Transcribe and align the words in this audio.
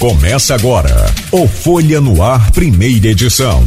Começa 0.00 0.54
agora 0.54 1.12
o 1.30 1.46
Folha 1.46 2.00
no 2.00 2.22
Ar, 2.22 2.50
primeira 2.52 3.08
edição. 3.08 3.62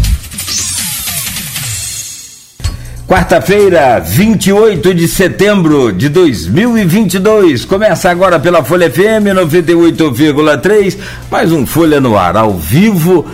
Quarta-feira, 3.08 4.00
28 4.00 4.96
de 4.96 5.08
setembro 5.08 5.93
de 5.93 6.09
2022. 6.09 7.66
Começa 7.66 8.09
agora 8.09 8.39
pela 8.39 8.64
Folha 8.64 8.89
FM 8.89 9.29
98,3. 9.32 10.97
Mais 11.29 11.51
um 11.51 11.68
Folha 11.68 12.01
no 12.01 12.18
Ar 12.18 12.36
ao 12.36 12.57
vivo. 12.57 13.27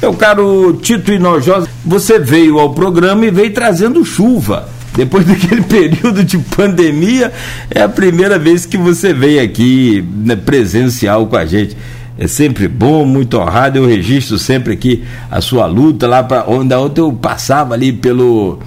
Meu 0.00 0.14
caro 0.14 0.72
Tito 0.80 1.12
Inojosa, 1.12 1.68
você 1.84 2.18
veio 2.18 2.58
ao 2.58 2.72
programa 2.72 3.26
e 3.26 3.30
veio 3.30 3.52
trazendo 3.52 4.02
chuva. 4.06 4.70
Depois 4.96 5.26
daquele 5.28 5.60
período 5.64 6.24
de 6.24 6.38
pandemia, 6.38 7.30
é 7.70 7.82
a 7.82 7.88
primeira 7.90 8.38
vez 8.38 8.64
que 8.64 8.78
você 8.78 9.12
veio 9.12 9.44
aqui 9.44 10.02
né, 10.24 10.34
presencial 10.34 11.26
com 11.26 11.36
a 11.36 11.44
gente 11.44 11.76
é 12.18 12.26
sempre 12.26 12.66
bom, 12.66 13.04
muito 13.04 13.38
honrado. 13.38 13.78
Eu 13.78 13.86
registro 13.86 14.38
sempre 14.38 14.72
aqui 14.74 15.04
a 15.30 15.40
sua 15.40 15.66
luta 15.66 16.06
lá 16.08 16.22
para 16.22 16.44
onde 16.48 16.74
ontem 16.74 17.00
eu 17.00 17.12
passava 17.12 17.74
ali 17.74 17.92
pelo 17.92 18.58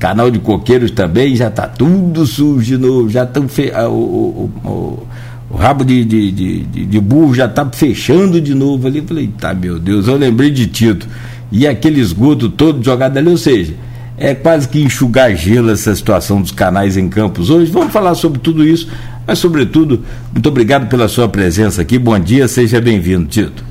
canal 0.00 0.30
de 0.30 0.38
coqueiros 0.40 0.90
também, 0.90 1.34
já 1.34 1.48
está 1.48 1.66
tudo 1.66 2.26
sujo 2.26 2.62
de 2.62 2.76
novo, 2.76 3.08
já 3.08 3.22
estão 3.22 3.48
fe... 3.48 3.72
o, 3.88 3.90
o, 3.90 4.52
o, 4.68 5.06
o, 5.50 5.56
rabo 5.56 5.84
de, 5.84 6.04
de, 6.04 6.30
de, 6.30 6.62
de 6.84 7.00
burro 7.00 7.34
já 7.34 7.46
está 7.46 7.64
fechando 7.72 8.40
de 8.40 8.54
novo 8.54 8.86
ali. 8.88 9.00
Falei, 9.00 9.30
tá 9.38 9.54
meu 9.54 9.78
Deus, 9.78 10.08
eu 10.08 10.16
lembrei 10.16 10.50
de 10.50 10.66
Tito. 10.66 11.06
E 11.50 11.66
aquele 11.66 12.00
esgoto 12.00 12.48
todo 12.48 12.84
jogado 12.84 13.16
ali, 13.16 13.28
ou 13.28 13.36
seja, 13.38 13.74
é 14.18 14.34
quase 14.34 14.68
que 14.68 14.82
enxugar 14.82 15.34
gelo 15.36 15.70
essa 15.70 15.94
situação 15.94 16.42
dos 16.42 16.50
canais 16.50 16.96
em 16.96 17.08
campos 17.08 17.50
hoje. 17.50 17.70
Vamos 17.70 17.92
falar 17.92 18.16
sobre 18.16 18.40
tudo 18.40 18.64
isso 18.64 18.88
mas, 19.26 19.38
sobretudo, 19.38 20.04
muito 20.32 20.48
obrigado 20.48 20.88
pela 20.88 21.08
sua 21.08 21.28
presença 21.28 21.82
aqui. 21.82 21.98
Bom 21.98 22.18
dia, 22.18 22.46
seja 22.46 22.80
bem-vindo, 22.80 23.26
Tito. 23.26 23.64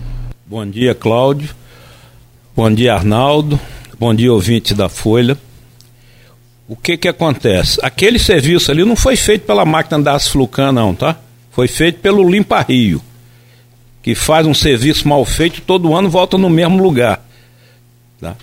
Bom 0.45 0.65
dia, 0.65 0.93
Cláudio. 0.93 1.49
Bom 2.55 2.71
dia, 2.71 2.93
Arnaldo. 2.93 3.59
Bom 3.99 4.13
dia, 4.13 4.31
ouvinte 4.31 4.73
da 4.73 4.89
Folha. 4.89 5.37
O 6.67 6.75
que 6.75 6.97
que 6.97 7.07
acontece? 7.07 7.79
Aquele 7.83 8.17
serviço 8.17 8.71
ali 8.71 8.83
não 8.83 8.95
foi 8.95 9.15
feito 9.15 9.45
pela 9.45 9.63
máquina 9.63 10.01
da 10.01 10.13
Asflucan, 10.13 10.71
não, 10.71 10.95
tá? 10.95 11.15
Foi 11.51 11.67
feito 11.67 11.99
pelo 11.99 12.27
Limpa 12.27 12.61
Rio, 12.61 13.01
que 14.01 14.15
faz 14.15 14.47
um 14.47 14.53
serviço 14.53 15.07
mal 15.07 15.23
feito 15.23 15.61
todo 15.61 15.95
ano 15.95 16.09
volta 16.09 16.37
no 16.37 16.49
mesmo 16.49 16.81
lugar. 16.81 17.23
Tá? 18.19 18.35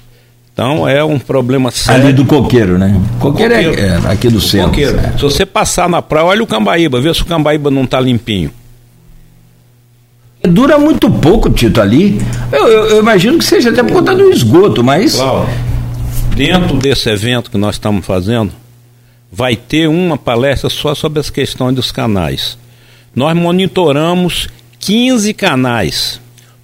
Então 0.52 0.86
é 0.86 1.02
um 1.02 1.18
problema 1.18 1.70
sério. 1.70 2.04
Ali 2.04 2.12
do 2.12 2.24
coqueiro, 2.26 2.78
né? 2.78 3.00
Coqueiro, 3.18 3.54
coqueiro. 3.54 3.80
É, 3.80 3.86
é, 3.86 4.12
aqui 4.12 4.28
do 4.28 4.40
centro. 4.40 4.68
Coqueiro. 4.68 4.98
É. 4.98 5.12
Se 5.12 5.22
você 5.22 5.46
passar 5.46 5.88
na 5.88 6.02
praia, 6.02 6.26
olha 6.26 6.42
o 6.42 6.46
Cambaíba, 6.46 7.00
vê 7.00 7.12
se 7.14 7.22
o 7.22 7.26
Cambaíba 7.26 7.70
não 7.70 7.84
está 7.84 7.98
limpinho. 7.98 8.50
Dura 10.42 10.76
muito 10.76 11.08
pouco, 11.08 11.48
Tito, 11.48 11.80
ali. 11.80 12.20
Eu, 12.50 12.66
eu, 12.66 12.86
eu, 12.90 13.00
imagino 13.00 13.38
que 13.38 13.44
seja 13.44 13.70
até 13.70 13.82
por 13.82 13.92
conta 13.92 14.14
do 14.14 14.30
esgoto, 14.30 14.82
mas. 14.82 15.14
Claro. 15.14 15.48
Dentro 16.34 16.76
desse 16.78 17.08
evento 17.08 17.50
que 17.50 17.56
nós 17.56 17.76
estamos 17.76 18.04
fazendo, 18.04 18.52
vai 19.30 19.54
ter 19.54 19.88
uma 19.88 20.18
palestra 20.18 20.68
só 20.68 20.94
sobre 20.94 21.20
as 21.20 21.30
questões 21.30 21.74
dos 21.74 21.92
canais. 21.92 22.58
Nós 23.14 23.36
monitoramos 23.36 24.48
15 24.80 25.32
canais. 25.34 26.20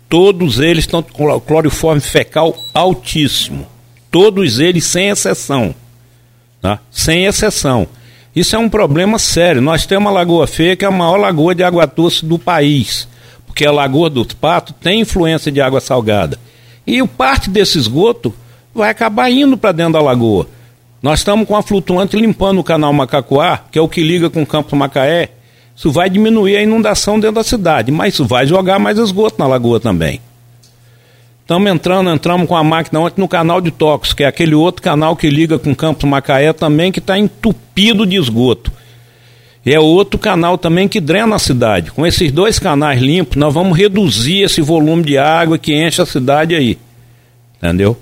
Todos 0.09 0.59
eles 0.59 0.85
estão 0.85 1.03
com 1.03 1.39
cloriforme 1.41 2.01
fecal 2.01 2.57
altíssimo. 2.75 3.67
Todos 4.11 4.59
eles, 4.59 4.85
sem 4.85 5.09
exceção. 5.09 5.75
Tá? 6.61 6.79
Sem 6.91 7.27
exceção. 7.27 7.87
Isso 8.35 8.55
é 8.55 8.59
um 8.59 8.69
problema 8.69 9.19
sério. 9.19 9.61
Nós 9.61 9.87
temos 9.87 10.09
a 10.09 10.15
Lagoa 10.15 10.47
Feia, 10.47 10.77
que 10.77 10.85
é 10.85 10.89
a 10.89 10.93
maior 10.93 11.17
lagoa 11.17 11.55
de 11.55 11.63
água 11.63 11.87
doce 11.87 12.25
do 12.25 12.39
país. 12.39 13.09
Porque 13.47 13.67
a 13.67 13.73
Lagoa 13.73 14.09
do 14.09 14.25
Pato 14.37 14.73
tem 14.73 15.01
influência 15.01 15.51
de 15.51 15.61
água 15.61 15.81
salgada. 15.81 16.39
E 16.87 17.05
parte 17.07 17.51
desse 17.51 17.79
esgoto 17.79 18.33
vai 18.75 18.91
acabar 18.91 19.31
indo 19.31 19.57
para 19.57 19.73
dentro 19.73 19.95
da 19.95 20.01
lagoa. 20.01 20.47
Nós 21.03 21.21
estamos 21.21 21.47
com 21.47 21.57
a 21.57 21.63
flutuante 21.63 22.17
limpando 22.17 22.59
o 22.59 22.65
canal 22.65 22.93
Macacoá, 22.93 23.59
que 23.71 23.79
é 23.79 23.83
o 23.83 23.89
que 23.89 24.03
liga 24.03 24.31
com 24.31 24.43
o 24.43 24.47
Campo 24.47 24.75
Macaé. 24.75 25.31
Isso 25.77 25.93
vai 25.93 26.09
diminuir 26.11 26.57
a 26.57 26.63
inundação 26.63 27.21
dentro 27.21 27.37
da 27.37 27.45
cidade, 27.45 27.93
mas 27.93 28.15
isso 28.15 28.25
vai 28.25 28.47
jogar 28.47 28.79
mais 28.79 28.99
esgoto 28.99 29.37
na 29.39 29.47
lagoa 29.47 29.79
também. 29.79 30.21
Estamos 31.49 31.73
entrando, 31.73 32.11
entramos 32.11 32.47
com 32.47 32.55
a 32.55 32.63
máquina 32.63 33.01
ontem 33.01 33.23
no 33.23 33.27
canal 33.27 33.59
de 33.59 33.71
Tocos, 33.71 34.13
que 34.13 34.23
é 34.23 34.27
aquele 34.27 34.55
outro 34.55 34.83
canal 34.83 35.17
que 35.17 35.31
liga 35.31 35.59
com 35.59 35.75
Campos 35.75 36.07
Macaé 36.07 36.53
também, 36.53 36.93
que 36.93 36.99
está 36.99 37.19
entupido 37.19 38.05
de 38.05 38.17
esgoto. 38.17 38.71
É 39.65 39.81
outro 39.81 40.19
canal 40.19 40.59
também 40.59 40.87
que 40.87 41.01
drena 41.01 41.37
a 41.37 41.39
cidade. 41.39 41.91
Com 41.91 42.07
esses 42.07 42.31
dois 42.31 42.59
canais 42.59 43.01
limpos, 43.01 43.39
nós 43.39 43.55
vamos 43.55 43.79
reduzir 43.79 44.43
esse 44.43 44.61
volume 44.61 45.03
de 45.03 45.17
água 45.17 45.57
que 45.57 45.75
enche 45.75 46.03
a 46.03 46.05
cidade 46.05 46.55
aí. 46.55 46.77
Entendeu? 47.57 47.97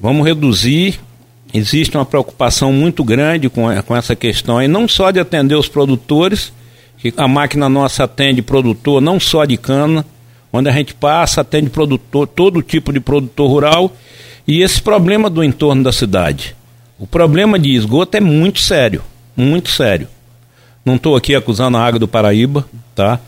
Vamos 0.00 0.26
reduzir. 0.26 0.98
Existe 1.52 1.98
uma 1.98 2.06
preocupação 2.06 2.72
muito 2.72 3.04
grande 3.04 3.50
com, 3.50 3.66
com 3.82 3.94
essa 3.94 4.16
questão, 4.16 4.62
e 4.62 4.66
não 4.66 4.88
só 4.88 5.10
de 5.10 5.20
atender 5.20 5.54
os 5.54 5.68
produtores, 5.68 6.50
que 6.96 7.12
a 7.14 7.28
máquina 7.28 7.68
nossa 7.68 8.04
atende 8.04 8.40
produtor 8.40 9.02
não 9.02 9.20
só 9.20 9.44
de 9.44 9.58
cana, 9.58 10.02
onde 10.52 10.68
a 10.68 10.72
gente 10.72 10.94
passa, 10.94 11.40
atende 11.40 11.70
produtor, 11.70 12.26
todo 12.26 12.62
tipo 12.62 12.92
de 12.92 13.00
produtor 13.00 13.48
rural 13.48 13.92
e 14.46 14.62
esse 14.62 14.80
problema 14.80 15.28
do 15.28 15.44
entorno 15.44 15.82
da 15.82 15.92
cidade. 15.92 16.56
O 16.98 17.06
problema 17.06 17.58
de 17.58 17.74
esgoto 17.74 18.16
é 18.16 18.20
muito 18.20 18.60
sério, 18.60 19.02
muito 19.36 19.70
sério. 19.70 20.08
Não 20.84 20.96
estou 20.96 21.14
aqui 21.14 21.34
acusando 21.34 21.76
a 21.76 21.84
água 21.84 21.98
do 21.98 22.08
Paraíba, 22.08 22.66
tá? 22.94 23.20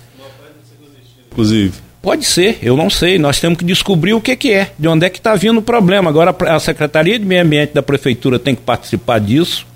Inclusive. 1.31 1.75
Pode 2.03 2.25
ser, 2.25 2.59
eu 2.63 2.77
não 2.77 2.89
sei. 2.89 3.19
Nós 3.19 3.39
temos 3.39 3.59
que 3.59 3.65
descobrir 3.65 4.15
o 4.15 4.21
que, 4.21 4.35
que 4.35 4.53
é, 4.53 4.73
de 4.79 4.89
onde 4.89 5.05
é 5.05 5.11
que 5.11 5.19
está 5.19 5.35
vindo 5.35 5.59
o 5.59 5.63
problema. 5.63 6.09
Agora 6.09 6.35
a 6.49 6.59
Secretaria 6.59 7.19
de 7.19 7.25
Meio 7.25 7.43
Ambiente 7.43 7.75
da 7.75 7.83
Prefeitura 7.83 8.39
tem 8.39 8.55
que 8.55 8.63
participar 8.63 9.21
disso. 9.21 9.67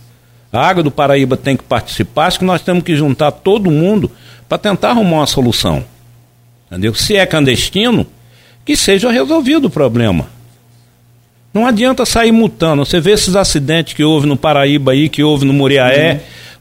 A 0.50 0.66
água 0.66 0.82
do 0.82 0.90
Paraíba 0.90 1.36
tem 1.36 1.56
que 1.56 1.64
participar. 1.64 2.26
Acho 2.26 2.38
que 2.38 2.44
nós 2.44 2.62
temos 2.62 2.82
que 2.82 2.96
juntar 2.96 3.30
todo 3.30 3.70
mundo 3.70 4.10
para 4.48 4.56
tentar 4.56 4.90
arrumar 4.90 5.18
uma 5.18 5.26
solução. 5.26 5.84
Entendeu? 6.74 6.94
Se 6.94 7.16
é 7.16 7.24
clandestino, 7.24 8.06
que 8.64 8.76
seja 8.76 9.10
resolvido 9.10 9.66
o 9.66 9.70
problema. 9.70 10.26
Não 11.52 11.66
adianta 11.66 12.04
sair 12.04 12.32
mutando. 12.32 12.84
Você 12.84 12.98
vê 13.00 13.12
esses 13.12 13.36
acidentes 13.36 13.94
que 13.94 14.02
houve 14.02 14.26
no 14.26 14.36
Paraíba 14.36 14.90
aí, 14.90 15.08
que 15.08 15.22
houve 15.22 15.44
no 15.44 15.52
Muriaé, 15.52 16.14
uhum. 16.14 16.18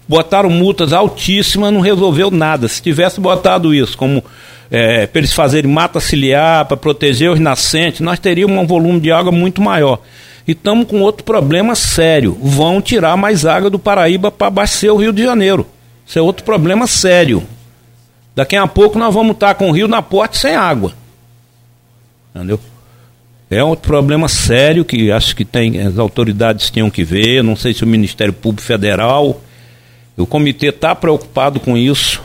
botaram 0.07 0.50
multas 0.51 0.94
altíssimas, 0.94 1.74
não 1.74 1.81
resolveu 1.81 2.29
nada. 2.29 2.68
Se 2.68 2.79
tivesse 2.79 3.19
botado 3.19 3.74
isso 3.74 3.97
como 3.97 4.24
é, 4.69 5.07
para 5.07 5.19
eles 5.19 5.34
fazerem 5.34 5.72
mata 5.72 6.00
ciliar, 6.00 6.66
para 6.66 6.78
proteger 6.78 7.31
os 7.31 7.40
nascentes, 7.40 8.01
nós 8.01 8.19
teríamos 8.19 8.56
um 8.56 8.68
volume 8.68 9.00
de 9.00 9.12
água 9.12 9.31
muito 9.31 9.62
maior. 9.62 10.00
E 10.47 10.51
estamos 10.51 10.88
com 10.88 11.01
outro 11.01 11.24
problema 11.24 11.74
sério. 11.74 12.38
Vão 12.40 12.80
tirar 12.80 13.18
mais 13.18 13.47
água 13.47 13.72
do 13.72 13.80
Paraíba 13.80 14.30
para 14.30 14.47
abastecer 14.47 14.94
o 14.94 14.97
Rio 14.97 15.13
de 15.13 15.24
Janeiro. 15.24 15.66
Isso 16.06 16.19
é 16.19 16.22
outro 16.22 16.44
problema 16.44 16.85
sério. 16.85 17.41
Daqui 18.36 18.56
a 18.56 18.66
pouco 18.68 18.98
nós 18.98 19.14
vamos 19.14 19.34
estar 19.34 19.56
com 19.56 19.70
o 19.70 19.72
rio 19.72 19.88
na 19.88 20.02
porta 20.02 20.38
sem 20.38 20.56
água. 20.56 20.94
Entendeu? 22.34 22.60
É 23.50 23.64
um 23.64 23.76
problema 23.76 24.28
sério 24.28 24.84
que 24.84 25.12
acho 25.12 25.36
que 25.36 25.46
tem, 25.46 25.80
as 25.80 26.00
autoridades 26.00 26.72
tinham 26.72 26.90
que 26.90 27.04
ver. 27.04 27.44
Não 27.44 27.56
sei 27.56 27.74
se 27.74 27.84
o 27.84 27.88
Ministério 27.88 28.34
Público 28.34 28.66
Federal. 28.66 29.40
O 30.18 30.26
comitê 30.26 30.68
está 30.68 30.96
preocupado 30.96 31.60
com 31.60 31.78
isso. 31.78 32.22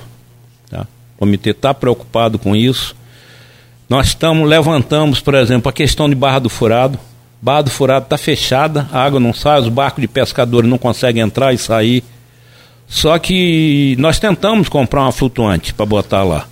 Tá? 0.70 0.86
O 1.16 1.18
comitê 1.18 1.50
está 1.50 1.74
preocupado 1.74 2.38
com 2.38 2.56
isso. 2.56 2.96
Nós 3.88 4.08
estamos, 4.08 4.48
levantamos, 4.48 5.20
por 5.20 5.34
exemplo, 5.34 5.68
a 5.68 5.72
questão 5.72 6.08
de 6.08 6.14
Barra 6.14 6.38
do 6.38 6.48
Furado. 6.48 6.98
Barra 7.40 7.62
do 7.62 7.70
Furado 7.70 8.04
está 8.04 8.18
fechada, 8.18 8.88
a 8.92 9.02
água 9.02 9.20
não 9.20 9.32
sai, 9.32 9.60
os 9.60 9.68
barcos 9.68 10.00
de 10.00 10.08
pescadores 10.08 10.68
não 10.68 10.76
conseguem 10.76 11.22
entrar 11.22 11.52
e 11.52 11.58
sair. 11.58 12.02
Só 12.88 13.18
que 13.18 13.94
nós 13.98 14.18
tentamos 14.18 14.68
comprar 14.68 15.02
uma 15.02 15.12
flutuante 15.12 15.74
para 15.74 15.84
botar 15.84 16.24
lá. 16.24 16.48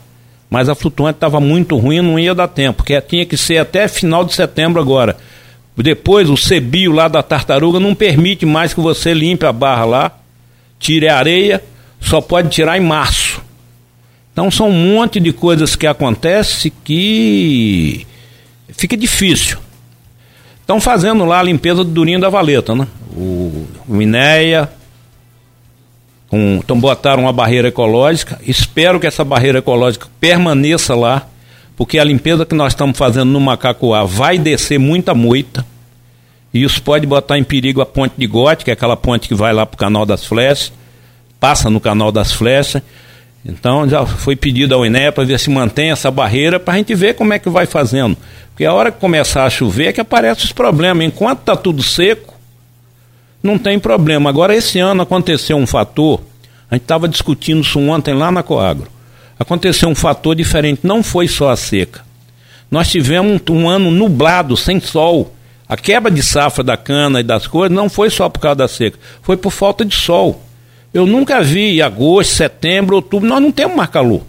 Mas 0.51 0.69
a 0.69 0.75
flutuante 0.75 1.17
estava 1.17 1.41
muito 1.41 1.77
ruim, 1.77 2.01
não 2.01 2.19
ia 2.19 2.35
dar 2.35 2.47
tempo, 2.47 2.79
porque 2.79 3.01
tinha 3.01 3.25
que 3.25 3.37
ser 3.37 3.59
até 3.59 3.89
final 3.89 4.25
de 4.25 4.35
setembro 4.35 4.81
agora. 4.81 5.17
Depois 5.77 6.31
o 6.31 6.37
sebio 6.37 6.93
lá 6.93 7.09
da 7.09 7.23
tartaruga 7.23 7.81
não 7.81 7.95
permite 7.95 8.47
mais 8.47 8.73
que 8.73 8.81
você 8.81 9.13
limpe 9.13 9.45
a 9.45 9.53
barra 9.53 9.85
lá, 9.85 10.13
tire 10.79 11.09
a 11.09 11.19
areia, 11.19 11.63
só 12.01 12.21
pode 12.21 12.51
tirar 12.51 12.79
em 12.79 12.81
março. 12.81 13.43
Então 14.33 14.51
são 14.51 14.69
um 14.69 14.95
monte 14.95 15.19
de 15.19 15.33
coisas 15.33 15.75
que 15.75 15.87
acontecem 15.87 16.71
que 16.85 18.07
fica 18.69 18.97
difícil. 18.97 19.59
Estão 20.61 20.81
fazendo 20.81 21.25
lá 21.25 21.41
a 21.41 21.43
limpeza 21.43 21.83
do 21.83 21.91
Durinho 21.91 22.21
da 22.21 22.29
Valeta, 22.29 22.75
né? 22.75 22.87
O, 23.15 23.67
o 23.89 23.95
com, 26.29 26.61
então 26.63 26.79
botaram 26.79 27.25
uma 27.25 27.33
barreira 27.33 27.69
ecológica. 27.69 28.39
Espero 28.47 28.99
que 28.99 29.07
essa 29.07 29.25
barreira 29.25 29.59
ecológica 29.59 30.09
permaneça 30.21 30.95
lá, 30.95 31.27
porque 31.77 31.99
a 31.99 32.05
limpeza 32.05 32.45
que 32.45 32.55
nós 32.55 32.73
estamos 32.73 32.97
fazendo 32.97 33.31
no 33.31 33.41
Macacoá 33.41 34.05
vai 34.05 34.39
descer 34.39 34.79
muita 34.79 35.15
moita. 35.15 35.65
E 36.53 36.63
isso 36.63 36.83
pode 36.83 37.07
botar 37.07 37.39
em 37.39 37.45
perigo 37.45 37.81
a 37.81 37.87
ponte 37.87 38.15
de 38.17 38.27
Gote, 38.27 38.65
que 38.65 38.71
é 38.71 38.75
aquela 38.75 38.97
ponte 38.97 39.29
que 39.29 39.35
vai 39.35 39.53
lá 39.53 39.67
para 39.67 39.75
o 39.75 39.79
canal 39.79 40.07
das 40.07 40.25
Flechas, 40.25 40.73
passa 41.39 41.69
no 41.69 41.81
canal 41.81 42.11
das 42.11 42.33
Flechas. 42.33 42.83
Então 43.45 43.89
já 43.89 44.05
foi 44.05 44.35
pedido 44.35 44.75
ao 44.75 44.85
INE 44.85 45.13
para 45.13 45.25
ver 45.25 45.39
se 45.39 45.51
mantém 45.51 45.91
essa 45.91 46.11
barreira 46.11 46.59
para 46.59 46.75
a 46.75 46.77
gente 46.79 46.95
ver 46.95 47.15
como 47.15 47.33
é 47.33 47.39
que 47.39 47.49
vai 47.49 47.67
fazendo. 47.67 48.17
Porque 48.51 48.65
a 48.65 48.73
hora 48.73 48.91
que 48.91 48.99
começar 48.99 49.45
a 49.45 49.51
chover 49.51 49.89
é 49.89 49.93
que 49.93 50.01
aparecem 50.01 50.45
os 50.45 50.53
problemas. 50.53 51.07
Enquanto 51.07 51.41
está 51.41 51.55
tudo 51.55 51.83
seco, 51.83 52.35
não 53.47 53.59
tem 53.59 53.79
problema. 53.79 54.29
Agora, 54.29 54.55
esse 54.55 54.79
ano 54.79 55.03
aconteceu 55.03 55.57
um 55.57 55.67
fator, 55.67 56.21
a 56.71 56.75
gente 56.75 56.83
estava 56.83 57.09
discutindo 57.09 57.63
isso 57.63 57.79
ontem 57.79 58.13
lá 58.13 58.31
na 58.31 58.43
Coagro. 58.43 58.89
Aconteceu 59.39 59.89
um 59.89 59.95
fator 59.95 60.35
diferente, 60.35 60.81
não 60.83 61.03
foi 61.03 61.29
só 61.29 61.51
a 61.51 61.57
seca. 61.57 62.05
Nós 62.71 62.89
tivemos 62.89 63.41
um, 63.49 63.69
ano 63.69 63.91
nublado, 63.91 64.57
sem 64.57 64.81
sol. 64.81 65.33
A 65.69 65.77
quebra 65.77 66.11
de 66.11 66.23
safra 66.23 66.65
da 66.65 66.77
cana 66.77 67.21
e 67.21 67.25
das 67.25 67.47
coisas 67.47 67.75
não 67.75 67.89
foi 67.89 68.11
só 68.11 68.29
por 68.29 68.41
causa 68.41 68.57
da 68.57 68.69
seca, 68.69 68.99
foi 69.23 69.37
por 69.37 69.51
falta 69.51 69.85
de 69.85 69.95
sol. 69.95 70.43
Eu 70.95 71.07
nunca 71.07 71.43
vi 71.43 71.83
agosto, 71.83 72.35
setembro, 72.35 72.97
outubro, 72.97 73.29
nós 73.29 73.43
não 73.43 73.53
temos 73.53 73.77
mais 73.77 73.91
calor. 73.91 74.23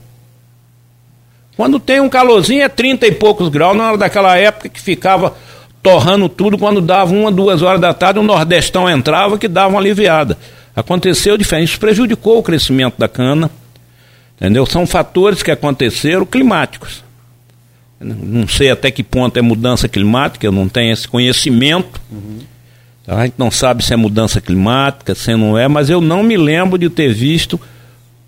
Quando 1.56 1.80
tem 1.80 2.00
um 2.00 2.10
calorzinho 2.10 2.62
é 2.62 2.70
30 2.70 3.08
e 3.08 3.12
poucos 3.12 3.50
graus, 3.50 3.76
na 3.76 3.88
hora 3.88 3.98
daquela 3.98 4.38
época 4.38 4.70
que 4.70 4.80
ficava 4.80 5.36
torrando 5.82 6.28
tudo, 6.28 6.58
quando 6.58 6.82
dava 6.82 7.14
uma, 7.14 7.32
duas 7.32 7.62
horas 7.62 7.80
da 7.80 7.94
tarde, 7.94 8.20
o 8.20 8.24
Nordestão 8.24 8.90
entrava 8.90 9.38
que 9.38 9.48
dava 9.48 9.70
uma 9.70 9.80
aliviada. 9.80 10.38
Aconteceu 10.76 11.38
diferente, 11.38 11.70
isso 11.70 11.80
prejudicou 11.80 12.38
o 12.38 12.44
crescimento 12.44 12.96
da 12.98 13.08
cana. 13.08 13.50
Entendeu? 14.36 14.66
São 14.66 14.86
fatores 14.86 15.42
que 15.42 15.50
aconteceram 15.50 16.26
climáticos. 16.26 17.04
Não 18.00 18.48
sei 18.48 18.70
até 18.70 18.92
que 18.92 19.04
ponto 19.04 19.38
é 19.38 19.42
mudança 19.42 19.90
climática, 19.90 20.46
eu 20.46 20.52
não 20.52 20.70
tenho 20.70 20.94
esse 20.94 21.08
conhecimento. 21.08 22.00
Uhum. 22.12 22.40
A 23.08 23.24
gente 23.24 23.36
não 23.38 23.50
sabe 23.50 23.84
se 23.84 23.94
é 23.94 23.96
mudança 23.96 24.40
climática, 24.40 25.16
se 25.16 25.36
não 25.36 25.58
é, 25.58 25.68
mas 25.68 25.90
eu 25.90 26.00
não 26.00 26.22
me 26.22 26.38
lembro 26.38 26.78
de 26.78 26.90
ter 26.90 27.12
visto 27.14 27.60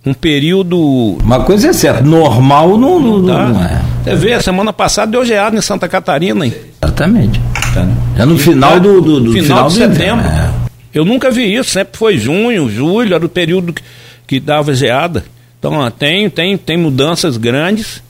um 0.06 0.14
período. 0.14 1.18
Uma 1.22 1.44
coisa 1.44 1.68
é 1.68 1.74
certa, 1.74 2.02
normal 2.02 2.78
não, 2.78 3.00
não, 3.00 3.20
não, 3.20 3.50
não 3.50 3.64
é. 3.64 3.82
Você 4.04 4.16
vê, 4.16 4.42
semana 4.42 4.72
passada 4.74 5.12
deu 5.12 5.26
geada 5.26 5.56
em 5.56 5.62
Santa 5.62 5.88
Catarina. 5.88 6.46
Hein? 6.46 6.54
Exatamente. 6.82 7.40
É 8.18 8.26
no 8.26 8.38
final 8.38 8.80
do, 8.80 9.02
do, 9.02 9.20
do 9.20 9.32
final, 9.32 9.44
final 9.44 9.68
de 9.68 9.74
setembro. 9.76 10.26
É. 10.26 10.52
Eu 10.94 11.06
nunca 11.06 11.30
vi 11.30 11.54
isso, 11.54 11.70
sempre 11.70 11.98
foi 11.98 12.18
junho, 12.18 12.70
julho, 12.70 13.14
era 13.14 13.26
o 13.26 13.30
período 13.30 13.74
que, 13.74 13.84
que 14.26 14.40
dava 14.40 14.74
geada. 14.74 15.24
Então 15.60 15.90
tem, 15.92 16.30
tem, 16.30 16.58
tem 16.58 16.78
mudanças 16.78 17.38
grandes 17.38 18.02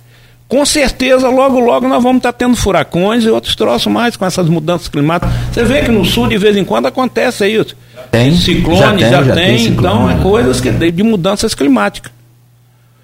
com 0.49 0.65
certeza, 0.65 1.29
logo, 1.29 1.59
logo 1.59 1.87
nós 1.87 2.01
vamos 2.01 2.17
estar 2.17 2.33
tendo 2.33 2.55
furacões 2.55 3.23
e 3.23 3.29
outros 3.29 3.55
troços 3.55 3.85
mais 3.85 4.17
com 4.17 4.25
essas 4.25 4.49
mudanças 4.49 4.87
climáticas. 4.87 5.31
Você 5.53 5.63
vê 5.63 5.83
que 5.83 5.91
no 5.91 6.03
sul, 6.03 6.27
de 6.27 6.39
vez 6.39 6.57
em 6.57 6.65
quando, 6.65 6.87
acontece 6.87 7.47
isso. 7.47 7.77
Tem. 8.09 8.35
Ciclone 8.35 8.79
já 8.79 8.89
tem, 8.89 9.11
já 9.11 9.23
já 9.23 9.35
tem, 9.35 9.67
então 9.67 10.09
é 10.09 10.15
coisas 10.15 10.59
que, 10.59 10.71
de 10.71 11.03
mudanças 11.03 11.53
climáticas. 11.53 12.11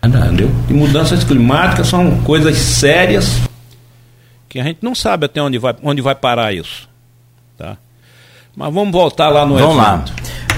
Entendeu? 0.06 0.52
De 0.68 0.74
mudanças 0.74 1.24
climáticas 1.24 1.88
são 1.88 2.18
coisas 2.22 2.57
sérias 2.57 3.42
que 4.56 4.60
a 4.62 4.63
gente 4.63 4.80
não 4.81 4.96
sabe 4.96 5.25
até 5.25 5.42
onde 5.42 5.57
vai, 5.57 5.75
onde 5.84 6.02
vai 6.02 6.16
parar 6.16 6.54
isso. 6.54 6.88
Tá? 7.57 7.75
Mas 8.56 8.74
vamos 8.74 8.92
voltar 8.94 9.28
lá 9.28 9.46
no 9.46 9.57
Vamos 9.57 9.75
evento. 9.75 9.78
lá. 9.78 10.06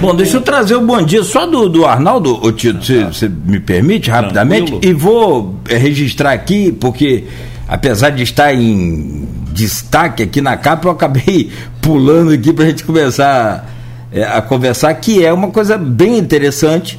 Bom, 0.00 0.14
deixa 0.14 0.36
eu 0.36 0.40
trazer 0.40 0.76
o 0.76 0.80
bom 0.80 1.02
dia 1.02 1.24
só 1.24 1.44
do, 1.44 1.68
do 1.68 1.84
Arnaldo, 1.84 2.38
ô 2.46 2.52
Tito, 2.52 2.78
você 2.78 3.28
me 3.28 3.58
permite 3.58 4.08
rapidamente? 4.08 4.70
Tranquilo. 4.70 4.96
E 4.96 4.96
vou 4.96 5.56
é, 5.68 5.76
registrar 5.76 6.30
aqui, 6.30 6.70
porque 6.70 7.24
apesar 7.66 8.10
de 8.10 8.22
estar 8.22 8.54
em 8.54 9.26
destaque 9.50 10.22
aqui 10.22 10.40
na 10.40 10.56
capa, 10.56 10.86
eu 10.86 10.92
acabei 10.92 11.50
pulando 11.82 12.30
aqui 12.30 12.52
para 12.52 12.66
a 12.66 12.68
gente 12.68 12.84
começar 12.84 13.68
é, 14.12 14.22
a 14.22 14.40
conversar, 14.40 14.94
que 14.94 15.24
é 15.24 15.32
uma 15.32 15.50
coisa 15.50 15.76
bem 15.76 16.16
interessante, 16.16 16.96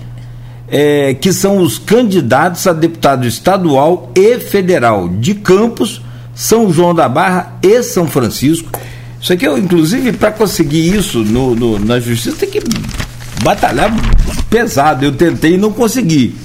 é, 0.72 1.14
que 1.14 1.34
são 1.34 1.58
os 1.58 1.78
candidatos 1.78 2.66
a 2.68 2.74
deputado 2.74 3.28
estadual 3.28 4.12
e 4.16 4.40
federal 4.40 5.08
de 5.08 5.36
Campos, 5.36 6.02
São 6.36 6.72
João 6.72 6.94
da 6.94 7.10
Barra 7.10 7.58
e 7.62 7.82
São 7.84 8.08
Francisco. 8.08 8.70
Isso 9.22 9.34
aqui, 9.34 9.46
inclusive, 9.48 10.14
para 10.14 10.32
conseguir 10.32 10.96
isso 10.96 11.20
no, 11.20 11.56
no, 11.56 11.80
na 11.80 12.00
justiça, 12.00 12.38
tem 12.38 12.50
que 12.50 12.62
batalhar 13.44 13.92
pesado. 14.50 15.04
Eu 15.04 15.12
tentei 15.12 15.56
e 15.56 15.58
não 15.58 15.72
consegui. 15.72 16.36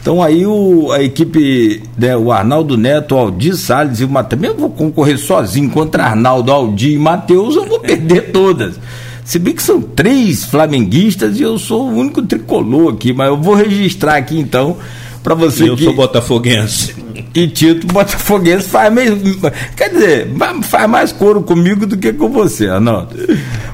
Então 0.00 0.22
aí 0.22 0.46
o, 0.46 0.92
a 0.92 1.02
equipe, 1.02 1.82
né, 1.96 2.16
o 2.16 2.30
Arnaldo 2.32 2.76
Neto, 2.76 3.14
o 3.14 3.18
Aldir 3.18 3.56
Salles 3.56 4.00
e 4.00 4.04
o 4.04 4.08
Matheus, 4.08 4.42
eu 4.42 4.56
vou 4.56 4.70
concorrer 4.70 5.18
sozinho 5.18 5.68
contra 5.70 6.04
Arnaldo, 6.04 6.52
Aldir 6.52 6.92
e 6.92 6.98
Matheus, 6.98 7.56
eu 7.56 7.66
vou 7.66 7.80
perder 7.80 8.30
todas. 8.30 8.78
Se 9.28 9.38
bem 9.38 9.54
que 9.54 9.62
são 9.62 9.82
três 9.82 10.46
flamenguistas 10.46 11.38
e 11.38 11.42
eu 11.42 11.58
sou 11.58 11.82
o 11.82 11.98
único 11.98 12.22
tricolor 12.22 12.94
aqui, 12.94 13.12
mas 13.12 13.28
eu 13.28 13.36
vou 13.36 13.54
registrar 13.54 14.16
aqui 14.16 14.38
então 14.38 14.78
para 15.22 15.34
você. 15.34 15.68
Eu 15.68 15.76
que... 15.76 15.84
sou 15.84 15.92
botafoguense. 15.94 16.94
E 17.34 17.46
Tito 17.46 17.86
Botafoguense 17.88 18.70
faz 18.70 18.90
mesmo. 18.90 19.20
Quer 19.76 19.90
dizer, 19.90 20.30
faz 20.62 20.88
mais 20.88 21.12
coro 21.12 21.42
comigo 21.42 21.84
do 21.84 21.98
que 21.98 22.10
com 22.14 22.30
você, 22.30 22.68
Arnaldo. 22.68 23.16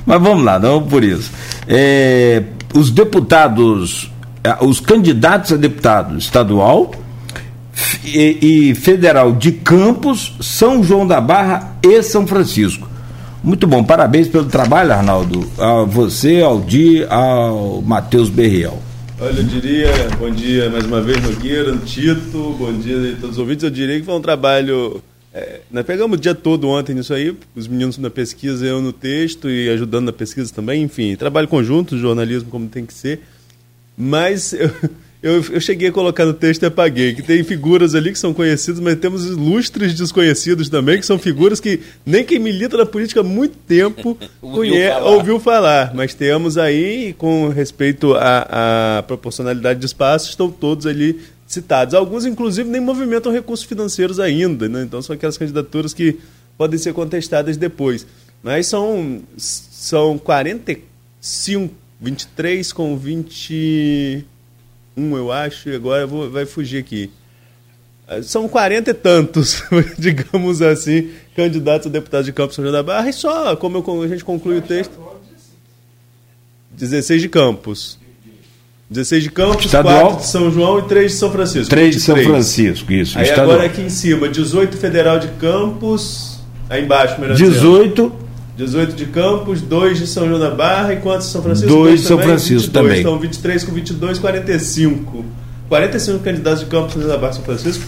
Mas 0.05 0.21
vamos 0.21 0.45
lá, 0.45 0.59
não 0.59 0.83
por 0.83 1.05
isso. 1.05 1.31
É, 1.69 2.43
os 2.75 2.91
deputados, 2.91 4.11
os 4.61 4.81
candidatos 4.81 5.53
a 5.53 5.57
deputado 5.57 6.19
estadual 6.19 6.91
e, 8.05 8.71
e 8.71 8.75
federal 8.75 9.31
de 9.31 9.53
Campos, 9.53 10.35
São 10.41 10.83
João 10.83 11.07
da 11.07 11.21
Barra 11.21 11.77
e 11.81 12.03
São 12.03 12.27
Francisco. 12.27 12.93
Muito 13.45 13.67
bom, 13.67 13.85
parabéns 13.85 14.27
pelo 14.27 14.47
trabalho, 14.47 14.91
Arnaldo. 14.91 15.47
A 15.59 15.85
você, 15.85 16.41
ao 16.41 16.63
Di, 16.63 17.05
ao 17.11 17.83
Matheus 17.83 18.31
Berriel. 18.31 18.83
Olha, 19.21 19.37
eu 19.37 19.45
diria, 19.45 19.91
bom 20.19 20.31
dia 20.31 20.71
mais 20.71 20.87
uma 20.87 21.03
vez, 21.03 21.23
Nogueira, 21.23 21.77
Tito, 21.85 22.57
bom 22.59 22.73
dia 22.73 22.97
a 22.97 23.21
todos 23.21 23.33
os 23.33 23.39
ouvintes. 23.39 23.63
Eu 23.63 23.69
diria 23.69 24.01
que 24.01 24.07
foi 24.07 24.15
um 24.15 24.21
trabalho. 24.23 25.03
É, 25.35 25.61
nós 25.71 25.85
pegamos 25.85 26.17
o 26.17 26.21
dia 26.21 26.35
todo 26.35 26.71
ontem 26.71 26.95
nisso 26.95 27.13
aí, 27.13 27.37
os 27.55 27.69
meninos 27.69 27.99
na 27.99 28.09
pesquisa, 28.09 28.65
eu 28.65 28.81
no 28.81 28.95
texto 28.95 29.51
e 29.51 29.69
ajudando 29.69 30.07
na 30.07 30.13
pesquisa 30.13 30.51
também, 30.51 30.83
enfim, 30.83 31.15
trabalho 31.15 31.47
conjunto, 31.47 31.99
jornalismo 31.99 32.49
como 32.49 32.67
tem 32.67 32.87
que 32.87 32.95
ser. 32.95 33.21
Mas 33.95 34.55
eu, 34.57 34.71
eu, 35.25 35.43
eu, 35.53 35.59
cheguei 35.59 35.89
a 35.89 35.93
colocar 35.93 36.27
no 36.27 36.35
texto 36.35 36.65
e 36.65 36.67
apaguei, 36.67 37.15
que 37.15 37.23
tem 37.23 37.43
figuras 37.43 37.95
ali 37.95 38.13
que 38.13 38.19
são 38.19 38.35
conhecidas, 38.35 38.79
mas 38.79 38.99
temos 38.99 39.25
ilustres 39.25 39.95
desconhecidos 39.95 40.69
também, 40.69 41.01
que 41.01 41.07
são 41.07 41.19
figuras 41.19 41.61
que 41.61 41.81
nem 42.05 42.23
quem 42.23 42.39
milita 42.39 42.77
na 42.77 42.85
política 42.85 43.21
há 43.21 43.23
muito 43.23 43.57
tempo 43.57 44.19
ouviu, 44.43 44.75
falar. 44.75 45.05
ouviu 45.05 45.41
falar. 45.41 45.95
Mas 45.95 46.13
temos 46.13 46.59
aí, 46.59 47.15
com 47.15 47.49
respeito 47.49 48.13
à, 48.13 48.99
à 48.99 49.03
proporcionalidade 49.05 49.81
de 49.81 49.87
espaço, 49.87 50.29
estão 50.29 50.51
todos 50.51 50.87
ali 50.87 51.19
citados. 51.47 51.95
Alguns, 51.95 52.27
inclusive, 52.27 52.69
nem 52.69 52.83
movimentam 52.83 53.33
recursos 53.33 53.65
financeiros 53.65 54.21
ainda, 54.21 54.69
né? 54.69 54.83
então 54.83 55.01
são 55.01 55.17
aquelas 55.17 55.39
candidaturas 55.39 55.95
que 55.95 56.19
podem 56.59 56.79
ser 56.79 56.93
contestadas 56.93 57.57
depois. 57.57 58.07
Mas 58.43 58.67
são, 58.67 59.23
são 59.39 60.19
45, 60.19 61.75
23 61.99 62.73
com 62.75 62.95
20 62.95 64.27
um, 64.97 65.17
eu 65.17 65.33
acho, 65.33 65.69
e 65.69 65.75
agora 65.75 66.07
vou, 66.07 66.31
vai 66.31 66.47
fugir 66.47 66.79
aqui. 66.79 67.11
Ah, 68.07 68.23
são 68.23 68.49
quarenta 68.49 68.91
e 68.91 68.95
tantos, 68.95 69.63
digamos 69.99 70.61
assim, 70.61 71.11
candidatos 71.35 71.87
a 71.87 71.91
deputados 71.91 72.27
de 72.27 72.33
Campos 72.33 72.55
São 72.55 72.65
João 72.65 72.73
da 72.73 72.83
Barra, 72.83 73.09
e 73.09 73.13
só, 73.13 73.57
como 73.57 73.79
eu, 73.79 74.03
a 74.03 74.09
gente 74.09 74.25
conclui 74.25 74.59
o 74.59 74.63
texto. 74.63 74.93
16 76.73 77.23
de 77.23 77.29
Campos. 77.29 77.99
16 78.91 79.23
de 79.23 79.31
Campos, 79.31 79.65
Estadual. 79.65 80.01
4 80.09 80.21
de 80.21 80.27
São 80.27 80.51
João 80.51 80.79
e 80.79 80.83
3 80.83 81.13
de 81.13 81.19
São 81.19 81.33
Francisco. 81.33 81.71
3 81.71 81.95
de 81.95 82.01
São 82.01 82.17
Francisco, 82.17 82.93
isso. 82.93 83.19
Aí 83.19 83.25
Estadual. 83.25 83.53
agora 83.53 83.67
aqui 83.67 83.81
em 83.81 83.89
cima, 83.89 84.29
18 84.29 84.77
Federal 84.77 85.19
de 85.19 85.29
Campos, 85.39 86.41
aí 86.69 86.85
embaixo, 86.85 87.21
melhor 87.21 87.37
18 87.37 88.03
dizendo. 88.09 88.24
18 88.57 88.95
de 88.95 89.07
Campos, 89.07 89.61
2 89.61 89.99
de 89.99 90.07
São 90.07 90.29
João 90.29 90.39
da 90.39 90.51
Barra 90.51 90.93
e 90.93 90.97
quantos 91.01 91.27
de 91.27 91.33
São 91.33 91.43
Francisco? 91.43 91.69
2 91.69 92.01
de 92.01 92.07
São 92.07 92.19
Francisco 92.19 92.67
22, 92.67 92.73
também. 92.73 93.01
Então 93.01 93.19
23 93.19 93.65
com 93.65 93.73
22, 93.73 94.19
45. 94.19 95.25
45 95.69 96.19
candidatos 96.23 96.61
de 96.61 96.67
Campos, 96.67 96.93
São 96.93 97.03
João 97.03 97.15
da 97.15 97.19
Barra 97.21 97.33
e 97.33 97.37
São 97.37 97.45
Francisco. 97.45 97.85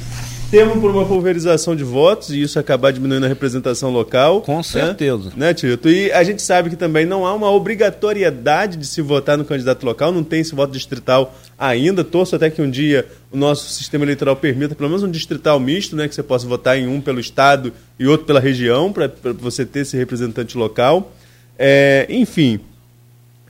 Temos 0.49 0.79
por 0.79 0.93
uma 0.93 1.05
pulverização 1.05 1.75
de 1.75 1.83
votos 1.83 2.31
e 2.31 2.41
isso 2.41 2.57
acabar 2.57 2.93
diminuindo 2.93 3.25
a 3.25 3.29
representação 3.29 3.91
local. 3.91 4.43
Com 4.43 4.59
né? 4.59 4.62
certeza. 4.62 5.33
Né, 5.37 5.53
Tito? 5.53 5.88
E 5.88 6.12
a 6.12 6.23
gente 6.23 6.41
sabe 6.41 6.71
que 6.71 6.76
também 6.76 7.05
não 7.05 7.26
há 7.26 7.35
uma 7.35 7.50
obrigatoriedade 7.50 8.76
de 8.76 8.87
se 8.87 9.03
votar 9.03 9.37
no 9.37 9.45
candidato 9.45 9.85
local, 9.85 10.12
não 10.12 10.23
tem 10.23 10.41
esse 10.41 10.55
voto 10.55 10.73
distrital 10.73 11.35
ainda. 11.59 12.05
Torço 12.05 12.37
até 12.37 12.49
que 12.49 12.62
um 12.62 12.71
dia 12.71 13.09
o 13.33 13.37
nosso 13.37 13.69
sistema 13.71 14.05
eleitoral 14.05 14.37
permita 14.37 14.76
pelo 14.76 14.88
menos 14.88 15.03
um 15.03 15.11
distrital 15.11 15.59
misto, 15.59 15.97
né, 15.97 16.07
que 16.07 16.15
você 16.15 16.23
possa 16.23 16.47
votar 16.47 16.79
em 16.79 16.87
um 16.87 17.00
pelo 17.00 17.19
estado 17.19 17.73
e 17.99 18.07
outro 18.07 18.25
pela 18.25 18.38
região, 18.38 18.93
para 18.93 19.11
você 19.41 19.67
ter 19.67 19.81
esse 19.81 19.97
representante 19.97 20.57
local. 20.57 21.12
É, 21.59 22.07
enfim, 22.09 22.61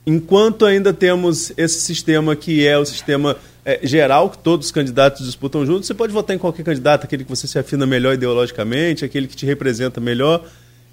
enquanto 0.05 0.65
ainda 0.65 0.91
temos 0.91 1.53
esse 1.55 1.79
sistema 1.79 2.35
que 2.35 2.65
é 2.65 2.75
o 2.75 2.85
sistema 2.85 3.37
é, 3.67 3.81
geral, 3.83 4.29
que 4.29 4.37
todos 4.37 4.67
os 4.67 4.71
candidatos 4.71 5.25
disputam 5.25 5.65
juntos, 5.65 5.87
você 5.87 5.93
pode 5.93 6.13
votar 6.13 6.33
em 6.33 6.39
qualquer 6.39 6.63
candidato, 6.63 7.03
aquele 7.03 7.25
que 7.25 7.29
você 7.29 7.45
se 7.45 7.59
afina 7.59 7.85
melhor 7.85 8.13
ideologicamente, 8.13 9.03
aquele 9.03 9.27
que 9.27 9.35
te 9.35 9.45
representa 9.45 9.99
melhor, 9.99 10.45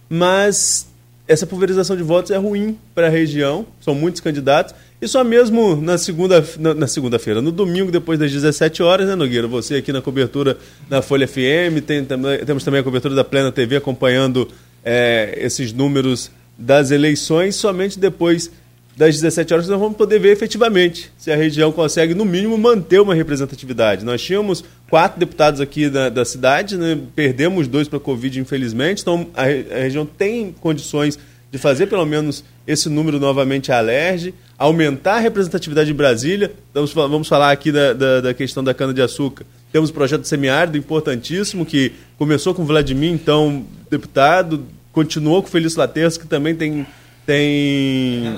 mas 0.08 0.88
essa 1.28 1.46
pulverização 1.46 1.96
de 1.96 2.02
votos 2.02 2.32
é 2.32 2.36
ruim 2.36 2.76
para 2.92 3.06
a 3.06 3.10
região, 3.10 3.64
são 3.80 3.94
muitos 3.94 4.20
candidatos, 4.20 4.74
E 5.00 5.06
só 5.06 5.22
mesmo 5.22 5.76
na 5.76 5.96
segunda 5.96 6.44
na, 6.58 6.74
na 6.74 6.86
segunda-feira, 6.88 7.40
no 7.40 7.52
domingo, 7.52 7.92
depois 7.92 8.18
das 8.18 8.32
17 8.32 8.82
horas, 8.82 9.06
né, 9.06 9.14
Nogueira? 9.14 9.46
Você 9.46 9.76
aqui 9.76 9.92
na 9.92 10.02
cobertura 10.02 10.58
da 10.88 11.00
Folha 11.00 11.28
FM, 11.28 11.80
tem, 11.86 12.04
temos 12.44 12.64
também 12.64 12.80
a 12.80 12.82
cobertura 12.82 13.14
da 13.14 13.22
Plena 13.22 13.52
TV 13.52 13.76
acompanhando 13.76 14.48
é, 14.84 15.38
esses 15.40 15.72
números 15.72 16.28
das 16.58 16.90
eleições. 16.90 17.54
Somente 17.54 18.00
depois 18.00 18.50
das 18.96 19.16
17 19.16 19.52
horas 19.52 19.68
nós 19.68 19.80
vamos 19.80 19.96
poder 19.96 20.18
ver 20.20 20.30
efetivamente 20.30 21.10
se 21.18 21.30
a 21.30 21.36
região 21.36 21.72
consegue, 21.72 22.14
no 22.14 22.24
mínimo, 22.24 22.56
manter 22.56 23.00
uma 23.00 23.14
representatividade. 23.14 24.04
Nós 24.04 24.22
tínhamos 24.22 24.64
quatro 24.88 25.18
deputados 25.18 25.60
aqui 25.60 25.88
da, 25.88 26.08
da 26.08 26.24
cidade, 26.24 26.76
né? 26.76 26.98
perdemos 27.14 27.66
dois 27.66 27.88
para 27.88 27.96
a 27.96 28.00
Covid, 28.00 28.38
infelizmente, 28.38 29.02
então 29.02 29.26
a, 29.34 29.42
a, 29.42 29.82
região 29.82 30.06
tem 30.06 30.52
condições 30.60 31.18
de 31.50 31.58
fazer 31.58 31.86
pelo 31.86 32.04
menos 32.04 32.44
esse 32.66 32.88
número 32.88 33.20
novamente 33.20 33.70
alerge, 33.70 34.34
aumentar 34.58 35.14
a 35.14 35.20
representatividade 35.20 35.86
de 35.86 35.94
Brasília. 35.94 36.52
Vamos, 36.72 36.92
vamos 36.92 37.28
falar 37.28 37.52
aqui 37.52 37.70
da, 37.70 37.92
da, 37.92 38.20
da 38.20 38.34
questão 38.34 38.62
da 38.62 38.74
cana-de-açúcar. 38.74 39.44
Temos 39.70 39.90
o 39.90 39.92
projeto 39.92 40.24
semiárido 40.24 40.78
importantíssimo, 40.78 41.66
que 41.66 41.92
começou 42.16 42.54
com 42.54 42.64
Vladimir, 42.64 43.12
então 43.12 43.64
deputado, 43.90 44.64
continuou 44.92 45.42
com 45.42 45.48
Felício 45.48 45.78
Laterço, 45.78 46.18
que 46.18 46.26
também 46.26 46.54
tem. 46.54 46.86
tem 47.26 48.36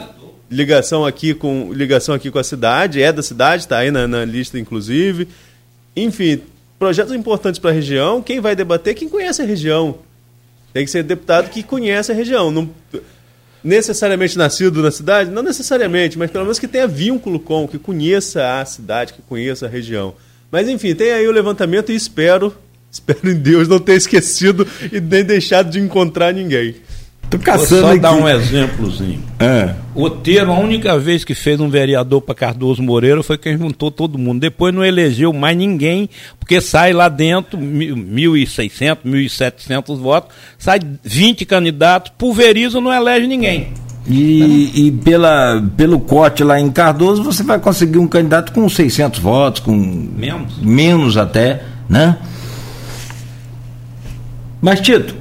ligação 0.50 1.04
aqui 1.04 1.34
com 1.34 1.72
ligação 1.72 2.14
aqui 2.14 2.30
com 2.30 2.38
a 2.38 2.44
cidade, 2.44 3.02
é 3.02 3.12
da 3.12 3.22
cidade, 3.22 3.62
está 3.62 3.78
aí 3.78 3.90
na, 3.90 4.06
na, 4.06 4.24
lista 4.24 4.58
inclusive. 4.58 5.28
Enfim, 5.94 6.40
projetos 6.78 7.14
importantes 7.14 7.58
para 7.58 7.70
a 7.70 7.74
região. 7.74 8.22
Quem 8.22 8.40
vai 8.40 8.54
debater? 8.54 8.94
Quem 8.94 9.08
conhece 9.08 9.42
a 9.42 9.44
região. 9.44 9.98
Tem 10.72 10.84
que 10.84 10.90
ser 10.90 11.02
deputado 11.02 11.50
que 11.50 11.62
conhece 11.62 12.12
a 12.12 12.14
região. 12.14 12.50
Não 12.50 12.70
necessariamente 13.66 14.38
nascido 14.38 14.80
na 14.80 14.92
cidade, 14.92 15.28
não 15.28 15.42
necessariamente, 15.42 16.16
mas 16.16 16.30
pelo 16.30 16.44
menos 16.44 16.58
que 16.58 16.68
tenha 16.68 16.86
vínculo 16.86 17.40
com, 17.40 17.66
que 17.66 17.78
conheça 17.78 18.60
a 18.60 18.64
cidade, 18.64 19.12
que 19.12 19.22
conheça 19.22 19.66
a 19.66 19.68
região. 19.68 20.14
Mas 20.52 20.68
enfim, 20.68 20.94
tem 20.94 21.10
aí 21.10 21.26
o 21.26 21.32
levantamento 21.32 21.90
e 21.90 21.96
espero, 21.96 22.54
espero 22.90 23.28
em 23.28 23.34
Deus 23.34 23.66
não 23.66 23.80
ter 23.80 23.96
esquecido 23.96 24.66
e 24.92 25.00
nem 25.00 25.24
deixado 25.24 25.68
de 25.68 25.80
encontrar 25.80 26.32
ninguém. 26.32 26.76
Tô 27.28 27.38
caçando 27.38 27.68
Vou 27.68 27.80
só 27.80 27.90
aqui. 27.90 27.98
dar 28.00 28.12
um 28.12 28.28
exemplozinho. 28.28 29.20
É. 29.38 29.74
Oteiro, 29.94 30.52
a 30.52 30.58
única 30.58 30.96
vez 30.98 31.24
que 31.24 31.34
fez 31.34 31.60
um 31.60 31.68
vereador 31.68 32.22
para 32.22 32.34
Cardoso 32.34 32.82
Moreira 32.82 33.22
foi 33.22 33.36
quem 33.36 33.58
juntou 33.58 33.90
todo 33.90 34.16
mundo. 34.16 34.40
Depois 34.40 34.72
não 34.72 34.84
elegeu 34.84 35.32
mais 35.32 35.56
ninguém, 35.56 36.08
porque 36.38 36.60
sai 36.60 36.92
lá 36.92 37.08
dentro 37.08 37.58
1.600, 37.58 38.98
1.700 39.04 39.96
votos, 39.96 40.34
sai 40.56 40.78
20 41.02 41.44
candidatos, 41.44 42.12
pulveriza 42.16 42.80
não 42.80 42.92
elege 42.92 43.26
ninguém. 43.26 43.72
E, 44.08 44.86
e, 44.86 44.92
pela, 44.92 45.60
pelo 45.76 45.98
corte 45.98 46.44
lá 46.44 46.60
em 46.60 46.70
Cardoso, 46.70 47.24
você 47.24 47.42
vai 47.42 47.58
conseguir 47.58 47.98
um 47.98 48.06
candidato 48.06 48.52
com 48.52 48.68
600 48.68 49.18
votos, 49.18 49.60
com 49.60 49.72
menos, 49.74 50.58
menos 50.62 51.16
até, 51.16 51.62
né? 51.88 52.16
Mas, 54.62 54.80
Tito, 54.80 55.16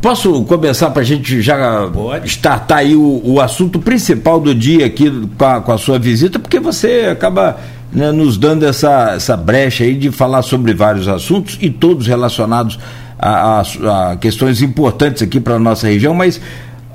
Posso 0.00 0.44
começar 0.44 0.90
para 0.90 1.02
a 1.02 1.04
gente 1.04 1.42
já 1.42 1.88
Pode. 1.92 2.26
startar 2.28 2.78
aí 2.78 2.94
o, 2.94 3.20
o, 3.24 3.40
assunto 3.40 3.80
principal 3.80 4.38
do 4.38 4.54
dia 4.54 4.86
aqui 4.86 5.10
com 5.36 5.44
a, 5.44 5.60
com 5.60 5.72
a 5.72 5.78
sua 5.78 5.98
visita, 5.98 6.38
porque 6.38 6.60
você 6.60 7.08
acaba 7.10 7.58
né, 7.92 8.12
nos 8.12 8.38
dando 8.38 8.64
essa, 8.64 9.14
essa 9.16 9.36
brecha 9.36 9.82
aí 9.82 9.94
de 9.94 10.12
falar 10.12 10.42
sobre 10.42 10.72
vários 10.72 11.08
assuntos 11.08 11.58
e 11.60 11.68
todos 11.68 12.06
relacionados 12.06 12.78
a, 13.18 13.60
a, 13.60 14.12
a 14.12 14.16
questões 14.16 14.62
importantes 14.62 15.20
aqui 15.20 15.40
para 15.40 15.54
a 15.54 15.58
nossa 15.58 15.88
região, 15.88 16.14
mas 16.14 16.40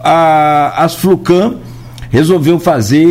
a, 0.02 0.84
as 0.84 0.96
Flucam 0.96 1.58
resolveu 2.14 2.60
fazer 2.60 3.04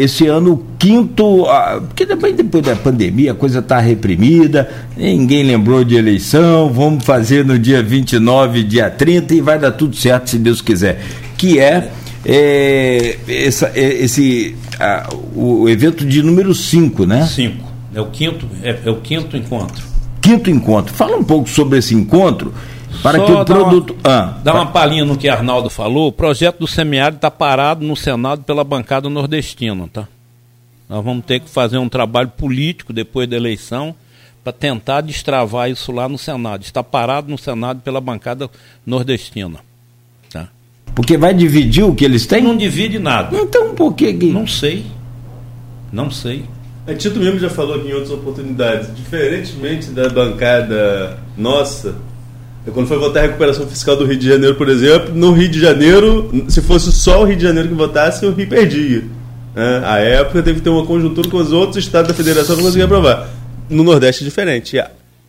esse 0.00 0.28
ano 0.28 0.52
o 0.52 0.64
quinto, 0.78 1.44
porque 1.88 2.06
depois, 2.06 2.36
depois 2.36 2.62
da 2.62 2.76
pandemia 2.76 3.32
a 3.32 3.34
coisa 3.34 3.58
está 3.58 3.80
reprimida, 3.80 4.70
ninguém 4.96 5.42
lembrou 5.42 5.82
de 5.82 5.96
eleição, 5.96 6.72
vamos 6.72 7.04
fazer 7.04 7.44
no 7.44 7.58
dia 7.58 7.82
29, 7.82 8.62
dia 8.62 8.88
30 8.88 9.34
e 9.34 9.40
vai 9.40 9.58
dar 9.58 9.72
tudo 9.72 9.96
certo 9.96 10.30
se 10.30 10.38
Deus 10.38 10.62
quiser. 10.62 11.02
Que 11.36 11.58
é, 11.58 11.90
é, 12.24 13.18
essa, 13.26 13.72
é 13.74 14.04
esse 14.04 14.54
a, 14.78 15.08
o 15.34 15.68
evento 15.68 16.06
de 16.06 16.22
número 16.22 16.54
5, 16.54 17.06
né? 17.06 17.26
5. 17.26 17.56
É 17.92 18.00
o 18.00 18.06
quinto, 18.06 18.46
é, 18.62 18.78
é 18.84 18.90
o 18.90 19.00
quinto 19.00 19.36
encontro. 19.36 19.82
Quinto 20.20 20.48
encontro. 20.48 20.94
Fala 20.94 21.16
um 21.16 21.24
pouco 21.24 21.48
sobre 21.48 21.80
esse 21.80 21.92
encontro 21.92 22.54
para 23.02 23.18
Só 23.18 23.26
que 23.26 23.32
o 23.32 23.44
produto. 23.44 23.96
Uma, 24.04 24.14
ah, 24.14 24.38
dá 24.42 24.54
uma 24.54 24.66
palhinha 24.66 25.04
no 25.04 25.16
que 25.16 25.28
Arnaldo 25.28 25.70
falou. 25.70 26.08
O 26.08 26.12
projeto 26.12 26.58
do 26.58 26.66
semiárido 26.66 27.16
está 27.16 27.30
parado 27.30 27.84
no 27.84 27.96
Senado 27.96 28.42
pela 28.42 28.64
bancada 28.64 29.08
nordestina, 29.08 29.88
tá? 29.92 30.08
Nós 30.88 31.04
vamos 31.04 31.24
ter 31.24 31.40
que 31.40 31.48
fazer 31.48 31.78
um 31.78 31.88
trabalho 31.88 32.28
político 32.28 32.92
depois 32.92 33.28
da 33.28 33.36
eleição 33.36 33.94
para 34.42 34.52
tentar 34.52 35.00
destravar 35.00 35.70
isso 35.70 35.90
lá 35.90 36.08
no 36.08 36.18
Senado. 36.18 36.62
Está 36.62 36.82
parado 36.82 37.30
no 37.30 37.38
Senado 37.38 37.80
pela 37.80 38.00
bancada 38.00 38.50
nordestina. 38.84 39.58
Tá? 40.30 40.48
Porque 40.94 41.16
vai 41.16 41.32
dividir 41.32 41.84
o 41.84 41.94
que 41.94 42.04
eles 42.04 42.26
têm? 42.26 42.42
Não 42.42 42.56
divide 42.56 42.98
nada. 42.98 43.34
Então 43.36 43.74
por 43.74 43.94
que. 43.94 44.12
Não 44.12 44.46
sei. 44.46 44.84
Não 45.90 46.10
sei. 46.10 46.44
A 46.86 46.92
Tito 46.92 47.18
mesmo 47.18 47.38
já 47.38 47.48
falou 47.48 47.76
aqui 47.76 47.88
em 47.88 47.92
outras 47.94 48.12
oportunidades. 48.12 48.94
Diferentemente 48.94 49.88
da 49.90 50.10
bancada 50.10 51.18
nossa, 51.36 51.96
quando 52.72 52.86
foi 52.86 52.98
votar 52.98 53.24
a 53.24 53.26
recuperação 53.26 53.66
fiscal 53.66 53.96
do 53.96 54.06
Rio 54.06 54.16
de 54.16 54.26
Janeiro, 54.26 54.54
por 54.54 54.68
exemplo, 54.68 55.14
no 55.14 55.32
Rio 55.32 55.48
de 55.48 55.60
Janeiro, 55.60 56.30
se 56.48 56.62
fosse 56.62 56.90
só 56.92 57.22
o 57.22 57.24
Rio 57.24 57.36
de 57.36 57.42
Janeiro 57.42 57.68
que 57.68 57.74
votasse, 57.74 58.24
o 58.24 58.32
Rio 58.32 58.48
perdia. 58.48 59.04
Né? 59.54 59.82
A 59.84 59.98
época 59.98 60.42
teve 60.42 60.58
que 60.58 60.64
ter 60.64 60.70
uma 60.70 60.86
conjuntura 60.86 61.28
com 61.28 61.36
os 61.36 61.52
outros 61.52 61.84
estados 61.84 62.08
da 62.08 62.14
federação 62.14 62.56
para 62.56 62.64
conseguir 62.64 62.84
aprovar. 62.84 63.28
No 63.68 63.84
Nordeste 63.84 64.22
é 64.22 64.24
diferente. 64.24 64.76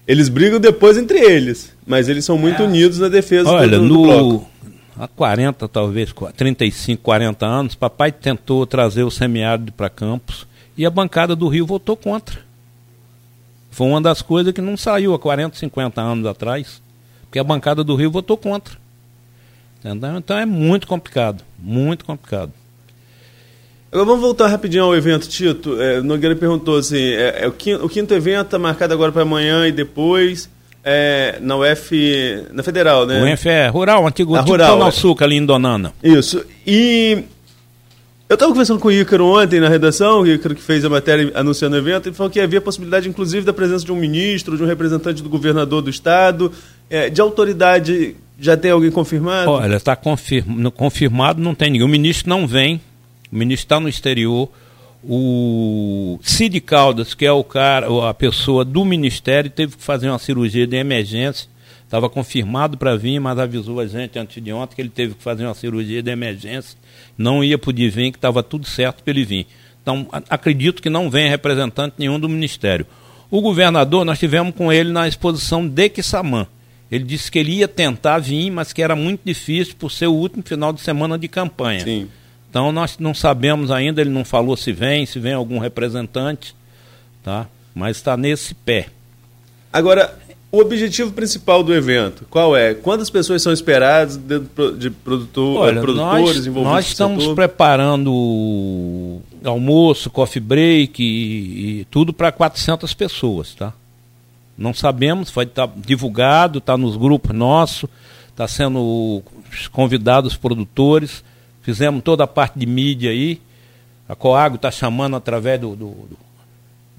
Eles 0.07 0.29
brigam 0.29 0.59
depois 0.59 0.97
entre 0.97 1.19
eles, 1.19 1.73
mas 1.85 2.07
eles 2.07 2.23
são 2.23 2.37
muito 2.37 2.61
é. 2.61 2.65
unidos 2.65 2.99
na 2.99 3.09
defesa 3.09 3.49
Olha, 3.49 3.77
do, 3.77 3.87
do 3.87 3.93
no, 3.93 4.03
bloco. 4.03 4.49
Há 4.97 5.07
40, 5.07 5.67
talvez, 5.67 6.13
35, 6.37 7.03
40 7.03 7.45
anos, 7.45 7.75
papai 7.75 8.13
tentou 8.13 8.65
trazer 8.65 9.03
o 9.03 9.11
semiárido 9.11 9.73
para 9.73 9.89
Campos 9.89 10.47
e 10.77 10.85
a 10.85 10.89
bancada 10.89 11.35
do 11.35 11.49
Rio 11.49 11.65
votou 11.65 11.97
contra. 11.97 12.39
Foi 13.71 13.87
uma 13.87 13.99
das 13.99 14.21
coisas 14.21 14.53
que 14.53 14.61
não 14.61 14.77
saiu 14.77 15.13
há 15.13 15.19
40, 15.19 15.57
50 15.57 16.01
anos 16.01 16.25
atrás 16.25 16.81
porque 17.35 17.39
a 17.39 17.43
bancada 17.43 17.83
do 17.83 17.95
Rio 17.95 18.09
votou 18.09 18.37
contra. 18.37 18.77
Entendeu? 19.79 20.17
Então 20.17 20.37
é 20.37 20.45
muito 20.45 20.87
complicado, 20.87 21.43
muito 21.59 22.05
complicado. 22.05 22.51
Agora 23.91 24.05
vamos 24.05 24.21
voltar 24.21 24.47
rapidinho 24.47 24.85
ao 24.85 24.95
evento, 24.95 25.27
Tito. 25.27 25.79
É, 25.81 26.01
Nogueira 26.01 26.35
perguntou 26.35 26.77
assim: 26.77 26.97
é, 26.97 27.43
é 27.43 27.47
o, 27.47 27.51
quinto, 27.51 27.85
o, 27.85 27.89
quinto, 27.89 28.13
evento 28.13 28.45
está 28.45 28.57
marcado 28.57 28.93
agora 28.93 29.11
para 29.11 29.23
amanhã 29.23 29.67
e 29.67 29.71
depois 29.73 30.49
é, 30.83 31.37
na 31.41 31.57
UF, 31.57 32.47
na 32.53 32.63
Federal, 32.63 33.05
né? 33.05 33.33
UF 33.33 33.49
é 33.49 33.67
rural, 33.67 34.07
antigo 34.07 34.33
a 34.35 34.39
tipo 34.39 34.51
rural, 34.51 34.81
Açúcar 34.83 35.25
ali 35.25 35.35
em 35.35 35.45
Donana. 35.45 35.93
Isso. 36.01 36.43
E 36.65 37.25
eu 38.27 38.35
estava 38.35 38.51
conversando 38.51 38.79
com 38.79 38.87
o 38.87 38.91
Ícaro 38.91 39.25
ontem 39.25 39.59
na 39.59 39.69
redação, 39.69 40.21
o 40.21 40.27
Ícaro 40.27 40.55
que 40.55 40.61
fez 40.61 40.83
a 40.83 40.89
matéria 40.89 41.31
anunciando 41.35 41.75
o 41.75 41.79
evento, 41.79 42.07
ele 42.07 42.15
falou 42.15 42.31
que 42.31 42.39
havia 42.39 42.59
possibilidade, 42.59 43.07
inclusive, 43.07 43.45
da 43.45 43.53
presença 43.53 43.85
de 43.85 43.91
um 43.91 43.95
ministro, 43.95 44.57
de 44.57 44.63
um 44.63 44.65
representante 44.65 45.21
do 45.21 45.29
governador 45.29 45.81
do 45.81 45.89
estado. 45.89 46.51
É, 46.89 47.09
de 47.09 47.19
autoridade, 47.21 48.15
já 48.39 48.55
tem 48.55 48.71
alguém 48.71 48.91
confirmado? 48.91 49.51
Olha, 49.51 49.75
está 49.75 49.95
confirmado, 49.95 50.71
confirmado, 50.71 51.41
não 51.41 51.55
tem 51.55 51.71
ninguém. 51.71 51.87
O 51.87 51.89
ministro 51.89 52.29
não 52.29 52.47
vem, 52.47 52.81
o 53.31 53.35
ministro 53.35 53.65
está 53.65 53.79
no 53.79 53.89
exterior. 53.89 54.49
O 55.07 56.19
Cid 56.23 56.59
Caldas, 56.61 57.13
que 57.13 57.25
é 57.25 57.31
o 57.31 57.43
cara, 57.43 57.87
a 58.09 58.13
pessoa 58.13 58.65
do 58.65 58.83
ministério, 58.83 59.51
teve 59.51 59.75
que 59.77 59.83
fazer 59.83 60.09
uma 60.09 60.17
cirurgia 60.17 60.65
de 60.65 60.75
emergência. 60.75 61.47
Estava 61.83 62.09
confirmado 62.09 62.75
para 62.77 62.95
vir, 62.95 63.19
mas 63.19 63.37
avisou 63.37 63.79
a 63.79 63.85
gente 63.85 64.17
antes 64.17 64.43
de 64.43 64.51
ontem 64.51 64.75
que 64.75 64.81
ele 64.81 64.89
teve 64.89 65.13
que 65.13 65.21
fazer 65.21 65.45
uma 65.45 65.53
cirurgia 65.53 66.01
de 66.01 66.09
emergência 66.09 66.75
não 67.17 67.43
ia 67.43 67.57
poder 67.57 67.89
vir, 67.89 68.11
que 68.11 68.17
estava 68.17 68.43
tudo 68.43 68.67
certo 68.67 69.03
para 69.03 69.11
ele 69.11 69.23
vir. 69.23 69.47
Então, 69.81 70.07
acredito 70.29 70.81
que 70.81 70.89
não 70.89 71.09
vem 71.09 71.29
representante 71.29 71.95
nenhum 71.97 72.19
do 72.19 72.27
Ministério. 72.27 72.85
O 73.29 73.41
governador, 73.41 74.03
nós 74.03 74.19
tivemos 74.19 74.55
com 74.55 74.71
ele 74.71 74.91
na 74.91 75.07
exposição 75.07 75.67
de 75.67 75.89
Quissamã. 75.89 76.47
Ele 76.91 77.03
disse 77.03 77.31
que 77.31 77.39
ele 77.39 77.53
ia 77.53 77.67
tentar 77.67 78.19
vir, 78.19 78.51
mas 78.51 78.71
que 78.71 78.81
era 78.81 78.95
muito 78.95 79.21
difícil 79.25 79.75
por 79.77 79.91
ser 79.91 80.07
o 80.07 80.13
último 80.13 80.43
final 80.43 80.71
de 80.71 80.81
semana 80.81 81.17
de 81.17 81.27
campanha. 81.27 81.83
Sim. 81.83 82.07
Então 82.49 82.71
nós 82.71 82.97
não 82.99 83.13
sabemos 83.13 83.71
ainda, 83.71 83.99
ele 83.99 84.09
não 84.09 84.23
falou 84.23 84.55
se 84.55 84.71
vem, 84.71 85.05
se 85.05 85.19
vem 85.19 85.33
algum 85.33 85.59
representante, 85.59 86.55
tá? 87.23 87.47
Mas 87.73 87.97
está 87.97 88.15
nesse 88.15 88.53
pé. 88.53 88.87
Agora, 89.73 90.17
o 90.55 90.59
objetivo 90.59 91.11
principal 91.11 91.61
do 91.61 91.73
evento, 91.73 92.25
qual 92.29 92.55
é? 92.55 92.73
Quantas 92.73 93.09
pessoas 93.09 93.41
são 93.41 93.51
esperadas 93.51 94.15
de, 94.15 94.89
produtor, 94.89 95.57
Olha, 95.57 95.81
produtores 95.81 96.37
nós, 96.37 96.47
envolvidos 96.47 96.73
Nós 96.73 96.87
estamos 96.87 97.27
preparando 97.27 99.19
almoço, 99.43 100.09
coffee 100.09 100.41
break 100.41 101.03
e, 101.03 101.81
e 101.81 101.85
tudo 101.91 102.13
para 102.13 102.31
400 102.31 102.93
pessoas, 102.93 103.53
tá? 103.53 103.73
Não 104.57 104.73
sabemos, 104.73 105.29
vai 105.31 105.45
tá 105.45 105.69
divulgado, 105.75 106.59
está 106.59 106.77
nos 106.77 106.95
grupos 106.95 107.35
nossos, 107.35 107.89
está 108.29 108.47
sendo 108.47 109.21
convidados 109.71 110.33
os 110.33 110.37
produtores, 110.37 111.23
fizemos 111.61 112.03
toda 112.03 112.23
a 112.23 112.27
parte 112.27 112.57
de 112.57 112.65
mídia 112.65 113.11
aí, 113.11 113.41
A 114.07 114.15
Coago 114.15 114.55
está 114.55 114.71
chamando 114.71 115.15
através 115.15 115.59
do, 115.59 115.75
do, 115.75 115.87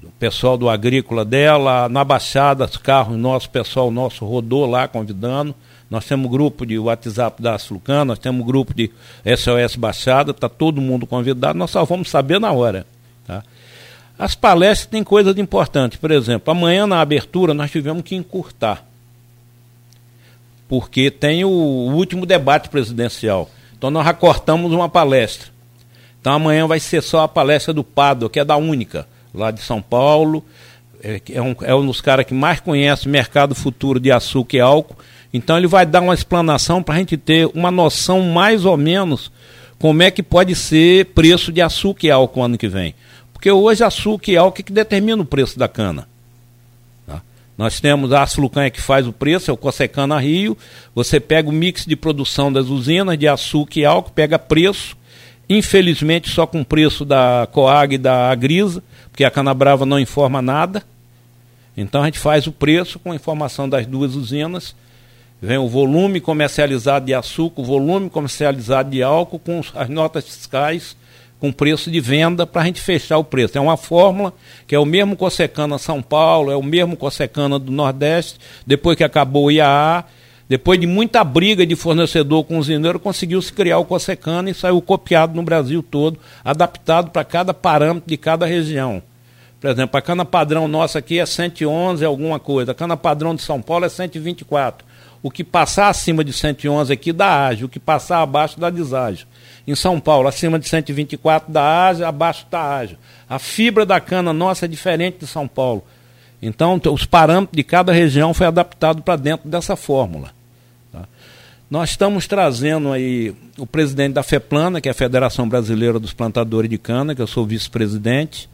do, 0.00 0.10
pessoal 0.18 0.56
do 0.56 0.68
agrícola 0.68 1.24
dela, 1.24 1.88
na 1.88 2.04
Baixada, 2.04 2.64
os 2.64 2.76
carros, 2.76 3.16
nosso 3.16 3.48
pessoal 3.50 3.90
nosso 3.90 4.24
rodou 4.24 4.66
lá 4.66 4.88
convidando. 4.88 5.54
Nós 5.88 6.04
temos 6.04 6.30
grupo 6.30 6.66
de 6.66 6.78
WhatsApp 6.78 7.40
da 7.40 7.54
Asflucan, 7.54 8.04
nós 8.04 8.18
temos 8.18 8.44
grupo 8.44 8.74
de 8.74 8.90
SOS 9.24 9.76
Baixada, 9.76 10.32
está 10.32 10.48
todo 10.48 10.80
mundo 10.80 11.06
convidado, 11.06 11.58
nós 11.58 11.70
só 11.70 11.84
vamos 11.84 12.10
saber 12.10 12.40
na 12.40 12.50
hora. 12.50 12.84
Tá? 13.26 13.42
As 14.18 14.34
palestras 14.34 14.86
têm 14.86 15.04
coisas 15.04 15.36
importantes. 15.36 15.98
Por 15.98 16.10
exemplo, 16.10 16.50
amanhã 16.50 16.86
na 16.86 17.00
abertura 17.00 17.52
nós 17.52 17.70
tivemos 17.70 18.02
que 18.02 18.14
encurtar. 18.14 18.84
Porque 20.68 21.10
tem 21.10 21.44
o, 21.44 21.50
último 21.50 22.24
debate 22.24 22.68
presidencial. 22.68 23.50
Então 23.76 23.90
nós 23.90 24.04
recortamos 24.04 24.72
uma 24.72 24.88
palestra. 24.88 25.50
Então 26.20 26.32
amanhã 26.32 26.66
vai 26.66 26.80
ser 26.80 27.02
só 27.02 27.22
a 27.22 27.28
palestra 27.28 27.72
do 27.72 27.84
Pado, 27.84 28.28
que 28.28 28.40
é 28.40 28.44
da 28.44 28.56
Única, 28.56 29.06
lá 29.32 29.50
de 29.50 29.60
São 29.60 29.82
Paulo. 29.82 30.44
É, 31.02 31.20
é 31.32 31.42
um, 31.42 31.54
é 31.60 31.74
um 31.74 31.86
dos 31.86 32.00
caras 32.00 32.24
que 32.24 32.34
mais 32.34 32.58
conhece 32.58 33.06
o 33.06 33.10
mercado 33.10 33.54
futuro 33.54 34.00
de 34.00 34.10
açúcar 34.10 34.56
e 34.56 34.60
álcool. 34.60 34.96
Então 35.32 35.58
ele 35.58 35.66
vai 35.66 35.84
dar 35.84 36.00
uma 36.00 36.14
explanação 36.14 36.82
para 36.82 36.94
a 36.94 36.98
gente 36.98 37.16
ter 37.16 37.46
uma 37.54 37.70
noção 37.70 38.22
mais 38.22 38.64
ou 38.64 38.76
menos 38.76 39.30
como 39.78 40.02
é 40.02 40.10
que 40.10 40.22
pode 40.22 40.54
ser 40.54 41.06
preço 41.06 41.52
de 41.52 41.60
açúcar 41.60 42.06
e 42.06 42.10
álcool 42.10 42.42
ano 42.42 42.58
que 42.58 42.66
vem. 42.66 42.94
Porque 43.36 43.50
hoje 43.50 43.84
açúcar 43.84 44.30
e 44.30 44.36
álcool 44.38 44.60
é 44.60 44.62
que 44.62 44.72
determina 44.72 45.20
o 45.20 45.26
preço 45.26 45.58
da 45.58 45.68
cana. 45.68 46.08
Tá? 47.06 47.20
Nós 47.58 47.78
temos 47.78 48.10
a 48.10 48.22
Açulucan 48.22 48.70
que 48.70 48.80
faz 48.80 49.06
o 49.06 49.12
preço, 49.12 49.50
é 49.50 49.54
o 49.54 49.58
Cossecana 49.58 50.18
Rio. 50.18 50.56
Você 50.94 51.20
pega 51.20 51.48
o 51.48 51.52
mix 51.52 51.84
de 51.84 51.94
produção 51.94 52.50
das 52.50 52.68
usinas 52.68 53.18
de 53.18 53.28
açúcar 53.28 53.78
e 53.78 53.84
álcool, 53.84 54.10
pega 54.12 54.38
preço. 54.38 54.96
Infelizmente 55.48 56.30
só 56.30 56.46
com 56.46 56.62
o 56.62 56.64
preço 56.64 57.04
da 57.04 57.46
Coag 57.52 57.94
e 57.94 57.98
da 57.98 58.30
Agrisa, 58.30 58.82
porque 59.10 59.22
a 59.22 59.30
Cana 59.30 59.52
Brava 59.52 59.84
não 59.84 60.00
informa 60.00 60.40
nada. 60.40 60.82
Então 61.76 62.02
a 62.02 62.06
gente 62.06 62.18
faz 62.18 62.46
o 62.46 62.52
preço 62.52 62.98
com 62.98 63.12
a 63.12 63.14
informação 63.14 63.68
das 63.68 63.86
duas 63.86 64.14
usinas 64.14 64.74
Vem 65.40 65.58
o 65.58 65.68
volume 65.68 66.20
comercializado 66.20 67.04
de 67.04 67.12
açúcar, 67.12 67.60
o 67.60 67.64
volume 67.64 68.08
comercializado 68.08 68.90
de 68.90 69.02
álcool, 69.02 69.38
com 69.38 69.60
as 69.74 69.88
notas 69.88 70.24
fiscais, 70.24 70.96
com 71.38 71.52
preço 71.52 71.90
de 71.90 72.00
venda, 72.00 72.46
para 72.46 72.62
a 72.62 72.64
gente 72.64 72.80
fechar 72.80 73.18
o 73.18 73.24
preço. 73.24 73.58
É 73.58 73.60
uma 73.60 73.76
fórmula 73.76 74.32
que 74.66 74.74
é 74.74 74.78
o 74.78 74.84
mesmo 74.84 75.16
Cossecana 75.16 75.78
São 75.78 76.02
Paulo, 76.02 76.50
é 76.50 76.56
o 76.56 76.62
mesmo 76.62 76.96
Cossecana 76.96 77.58
do 77.58 77.70
Nordeste, 77.70 78.38
depois 78.66 78.96
que 78.96 79.04
acabou 79.04 79.46
o 79.46 79.50
IAA, 79.50 80.04
depois 80.48 80.78
de 80.78 80.86
muita 80.86 81.24
briga 81.24 81.66
de 81.66 81.74
fornecedor 81.74 82.44
com 82.44 82.56
o 82.56 82.60
usineiro, 82.60 83.00
conseguiu-se 83.00 83.52
criar 83.52 83.78
o 83.78 83.84
Cossecana 83.84 84.48
e 84.48 84.54
saiu 84.54 84.80
copiado 84.80 85.34
no 85.34 85.42
Brasil 85.42 85.82
todo, 85.82 86.18
adaptado 86.44 87.10
para 87.10 87.24
cada 87.24 87.52
parâmetro 87.52 88.08
de 88.08 88.16
cada 88.16 88.46
região. 88.46 89.02
Por 89.60 89.70
exemplo, 89.70 89.98
a 89.98 90.02
cana 90.02 90.24
padrão 90.24 90.68
nossa 90.68 91.00
aqui 91.00 91.18
é 91.18 91.26
111 91.26 92.04
alguma 92.04 92.38
coisa, 92.38 92.72
a 92.72 92.74
cana 92.74 92.96
padrão 92.96 93.34
de 93.34 93.42
São 93.42 93.60
Paulo 93.60 93.84
é 93.84 93.88
124. 93.88 94.86
O 95.22 95.30
que 95.30 95.42
passar 95.42 95.88
acima 95.88 96.22
de 96.22 96.32
111 96.32 96.92
aqui 96.92 97.12
dá 97.12 97.46
ágio, 97.46 97.66
o 97.66 97.68
que 97.68 97.80
passar 97.80 98.22
abaixo 98.22 98.60
dá 98.60 98.70
deságio. 98.70 99.26
Em 99.66 99.74
São 99.74 99.98
Paulo, 99.98 100.28
acima 100.28 100.58
de 100.58 100.68
124 100.68 101.52
dá 101.52 101.88
ágio, 101.88 102.06
abaixo 102.06 102.46
dá 102.50 102.62
ágio. 102.62 102.96
A 103.28 103.38
fibra 103.38 103.84
da 103.84 104.00
cana 104.00 104.32
nossa 104.32 104.64
é 104.64 104.68
diferente 104.68 105.18
de 105.18 105.26
São 105.26 105.48
Paulo. 105.48 105.84
Então, 106.40 106.80
os 106.92 107.04
parâmetros 107.04 107.56
de 107.56 107.64
cada 107.64 107.92
região 107.92 108.32
foi 108.32 108.46
adaptado 108.46 109.02
para 109.02 109.16
dentro 109.16 109.48
dessa 109.48 109.74
fórmula. 109.74 110.30
Tá? 110.92 111.04
Nós 111.68 111.90
estamos 111.90 112.28
trazendo 112.28 112.92
aí 112.92 113.34
o 113.58 113.66
presidente 113.66 114.12
da 114.12 114.22
FEPLANA, 114.22 114.80
que 114.80 114.88
é 114.88 114.92
a 114.92 114.94
Federação 114.94 115.48
Brasileira 115.48 115.98
dos 115.98 116.12
Plantadores 116.12 116.70
de 116.70 116.78
Cana, 116.78 117.14
que 117.14 117.22
eu 117.22 117.26
sou 117.26 117.44
vice-presidente. 117.44 118.48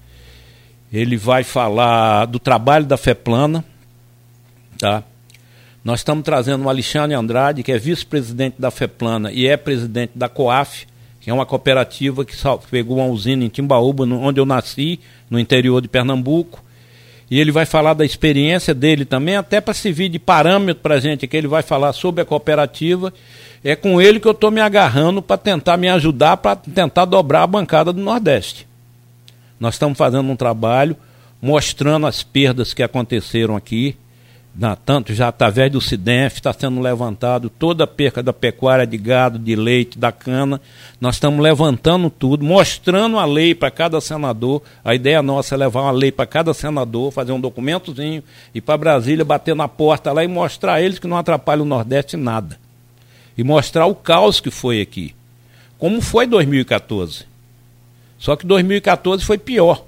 Ele 0.90 1.16
vai 1.16 1.44
falar 1.44 2.24
do 2.26 2.38
trabalho 2.38 2.86
da 2.86 2.96
FEPLANA, 2.96 3.62
tá? 4.78 5.02
Nós 5.84 6.00
estamos 6.00 6.24
trazendo 6.24 6.64
o 6.64 6.68
Alexandre 6.68 7.14
Andrade, 7.14 7.62
que 7.62 7.72
é 7.72 7.78
vice-presidente 7.78 8.56
da 8.58 8.70
FEPLANA 8.70 9.32
e 9.32 9.46
é 9.46 9.56
presidente 9.56 10.12
da 10.14 10.28
COAF, 10.28 10.86
que 11.22 11.30
é 11.30 11.32
uma 11.32 11.46
cooperativa 11.46 12.24
que 12.24 12.34
pegou 12.68 12.98
uma 12.98 13.06
usina 13.06 13.44
em 13.44 13.48
Timbaúba, 13.48 14.04
onde 14.04 14.40
eu 14.40 14.44
nasci, 14.44 14.98
no 15.30 15.38
interior 15.38 15.80
de 15.80 15.86
Pernambuco. 15.86 16.62
E 17.30 17.38
ele 17.38 17.52
vai 17.52 17.64
falar 17.64 17.94
da 17.94 18.04
experiência 18.04 18.74
dele 18.74 19.04
também, 19.04 19.36
até 19.36 19.60
para 19.60 19.72
servir 19.72 20.08
de 20.08 20.18
parâmetro 20.18 20.82
para 20.82 20.96
a 20.96 21.00
gente, 21.00 21.28
que 21.28 21.36
ele 21.36 21.46
vai 21.46 21.62
falar 21.62 21.92
sobre 21.92 22.22
a 22.22 22.24
cooperativa. 22.24 23.14
É 23.62 23.76
com 23.76 24.02
ele 24.02 24.18
que 24.18 24.26
eu 24.26 24.32
estou 24.32 24.50
me 24.50 24.60
agarrando 24.60 25.22
para 25.22 25.38
tentar 25.38 25.76
me 25.76 25.88
ajudar, 25.88 26.38
para 26.38 26.56
tentar 26.56 27.04
dobrar 27.04 27.44
a 27.44 27.46
bancada 27.46 27.92
do 27.92 28.00
Nordeste. 28.02 28.66
Nós 29.60 29.76
estamos 29.76 29.96
fazendo 29.96 30.28
um 30.28 30.36
trabalho 30.36 30.96
mostrando 31.40 32.06
as 32.08 32.24
perdas 32.24 32.74
que 32.74 32.82
aconteceram 32.82 33.54
aqui, 33.54 33.96
na, 34.54 34.76
tanto 34.76 35.14
já 35.14 35.28
através 35.28 35.72
do 35.72 35.80
SIDENF 35.80 36.36
está 36.36 36.52
sendo 36.52 36.78
levantado 36.78 37.48
toda 37.48 37.84
a 37.84 37.86
perca 37.86 38.22
da 38.22 38.34
pecuária 38.34 38.86
de 38.86 38.98
gado, 38.98 39.38
de 39.38 39.56
leite, 39.56 39.98
da 39.98 40.12
cana. 40.12 40.60
Nós 41.00 41.16
estamos 41.16 41.40
levantando 41.40 42.10
tudo, 42.10 42.44
mostrando 42.44 43.18
a 43.18 43.24
lei 43.24 43.54
para 43.54 43.70
cada 43.70 43.98
senador. 43.98 44.62
A 44.84 44.94
ideia 44.94 45.22
nossa 45.22 45.54
é 45.54 45.58
levar 45.58 45.82
uma 45.82 45.90
lei 45.90 46.12
para 46.12 46.26
cada 46.26 46.52
senador, 46.52 47.10
fazer 47.10 47.32
um 47.32 47.40
documentozinho 47.40 48.22
e 48.54 48.60
para 48.60 48.76
Brasília 48.76 49.24
bater 49.24 49.56
na 49.56 49.66
porta 49.66 50.12
lá 50.12 50.22
e 50.22 50.28
mostrar 50.28 50.74
a 50.74 50.82
eles 50.82 50.98
que 50.98 51.08
não 51.08 51.16
atrapalha 51.16 51.62
o 51.62 51.66
Nordeste 51.66 52.18
nada. 52.18 52.58
E 53.38 53.42
mostrar 53.42 53.86
o 53.86 53.94
caos 53.94 54.38
que 54.38 54.50
foi 54.50 54.82
aqui. 54.82 55.14
Como 55.78 56.02
foi 56.02 56.26
2014. 56.26 57.24
Só 58.18 58.36
que 58.36 58.46
2014 58.46 59.24
foi 59.24 59.38
pior. 59.38 59.82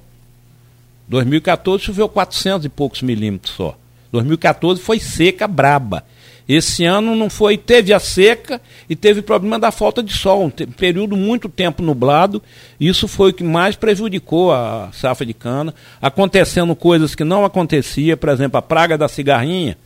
2014 1.06 1.84
choveu 1.84 2.08
400 2.08 2.64
e 2.64 2.70
poucos 2.70 3.02
milímetros 3.02 3.54
só. 3.54 3.76
2014 4.14 4.80
foi 4.80 4.98
seca 5.00 5.46
braba. 5.46 6.04
Esse 6.46 6.84
ano 6.84 7.16
não 7.16 7.30
foi, 7.30 7.56
teve 7.56 7.92
a 7.92 7.98
seca 7.98 8.60
e 8.88 8.94
teve 8.94 9.22
problema 9.22 9.58
da 9.58 9.72
falta 9.72 10.02
de 10.02 10.12
sol, 10.12 10.44
um 10.44 10.50
período 10.50 11.16
muito 11.16 11.48
tempo 11.48 11.82
nublado. 11.82 12.42
Isso 12.78 13.08
foi 13.08 13.30
o 13.30 13.32
que 13.32 13.42
mais 13.42 13.76
prejudicou 13.76 14.52
a 14.52 14.90
safra 14.92 15.24
de 15.24 15.32
cana, 15.32 15.74
acontecendo 16.02 16.76
coisas 16.76 17.14
que 17.14 17.24
não 17.24 17.46
acontecia, 17.46 18.14
por 18.14 18.28
exemplo, 18.28 18.58
a 18.58 18.62
praga 18.62 18.98
da 18.98 19.08
cigarrinha, 19.08 19.78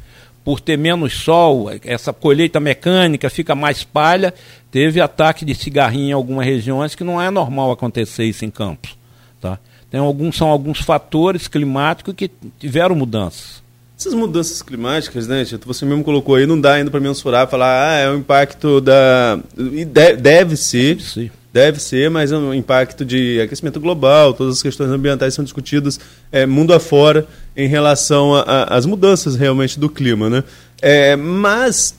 por 0.45 0.61
ter 0.61 0.77
menos 0.77 1.13
sol, 1.13 1.71
essa 1.85 2.13
colheita 2.13 2.59
mecânica 2.59 3.31
fica 3.31 3.55
mais 3.55 3.85
palha, 3.85 4.35
teve 4.71 5.01
ataque 5.01 5.45
de 5.45 5.55
cigarrinha 5.55 6.11
em 6.11 6.13
algumas 6.13 6.45
regiões 6.45 6.95
que 6.95 7.05
não 7.05 7.23
é 7.23 7.31
normal 7.31 7.71
acontecer 7.71 8.25
isso 8.25 8.45
em 8.45 8.51
campos, 8.51 8.97
tá? 9.41 9.59
Tem 9.91 10.01
alguns 10.01 10.37
são 10.37 10.49
alguns 10.49 10.81
fatores 10.81 11.49
climáticos 11.49 12.15
que 12.15 12.31
tiveram 12.59 12.97
mudanças. 12.97 13.63
Essas 13.99 14.15
mudanças 14.15 14.63
climáticas, 14.63 15.27
né, 15.27 15.45
Tito, 15.45 15.67
você 15.67 15.85
mesmo 15.85 16.05
colocou 16.05 16.37
aí, 16.37 16.47
não 16.47 16.61
dá 16.61 16.75
ainda 16.75 16.89
para 16.89 17.01
mensurar, 17.01 17.49
falar, 17.49 17.91
ah, 17.91 17.99
é 17.99 18.09
o 18.09 18.17
impacto 18.17 18.81
da. 18.81 19.41
E 19.59 19.85
deve 19.85 20.57
ser. 20.57 21.01
Sim. 21.01 21.29
Deve 21.53 21.81
ser, 21.81 22.09
mas 22.09 22.31
é 22.31 22.37
um 22.37 22.55
impacto 22.55 23.05
de 23.05 23.41
aquecimento 23.41 23.81
global, 23.81 24.35
todas 24.35 24.57
as 24.57 24.63
questões 24.63 24.91
ambientais 24.91 25.35
são 25.35 25.43
discutidas 25.43 25.99
é, 26.31 26.47
mundo 26.47 26.73
afora 26.75 27.27
em 27.57 27.67
relação 27.67 28.35
às 28.47 28.87
mudanças 28.87 29.35
realmente 29.35 29.81
do 29.81 29.89
clima. 29.89 30.29
Né? 30.29 30.45
É, 30.81 31.17
mas 31.17 31.95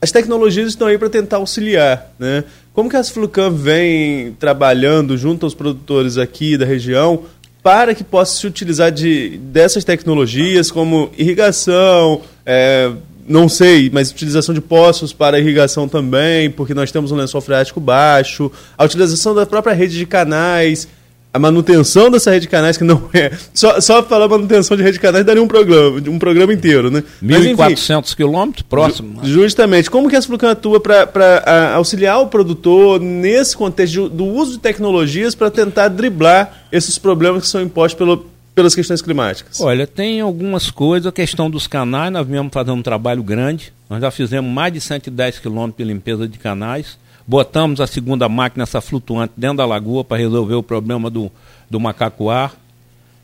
as 0.00 0.12
tecnologias 0.12 0.68
estão 0.68 0.86
aí 0.86 0.98
para 0.98 1.08
tentar 1.08 1.38
auxiliar. 1.38 2.12
Né? 2.18 2.44
Como 2.74 2.90
que 2.90 2.96
a 2.96 3.02
Flucan 3.02 3.50
vem 3.50 4.34
trabalhando 4.34 5.16
junto 5.16 5.46
aos 5.46 5.54
produtores 5.54 6.18
aqui 6.18 6.56
da 6.56 6.66
região 6.66 7.24
para 7.62 7.94
que 7.94 8.02
possa 8.02 8.38
se 8.38 8.46
utilizar 8.46 8.90
de, 8.90 9.38
dessas 9.38 9.84
tecnologias 9.84 10.70
como 10.70 11.10
irrigação, 11.16 12.20
é, 12.44 12.90
não 13.26 13.48
sei, 13.48 13.88
mas 13.92 14.10
utilização 14.10 14.54
de 14.54 14.60
poços 14.60 15.12
para 15.12 15.38
irrigação 15.38 15.88
também, 15.88 16.50
porque 16.50 16.74
nós 16.74 16.90
temos 16.90 17.12
um 17.12 17.16
lençol 17.16 17.40
freático 17.40 17.78
baixo, 17.78 18.50
a 18.76 18.84
utilização 18.84 19.34
da 19.34 19.46
própria 19.46 19.74
rede 19.74 19.96
de 19.96 20.06
canais, 20.06 20.88
a 21.34 21.38
manutenção 21.38 22.10
dessa 22.10 22.30
rede 22.30 22.42
de 22.42 22.48
canais, 22.48 22.76
que 22.76 22.84
não 22.84 23.08
é. 23.14 23.32
Só, 23.54 23.80
só 23.80 24.02
falar 24.02 24.28
manutenção 24.28 24.76
de 24.76 24.82
rede 24.82 24.94
de 24.94 25.00
canais 25.00 25.24
daria 25.24 25.42
um 25.42 25.48
programa, 25.48 26.02
um 26.08 26.18
programa 26.18 26.52
inteiro, 26.52 26.90
né? 26.90 27.02
1.400 27.22 28.14
quilômetros 28.14 28.62
próximo. 28.68 29.24
Ju, 29.24 29.42
justamente. 29.42 29.90
Como 29.90 30.10
que 30.10 30.16
a 30.16 30.22
Flucan 30.22 30.50
atua 30.50 30.78
para 30.78 31.74
auxiliar 31.74 32.20
o 32.20 32.26
produtor 32.26 33.00
nesse 33.00 33.56
contexto 33.56 34.08
do 34.08 34.24
uso 34.24 34.52
de 34.52 34.58
tecnologias 34.58 35.34
para 35.34 35.50
tentar 35.50 35.88
driblar 35.88 36.66
esses 36.70 36.98
problemas 36.98 37.42
que 37.42 37.48
são 37.48 37.62
impostos 37.62 37.96
pelo, 37.98 38.26
pelas 38.54 38.74
questões 38.74 39.00
climáticas? 39.00 39.60
Olha, 39.60 39.86
tem 39.86 40.20
algumas 40.20 40.70
coisas. 40.70 41.06
A 41.06 41.12
questão 41.12 41.50
dos 41.50 41.66
canais, 41.66 42.12
nós 42.12 42.26
viemos 42.26 42.52
fazendo 42.52 42.74
um 42.74 42.82
trabalho 42.82 43.22
grande. 43.22 43.72
Nós 43.88 44.02
já 44.02 44.10
fizemos 44.10 44.52
mais 44.52 44.72
de 44.72 44.80
110 44.80 45.38
quilômetros 45.38 45.78
de 45.78 45.84
limpeza 45.92 46.28
de 46.28 46.38
canais 46.38 46.98
Botamos 47.26 47.80
a 47.80 47.86
segunda 47.86 48.28
máquina, 48.28 48.64
essa 48.64 48.80
flutuante, 48.80 49.32
dentro 49.36 49.58
da 49.58 49.66
lagoa 49.66 50.04
para 50.04 50.18
resolver 50.18 50.54
o 50.54 50.62
problema 50.62 51.08
do, 51.08 51.30
do 51.70 51.78
macacoar. 51.78 52.54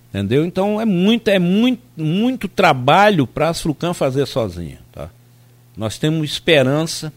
Entendeu? 0.08 0.44
Então 0.44 0.80
é 0.80 0.84
muito, 0.84 1.28
é 1.28 1.38
muito, 1.38 1.82
muito 1.96 2.48
trabalho 2.48 3.26
para 3.26 3.50
a 3.50 3.54
Flucan 3.54 3.92
fazer 3.92 4.26
sozinha. 4.26 4.78
Tá? 4.90 5.10
Nós 5.76 5.98
temos 5.98 6.30
esperança, 6.30 7.12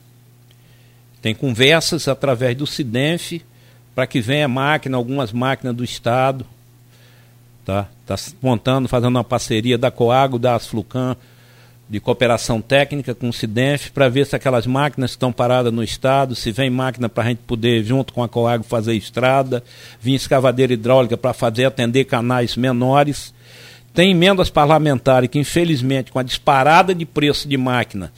tem 1.22 1.34
conversas 1.34 2.08
através 2.08 2.56
do 2.58 2.68
SIDENF 2.68 3.42
para 3.96 4.08
que 4.08 4.20
venha 4.20 4.48
máquina, 4.48 4.98
algumas 4.98 5.32
máquinas 5.32 5.76
do 5.76 5.84
Estado. 5.84 6.46
Tá? 7.64 7.88
Está 8.02 8.34
montando, 8.42 8.90
fazendo 8.90 9.16
uma 9.16 9.24
parceria 9.24 9.78
da 9.78 9.90
Coago, 9.90 10.38
da 10.38 10.56
Asflucan, 10.56 11.16
de 11.92 12.00
cooperação 12.00 12.62
técnica 12.62 13.14
com 13.14 13.28
o 13.28 13.34
Cidenf, 13.34 13.90
para 13.90 14.08
ver 14.08 14.26
se 14.26 14.34
aquelas 14.34 14.66
máquinas 14.66 15.12
estão 15.12 15.30
paradas 15.30 15.74
no 15.74 15.84
Estado, 15.84 16.36
se 16.36 16.50
vem 16.50 16.70
máquina 16.70 17.10
para 17.10 17.26
a 17.26 17.28
gente 17.28 17.40
poder, 17.40 17.84
junto 17.84 18.14
com 18.14 18.24
a 18.24 18.30
Coago, 18.30 18.64
fazer 18.64 18.94
estrada, 18.94 19.62
vir 20.00 20.16
escavadeira 20.16 20.72
hidráulica 20.72 21.18
para 21.18 21.34
fazer 21.34 21.66
atender 21.66 22.06
canais 22.06 22.56
menores. 22.56 23.34
Tem 23.94 24.12
emendas 24.12 24.50
parlamentares 24.50 25.30
que, 25.30 25.38
infelizmente, 25.38 26.14
com 26.14 26.20
a 26.20 26.24
disparada 26.24 26.96
de 26.96 27.06
preço 27.06 27.46
de 27.46 27.58
máquina, 27.58 28.10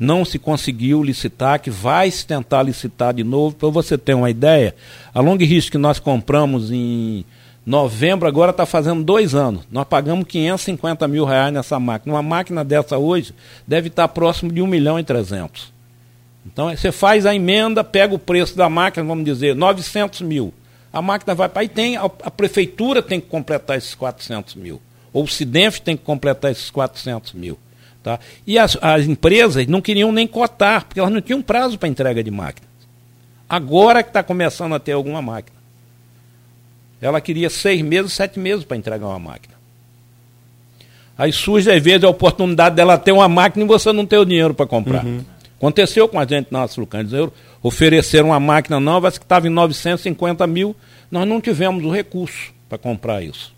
não 0.00 0.24
se 0.24 0.38
conseguiu 0.38 1.02
licitar, 1.02 1.60
que 1.60 1.68
vai 1.68 2.10
se 2.10 2.26
tentar 2.26 2.62
licitar 2.62 3.12
de 3.12 3.24
novo. 3.24 3.54
Para 3.54 3.68
você 3.68 3.98
ter 3.98 4.14
uma 4.14 4.30
ideia, 4.30 4.74
a 5.12 5.20
Long 5.20 5.36
que 5.36 5.76
nós 5.76 5.98
compramos 5.98 6.70
em 6.70 7.26
novembro, 7.68 8.26
agora 8.26 8.50
está 8.50 8.64
fazendo 8.64 9.04
dois 9.04 9.34
anos. 9.34 9.62
Nós 9.70 9.86
pagamos 9.86 10.26
550 10.26 11.06
mil 11.06 11.26
reais 11.26 11.52
nessa 11.52 11.78
máquina. 11.78 12.14
Uma 12.14 12.22
máquina 12.22 12.64
dessa 12.64 12.96
hoje 12.96 13.34
deve 13.66 13.88
estar 13.88 14.08
próximo 14.08 14.50
de 14.50 14.62
1 14.62 14.66
milhão 14.66 14.98
e 14.98 15.04
300. 15.04 15.70
Então 16.46 16.74
você 16.74 16.90
faz 16.90 17.26
a 17.26 17.34
emenda, 17.34 17.84
pega 17.84 18.14
o 18.14 18.18
preço 18.18 18.56
da 18.56 18.70
máquina, 18.70 19.04
vamos 19.04 19.22
dizer, 19.22 19.54
900 19.54 20.22
mil. 20.22 20.54
A 20.90 21.02
máquina 21.02 21.34
vai 21.34 21.46
para 21.46 21.60
aí, 21.60 21.68
tem, 21.68 21.98
a, 21.98 22.04
a, 22.04 22.30
prefeitura 22.30 23.02
tem 23.02 23.20
que 23.20 23.26
completar 23.26 23.76
esses 23.76 23.94
400 23.94 24.54
mil. 24.54 24.80
Ou 25.12 25.24
o 25.24 25.28
Cidenf 25.28 25.78
tem 25.80 25.94
que 25.94 26.04
completar 26.04 26.50
esses 26.50 26.70
400 26.70 27.34
mil. 27.34 27.58
Tá? 28.02 28.18
E 28.46 28.58
as, 28.58 28.78
as 28.80 29.04
empresas 29.04 29.66
não 29.66 29.82
queriam 29.82 30.10
nem 30.10 30.26
cotar, 30.26 30.86
porque 30.86 31.00
elas 31.00 31.12
não 31.12 31.20
tinham 31.20 31.42
prazo 31.42 31.78
para 31.78 31.88
entrega 31.88 32.24
de 32.24 32.30
máquinas. 32.30 32.70
Agora 33.46 34.02
que 34.02 34.08
está 34.08 34.22
começando 34.22 34.74
a 34.74 34.80
ter 34.80 34.92
alguma 34.92 35.20
máquina. 35.20 35.57
Ela 37.00 37.20
queria 37.20 37.48
seis 37.48 37.80
meses, 37.82 38.12
sete 38.12 38.38
meses 38.38 38.64
para 38.64 38.76
entregar 38.76 39.06
uma 39.06 39.18
máquina. 39.18 39.54
Aí 41.16 41.32
surge, 41.32 41.70
às 41.70 41.82
vezes, 41.82 42.04
a 42.04 42.08
oportunidade 42.08 42.76
dela 42.76 42.96
ter 42.96 43.12
uma 43.12 43.28
máquina 43.28 43.64
e 43.64 43.68
você 43.68 43.92
não 43.92 44.06
ter 44.06 44.18
o 44.18 44.24
dinheiro 44.24 44.54
para 44.54 44.66
comprar. 44.66 45.04
Uhum. 45.04 45.24
Aconteceu 45.56 46.08
com 46.08 46.18
a 46.18 46.24
gente 46.24 46.52
na 46.52 46.62
Açucana. 46.62 47.08
Eles 47.10 47.30
ofereceram 47.62 48.28
uma 48.28 48.38
máquina 48.38 48.78
nova 48.78 49.10
que 49.10 49.18
estava 49.18 49.48
em 49.48 49.50
950 49.50 50.46
mil, 50.46 50.76
nós 51.10 51.26
não 51.26 51.40
tivemos 51.40 51.84
o 51.84 51.90
recurso 51.90 52.52
para 52.68 52.78
comprar 52.78 53.22
isso. 53.22 53.52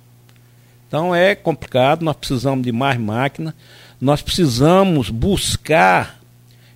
Então 0.89 1.15
é 1.15 1.35
complicado, 1.35 2.03
nós 2.03 2.17
precisamos 2.17 2.65
de 2.65 2.73
mais 2.73 2.99
máquina, 2.99 3.55
nós 4.01 4.23
precisamos 4.23 5.11
buscar 5.11 6.19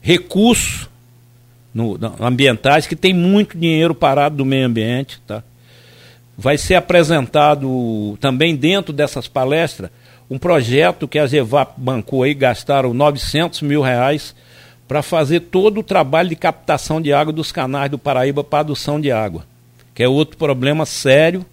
recursos 0.01 0.89
no, 1.73 1.99
ambientais 2.21 2.87
que 2.87 2.95
tem 2.95 3.15
muito 3.15 3.57
dinheiro 3.59 3.95
parado 3.95 4.37
do 4.37 4.45
meio 4.45 4.67
ambiente. 4.67 5.21
Tá? 5.27 5.43
Vai 6.37 6.59
ser 6.59 6.75
apresentado 6.75 8.17
também 8.21 8.57
dentro 8.57 8.93
dessas 8.93 9.29
palestras 9.29 9.91
um 10.29 10.39
projeto 10.39 11.07
que 11.07 11.19
a 11.19 11.27
Gevap 11.27 11.75
bancou 11.77 12.23
aí, 12.23 12.35
gastaram 12.35 12.95
900 12.95 13.63
mil 13.63 13.83
reais 13.83 14.35
para 14.89 15.03
fazer 15.03 15.41
todo 15.41 15.81
o 15.81 15.83
trabalho 15.83 16.29
de 16.29 16.37
captação 16.37 17.01
de 17.01 17.13
água 17.13 17.33
dos 17.33 17.53
canais 17.53 17.91
do 17.91 17.99
Paraíba 17.99 18.43
para 18.43 18.61
adução 18.61 19.01
de 19.01 19.13
água, 19.13 19.45
que 19.95 20.03
é 20.03 20.09
outro 20.09 20.37
problema 20.37 20.87
sério 20.87 21.45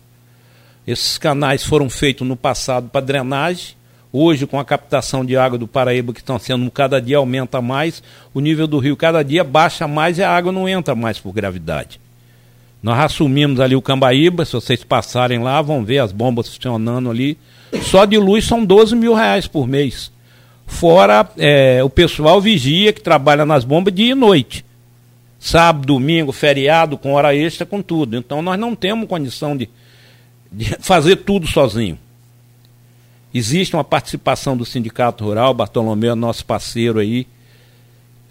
esses 0.86 1.18
canais 1.18 1.64
foram 1.64 1.90
feitos 1.90 2.28
no 2.28 2.36
passado 2.36 2.90
para 2.90 3.06
drenagem. 3.06 3.76
Hoje, 4.12 4.46
com 4.46 4.60
a 4.60 4.66
captação 4.66 5.24
de 5.24 5.38
água 5.38 5.58
do 5.58 5.68
Paraíba, 5.68 6.12
que 6.12 6.20
estão 6.20 6.38
sendo 6.38 6.70
cada 6.70 7.00
dia 7.02 7.18
aumenta 7.18 7.62
mais, 7.62 8.04
o 8.34 8.42
nível 8.42 8.68
do 8.68 8.78
rio 8.78 8.98
cada 8.98 9.24
dia 9.24 9.44
baixa 9.44 9.88
mais 9.88 10.18
e 10.18 10.24
a 10.24 10.30
água 10.30 10.52
não 10.52 10.68
entra 10.68 10.94
mais 10.96 11.18
por 11.18 11.32
gravidade. 11.32 12.01
Nós 12.82 13.00
assumimos 13.00 13.60
ali 13.60 13.76
o 13.76 13.82
Cambaíba, 13.82 14.44
se 14.44 14.54
vocês 14.54 14.84
passarem 14.84 15.40
lá, 15.40 15.62
vão 15.62 15.84
ver 15.86 16.00
as 16.00 16.12
bombas 16.12 16.48
funcionando 16.48 17.12
ali. 17.12 17.38
Só 17.84 18.06
de 18.06 18.18
luz 18.18 18.46
são 18.46 18.66
12 18.66 18.96
mil 18.96 19.14
reais 19.14 19.48
por 19.48 19.68
mês. 19.68 20.12
Fora 20.66 21.30
é, 21.38 21.84
o 21.84 21.90
pessoal 21.90 22.42
vigia 22.42 22.92
que 22.92 23.02
trabalha 23.02 23.46
nas 23.46 23.64
bombas 23.64 23.94
dia 23.94 24.12
e 24.12 24.16
noite. 24.16 24.66
Sábado, 25.40 25.86
domingo, 25.86 26.32
feriado, 26.32 26.98
com 26.98 27.14
hora 27.14 27.36
extra, 27.36 27.66
com 27.66 27.82
tudo. 27.82 28.18
Então 28.18 28.42
nós 28.42 28.60
não 28.60 28.76
temos 28.76 29.08
condição 29.08 29.56
de, 29.56 29.70
de 30.52 30.66
fazer 30.82 31.18
tudo 31.18 31.48
sozinho. 31.48 32.00
Existe 33.34 33.76
uma 33.76 33.84
participação 33.84 34.58
do 34.58 34.66
Sindicato 34.66 35.24
Rural, 35.24 35.54
Bartolomeu 35.54 36.12
é 36.12 36.16
nosso 36.16 36.46
parceiro 36.46 37.00
aí, 37.00 37.26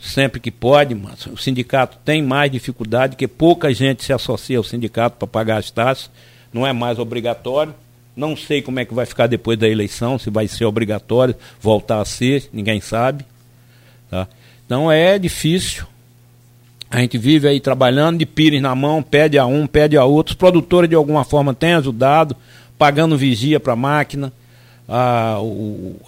sempre 0.01 0.41
que 0.41 0.51
pode, 0.51 0.95
mas 0.95 1.27
o 1.27 1.37
sindicato 1.37 1.99
tem 2.05 2.23
mais 2.23 2.51
dificuldade, 2.51 3.17
que 3.17 3.29
pouca 3.29 3.73
gente 3.73 4.03
se 4.03 4.13
associa 4.13 4.59
ao 4.59 4.65
sindicato 4.65 5.17
para 5.17 5.29
pagar 5.29 5.59
as 5.59 5.71
taxas, 5.71 6.11
não 6.53 6.67
é 6.67 6.73
mais 6.73 6.99
obrigatório. 6.99 7.75
Não 8.17 8.37
sei 8.37 8.61
como 8.61 8.81
é 8.81 8.85
que 8.85 8.93
vai 8.93 9.07
ficar 9.07 9.29
depois 9.29 9.57
da 9.59 9.69
eleição, 9.69 10.19
se 10.19 10.31
vai 10.31 10.49
ser 10.49 10.65
obrigatório 10.65 11.35
voltar 11.61 12.01
a 12.01 12.05
ser, 12.05 12.51
ninguém 12.53 12.81
sabe. 12.81 13.25
Tá? 14.11 14.27
Então 14.67 14.91
é 14.91 15.19
difícil, 15.19 15.87
a 16.91 16.99
gente 16.99 17.17
vive 17.17 17.47
aí 17.47 17.61
trabalhando 17.61 18.19
de 18.19 18.27
pires 18.27 18.61
na 18.61 18.75
mão, 18.75 19.01
pede 19.01 19.39
a 19.39 19.47
um, 19.47 19.67
pede 19.67 19.97
a 19.97 20.05
outro. 20.05 20.33
Os 20.33 20.37
produtores 20.37 20.91
de 20.91 20.97
alguma 20.97 21.25
forma 21.25 21.55
têm 21.55 21.75
ajudado, 21.75 22.37
pagando 22.77 23.17
vigia 23.17 23.61
para 23.61 23.75
a 23.75 23.77
máquina. 23.77 24.33
A, 24.93 25.37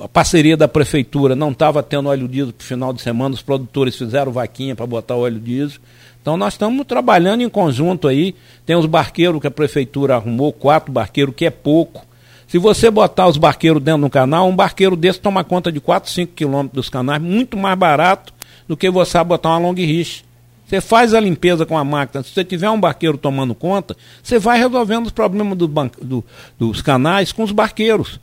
a 0.01 0.09
parceria 0.09 0.57
da 0.57 0.67
prefeitura 0.67 1.37
não 1.37 1.53
estava 1.53 1.85
tendo 1.85 2.09
óleo 2.09 2.27
diesel 2.27 2.53
para 2.53 2.65
o 2.65 2.67
final 2.67 2.93
de 2.93 3.01
semana, 3.01 3.33
os 3.33 3.41
produtores 3.41 3.95
fizeram 3.95 4.33
vaquinha 4.33 4.75
para 4.75 4.85
botar 4.85 5.15
óleo 5.15 5.39
diesel. 5.39 5.79
Então 6.21 6.37
nós 6.37 6.55
estamos 6.55 6.85
trabalhando 6.85 7.43
em 7.43 7.49
conjunto 7.49 8.09
aí. 8.09 8.35
Tem 8.67 8.75
os 8.75 8.87
barqueiros 8.87 9.41
que 9.41 9.47
a 9.47 9.53
prefeitura 9.53 10.17
arrumou, 10.17 10.53
quatro 10.53 10.91
barqueiros, 10.91 11.33
que 11.33 11.45
é 11.45 11.51
pouco. 11.51 12.05
Se 12.49 12.59
você 12.59 12.91
botar 12.91 13.29
os 13.29 13.37
barqueiros 13.37 13.81
dentro 13.81 14.03
do 14.03 14.11
canal, 14.11 14.49
um 14.49 14.55
barqueiro 14.55 14.97
desse 14.97 15.21
toma 15.21 15.45
conta 15.45 15.71
de 15.71 15.81
4, 15.81 16.11
5 16.11 16.33
quilômetros 16.33 16.75
dos 16.75 16.89
canais, 16.89 17.23
muito 17.23 17.57
mais 17.57 17.79
barato 17.79 18.35
do 18.67 18.77
que 18.77 18.91
você 18.91 19.23
botar 19.23 19.51
uma 19.51 19.59
long 19.59 19.75
riche. 19.75 20.25
Você 20.67 20.81
faz 20.81 21.15
a 21.15 21.21
limpeza 21.21 21.65
com 21.65 21.79
a 21.79 21.85
máquina. 21.85 22.25
Se 22.25 22.31
você 22.31 22.45
tiver 22.45 22.69
um 22.69 22.81
barqueiro 22.81 23.17
tomando 23.17 23.55
conta, 23.55 23.97
você 24.23 24.41
vai 24.41 24.59
resolvendo 24.59 25.07
os 25.07 25.13
problemas 25.13 25.57
do 25.57 25.69
do, 25.69 26.25
dos 26.59 26.83
canais 26.83 27.31
com 27.31 27.45
os 27.45 27.53
barqueiros. 27.53 28.19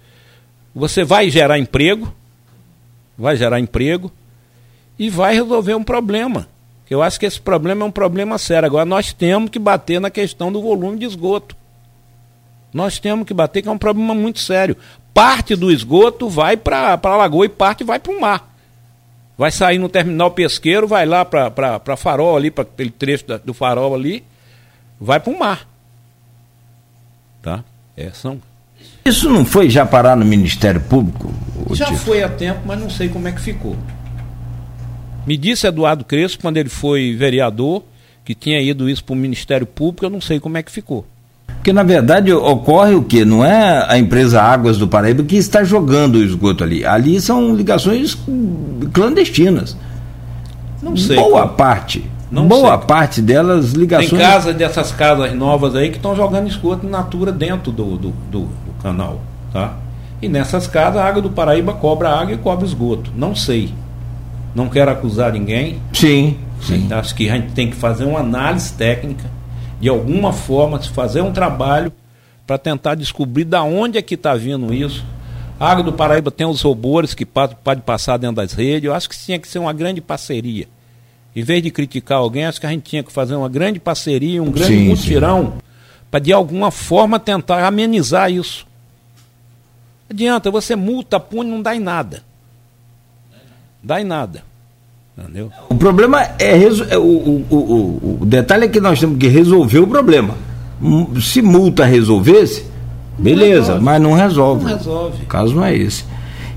Você 0.73 1.03
vai 1.03 1.29
gerar 1.29 1.57
emprego, 1.57 2.13
vai 3.17 3.35
gerar 3.35 3.59
emprego 3.59 4.11
e 4.97 5.09
vai 5.09 5.33
resolver 5.33 5.75
um 5.75 5.83
problema. 5.83 6.47
Eu 6.89 7.03
acho 7.03 7.19
que 7.19 7.25
esse 7.25 7.39
problema 7.39 7.83
é 7.83 7.87
um 7.87 7.91
problema 7.91 8.37
sério. 8.37 8.65
Agora 8.65 8.85
nós 8.85 9.13
temos 9.13 9.49
que 9.49 9.59
bater 9.59 10.01
na 10.01 10.09
questão 10.09 10.51
do 10.51 10.61
volume 10.61 10.99
de 10.99 11.05
esgoto. 11.05 11.55
Nós 12.73 12.99
temos 12.99 13.25
que 13.25 13.33
bater, 13.33 13.61
que 13.61 13.69
é 13.69 13.71
um 13.71 13.77
problema 13.77 14.13
muito 14.13 14.39
sério. 14.39 14.75
Parte 15.13 15.55
do 15.55 15.71
esgoto 15.71 16.29
vai 16.29 16.55
para 16.55 16.99
a 17.01 17.17
lagoa 17.17 17.45
e 17.45 17.49
parte 17.49 17.83
vai 17.83 17.99
para 17.99 18.11
o 18.11 18.19
mar 18.19 18.49
vai 19.39 19.51
sair 19.51 19.77
no 19.77 19.87
terminal 19.87 20.31
pesqueiro, 20.31 20.85
vai 20.85 21.05
lá 21.05 21.23
para 21.23 21.95
farol 21.95 22.35
ali, 22.35 22.51
para 22.51 22.63
aquele 22.63 22.91
trecho 22.91 23.25
da, 23.25 23.37
do 23.37 23.53
farol 23.53 23.95
ali, 23.95 24.21
vai 24.99 25.17
para 25.17 25.31
o 25.31 25.39
mar. 25.39 25.65
Tá? 27.41 27.63
É, 27.95 28.09
são... 28.11 28.41
Isso 29.05 29.29
não 29.29 29.45
foi 29.45 29.69
já 29.69 29.85
parar 29.85 30.15
no 30.15 30.25
Ministério 30.25 30.81
Público? 30.81 31.33
Já 31.71 31.85
tipo? 31.85 31.97
foi 31.97 32.23
há 32.23 32.29
tempo, 32.29 32.59
mas 32.65 32.79
não 32.79 32.89
sei 32.89 33.09
como 33.09 33.27
é 33.27 33.31
que 33.31 33.41
ficou. 33.41 33.75
Me 35.25 35.37
disse 35.37 35.67
Eduardo 35.67 36.03
Crespo, 36.03 36.41
quando 36.41 36.57
ele 36.57 36.69
foi 36.69 37.15
vereador, 37.15 37.83
que 38.25 38.33
tinha 38.33 38.61
ido 38.61 38.89
isso 38.89 39.03
para 39.03 39.13
o 39.13 39.17
Ministério 39.17 39.65
Público, 39.65 40.05
eu 40.05 40.09
não 40.09 40.21
sei 40.21 40.39
como 40.39 40.57
é 40.57 40.63
que 40.63 40.71
ficou. 40.71 41.05
Porque, 41.47 41.73
na 41.73 41.83
verdade, 41.83 42.31
ocorre 42.31 42.95
o 42.95 43.03
que? 43.03 43.25
Não 43.25 43.43
é 43.43 43.85
a 43.87 43.97
empresa 43.97 44.41
Águas 44.41 44.77
do 44.77 44.87
Paraíba 44.87 45.23
que 45.23 45.35
está 45.35 45.63
jogando 45.63 46.15
o 46.15 46.23
esgoto 46.23 46.63
ali. 46.63 46.85
Ali 46.85 47.19
são 47.19 47.53
ligações 47.53 48.17
clandestinas. 48.93 49.75
Não 50.81 50.95
sei. 50.95 51.17
Boa 51.17 51.41
como. 51.43 51.53
parte. 51.55 52.03
Não 52.31 52.47
boa 52.47 52.77
sei. 52.77 52.87
parte 52.87 53.21
delas 53.21 53.71
ligações. 53.71 54.09
Tem 54.09 54.19
casa 54.19 54.53
dessas 54.53 54.91
casas 54.91 55.33
novas 55.33 55.75
aí 55.75 55.89
que 55.89 55.97
estão 55.97 56.15
jogando 56.15 56.47
esgoto 56.47 56.85
natura 56.87 57.31
dentro 57.31 57.71
do, 57.71 57.97
do, 57.97 58.09
do, 58.29 58.41
do 58.41 58.73
canal. 58.83 59.19
Tá? 59.51 59.75
E 60.21 60.29
nessas 60.29 60.67
casas 60.67 61.01
a 61.01 61.05
água 61.05 61.21
do 61.21 61.29
Paraíba 61.29 61.73
cobra 61.73 62.09
água 62.09 62.33
e 62.33 62.37
cobra 62.37 62.65
esgoto. 62.65 63.11
Não 63.15 63.35
sei. 63.35 63.73
Não 64.53 64.69
quero 64.69 64.91
acusar 64.91 65.33
ninguém. 65.33 65.81
Sim. 65.93 66.37
sim. 66.61 66.87
Acho 66.91 67.15
que 67.15 67.29
a 67.29 67.35
gente 67.35 67.53
tem 67.53 67.69
que 67.69 67.75
fazer 67.75 68.05
uma 68.05 68.19
análise 68.19 68.73
técnica 68.73 69.25
de 69.79 69.87
alguma 69.87 70.33
forma, 70.33 70.81
se 70.81 70.89
fazer 70.89 71.21
um 71.21 71.31
trabalho 71.31 71.91
para 72.45 72.57
tentar 72.57 72.95
descobrir 72.95 73.45
da 73.45 73.63
onde 73.63 73.97
é 73.97 74.01
que 74.01 74.15
está 74.15 74.35
vindo 74.35 74.73
isso. 74.73 75.05
A 75.59 75.71
Água 75.71 75.83
do 75.83 75.93
Paraíba 75.93 76.31
tem 76.31 76.47
os 76.47 76.61
robôs 76.61 77.13
que 77.13 77.25
pode 77.25 77.81
passar 77.85 78.17
dentro 78.17 78.37
das 78.37 78.53
redes. 78.53 78.85
Eu 78.85 78.93
acho 78.93 79.09
que 79.09 79.17
tinha 79.17 79.39
que 79.39 79.47
ser 79.47 79.59
uma 79.59 79.73
grande 79.73 80.01
parceria. 80.01 80.67
Em 81.35 81.43
vez 81.43 81.61
de 81.61 81.71
criticar 81.71 82.17
alguém, 82.17 82.45
acho 82.45 82.59
que 82.59 82.65
a 82.65 82.69
gente 82.69 82.83
tinha 82.83 83.03
que 83.03 83.11
fazer 83.11 83.35
uma 83.35 83.49
grande 83.49 83.79
parceria, 83.79 84.41
um 84.41 84.51
grande 84.51 84.73
sim, 84.73 84.87
mutirão, 84.87 85.53
para 86.09 86.19
de 86.19 86.33
alguma 86.33 86.71
forma 86.71 87.19
tentar 87.19 87.65
amenizar 87.65 88.31
isso. 88.31 88.67
Adianta, 90.09 90.49
você 90.49 90.75
multa, 90.75 91.19
pune, 91.19 91.49
não 91.49 91.61
dá 91.61 91.75
em 91.75 91.79
nada. 91.79 92.23
Dá 93.81 94.01
em 94.01 94.03
nada. 94.03 94.43
Entendeu? 95.17 95.51
O 95.69 95.75
problema 95.75 96.23
é, 96.39 96.63
é 96.89 96.97
o, 96.97 97.01
o, 97.01 97.45
o, 97.49 98.17
o 98.21 98.25
detalhe 98.25 98.65
é 98.65 98.67
que 98.67 98.79
nós 98.79 98.99
temos 98.99 99.19
que 99.19 99.27
resolver 99.27 99.79
o 99.79 99.87
problema. 99.87 100.35
Se 101.21 101.41
multa 101.41 101.85
resolvesse, 101.85 102.65
beleza, 103.17 103.75
não 103.75 103.81
mas 103.81 104.01
não 104.01 104.13
resolve. 104.13 104.63
Não 104.63 104.77
resolve. 104.77 105.23
O 105.23 105.27
caso 105.27 105.53
não 105.53 105.65
é 105.65 105.75
esse. 105.75 106.05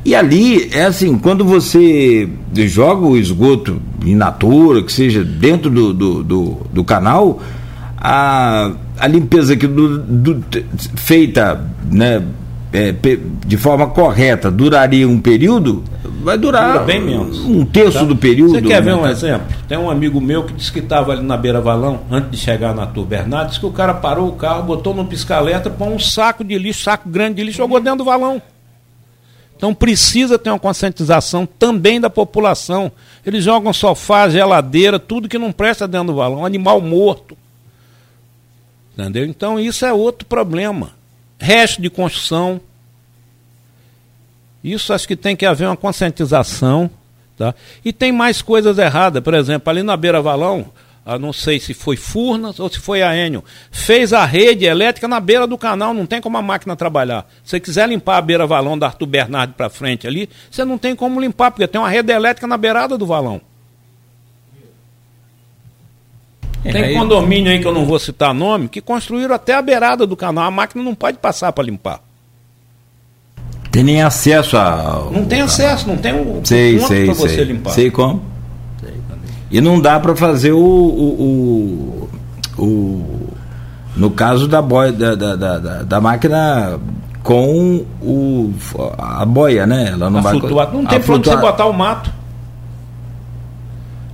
E 0.04 0.14
ali, 0.14 0.68
é 0.72 0.84
assim, 0.84 1.16
quando 1.16 1.44
você 1.44 2.28
joga 2.54 3.06
o 3.06 3.16
esgoto 3.16 3.80
in 4.04 4.16
natura, 4.16 4.82
que 4.82 4.92
seja 4.92 5.22
dentro 5.22 5.70
do, 5.70 5.92
do, 5.92 6.24
do, 6.24 6.66
do 6.72 6.84
canal, 6.84 7.40
a, 7.96 8.72
a 8.98 9.06
limpeza 9.06 9.56
que 9.56 9.66
do, 9.66 9.98
do, 10.00 10.44
feita 10.96 11.64
né, 11.88 12.20
é, 12.72 12.92
de 13.46 13.56
forma 13.56 13.86
correta 13.88 14.50
duraria 14.50 15.08
um 15.08 15.20
período, 15.20 15.84
vai 16.24 16.36
durar 16.36 16.72
Dura 16.72 16.84
bem 16.84 17.00
menos. 17.00 17.38
um 17.44 17.64
terço 17.64 18.00
tá? 18.00 18.04
do 18.04 18.16
período. 18.16 18.54
Você 18.54 18.62
quer 18.62 18.82
ver 18.82 18.94
um 18.94 19.06
exemplo? 19.06 19.46
Tem 19.68 19.78
um 19.78 19.88
amigo 19.88 20.20
meu 20.20 20.42
que 20.42 20.52
disse 20.52 20.72
que 20.72 20.80
estava 20.80 21.12
ali 21.12 21.22
na 21.22 21.36
beira 21.36 21.60
valão, 21.60 22.00
antes 22.10 22.32
de 22.32 22.36
chegar 22.38 22.74
na 22.74 22.86
Tur 22.86 23.04
Bernardo, 23.04 23.48
disse 23.48 23.60
que 23.60 23.66
o 23.66 23.70
cara 23.70 23.94
parou 23.94 24.28
o 24.28 24.32
carro, 24.32 24.64
botou 24.64 24.94
no 24.94 25.04
pisca-alerta, 25.04 25.70
pôs 25.70 25.92
um 25.92 25.98
saco 25.98 26.42
de 26.42 26.58
lixo, 26.58 26.82
saco 26.82 27.08
grande 27.08 27.36
de 27.36 27.44
lixo, 27.44 27.58
jogou 27.58 27.78
dentro 27.78 27.98
do 27.98 28.04
valão. 28.04 28.42
Então 29.62 29.72
precisa 29.72 30.36
ter 30.40 30.50
uma 30.50 30.58
conscientização 30.58 31.46
também 31.46 32.00
da 32.00 32.10
população. 32.10 32.90
Eles 33.24 33.44
jogam 33.44 33.72
sofá, 33.72 34.28
geladeira, 34.28 34.98
tudo 34.98 35.28
que 35.28 35.38
não 35.38 35.52
presta 35.52 35.86
dentro 35.86 36.08
do 36.08 36.16
valão, 36.16 36.44
animal 36.44 36.80
morto. 36.80 37.38
Entendeu? 38.92 39.24
Então 39.24 39.60
isso 39.60 39.86
é 39.86 39.92
outro 39.92 40.26
problema. 40.26 40.90
Resto 41.38 41.80
de 41.80 41.88
construção. 41.88 42.60
Isso 44.64 44.92
acho 44.92 45.06
que 45.06 45.14
tem 45.14 45.36
que 45.36 45.46
haver 45.46 45.68
uma 45.68 45.76
conscientização. 45.76 46.90
Tá? 47.38 47.54
E 47.84 47.92
tem 47.92 48.10
mais 48.10 48.42
coisas 48.42 48.76
erradas. 48.78 49.22
Por 49.22 49.32
exemplo, 49.32 49.70
ali 49.70 49.84
na 49.84 49.96
beira 49.96 50.20
valão, 50.20 50.72
ah, 51.04 51.18
não 51.18 51.32
sei 51.32 51.58
se 51.58 51.74
foi 51.74 51.96
Furnas 51.96 52.60
ou 52.60 52.68
se 52.68 52.78
foi 52.78 53.02
a 53.02 53.16
Enio, 53.16 53.42
fez 53.72 54.12
a 54.12 54.24
rede 54.24 54.64
elétrica 54.64 55.08
na 55.08 55.18
beira 55.18 55.46
do 55.48 55.58
canal, 55.58 55.92
não 55.92 56.06
tem 56.06 56.20
como 56.20 56.38
a 56.38 56.42
máquina 56.42 56.76
trabalhar. 56.76 57.26
Se 57.42 57.50
você 57.50 57.60
quiser 57.60 57.88
limpar 57.88 58.18
a 58.18 58.22
beira 58.22 58.46
valão 58.46 58.78
da 58.78 58.86
Arthur 58.86 59.06
Bernardo 59.06 59.54
para 59.54 59.68
frente 59.68 60.06
ali, 60.06 60.28
você 60.48 60.64
não 60.64 60.78
tem 60.78 60.94
como 60.94 61.20
limpar, 61.20 61.50
porque 61.50 61.66
tem 61.66 61.80
uma 61.80 61.90
rede 61.90 62.12
elétrica 62.12 62.46
na 62.46 62.56
beirada 62.56 62.96
do 62.96 63.04
valão. 63.04 63.40
É, 66.64 66.70
tem 66.70 66.84
aí... 66.84 66.94
condomínio 66.94 67.50
aí 67.50 67.58
que 67.58 67.66
eu 67.66 67.74
não 67.74 67.84
vou 67.84 67.98
citar 67.98 68.32
nome, 68.32 68.68
que 68.68 68.80
construíram 68.80 69.34
até 69.34 69.54
a 69.54 69.62
beirada 69.62 70.06
do 70.06 70.16
canal, 70.16 70.44
a 70.44 70.50
máquina 70.52 70.84
não 70.84 70.94
pode 70.94 71.18
passar 71.18 71.52
para 71.52 71.64
limpar. 71.64 72.00
Tem 73.72 73.82
nem 73.82 74.02
acesso 74.02 74.56
a. 74.56 75.08
Não 75.10 75.24
tem 75.24 75.40
acesso, 75.40 75.88
não 75.88 75.96
tem 75.96 76.14
um 76.14 76.44
sei, 76.44 76.78
sei, 76.78 77.06
para 77.06 77.14
você 77.14 77.42
limpar. 77.42 77.70
Sei 77.70 77.90
como. 77.90 78.31
E 79.52 79.60
não 79.60 79.78
dá 79.78 80.00
para 80.00 80.16
fazer 80.16 80.52
o, 80.52 80.58
o, 80.58 82.08
o, 82.58 82.64
o, 82.64 83.28
No 83.94 84.10
caso 84.10 84.48
da, 84.48 84.62
boia, 84.62 84.90
da, 84.90 85.14
da, 85.14 85.36
da, 85.36 85.58
da 85.82 86.00
máquina 86.00 86.80
com 87.22 87.84
o, 88.00 88.52
a 88.98 89.26
boia, 89.26 89.66
né? 89.66 89.90
Ela 89.92 90.08
não 90.08 90.20
a 90.20 90.22
vai. 90.22 90.38
Flutuar. 90.38 90.72
Não 90.72 90.86
tem 90.86 90.98
onde 90.98 91.28
você 91.28 91.36
botar 91.36 91.66
o 91.66 91.72
mato. 91.72 92.10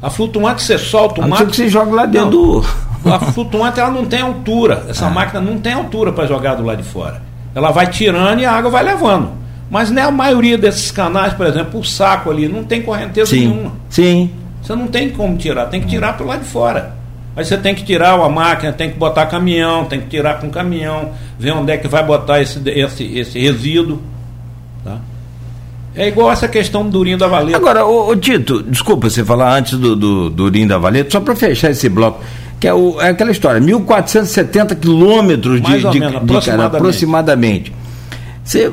A 0.03 0.11
flutuante 0.11 0.63
você 0.63 0.77
solta 0.77 1.21
o 1.21 1.25
a 1.25 1.29
mato. 1.29 1.47
que 1.47 1.57
você 1.57 1.69
joga 1.69 1.95
lá 1.95 2.05
dentro 2.05 2.31
do. 2.31 2.65
A 3.07 3.21
flutuante 3.33 3.79
ela 3.79 3.91
não 3.91 4.05
tem 4.05 4.21
altura. 4.21 4.87
Essa 4.89 5.07
ah. 5.07 5.11
máquina 5.11 5.41
não 5.41 5.59
tem 5.59 5.73
altura 5.73 6.13
para 6.13 6.27
jogar 6.27 6.57
do 6.57 6.65
lado 6.65 6.83
de 6.83 6.89
fora. 6.89 7.23
Ela 7.55 7.71
vai 7.71 7.87
tirando 7.87 8.41
e 8.41 8.45
a 8.45 8.53
água 8.53 8.73
vai 8.73 8.83
levando. 8.83 9.31
Mas 9.71 9.89
nem 9.89 10.03
a 10.03 10.11
maioria 10.11 10.59
desses 10.59 10.91
canais, 10.91 11.33
por 11.33 11.47
exemplo, 11.47 11.79
o 11.79 11.85
saco 11.85 12.29
ali, 12.29 12.49
não 12.49 12.65
tem 12.65 12.83
correnteza 12.83 13.31
sim, 13.31 13.47
nenhuma. 13.47 13.73
Sim. 13.89 14.31
Você 14.69 14.77
não 14.77 14.87
tem 14.87 15.09
como 15.09 15.35
tirar, 15.39 15.65
tem 15.65 15.81
que 15.81 15.87
tirar 15.87 16.15
para 16.15 16.27
lado 16.27 16.43
de 16.43 16.47
fora. 16.47 16.95
Aí 17.35 17.43
você 17.43 17.57
tem 17.57 17.75
que 17.75 17.83
tirar 17.83 18.17
uma 18.17 18.29
máquina, 18.29 18.71
tem 18.71 18.91
que 18.91 18.99
botar 18.99 19.25
caminhão, 19.25 19.87
tem 19.87 19.99
que 19.99 20.09
tirar 20.09 20.39
com 20.43 20.51
caminhão, 20.51 21.13
ver 21.39 21.53
onde 21.53 21.73
é 21.73 21.79
que 21.79 21.89
vai 21.89 22.05
botar 22.05 22.43
esse, 22.43 22.61
esse, 22.69 23.19
esse 23.19 23.39
resíduo. 23.39 23.99
Tá? 24.85 24.99
É 25.95 26.09
igual 26.09 26.31
essa 26.31 26.47
questão 26.47 26.85
do 26.85 26.91
Durinho 26.91 27.17
da 27.17 27.27
Valeta. 27.27 27.57
Agora, 27.57 27.87
ô, 27.87 28.11
ô, 28.11 28.17
Tito, 28.17 28.63
desculpa 28.63 29.09
você 29.09 29.25
falar 29.25 29.57
antes 29.57 29.79
do, 29.79 29.97
do, 29.97 30.25
do 30.25 30.31
Durinho 30.31 30.69
da 30.69 30.77
Valeta, 30.77 31.13
só 31.13 31.21
para 31.21 31.35
fechar 31.35 31.71
esse 31.71 31.89
bloco, 31.89 32.23
que 32.61 32.69
é, 32.69 32.75
o, 32.75 33.01
é 33.01 33.09
aquela 33.09 33.31
história, 33.31 33.63
1.470 33.63 34.77
quilômetros 34.79 35.63
de, 35.63 35.67
de, 35.67 35.99
menos, 35.99 36.11
de, 36.11 36.17
aproximadamente. 36.19 36.77
aproximadamente. 36.77 37.73
Você 38.45 38.71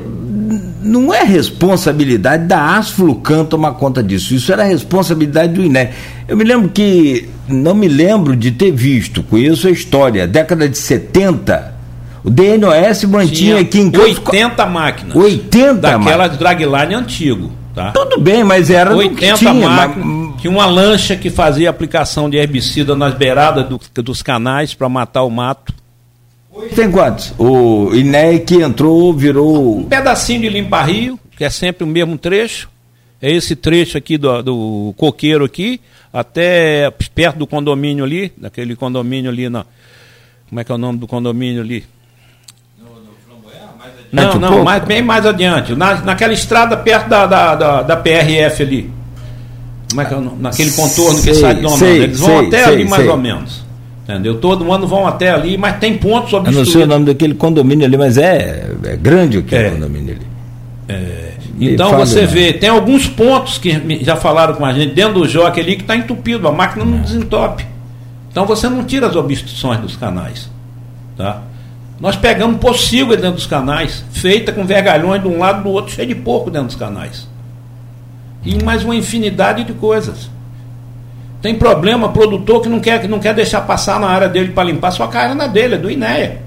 não 0.86 1.12
é 1.12 1.24
responsabilidade 1.24 2.46
da 2.46 2.78
Asflucan 2.78 3.44
tomar 3.44 3.72
conta 3.74 4.04
disso. 4.04 4.36
Isso 4.36 4.54
era 4.54 4.64
responsabilidade 4.64 5.54
do 5.54 5.64
INE. 5.64 5.90
Eu 6.28 6.38
me 6.38 6.44
lembro 6.44 6.70
que, 6.70 7.28
não 7.48 7.74
me 7.74 7.88
lembro 7.88 8.36
de 8.36 8.52
ter 8.52 8.72
visto, 8.72 9.24
conheço 9.24 9.68
a 9.68 9.72
história, 9.72 10.28
década 10.28 10.70
de 10.70 10.78
70, 10.78 11.74
o 12.24 12.30
DNOS 12.30 13.04
mantinha 13.06 13.60
aqui 13.60 13.80
em 13.80 13.90
Campos 13.90 14.18
80 14.28 14.66
máquinas. 14.68 15.16
80 15.16 15.74
Daquela 15.74 16.28
dragline 16.28 16.94
antigo. 16.94 17.52
Tá? 17.74 17.92
Tudo 17.92 18.20
bem, 18.22 18.44
mas 18.44 18.70
era 18.70 18.96
80 18.96 19.38
tinha, 19.38 19.54
máquinas. 19.54 20.06
Mas... 20.06 20.42
Tinha 20.42 20.52
uma 20.52 20.66
lancha 20.68 21.16
que 21.16 21.30
fazia 21.30 21.70
aplicação 21.70 22.30
de 22.30 22.38
herbicida 22.38 22.96
nas 22.96 23.16
beiradas 23.16 23.68
do, 23.68 23.80
dos 24.04 24.22
canais 24.22 24.74
para 24.76 24.88
matar 24.88 25.24
o 25.24 25.30
mato. 25.32 25.74
Tem 26.76 26.90
quantos? 26.90 27.34
O 27.38 27.94
INEC 27.94 28.62
entrou, 28.62 29.14
virou. 29.14 29.80
Um 29.80 29.84
pedacinho 29.84 30.42
de 30.42 30.50
limpa 30.50 30.82
rio, 30.82 31.20
que 31.38 31.44
é 31.44 31.50
sempre 31.50 31.84
o 31.84 31.88
mesmo 31.88 32.18
trecho. 32.18 32.70
É 33.22 33.32
esse 33.32 33.56
trecho 33.56 33.98
aqui 33.98 34.18
do, 34.18 34.42
do 34.42 34.94
coqueiro 34.98 35.44
aqui, 35.44 35.82
até 36.14 36.92
perto 37.14 37.38
do 37.38 37.48
condomínio 37.48 38.04
ali, 38.04 38.32
daquele 38.38 38.76
condomínio 38.76 39.32
ali 39.32 39.50
na. 39.50 39.66
Como 40.48 40.62
é 40.62 40.64
que 40.64 40.72
é 40.72 40.76
o 40.76 40.78
nome 40.78 41.00
do 41.00 41.08
condomínio 41.08 41.62
ali? 41.62 41.86
Não, 44.12 44.36
não, 44.36 44.64
mais, 44.64 44.84
bem 44.86 45.02
mais 45.02 45.26
adiante. 45.26 45.76
Na, 45.76 45.96
naquela 46.02 46.32
estrada 46.32 46.78
perto 46.78 47.10
da, 47.10 47.26
da, 47.26 47.56
da, 47.56 47.82
da 47.82 47.98
PRF 47.98 48.64
ali. 48.64 48.92
Como 49.90 50.02
é 50.02 50.06
que 50.06 50.14
é, 50.14 50.18
naquele 50.40 50.72
contorno 50.72 51.20
sei, 51.20 51.34
que 51.34 51.40
sai 51.40 51.56
do 51.56 51.62
nome. 51.62 51.86
Eles 51.86 52.20
vão 52.20 52.30
sei, 52.30 52.48
até 52.48 52.64
sei, 52.64 52.74
ali 52.74 52.86
mais 52.86 53.08
ou 53.08 53.18
menos. 53.18 53.65
Entendeu? 54.08 54.36
Todo 54.40 54.72
ano 54.72 54.86
vão 54.86 55.08
até 55.08 55.32
ali, 55.32 55.58
mas 55.58 55.80
tem 55.80 55.98
pontos 55.98 56.32
obstruídos. 56.32 56.56
Eu 56.56 56.66
não 56.66 56.72
sei 56.72 56.84
o 56.84 56.88
nome 56.88 57.06
daquele 57.06 57.34
condomínio 57.34 57.86
ali, 57.86 57.98
mas 57.98 58.20
é, 58.20 58.70
é 58.84 58.96
grande 58.96 59.40
aquele 59.40 59.64
é. 59.64 59.70
condomínio 59.72 60.16
ali. 60.16 60.26
É. 60.88 61.26
Então 61.60 61.98
você 61.98 62.26
vê, 62.26 62.54
tem 62.54 62.70
alguns 62.70 63.08
pontos 63.08 63.58
que 63.58 64.04
já 64.04 64.16
falaram 64.16 64.54
com 64.56 64.66
a 64.66 64.74
gente 64.74 64.94
dentro 64.94 65.22
do 65.22 65.28
joque 65.28 65.60
ali 65.60 65.76
que 65.76 65.82
está 65.82 65.96
entupido, 65.96 66.48
a 66.48 66.52
máquina 66.52 66.86
não 66.86 67.00
desentope. 67.00 67.66
Então 68.30 68.46
você 68.46 68.70
não 68.70 68.84
tira 68.84 69.08
as 69.08 69.16
obstruções 69.16 69.80
dos 69.80 69.96
canais. 69.96 70.50
Tá? 71.16 71.42
Nós 72.00 72.18
pegamos 72.18 72.58
possível 72.58 73.16
dentro 73.16 73.36
dos 73.36 73.48
canais, 73.48 74.04
feita 74.12 74.52
com 74.52 74.66
vergalhões 74.66 75.22
de 75.22 75.28
um 75.28 75.40
lado 75.40 75.62
e 75.62 75.64
do 75.64 75.70
outro, 75.70 75.94
cheio 75.94 76.10
de 76.10 76.16
porco 76.16 76.52
dentro 76.52 76.68
dos 76.68 76.76
canais. 76.76 77.28
E 78.44 78.62
mais 78.62 78.84
uma 78.84 78.96
infinidade 78.96 79.64
de 79.64 79.74
coisas. 79.74 80.30
Tem 81.46 81.54
problema, 81.54 82.10
produtor 82.10 82.60
que 82.60 82.68
não 82.68 82.80
quer, 82.80 83.00
que 83.00 83.08
não 83.08 83.20
quer 83.20 83.32
deixar 83.36 83.62
passar 83.62 84.00
na 84.00 84.08
área 84.08 84.28
dele 84.28 84.50
para 84.50 84.64
limpar, 84.64 84.90
só 84.90 85.06
cai 85.06 85.32
na 85.36 85.46
dele, 85.46 85.76
é 85.76 85.78
do 85.78 85.92
INEA. 85.92 86.42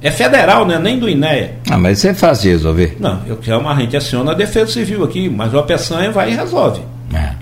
É 0.00 0.10
federal, 0.10 0.64
né? 0.64 0.78
Nem 0.78 0.98
do 0.98 1.06
INEA. 1.06 1.56
Ah, 1.68 1.76
mas 1.76 1.98
isso 1.98 2.08
é 2.08 2.14
fácil 2.14 2.44
de 2.44 2.48
resolver. 2.48 2.96
Não, 2.98 3.20
eu 3.26 3.36
quero 3.36 3.58
uma 3.60 3.74
gente 3.74 3.94
aciona 3.98 4.32
a 4.32 4.34
defesa 4.34 4.72
civil 4.72 5.04
aqui, 5.04 5.28
mas 5.28 5.52
o 5.52 5.62
Peçanha 5.62 6.10
vai 6.10 6.32
e 6.32 6.34
resolve. 6.34 6.80
É. 7.12 7.32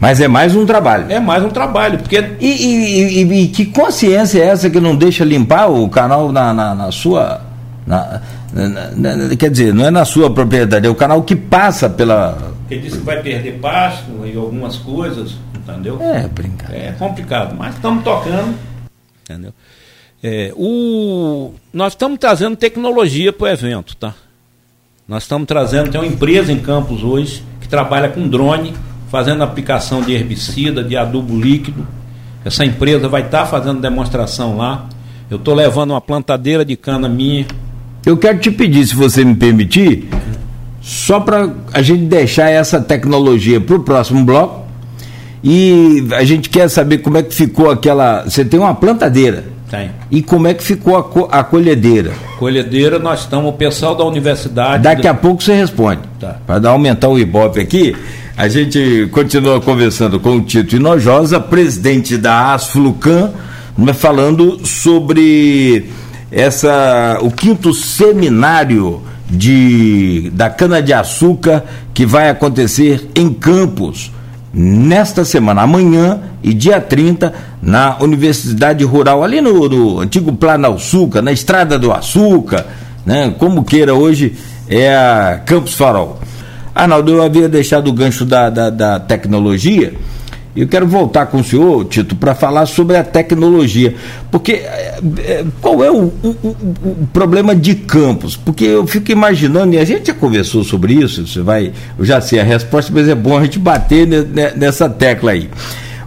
Mas 0.00 0.22
é 0.22 0.26
mais 0.26 0.56
um 0.56 0.64
trabalho. 0.64 1.04
É 1.10 1.20
mais 1.20 1.44
um 1.44 1.50
trabalho, 1.50 1.98
porque. 1.98 2.16
E, 2.40 2.46
e, 2.46 3.22
e, 3.22 3.42
e 3.42 3.48
que 3.48 3.66
consciência 3.66 4.42
é 4.42 4.46
essa 4.46 4.70
que 4.70 4.80
não 4.80 4.96
deixa 4.96 5.22
limpar 5.22 5.70
o 5.70 5.86
canal 5.90 6.32
na, 6.32 6.54
na, 6.54 6.74
na 6.74 6.90
sua. 6.90 7.42
Na, 7.86 8.22
quer 9.38 9.50
dizer, 9.50 9.74
não 9.74 9.84
é 9.84 9.90
na 9.90 10.06
sua 10.06 10.30
propriedade, 10.30 10.86
é 10.86 10.90
o 10.90 10.94
canal 10.94 11.22
que 11.24 11.36
passa 11.36 11.90
pela. 11.90 12.38
Ele 12.70 12.80
disse 12.80 12.96
que 12.96 13.04
vai 13.04 13.20
perder 13.20 13.58
pasto 13.60 14.10
e 14.24 14.34
algumas 14.34 14.76
coisas 14.76 15.36
entendeu? 15.72 16.02
É, 16.02 16.28
brincadeira. 16.28 16.84
É 16.86 16.92
complicado, 16.92 17.54
mas 17.56 17.74
estamos 17.74 18.04
tocando, 18.04 18.54
entendeu? 19.22 19.52
É, 20.22 20.52
o, 20.54 21.52
nós 21.72 21.94
estamos 21.94 22.18
trazendo 22.18 22.56
tecnologia 22.56 23.32
para 23.32 23.44
o 23.44 23.48
evento, 23.48 23.96
tá? 23.96 24.14
Nós 25.08 25.24
estamos 25.24 25.48
trazendo, 25.48 25.90
tem 25.90 26.00
uma 26.00 26.06
empresa 26.06 26.52
em 26.52 26.58
Campos 26.58 27.02
hoje 27.02 27.42
que 27.60 27.68
trabalha 27.68 28.08
com 28.08 28.28
drone, 28.28 28.74
fazendo 29.10 29.42
aplicação 29.42 30.02
de 30.02 30.12
herbicida, 30.12 30.84
de 30.84 30.96
adubo 30.96 31.38
líquido. 31.38 31.86
Essa 32.44 32.64
empresa 32.64 33.08
vai 33.08 33.22
estar 33.22 33.40
tá 33.40 33.46
fazendo 33.46 33.80
demonstração 33.80 34.56
lá. 34.56 34.88
Eu 35.30 35.36
estou 35.36 35.54
levando 35.54 35.90
uma 35.90 36.00
plantadeira 36.00 36.64
de 36.64 36.76
cana 36.76 37.08
minha. 37.08 37.46
Eu 38.06 38.16
quero 38.16 38.38
te 38.38 38.50
pedir, 38.50 38.86
se 38.86 38.94
você 38.94 39.24
me 39.24 39.34
permitir, 39.34 40.08
só 40.80 41.18
para 41.18 41.52
a 41.72 41.82
gente 41.82 42.04
deixar 42.04 42.48
essa 42.50 42.80
tecnologia 42.80 43.60
para 43.60 43.76
o 43.76 43.80
próximo 43.80 44.24
bloco, 44.24 44.59
e 45.42 46.06
a 46.12 46.24
gente 46.24 46.50
quer 46.50 46.68
saber 46.68 46.98
como 46.98 47.16
é 47.16 47.22
que 47.22 47.34
ficou 47.34 47.70
aquela. 47.70 48.24
Você 48.24 48.44
tem 48.44 48.60
uma 48.60 48.74
plantadeira. 48.74 49.44
Tem. 49.70 49.90
E 50.10 50.20
como 50.20 50.48
é 50.48 50.54
que 50.54 50.64
ficou 50.64 50.96
a, 50.96 51.04
co 51.04 51.28
a 51.30 51.44
colhedeira? 51.44 52.12
Colhedeira, 52.38 52.98
nós 52.98 53.20
estamos, 53.20 53.50
o 53.50 53.52
pessoal 53.52 53.94
da 53.94 54.04
universidade. 54.04 54.82
Daqui 54.82 55.06
a 55.06 55.14
pouco 55.14 55.42
você 55.42 55.54
responde. 55.54 56.00
Tá. 56.18 56.36
Para 56.46 56.70
aumentar 56.70 57.08
o 57.08 57.18
Ibope 57.18 57.60
aqui, 57.60 57.96
a 58.36 58.48
gente 58.48 59.08
continua 59.12 59.60
conversando 59.60 60.18
com 60.18 60.36
o 60.36 60.40
Tito 60.42 60.76
Inojosa, 60.76 61.38
presidente 61.38 62.18
da 62.18 62.52
Asflucan, 62.52 63.30
falando 63.94 64.66
sobre 64.66 65.88
essa 66.32 67.18
o 67.22 67.30
quinto 67.30 67.72
seminário 67.72 69.02
de 69.28 70.30
da 70.34 70.50
cana 70.50 70.82
de 70.82 70.92
açúcar 70.92 71.64
que 71.94 72.04
vai 72.04 72.28
acontecer 72.28 73.08
em 73.14 73.32
Campos 73.32 74.10
nesta 74.52 75.24
semana, 75.24 75.62
amanhã 75.62 76.20
e 76.42 76.52
dia 76.52 76.80
30, 76.80 77.32
na 77.62 77.96
Universidade 78.00 78.84
Rural, 78.84 79.22
ali 79.22 79.40
no, 79.40 79.68
no 79.68 80.00
antigo 80.00 80.32
Planalçuca, 80.32 81.22
na 81.22 81.32
Estrada 81.32 81.78
do 81.78 81.92
Açúcar, 81.92 82.66
né? 83.04 83.34
Como 83.38 83.64
queira 83.64 83.94
hoje, 83.94 84.36
é 84.68 84.94
a 84.94 85.40
Campos 85.44 85.74
Farol. 85.74 86.18
Arnaldo, 86.74 87.12
eu 87.12 87.22
havia 87.22 87.48
deixado 87.48 87.88
o 87.88 87.92
gancho 87.92 88.24
da, 88.24 88.48
da, 88.48 88.70
da 88.70 89.00
tecnologia. 89.00 89.94
Eu 90.54 90.66
quero 90.66 90.86
voltar 90.86 91.26
com 91.26 91.38
o 91.38 91.44
senhor, 91.44 91.84
Tito, 91.84 92.16
para 92.16 92.34
falar 92.34 92.66
sobre 92.66 92.96
a 92.96 93.04
tecnologia. 93.04 93.94
Porque 94.32 94.52
é, 94.52 95.00
é, 95.18 95.44
qual 95.60 95.84
é 95.84 95.90
o, 95.90 96.12
o, 96.22 96.28
o, 96.42 97.08
problema 97.12 97.54
de 97.54 97.76
campos? 97.76 98.36
Porque 98.36 98.64
eu 98.64 98.84
fico 98.86 99.12
imaginando, 99.12 99.74
e 99.74 99.78
a 99.78 99.84
gente 99.84 100.08
já 100.08 100.14
conversou 100.14 100.64
sobre 100.64 100.94
isso, 100.94 101.24
você 101.26 101.40
vai, 101.40 101.72
eu 101.96 102.04
já 102.04 102.20
sei 102.20 102.40
a 102.40 102.44
resposta, 102.44 102.92
mas 102.92 103.08
é 103.08 103.14
bom 103.14 103.38
a 103.38 103.44
gente 103.44 103.60
bater 103.60 104.06
nessa 104.56 104.88
tecla 104.88 105.30
aí. 105.30 105.48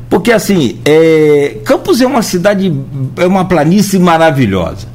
Porque 0.10 0.32
assim, 0.32 0.78
é, 0.84 1.58
Campos 1.64 2.02
é 2.02 2.06
uma 2.06 2.22
cidade, 2.22 2.72
é 3.18 3.26
uma 3.26 3.46
planície 3.46 3.98
maravilhosa. 3.98 4.88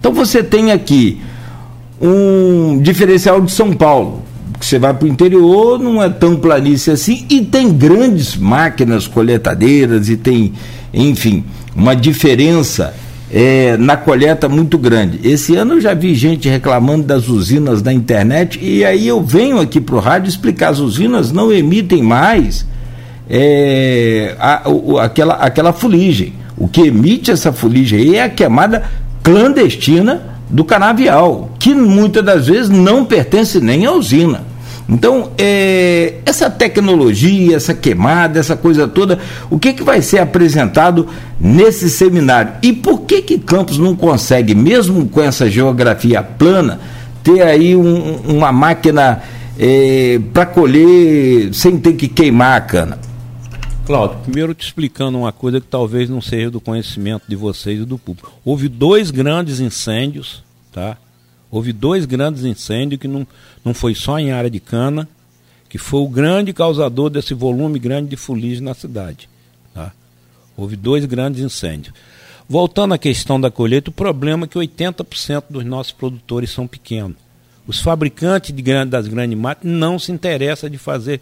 Então 0.00 0.12
você 0.12 0.42
tem 0.42 0.72
aqui 0.72 1.20
um 2.00 2.80
diferencial 2.80 3.40
de 3.40 3.50
São 3.52 3.72
Paulo 3.72 4.22
você 4.66 4.78
vai 4.78 4.92
para 4.94 5.06
o 5.06 5.08
interior, 5.08 5.78
não 5.78 6.02
é 6.02 6.08
tão 6.08 6.36
planície 6.36 6.92
assim, 6.92 7.26
e 7.30 7.42
tem 7.42 7.72
grandes 7.72 8.36
máquinas 8.36 9.06
coletadeiras 9.06 10.08
e 10.08 10.16
tem, 10.16 10.52
enfim, 10.92 11.44
uma 11.74 11.94
diferença 11.94 12.94
é, 13.30 13.76
na 13.76 13.96
coleta 13.96 14.48
muito 14.48 14.78
grande. 14.78 15.20
Esse 15.22 15.54
ano 15.56 15.74
eu 15.74 15.80
já 15.80 15.94
vi 15.94 16.14
gente 16.14 16.48
reclamando 16.48 17.04
das 17.04 17.28
usinas 17.28 17.82
da 17.82 17.92
internet, 17.92 18.58
e 18.62 18.84
aí 18.84 19.06
eu 19.06 19.22
venho 19.22 19.60
aqui 19.60 19.80
para 19.80 19.96
o 19.96 20.00
rádio 20.00 20.28
explicar: 20.28 20.70
as 20.70 20.78
usinas 20.78 21.30
não 21.30 21.52
emitem 21.52 22.02
mais 22.02 22.66
é, 23.28 24.34
a, 24.38 24.62
aquela, 25.02 25.34
aquela 25.34 25.72
fuligem. 25.72 26.32
O 26.56 26.66
que 26.66 26.80
emite 26.80 27.30
essa 27.30 27.52
fuligem 27.52 28.00
aí 28.00 28.16
é 28.16 28.22
a 28.24 28.28
queimada 28.28 28.82
clandestina 29.22 30.22
do 30.50 30.64
canavial, 30.64 31.50
que 31.58 31.74
muitas 31.74 32.24
das 32.24 32.46
vezes 32.46 32.70
não 32.70 33.04
pertence 33.04 33.60
nem 33.60 33.86
à 33.86 33.92
usina. 33.92 34.47
Então, 34.88 35.32
é, 35.36 36.14
essa 36.24 36.48
tecnologia, 36.48 37.56
essa 37.56 37.74
queimada, 37.74 38.40
essa 38.40 38.56
coisa 38.56 38.88
toda, 38.88 39.18
o 39.50 39.58
que, 39.58 39.74
que 39.74 39.82
vai 39.82 40.00
ser 40.00 40.18
apresentado 40.18 41.06
nesse 41.38 41.90
seminário? 41.90 42.54
E 42.62 42.72
por 42.72 43.02
que 43.02 43.20
que 43.20 43.38
Campos 43.38 43.78
não 43.78 43.94
consegue, 43.94 44.54
mesmo 44.54 45.06
com 45.06 45.20
essa 45.20 45.50
geografia 45.50 46.22
plana, 46.22 46.80
ter 47.22 47.42
aí 47.42 47.76
um, 47.76 48.16
uma 48.28 48.50
máquina 48.50 49.22
é, 49.58 50.18
para 50.32 50.46
colher 50.46 51.52
sem 51.52 51.76
ter 51.76 51.92
que 51.92 52.08
queimar 52.08 52.56
a 52.56 52.60
cana? 52.62 52.98
Claudio, 53.84 54.18
primeiro 54.22 54.54
te 54.54 54.64
explicando 54.64 55.18
uma 55.18 55.32
coisa 55.32 55.60
que 55.60 55.66
talvez 55.66 56.08
não 56.08 56.22
seja 56.22 56.50
do 56.50 56.60
conhecimento 56.60 57.24
de 57.28 57.36
vocês 57.36 57.80
e 57.80 57.84
do 57.84 57.98
público. 57.98 58.32
Houve 58.42 58.68
dois 58.68 59.10
grandes 59.10 59.60
incêndios, 59.60 60.42
tá? 60.72 60.96
Houve 61.50 61.72
dois 61.72 62.04
grandes 62.04 62.44
incêndios 62.44 63.00
que 63.00 63.08
não, 63.08 63.26
não 63.64 63.72
foi 63.72 63.94
só 63.94 64.18
em 64.18 64.32
área 64.32 64.50
de 64.50 64.60
cana, 64.60 65.08
que 65.68 65.78
foi 65.78 66.00
o 66.00 66.08
grande 66.08 66.52
causador 66.52 67.10
desse 67.10 67.34
volume 67.34 67.78
grande 67.78 68.10
de 68.10 68.16
fuligem 68.16 68.62
na 68.62 68.74
cidade. 68.74 69.28
Tá? 69.74 69.92
Houve 70.56 70.76
dois 70.76 71.04
grandes 71.04 71.42
incêndios. 71.42 71.94
Voltando 72.48 72.94
à 72.94 72.98
questão 72.98 73.40
da 73.40 73.50
colheita, 73.50 73.90
o 73.90 73.92
problema 73.92 74.44
é 74.44 74.48
que 74.48 74.58
80% 74.58 75.44
dos 75.50 75.64
nossos 75.64 75.92
produtores 75.92 76.50
são 76.50 76.66
pequenos. 76.66 77.16
Os 77.66 77.80
fabricantes 77.80 78.54
de 78.54 78.62
grande, 78.62 78.90
das 78.90 79.06
grandes 79.06 79.38
máquinas 79.38 79.78
não 79.78 79.98
se 79.98 80.10
interessam 80.10 80.70
de 80.70 80.78
fazer 80.78 81.20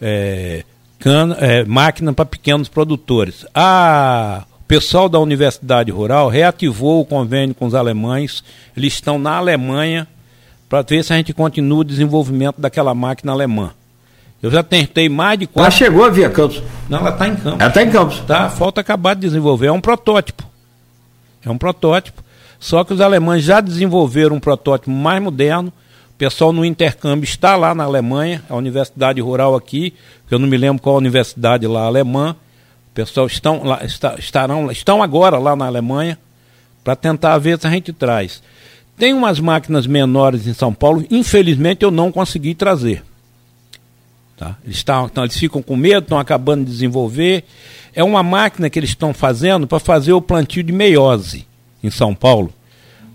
é, 0.00 0.64
cana, 0.98 1.34
é, 1.36 1.64
máquina 1.64 2.12
para 2.12 2.26
pequenos 2.26 2.68
produtores. 2.68 3.46
Ah, 3.54 4.44
pessoal 4.72 5.06
da 5.06 5.18
Universidade 5.18 5.90
Rural 5.90 6.30
reativou 6.30 7.02
o 7.02 7.04
convênio 7.04 7.54
com 7.54 7.66
os 7.66 7.74
alemães, 7.74 8.42
eles 8.74 8.94
estão 8.94 9.18
na 9.18 9.36
Alemanha 9.36 10.08
para 10.66 10.80
ver 10.80 11.04
se 11.04 11.12
a 11.12 11.16
gente 11.16 11.34
continua 11.34 11.80
o 11.80 11.84
desenvolvimento 11.84 12.58
daquela 12.58 12.94
máquina 12.94 13.32
alemã. 13.32 13.72
Eu 14.42 14.50
já 14.50 14.62
tentei 14.62 15.10
mais 15.10 15.38
de 15.38 15.46
quatro. 15.46 15.60
Ela 15.60 15.70
chegou 15.70 16.06
a 16.06 16.08
via 16.08 16.30
Campos. 16.30 16.62
Não, 16.88 17.00
ela 17.00 17.10
está 17.10 17.28
em 17.28 17.36
Campos. 17.36 17.60
Ela 17.60 17.68
está 17.68 17.82
em 17.82 17.90
Campos. 17.90 18.20
Tá, 18.20 18.48
falta 18.48 18.80
acabar 18.80 19.12
de 19.12 19.20
desenvolver. 19.20 19.66
É 19.66 19.72
um 19.72 19.80
protótipo. 19.80 20.42
É 21.44 21.50
um 21.50 21.58
protótipo. 21.58 22.24
Só 22.58 22.82
que 22.82 22.94
os 22.94 23.02
alemães 23.02 23.44
já 23.44 23.60
desenvolveram 23.60 24.36
um 24.36 24.40
protótipo 24.40 24.90
mais 24.90 25.22
moderno. 25.22 25.70
O 26.12 26.16
pessoal 26.16 26.50
no 26.50 26.64
intercâmbio 26.64 27.24
está 27.24 27.56
lá 27.56 27.74
na 27.74 27.84
Alemanha, 27.84 28.42
a 28.48 28.56
Universidade 28.56 29.20
Rural 29.20 29.54
aqui, 29.54 29.92
que 30.26 30.34
eu 30.34 30.38
não 30.38 30.48
me 30.48 30.56
lembro 30.56 30.80
qual 30.80 30.94
a 30.94 30.98
universidade 30.98 31.66
lá 31.66 31.82
alemã. 31.82 32.34
Pessoal 32.94 33.26
estão, 33.26 33.62
lá, 33.64 33.84
está, 33.84 34.16
estarão, 34.18 34.70
estão 34.70 35.02
agora 35.02 35.38
lá 35.38 35.56
na 35.56 35.66
Alemanha 35.66 36.18
para 36.84 36.94
tentar 36.94 37.38
ver 37.38 37.58
se 37.58 37.66
a 37.66 37.70
gente 37.70 37.92
traz. 37.92 38.42
Tem 38.96 39.14
umas 39.14 39.40
máquinas 39.40 39.86
menores 39.86 40.46
em 40.46 40.52
São 40.52 40.74
Paulo, 40.74 41.04
infelizmente 41.10 41.82
eu 41.82 41.90
não 41.90 42.12
consegui 42.12 42.54
trazer. 42.54 43.02
Tá? 44.36 44.56
Eles, 44.64 44.82
tá, 44.82 45.02
então, 45.10 45.24
eles 45.24 45.36
ficam 45.36 45.62
com 45.62 45.76
medo, 45.76 46.02
estão 46.02 46.18
acabando 46.18 46.64
de 46.64 46.70
desenvolver. 46.70 47.44
É 47.94 48.02
uma 48.02 48.22
máquina 48.22 48.68
que 48.68 48.78
eles 48.78 48.90
estão 48.90 49.14
fazendo 49.14 49.66
para 49.66 49.78
fazer 49.78 50.12
o 50.12 50.20
plantio 50.20 50.62
de 50.62 50.72
meiose 50.72 51.46
em 51.82 51.90
São 51.90 52.14
Paulo. 52.14 52.52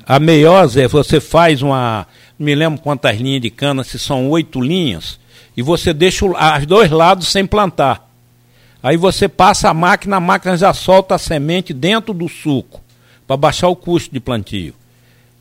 A 0.06 0.20
meiose 0.20 0.82
é 0.82 0.88
você 0.88 1.20
faz 1.20 1.62
uma. 1.62 2.08
Não 2.40 2.46
me 2.46 2.56
lembro 2.56 2.82
quantas 2.82 3.18
linhas 3.20 3.42
de 3.42 3.50
cana, 3.50 3.84
se 3.84 4.00
são 4.00 4.30
oito 4.30 4.62
linhas, 4.62 5.20
e 5.56 5.62
você 5.62 5.94
deixa 5.94 6.26
os 6.26 6.66
dois 6.66 6.90
lados 6.90 7.28
sem 7.28 7.46
plantar. 7.46 8.07
Aí 8.88 8.95
você 8.95 9.28
passa 9.28 9.69
a 9.69 9.73
máquina, 9.73 10.15
a 10.15 10.19
máquina 10.21 10.56
já 10.56 10.71
solta 10.71 11.15
a 11.15 11.17
semente 11.17 11.73
dentro 11.73 12.13
do 12.13 12.30
suco, 12.30 12.80
para 13.28 13.36
baixar 13.36 13.67
o 13.67 13.76
custo 13.76 14.13
de 14.13 14.19
plantio. 14.21 14.73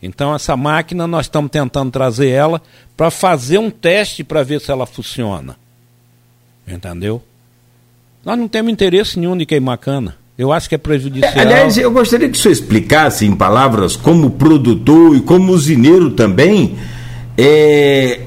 Então 0.02 0.34
essa 0.34 0.56
máquina 0.56 1.06
nós 1.06 1.26
estamos 1.26 1.48
tentando 1.52 1.92
trazer 1.92 2.30
ela 2.30 2.60
para 2.96 3.08
fazer 3.08 3.58
um 3.58 3.70
teste 3.70 4.24
para 4.24 4.42
ver 4.42 4.60
se 4.60 4.72
ela 4.72 4.84
funciona. 4.84 5.56
Entendeu? 6.66 7.22
Nós 8.24 8.36
não 8.36 8.48
temos 8.48 8.72
interesse 8.72 9.16
nenhum 9.16 9.36
de 9.36 9.46
queimar 9.46 9.78
cana. 9.78 10.16
Eu 10.36 10.52
acho 10.52 10.68
que 10.68 10.74
é 10.74 10.78
prejudicial. 10.78 11.38
Aliás, 11.38 11.78
eu 11.78 11.92
gostaria 11.92 12.28
que 12.28 12.36
o 12.36 12.40
senhor 12.40 12.52
explicasse 12.52 13.26
em 13.26 13.36
palavras, 13.36 13.94
como 13.94 14.32
produtor 14.32 15.14
e 15.14 15.20
como 15.20 15.52
usineiro 15.52 16.10
também, 16.10 16.76
é, 17.38 18.22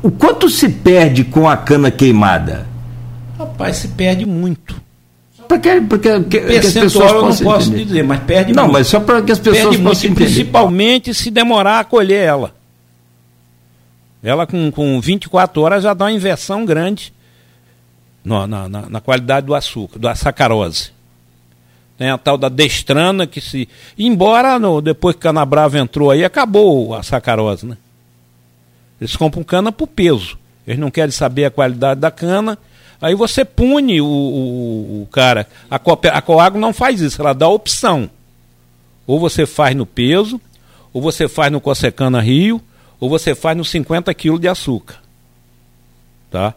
o 0.00 0.12
quanto 0.12 0.48
se 0.48 0.68
perde 0.68 1.24
com 1.24 1.48
a 1.48 1.56
cana 1.56 1.90
queimada? 1.90 2.70
Rapaz, 3.42 3.76
se 3.76 3.88
perde 3.88 4.24
muito. 4.24 4.80
Porque, 5.48 5.80
porque, 5.82 6.20
porque 6.20 6.38
as 6.38 6.72
pessoas 6.72 7.12
eu 7.12 7.22
não 7.22 7.36
posso 7.36 7.68
entender. 7.68 7.84
dizer, 7.84 8.04
mas 8.04 8.22
perde 8.22 8.52
Não, 8.52 8.64
muito. 8.64 8.72
mas 8.74 8.86
só 8.86 9.00
para 9.00 9.20
que 9.20 9.32
as 9.32 9.38
pessoas 9.38 9.76
perde 9.76 9.82
possam 9.82 10.10
muito. 10.10 10.24
Principalmente 10.24 11.12
se 11.12 11.30
demorar 11.30 11.80
a 11.80 11.84
colher 11.84 12.24
ela. 12.24 12.54
Ela 14.22 14.46
com, 14.46 14.70
com 14.70 15.00
24 15.00 15.60
horas 15.60 15.82
já 15.82 15.92
dá 15.92 16.04
uma 16.04 16.12
inversão 16.12 16.64
grande 16.64 17.12
no, 18.24 18.46
na, 18.46 18.68
na, 18.68 18.88
na, 18.88 19.00
qualidade 19.00 19.46
do 19.46 19.54
açúcar, 19.54 19.98
da 19.98 20.14
sacarose. 20.14 20.90
Tem 21.98 22.08
a 22.08 22.16
tal 22.16 22.38
da 22.38 22.48
destrana 22.48 23.26
que 23.26 23.40
se. 23.40 23.68
Embora 23.98 24.58
no, 24.58 24.80
depois 24.80 25.16
que 25.16 25.22
Canabrava 25.22 25.78
entrou 25.78 26.10
aí, 26.10 26.24
acabou 26.24 26.94
a 26.94 27.02
sacarose, 27.02 27.66
né? 27.66 27.76
Eles 29.00 29.16
compram 29.16 29.42
cana 29.42 29.72
por 29.72 29.88
peso. 29.88 30.38
Eles 30.64 30.78
não 30.78 30.90
querem 30.90 31.10
saber 31.10 31.46
a 31.46 31.50
qualidade 31.50 32.00
da 32.00 32.10
cana 32.10 32.56
Aí 33.02 33.16
você 33.16 33.44
pune 33.44 34.00
o, 34.00 34.06
o, 34.06 35.02
o 35.02 35.08
cara. 35.10 35.48
A, 35.68 35.74
a 35.76 36.22
Coago 36.22 36.56
não 36.56 36.72
faz 36.72 37.00
isso, 37.00 37.20
ela 37.20 37.32
dá 37.32 37.48
opção. 37.48 38.08
Ou 39.04 39.18
você 39.18 39.44
faz 39.44 39.74
no 39.74 39.84
peso, 39.84 40.40
ou 40.92 41.02
você 41.02 41.28
faz 41.28 41.50
no 41.50 41.60
Cossecana 41.60 42.20
Rio, 42.20 42.62
ou 43.00 43.10
você 43.10 43.34
faz 43.34 43.56
no 43.56 43.64
50 43.64 44.14
quilos 44.14 44.40
de 44.40 44.46
açúcar. 44.46 45.02
Tá? 46.30 46.54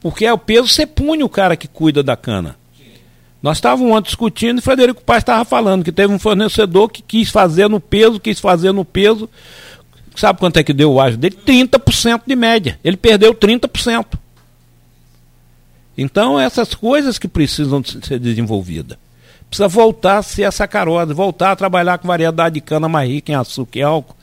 Porque 0.00 0.26
é 0.26 0.32
o 0.32 0.38
peso, 0.38 0.66
você 0.66 0.84
pune 0.84 1.22
o 1.22 1.28
cara 1.28 1.56
que 1.56 1.68
cuida 1.68 2.02
da 2.02 2.16
cana. 2.16 2.56
Nós 3.40 3.58
estávamos 3.58 3.92
ontem 3.92 4.06
discutindo 4.06 4.58
e 4.58 4.62
Frederico 4.62 5.02
Paz 5.04 5.18
estava 5.18 5.44
falando 5.44 5.84
que 5.84 5.92
teve 5.92 6.12
um 6.12 6.18
fornecedor 6.18 6.88
que 6.90 7.02
quis 7.02 7.30
fazer 7.30 7.68
no 7.68 7.78
peso, 7.78 8.18
quis 8.18 8.40
fazer 8.40 8.72
no 8.72 8.84
peso. 8.84 9.30
Sabe 10.16 10.40
quanto 10.40 10.56
é 10.56 10.64
que 10.64 10.72
deu 10.72 10.92
o 10.92 11.00
ágio 11.00 11.18
dele? 11.18 11.38
30% 11.46 12.22
de 12.26 12.34
média. 12.34 12.80
Ele 12.82 12.96
perdeu 12.96 13.32
30%. 13.32 14.23
Então, 15.96 16.38
essas 16.38 16.74
coisas 16.74 17.18
que 17.18 17.28
precisam 17.28 17.82
ser 17.84 18.18
desenvolvidas. 18.18 18.98
Precisa 19.48 19.68
voltar 19.68 20.18
a 20.18 20.22
ser 20.22 20.42
essa 20.42 20.66
carota, 20.66 21.14
voltar 21.14 21.52
a 21.52 21.56
trabalhar 21.56 21.98
com 21.98 22.08
variedade 22.08 22.54
de 22.54 22.60
cana 22.60 22.88
mais 22.88 23.08
rica 23.08 23.30
em 23.30 23.36
açúcar 23.36 23.78
e 23.78 23.82
álcool. 23.82 24.16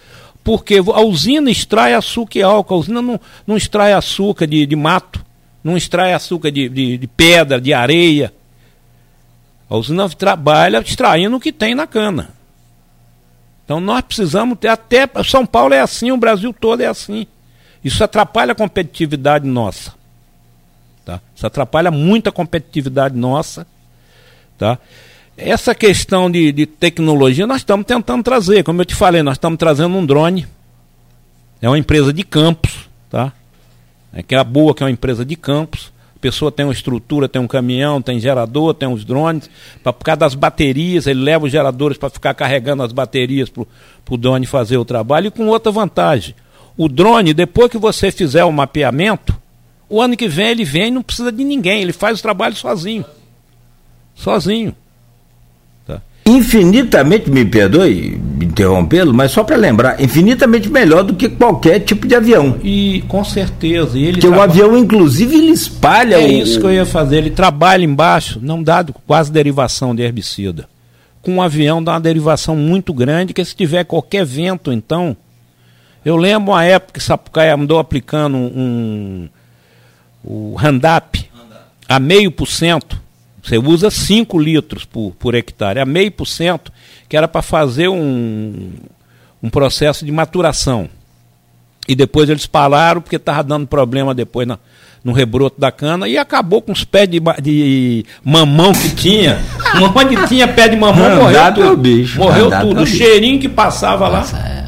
Porque 0.43 0.77
a 0.77 1.01
usina 1.01 1.49
extrai 1.49 1.93
açúcar 1.93 2.39
e 2.39 2.43
álcool, 2.43 2.73
a 2.73 2.77
usina 2.77 3.01
não, 3.01 3.19
não 3.45 3.55
extrai 3.55 3.93
açúcar 3.93 4.47
de, 4.47 4.65
de 4.65 4.75
mato, 4.75 5.23
não 5.63 5.77
extrai 5.77 6.13
açúcar 6.13 6.51
de, 6.51 6.67
de, 6.67 6.97
de 6.97 7.07
pedra, 7.07 7.61
de 7.61 7.73
areia. 7.73 8.33
A 9.69 9.77
usina 9.77 10.09
trabalha 10.09 10.79
extraindo 10.79 11.37
o 11.37 11.39
que 11.39 11.53
tem 11.53 11.75
na 11.75 11.87
cana. 11.87 12.31
Então 13.63 13.79
nós 13.79 14.01
precisamos 14.01 14.59
ter 14.59 14.67
até 14.67 15.07
São 15.23 15.45
Paulo 15.45 15.73
é 15.73 15.79
assim, 15.79 16.11
o 16.11 16.17
Brasil 16.17 16.51
todo 16.51 16.81
é 16.81 16.87
assim. 16.87 17.25
Isso 17.81 18.03
atrapalha 18.03 18.51
a 18.51 18.55
competitividade 18.55 19.47
nossa. 19.47 19.93
Tá? 21.05 21.19
Isso 21.35 21.45
atrapalha 21.45 21.91
muito 21.91 22.27
a 22.27 22.31
competitividade 22.31 23.17
nossa. 23.17 23.65
Tá? 24.57 24.77
Essa 25.37 25.73
questão 25.73 26.29
de, 26.29 26.51
de 26.51 26.65
tecnologia 26.65 27.47
nós 27.47 27.57
estamos 27.57 27.85
tentando 27.85 28.23
trazer. 28.23 28.63
Como 28.63 28.81
eu 28.81 28.85
te 28.85 28.95
falei, 28.95 29.23
nós 29.23 29.35
estamos 29.35 29.57
trazendo 29.57 29.95
um 29.95 30.05
drone. 30.05 30.47
É 31.61 31.67
uma 31.67 31.79
empresa 31.79 32.13
de 32.13 32.23
campos. 32.23 32.89
Tá? 33.09 33.33
É 34.13 34.21
que 34.21 34.35
é 34.35 34.37
a 34.37 34.43
boa, 34.43 34.75
que 34.75 34.83
é 34.83 34.85
uma 34.85 34.91
empresa 34.91 35.25
de 35.25 35.35
campos 35.35 35.91
pessoa 36.21 36.51
tem 36.51 36.65
uma 36.65 36.71
estrutura, 36.71 37.27
tem 37.27 37.41
um 37.41 37.47
caminhão, 37.47 38.01
tem 38.01 38.19
gerador, 38.19 38.75
tem 38.75 38.87
os 38.87 39.03
drones, 39.03 39.49
pra, 39.81 39.91
por 39.91 40.05
causa 40.05 40.19
das 40.19 40.35
baterias, 40.35 41.07
ele 41.07 41.21
leva 41.21 41.45
os 41.45 41.51
geradores 41.51 41.97
para 41.97 42.11
ficar 42.11 42.35
carregando 42.35 42.83
as 42.83 42.91
baterias 42.91 43.49
para 43.49 43.65
o 44.09 44.17
drone 44.17 44.45
fazer 44.45 44.77
o 44.77 44.85
trabalho, 44.85 45.27
e 45.27 45.31
com 45.31 45.47
outra 45.47 45.71
vantagem. 45.71 46.35
O 46.77 46.87
drone, 46.87 47.33
depois 47.33 47.71
que 47.71 47.77
você 47.77 48.11
fizer 48.11 48.43
o 48.45 48.51
mapeamento, 48.51 49.35
o 49.91 50.01
ano 50.01 50.17
que 50.17 50.27
vem 50.27 50.47
ele 50.49 50.63
vem 50.63 50.87
e 50.87 50.91
não 50.91 51.03
precisa 51.03 51.31
de 51.31 51.43
ninguém, 51.43 51.81
ele 51.81 51.93
faz 51.93 52.19
o 52.19 52.21
trabalho 52.21 52.55
sozinho. 52.55 53.05
Sozinho 54.15 54.75
infinitamente, 56.25 57.29
me 57.29 57.45
perdoe 57.45 58.19
interrompê-lo, 58.41 59.13
mas 59.13 59.31
só 59.31 59.43
para 59.43 59.55
lembrar, 59.55 60.01
infinitamente 60.01 60.69
melhor 60.69 61.03
do 61.03 61.13
que 61.13 61.29
qualquer 61.29 61.79
tipo 61.79 62.07
de 62.07 62.15
avião. 62.15 62.57
E 62.63 63.03
com 63.07 63.23
certeza. 63.23 63.97
E 63.97 64.03
ele 64.03 64.13
Porque 64.13 64.27
o 64.27 64.41
avião, 64.41 64.77
inclusive, 64.77 65.35
ele 65.35 65.51
espalha. 65.51 66.15
É 66.15 66.25
o... 66.25 66.31
isso 66.31 66.59
que 66.59 66.65
eu 66.65 66.73
ia 66.73 66.85
fazer. 66.85 67.17
Ele 67.17 67.31
trabalha 67.31 67.83
embaixo, 67.83 68.39
não 68.41 68.61
dá 68.61 68.85
quase 69.05 69.31
derivação 69.31 69.95
de 69.95 70.01
herbicida. 70.03 70.67
Com 71.21 71.35
um 71.35 71.41
avião 71.41 71.83
dá 71.83 71.93
uma 71.93 71.99
derivação 71.99 72.55
muito 72.55 72.93
grande, 72.93 73.33
que 73.33 73.43
se 73.45 73.55
tiver 73.55 73.83
qualquer 73.83 74.25
vento, 74.25 74.71
então. 74.71 75.15
Eu 76.03 76.17
lembro 76.17 76.53
uma 76.53 76.63
época 76.63 76.93
que 76.93 77.03
Sapucaia 77.03 77.53
andou 77.53 77.77
aplicando 77.77 78.35
um, 78.35 79.29
o 80.23 80.55
Randap 80.55 81.29
a 81.87 81.99
meio 81.99 82.31
por 82.31 82.47
cento 82.47 83.01
você 83.43 83.57
usa 83.57 83.89
5 83.89 84.37
litros 84.39 84.85
por, 84.85 85.11
por 85.17 85.33
hectare, 85.33 85.79
a 85.79 85.85
meio 85.85 86.11
por 86.11 86.27
cento, 86.27 86.71
que 87.09 87.17
era 87.17 87.27
para 87.27 87.41
fazer 87.41 87.87
um, 87.87 88.71
um 89.41 89.49
processo 89.49 90.05
de 90.05 90.11
maturação. 90.11 90.87
E 91.87 91.95
depois 91.95 92.29
eles 92.29 92.45
pararam 92.45 93.01
porque 93.01 93.15
estava 93.15 93.43
dando 93.43 93.65
problema 93.65 94.13
depois 94.13 94.47
na, 94.47 94.59
no 95.03 95.11
rebroto 95.11 95.59
da 95.59 95.71
cana 95.71 96.07
e 96.07 96.17
acabou 96.17 96.61
com 96.61 96.71
os 96.71 96.83
pés 96.83 97.09
de, 97.09 97.19
de 97.41 98.05
mamão 98.23 98.71
que 98.71 98.93
tinha. 98.95 99.39
Onde 99.95 100.27
tinha 100.27 100.47
pé 100.47 100.67
de 100.67 100.77
mamão, 100.77 101.23
morreu 101.23 101.53
tudo. 101.53 101.77
Bicho, 101.77 102.19
morreu 102.19 102.51
tudo. 102.61 102.81
O 102.81 102.85
cheirinho 102.85 103.39
que 103.39 103.49
passava 103.49 104.07
Nossa, 104.07 104.37
lá. 104.37 104.47
É. 104.47 104.60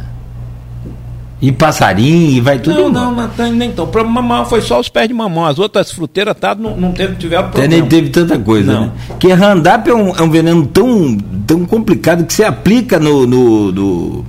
E 1.44 1.52
passarinho, 1.52 2.38
e 2.38 2.40
vai 2.40 2.58
tudo. 2.58 2.84
Não, 2.84 2.90
não, 2.90 3.12
não, 3.12 3.30
não 3.38 3.52
nem 3.52 3.68
então. 3.68 3.84
O 3.84 4.06
mamão 4.06 4.46
foi 4.46 4.62
só 4.62 4.80
os 4.80 4.88
pés 4.88 5.10
de 5.10 5.14
mamão. 5.14 5.46
As 5.46 5.60
outras 5.60 5.92
fruteiras 5.92 6.34
tá, 6.40 6.56
não, 6.56 6.78
não 6.78 6.94
teve, 6.94 7.16
tiveram 7.16 7.50
problema. 7.50 7.68
Nem 7.68 7.86
teve 7.86 8.10
tanta 8.12 8.40
coisa, 8.40 8.72
não. 8.72 8.82
né? 8.86 8.92
Que 9.20 9.28
Randap 9.34 9.90
é 9.90 9.94
um, 9.94 10.16
é 10.16 10.22
um 10.22 10.30
veneno 10.30 10.66
tão, 10.66 11.18
tão 11.46 11.66
complicado 11.66 12.24
que 12.24 12.34
você 12.34 12.46
aplica 12.46 12.98
no. 12.98 13.28
no, 13.28 13.72
no 13.74 14.26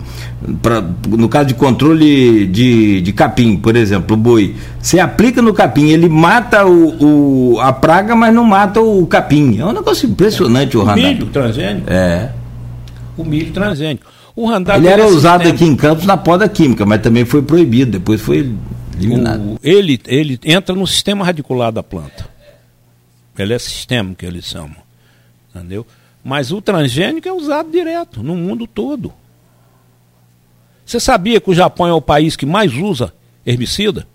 Pra, 0.61 0.85
no 1.09 1.27
caso 1.27 1.47
de 1.47 1.55
controle 1.55 2.47
de, 2.49 3.01
de 3.01 3.13
capim, 3.15 3.57
por 3.57 3.75
exemplo, 3.77 4.15
o 4.15 4.19
boi, 4.19 4.55
você 4.79 5.01
aplica 5.01 5.41
no 5.41 5.55
capim, 5.55 5.89
ele 5.89 6.07
mata 6.07 6.67
o, 6.67 7.55
o, 7.55 7.61
a 7.61 7.73
praga, 7.73 8.15
mas 8.15 8.35
não 8.35 8.45
mata 8.45 8.79
o 8.79 9.07
capim. 9.07 9.59
É 9.59 9.65
um 9.65 9.73
negócio 9.73 10.07
impressionante 10.07 10.77
é. 10.77 10.79
o, 10.79 10.83
o 10.83 10.95
Milho 10.95 11.27
transgênico? 11.27 11.87
É. 11.91 12.29
O 13.17 13.25
milho 13.25 13.53
transgênico. 13.53 14.14
O 14.37 14.51
ele 14.53 14.89
era 14.89 15.07
usado 15.07 15.49
aqui 15.49 15.65
em 15.65 15.77
Campos 15.77 16.07
na 16.07 16.17
poda 16.17 16.49
química, 16.49 16.85
mas 16.85 17.01
também 17.01 17.25
foi 17.25 17.41
proibido, 17.41 17.93
depois 17.93 18.21
foi 18.21 18.53
eliminado. 18.99 19.55
O, 19.55 19.59
ele, 19.63 20.01
ele 20.07 20.41
entra 20.45 20.75
no 20.75 20.87
sistema 20.87 21.25
radicular 21.25 21.71
da 21.71 21.85
planta. 21.85 22.29
Ele 23.39 23.53
é 23.53 23.59
sistema 23.59 24.15
que 24.15 24.27
eles 24.27 24.45
chamam. 24.45 24.77
Entendeu? 25.55 25.87
Mas 26.23 26.51
o 26.51 26.61
transgênico 26.61 27.29
é 27.29 27.33
usado 27.33 27.71
direto 27.71 28.23
no 28.23 28.35
mundo 28.35 28.67
todo. 28.67 29.13
Você 30.85 30.99
sabia 30.99 31.41
que 31.41 31.51
o 31.51 31.55
Japão 31.55 31.87
é 31.87 31.93
o 31.93 32.03
país 32.03 32.35
que 32.35 32.45
mais 32.45 32.75
usa 32.75 33.13
herbicida? 33.47 34.07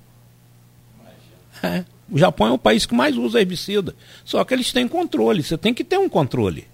É. 1.63 1.83
O 2.11 2.17
Japão 2.17 2.47
é 2.47 2.51
o 2.51 2.57
país 2.57 2.85
que 2.85 2.93
mais 2.93 3.15
usa 3.15 3.39
herbicida. 3.39 3.95
Só 4.25 4.43
que 4.43 4.53
eles 4.53 4.71
têm 4.71 4.87
controle. 4.87 5.43
Você 5.43 5.57
tem 5.57 5.73
que 5.73 5.83
ter 5.83 5.97
um 5.97 6.09
controle. 6.09 6.67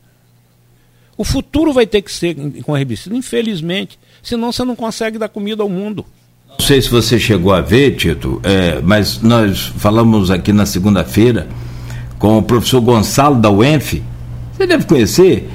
O 1.18 1.24
futuro 1.24 1.72
vai 1.72 1.86
ter 1.86 2.02
que 2.02 2.12
ser 2.12 2.36
com 2.64 2.78
herbicida, 2.78 3.16
infelizmente. 3.16 3.98
Senão 4.22 4.52
você 4.52 4.64
não 4.64 4.76
consegue 4.76 5.18
dar 5.18 5.30
comida 5.30 5.64
ao 5.64 5.70
mundo. 5.70 6.06
Não 6.50 6.66
sei 6.66 6.82
se 6.82 6.90
você 6.90 7.20
chegou 7.20 7.54
a 7.54 7.62
ver, 7.62 7.96
Tito, 7.96 8.40
é, 8.44 8.80
mas 8.82 9.22
nós 9.22 9.74
falamos 9.78 10.32
aqui 10.32 10.52
na 10.54 10.66
segunda-feira 10.66 11.48
com 12.18 12.38
o 12.38 12.44
professor 12.44 12.82
Gonçalo 12.82 13.36
da 13.36 13.52
UENF. 13.52 14.02
Você 14.54 14.66
deve 14.66 14.86
conhecer, 14.86 15.50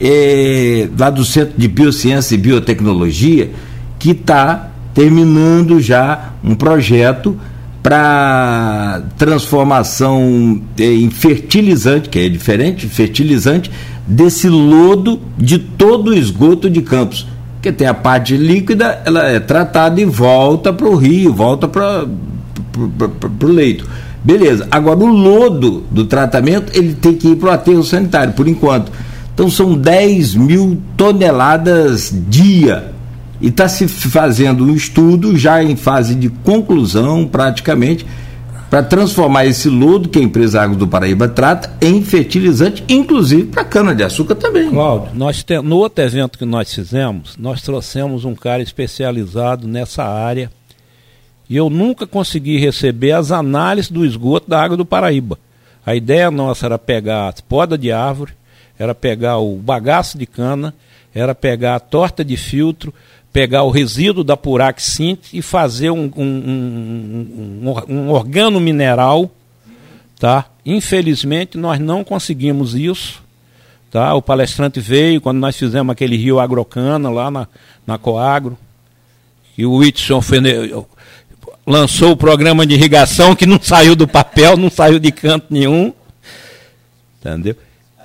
é, 0.00 0.88
lá 0.98 1.10
do 1.10 1.24
Centro 1.24 1.54
de 1.58 1.66
Biociência 1.66 2.34
e 2.34 2.38
Biotecnologia, 2.38 3.50
que 3.98 4.12
está 4.12 4.70
terminando 4.94 5.80
já 5.80 6.32
um 6.42 6.54
projeto 6.54 7.38
para 7.84 9.02
transformação 9.18 10.62
é, 10.78 10.84
em 10.84 11.10
fertilizante, 11.10 12.08
que 12.08 12.18
é 12.18 12.30
diferente, 12.30 12.88
fertilizante 12.88 13.70
desse 14.06 14.48
lodo 14.48 15.20
de 15.36 15.58
todo 15.58 16.08
o 16.08 16.14
esgoto 16.14 16.70
de 16.70 16.80
Campos. 16.80 17.26
Porque 17.56 17.70
tem 17.70 17.86
a 17.86 17.92
parte 17.92 18.38
líquida, 18.38 19.02
ela 19.04 19.28
é 19.28 19.38
tratada 19.38 20.00
e 20.00 20.06
volta 20.06 20.72
para 20.72 20.88
o 20.88 20.96
rio, 20.96 21.34
volta 21.34 21.68
para 21.68 22.06
o 23.42 23.46
leito. 23.46 23.86
Beleza. 24.24 24.66
Agora, 24.70 25.00
o 25.00 25.06
lodo 25.06 25.84
do 25.90 26.06
tratamento, 26.06 26.72
ele 26.74 26.94
tem 26.94 27.12
que 27.12 27.28
ir 27.28 27.36
para 27.36 27.50
o 27.50 27.52
aterro 27.52 27.84
sanitário, 27.84 28.32
por 28.32 28.48
enquanto. 28.48 28.90
Então, 29.34 29.50
são 29.50 29.74
10 29.76 30.36
mil 30.36 30.80
toneladas 30.96 32.14
dia. 32.30 32.93
E 33.44 33.48
está 33.48 33.68
se 33.68 33.86
fazendo 33.86 34.64
um 34.64 34.74
estudo, 34.74 35.36
já 35.36 35.62
em 35.62 35.76
fase 35.76 36.14
de 36.14 36.30
conclusão, 36.30 37.26
praticamente, 37.26 38.06
para 38.70 38.82
transformar 38.82 39.44
esse 39.44 39.68
lodo 39.68 40.08
que 40.08 40.18
a 40.18 40.22
empresa 40.22 40.62
Água 40.62 40.74
do 40.74 40.88
Paraíba 40.88 41.28
trata 41.28 41.70
em 41.78 42.02
fertilizante, 42.02 42.82
inclusive 42.88 43.44
para 43.48 43.62
cana-de-açúcar 43.62 44.34
também. 44.36 44.70
Cláudio, 44.70 45.10
nós 45.14 45.42
te, 45.42 45.60
no 45.60 45.76
outro 45.76 46.02
evento 46.02 46.38
que 46.38 46.46
nós 46.46 46.72
fizemos, 46.72 47.36
nós 47.36 47.60
trouxemos 47.60 48.24
um 48.24 48.34
cara 48.34 48.62
especializado 48.62 49.68
nessa 49.68 50.02
área 50.02 50.50
e 51.46 51.54
eu 51.54 51.68
nunca 51.68 52.06
consegui 52.06 52.56
receber 52.56 53.12
as 53.12 53.30
análises 53.30 53.90
do 53.90 54.06
esgoto 54.06 54.48
da 54.48 54.62
Água 54.62 54.78
do 54.78 54.86
Paraíba. 54.86 55.38
A 55.84 55.94
ideia 55.94 56.30
nossa 56.30 56.64
era 56.64 56.78
pegar 56.78 57.28
a 57.28 57.34
poda 57.46 57.76
de 57.76 57.92
árvore, 57.92 58.32
era 58.78 58.94
pegar 58.94 59.36
o 59.36 59.56
bagaço 59.56 60.16
de 60.16 60.24
cana, 60.24 60.72
era 61.14 61.34
pegar 61.34 61.76
a 61.76 61.80
torta 61.80 62.24
de 62.24 62.36
filtro, 62.36 62.92
pegar 63.32 63.62
o 63.62 63.70
resíduo 63.70 64.24
da 64.24 64.36
Purac 64.36 64.82
Sint 64.82 65.32
e 65.32 65.40
fazer 65.40 65.90
um, 65.90 66.10
um, 66.16 67.62
um, 67.62 67.74
um, 67.88 68.10
organo 68.10 68.60
mineral. 68.60 69.30
Tá? 70.18 70.46
Infelizmente, 70.66 71.56
nós 71.56 71.78
não 71.78 72.02
conseguimos 72.02 72.74
isso. 72.74 73.22
Tá? 73.90 74.12
O 74.14 74.22
palestrante 74.22 74.80
veio 74.80 75.20
quando 75.20 75.38
nós 75.38 75.56
fizemos 75.56 75.92
aquele 75.92 76.16
rio 76.16 76.40
Agrocana 76.40 77.08
lá 77.10 77.30
na, 77.30 77.46
na 77.86 77.96
Coagro. 77.96 78.58
E 79.56 79.64
o 79.64 79.76
Whitson 79.76 80.20
lançou 81.64 82.10
o 82.10 82.16
programa 82.16 82.66
de 82.66 82.74
irrigação 82.74 83.36
que 83.36 83.46
não 83.46 83.60
saiu 83.62 83.94
do 83.94 84.08
papel, 84.08 84.56
não 84.56 84.68
saiu 84.68 84.98
de 84.98 85.12
canto 85.12 85.46
nenhum. 85.48 85.92
Entendeu? 87.20 87.56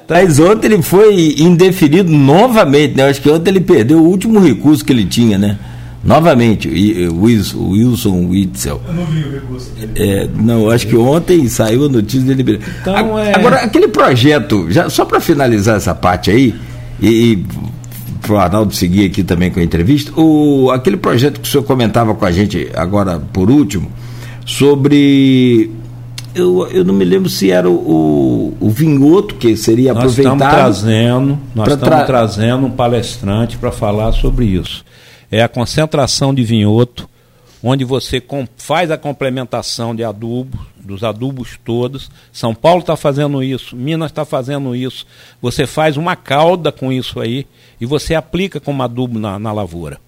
Mas 0.10 0.40
ontem 0.40 0.68
ele 0.68 0.82
foi 0.82 1.36
indeferido 1.38 2.12
novamente, 2.12 2.96
né? 2.96 3.10
Acho 3.10 3.22
que 3.22 3.30
ontem 3.30 3.52
ele 3.52 3.62
perdeu 3.62 4.00
o 4.00 4.08
último 4.08 4.40
recurso 4.40 4.84
que 4.84 4.92
ele 4.92 5.06
tinha, 5.06 5.38
né? 5.38 5.58
Novamente, 6.04 6.68
o 7.10 7.24
Wilson, 7.24 7.70
Wilson 7.70 8.28
Witzel. 8.30 8.82
Eu 8.88 8.94
não 8.94 9.06
vi 9.06 9.24
o 9.24 9.32
recurso 9.34 9.70
dele. 9.72 9.92
É, 9.98 10.28
não, 10.34 10.70
acho 10.70 10.88
que 10.88 10.96
ontem 10.96 11.48
saiu 11.48 11.86
a 11.86 11.90
notícia 11.90 12.34
dele. 12.34 12.60
Então, 12.82 13.18
a, 13.18 13.22
é... 13.22 13.36
Agora, 13.36 13.58
aquele 13.58 13.90
projeto, 13.90 14.68
já, 14.70 14.90
só 14.90 15.04
para 15.04 15.20
finalizar 15.20 15.76
essa 15.76 15.94
parte 15.94 16.32
aí, 16.32 16.56
e, 17.02 17.08
e 17.08 17.46
para 18.22 18.34
o 18.34 18.38
Arnaldo 18.38 18.74
seguir 18.74 19.06
aqui 19.06 19.24
também 19.24 19.52
com 19.52 19.60
a 19.60 19.64
entrevista, 19.64 20.12
o, 20.20 20.72
aquele 20.72 20.98
projeto 20.98 21.40
que 21.42 21.48
o 21.48 21.52
senhor 21.52 21.64
comentava 21.64 22.16
com 22.16 22.26
a 22.26 22.32
gente 22.32 22.70
agora 22.76 23.20
por 23.20 23.52
último, 23.52 23.92
sobre 24.46 25.70
eu, 26.40 26.68
eu 26.68 26.84
não 26.84 26.94
me 26.94 27.06
lembro 27.06 27.30
se 27.30 27.52
era 27.52 27.70
o, 27.70 28.56
o, 28.60 28.70
vinhoto 28.70 29.36
que 29.36 29.56
seria 29.56 29.94
nós 29.94 30.04
aproveitado. 30.04 30.36
Estamos 30.36 30.56
trazendo, 30.56 31.40
nós 31.54 31.68
estamos 31.68 31.88
tra... 31.88 32.06
trazendo 32.06 32.66
um 32.66 32.72
palestrante 32.72 33.58
para 33.58 33.72
falar 33.72 34.12
sobre 34.14 34.46
isso. 34.46 34.84
É 35.32 35.44
a 35.44 35.48
concentração 35.48 36.34
de 36.34 36.44
vinhoto, 36.44 37.08
onde 37.62 37.84
você 37.84 38.24
faz 38.58 38.90
a 38.90 38.98
complementação 38.98 39.96
de 39.96 40.04
adubo 40.04 40.58
dos 40.90 41.04
adubos 41.04 41.60
todos. 41.64 42.10
São 42.34 42.56
Paulo 42.56 42.80
está 42.80 42.98
fazendo 42.98 43.44
isso, 43.44 43.76
Minas 43.76 44.12
está 44.12 44.26
fazendo 44.26 44.76
isso. 44.76 45.06
Você 45.42 45.68
faz 45.68 45.98
uma 45.98 46.16
calda 46.16 46.72
com 46.72 46.92
isso 46.92 47.20
aí 47.20 47.46
e 47.80 47.86
você 47.86 48.16
aplica 48.16 48.60
como 48.60 48.82
adubo 48.82 49.20
na, 49.20 49.38
na 49.38 49.52
lavoura. 49.52 50.00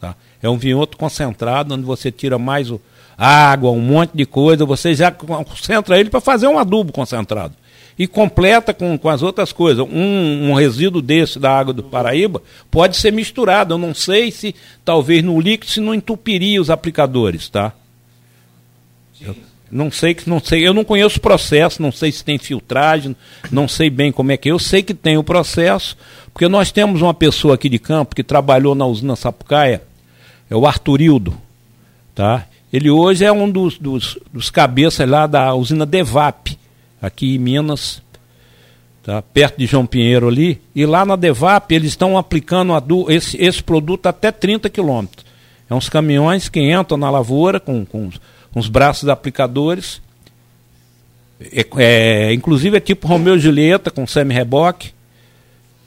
Tá? 0.00 0.14
É 0.42 0.48
um 0.48 0.56
vinhoto 0.56 0.96
concentrado, 0.96 1.74
onde 1.74 1.84
você 1.84 2.10
tira 2.10 2.38
mais 2.38 2.70
o, 2.70 2.80
água, 3.16 3.70
um 3.70 3.80
monte 3.80 4.12
de 4.14 4.26
coisa, 4.26 4.64
você 4.64 4.94
já 4.94 5.10
concentra 5.10 5.98
ele 5.98 6.10
para 6.10 6.20
fazer 6.20 6.46
um 6.46 6.58
adubo 6.58 6.92
concentrado. 6.92 7.54
E 7.98 8.06
completa 8.06 8.74
com, 8.74 8.98
com 8.98 9.08
as 9.08 9.22
outras 9.22 9.52
coisas. 9.52 9.86
Um, 9.90 10.50
um 10.50 10.52
resíduo 10.52 11.00
desse 11.00 11.38
da 11.38 11.58
água 11.58 11.72
do 11.72 11.82
Paraíba 11.82 12.42
pode 12.70 12.96
ser 12.98 13.10
misturado. 13.10 13.72
Eu 13.72 13.78
não 13.78 13.94
sei 13.94 14.30
se, 14.30 14.54
talvez 14.84 15.24
no 15.24 15.40
líquido, 15.40 15.72
se 15.72 15.80
não 15.80 15.94
entupiria 15.94 16.60
os 16.60 16.68
aplicadores, 16.68 17.48
tá? 17.48 17.72
Eu 19.18 19.34
não 19.70 19.90
sei 19.90 20.14
que 20.14 20.28
não 20.28 20.40
sei, 20.40 20.66
eu 20.66 20.74
não 20.74 20.84
conheço 20.84 21.18
o 21.18 21.22
processo, 21.22 21.80
não 21.80 21.90
sei 21.90 22.12
se 22.12 22.22
tem 22.22 22.38
filtragem, 22.38 23.16
não 23.50 23.66
sei 23.66 23.88
bem 23.88 24.12
como 24.12 24.30
é 24.30 24.36
que 24.36 24.48
é. 24.48 24.52
Eu 24.52 24.58
sei 24.58 24.82
que 24.82 24.92
tem 24.92 25.16
o 25.16 25.24
processo, 25.24 25.96
porque 26.32 26.48
nós 26.48 26.70
temos 26.70 27.00
uma 27.00 27.14
pessoa 27.14 27.54
aqui 27.54 27.68
de 27.68 27.78
campo 27.78 28.14
que 28.14 28.22
trabalhou 28.22 28.74
na 28.74 28.84
usina 28.86 29.16
Sapucaia, 29.16 29.82
é 30.50 30.54
o 30.54 30.66
Arturildo, 30.66 31.34
tá? 32.14 32.46
Ele 32.72 32.90
hoje 32.90 33.24
é 33.24 33.32
um 33.32 33.50
dos, 33.50 33.78
dos, 33.78 34.18
dos 34.32 34.50
cabeças 34.50 35.08
lá 35.08 35.26
da 35.26 35.54
usina 35.54 35.86
Devap, 35.86 36.58
aqui 37.00 37.36
em 37.36 37.38
Minas, 37.38 38.02
tá? 39.02 39.22
perto 39.22 39.58
de 39.58 39.66
João 39.66 39.86
Pinheiro 39.86 40.28
ali. 40.28 40.60
E 40.74 40.84
lá 40.84 41.04
na 41.04 41.16
Devap 41.16 41.72
eles 41.72 41.90
estão 41.90 42.18
aplicando 42.18 42.72
esse, 43.08 43.40
esse 43.40 43.62
produto 43.62 44.06
até 44.06 44.32
30 44.32 44.68
quilômetros. 44.68 45.24
É 45.70 45.74
uns 45.74 45.88
caminhões 45.88 46.48
que 46.48 46.60
entram 46.60 46.96
na 46.96 47.10
lavoura 47.10 47.58
com, 47.58 47.84
com, 47.84 48.10
os 48.54 48.68
braços 48.68 49.08
aplicadores. 49.08 50.00
É, 51.40 51.66
é, 51.76 52.32
inclusive 52.32 52.76
é 52.76 52.80
tipo 52.80 53.06
Romeu 53.06 53.36
e 53.36 53.40
Julieta 53.40 53.90
com 53.90 54.06
semi-reboque. 54.06 54.92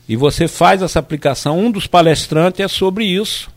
E 0.07 0.15
você 0.15 0.47
faz 0.47 0.81
essa 0.81 0.99
aplicação. 0.99 1.59
Um 1.59 1.71
dos 1.71 1.87
palestrantes 1.87 2.59
é 2.61 2.67
sobre 2.67 3.05
isso 3.05 3.49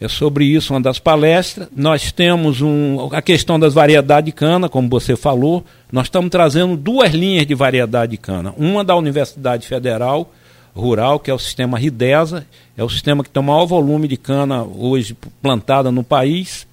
é 0.00 0.08
sobre 0.08 0.44
isso 0.44 0.74
uma 0.74 0.80
das 0.80 0.98
palestras. 0.98 1.68
Nós 1.74 2.12
temos 2.12 2.60
um, 2.60 3.08
a 3.12 3.22
questão 3.22 3.58
das 3.58 3.72
variedades 3.72 4.26
de 4.26 4.32
cana, 4.32 4.68
como 4.68 4.88
você 4.88 5.16
falou. 5.16 5.64
Nós 5.90 6.06
estamos 6.06 6.30
trazendo 6.30 6.76
duas 6.76 7.12
linhas 7.12 7.46
de 7.46 7.54
variedade 7.54 8.10
de 8.10 8.18
cana. 8.18 8.52
Uma 8.58 8.84
da 8.84 8.94
Universidade 8.94 9.66
Federal 9.66 10.30
Rural, 10.74 11.18
que 11.18 11.30
é 11.30 11.34
o 11.34 11.38
sistema 11.38 11.78
RIDESA, 11.78 12.46
é 12.76 12.84
o 12.84 12.90
sistema 12.90 13.24
que 13.24 13.30
tem 13.30 13.42
o 13.42 13.46
maior 13.46 13.64
volume 13.64 14.06
de 14.06 14.18
cana 14.18 14.62
hoje 14.64 15.16
plantada 15.40 15.90
no 15.90 16.04
país, 16.04 16.66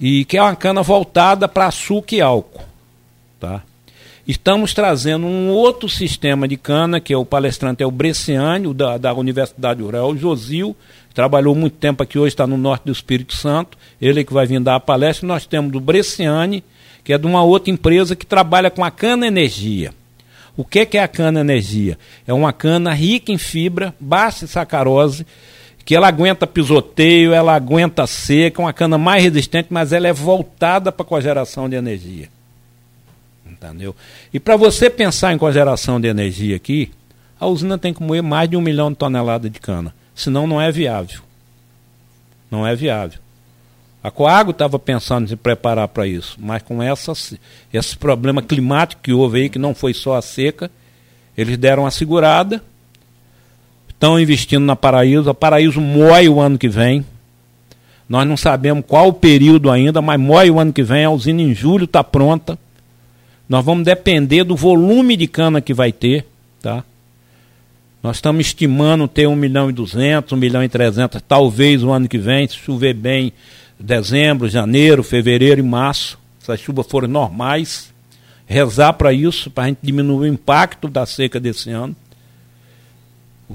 e 0.00 0.24
que 0.24 0.36
é 0.36 0.42
uma 0.42 0.54
cana 0.54 0.82
voltada 0.82 1.48
para 1.48 1.66
açúcar 1.66 2.14
e 2.14 2.20
álcool. 2.20 2.64
Tá? 3.40 3.62
Estamos 4.26 4.72
trazendo 4.72 5.26
um 5.26 5.50
outro 5.50 5.88
sistema 5.88 6.46
de 6.46 6.56
cana, 6.56 7.00
que 7.00 7.12
é 7.12 7.16
o 7.16 7.24
palestrante 7.24 7.82
é 7.82 7.86
o 7.86 7.90
Bresciani, 7.90 8.72
da, 8.72 8.98
da 8.98 9.12
Universidade 9.14 9.82
Rural, 9.82 10.10
o 10.10 10.16
Josil, 10.16 10.76
trabalhou 11.16 11.54
muito 11.54 11.78
tempo 11.78 12.02
aqui, 12.02 12.18
hoje 12.18 12.34
está 12.34 12.46
no 12.46 12.58
norte 12.58 12.84
do 12.84 12.92
Espírito 12.92 13.34
Santo, 13.34 13.78
ele 13.98 14.20
é 14.20 14.24
que 14.24 14.34
vai 14.34 14.46
vir 14.46 14.60
dar 14.60 14.74
a 14.74 14.80
palestra. 14.80 15.26
Nós 15.26 15.46
temos 15.46 15.72
do 15.72 15.80
Bresciani, 15.80 16.62
que 17.02 17.10
é 17.10 17.16
de 17.16 17.26
uma 17.26 17.42
outra 17.42 17.72
empresa 17.72 18.14
que 18.14 18.26
trabalha 18.26 18.70
com 18.70 18.84
a 18.84 18.90
cana 18.90 19.26
energia. 19.26 19.94
O 20.54 20.62
que, 20.62 20.86
é 20.92 21.00
a 21.02 21.08
cana 21.08 21.40
energia? 21.40 21.98
É 22.26 22.34
uma 22.34 22.52
cana 22.52 22.92
rica 22.92 23.32
em 23.32 23.38
fibra, 23.38 23.94
baixa 23.98 24.44
em 24.44 24.48
sacarose, 24.48 25.26
que 25.86 25.96
ela 25.96 26.06
aguenta 26.06 26.46
pisoteio, 26.46 27.32
ela 27.32 27.54
aguenta 27.54 28.06
seca, 28.06 28.60
uma 28.60 28.74
cana 28.74 28.98
mais 28.98 29.22
resistente, 29.22 29.68
mas 29.70 29.94
ela 29.94 30.06
é 30.06 30.12
voltada 30.12 30.92
para 30.92 31.02
a 31.02 31.08
cogeração 31.08 31.66
de 31.66 31.76
energia. 31.76 32.28
Entendeu? 33.50 33.96
E 34.34 34.38
para 34.38 34.54
você 34.54 34.90
pensar 34.90 35.32
em 35.32 35.38
cogeração 35.38 35.98
de 35.98 36.08
energia 36.08 36.56
aqui, 36.56 36.90
a 37.40 37.46
usina 37.46 37.78
tem 37.78 37.94
que 37.94 38.02
moer 38.02 38.22
mais 38.22 38.50
de 38.50 38.56
um 38.56 38.60
milhão 38.60 38.90
de 38.90 38.98
toneladas 38.98 39.50
de 39.50 39.58
cana 39.60 39.94
senão 40.16 40.46
não 40.46 40.60
é 40.60 40.72
viável. 40.72 41.20
Não 42.50 42.66
é 42.66 42.74
viável. 42.74 43.20
A 44.02 44.10
Coago 44.10 44.52
estava 44.52 44.78
pensando 44.78 45.24
em 45.24 45.28
se 45.28 45.36
preparar 45.36 45.88
para 45.88 46.06
isso, 46.06 46.36
mas 46.40 46.62
com 46.62 46.82
essa, 46.82 47.12
esse 47.72 47.96
problema 47.96 48.40
climático 48.40 49.02
que 49.02 49.12
houve 49.12 49.42
aí, 49.42 49.48
que 49.48 49.58
não 49.58 49.74
foi 49.74 49.92
só 49.92 50.14
a 50.14 50.22
seca, 50.22 50.70
eles 51.36 51.58
deram 51.58 51.82
uma 51.82 51.90
segurada, 51.90 52.62
estão 53.88 54.18
investindo 54.18 54.64
na 54.64 54.76
Paraíso, 54.76 55.28
a 55.28 55.34
Paraíso 55.34 55.80
moe 55.80 56.28
o 56.28 56.40
ano 56.40 56.56
que 56.56 56.68
vem. 56.68 57.04
Nós 58.08 58.26
não 58.26 58.36
sabemos 58.36 58.84
qual 58.86 59.08
o 59.08 59.12
período 59.12 59.70
ainda, 59.70 60.00
mas 60.00 60.20
moe 60.20 60.50
o 60.50 60.60
ano 60.60 60.72
que 60.72 60.82
vem, 60.82 61.04
a 61.04 61.10
usina 61.10 61.42
em 61.42 61.52
julho 61.52 61.84
está 61.84 62.04
pronta. 62.04 62.56
Nós 63.48 63.64
vamos 63.64 63.84
depender 63.84 64.44
do 64.44 64.54
volume 64.54 65.16
de 65.16 65.26
cana 65.26 65.60
que 65.60 65.74
vai 65.74 65.92
ter, 65.92 66.26
tá? 66.62 66.84
Nós 68.06 68.18
estamos 68.18 68.46
estimando 68.46 69.08
ter 69.08 69.26
1 69.26 69.34
milhão 69.34 69.68
e 69.68 69.72
200, 69.72 70.32
1 70.32 70.36
milhão 70.36 70.62
e 70.62 70.68
300, 70.68 71.20
talvez 71.26 71.82
o 71.82 71.90
ano 71.90 72.06
que 72.06 72.18
vem, 72.18 72.46
se 72.46 72.54
chover 72.54 72.94
bem, 72.94 73.32
dezembro, 73.80 74.48
janeiro, 74.48 75.02
fevereiro 75.02 75.58
e 75.58 75.62
março, 75.64 76.16
se 76.38 76.52
as 76.52 76.60
chuvas 76.60 76.86
forem 76.86 77.10
normais, 77.10 77.92
rezar 78.46 78.92
para 78.92 79.12
isso, 79.12 79.50
para 79.50 79.64
a 79.64 79.66
gente 79.66 79.80
diminuir 79.82 80.30
o 80.30 80.32
impacto 80.32 80.86
da 80.86 81.04
seca 81.04 81.40
desse 81.40 81.72
ano. 81.72 81.96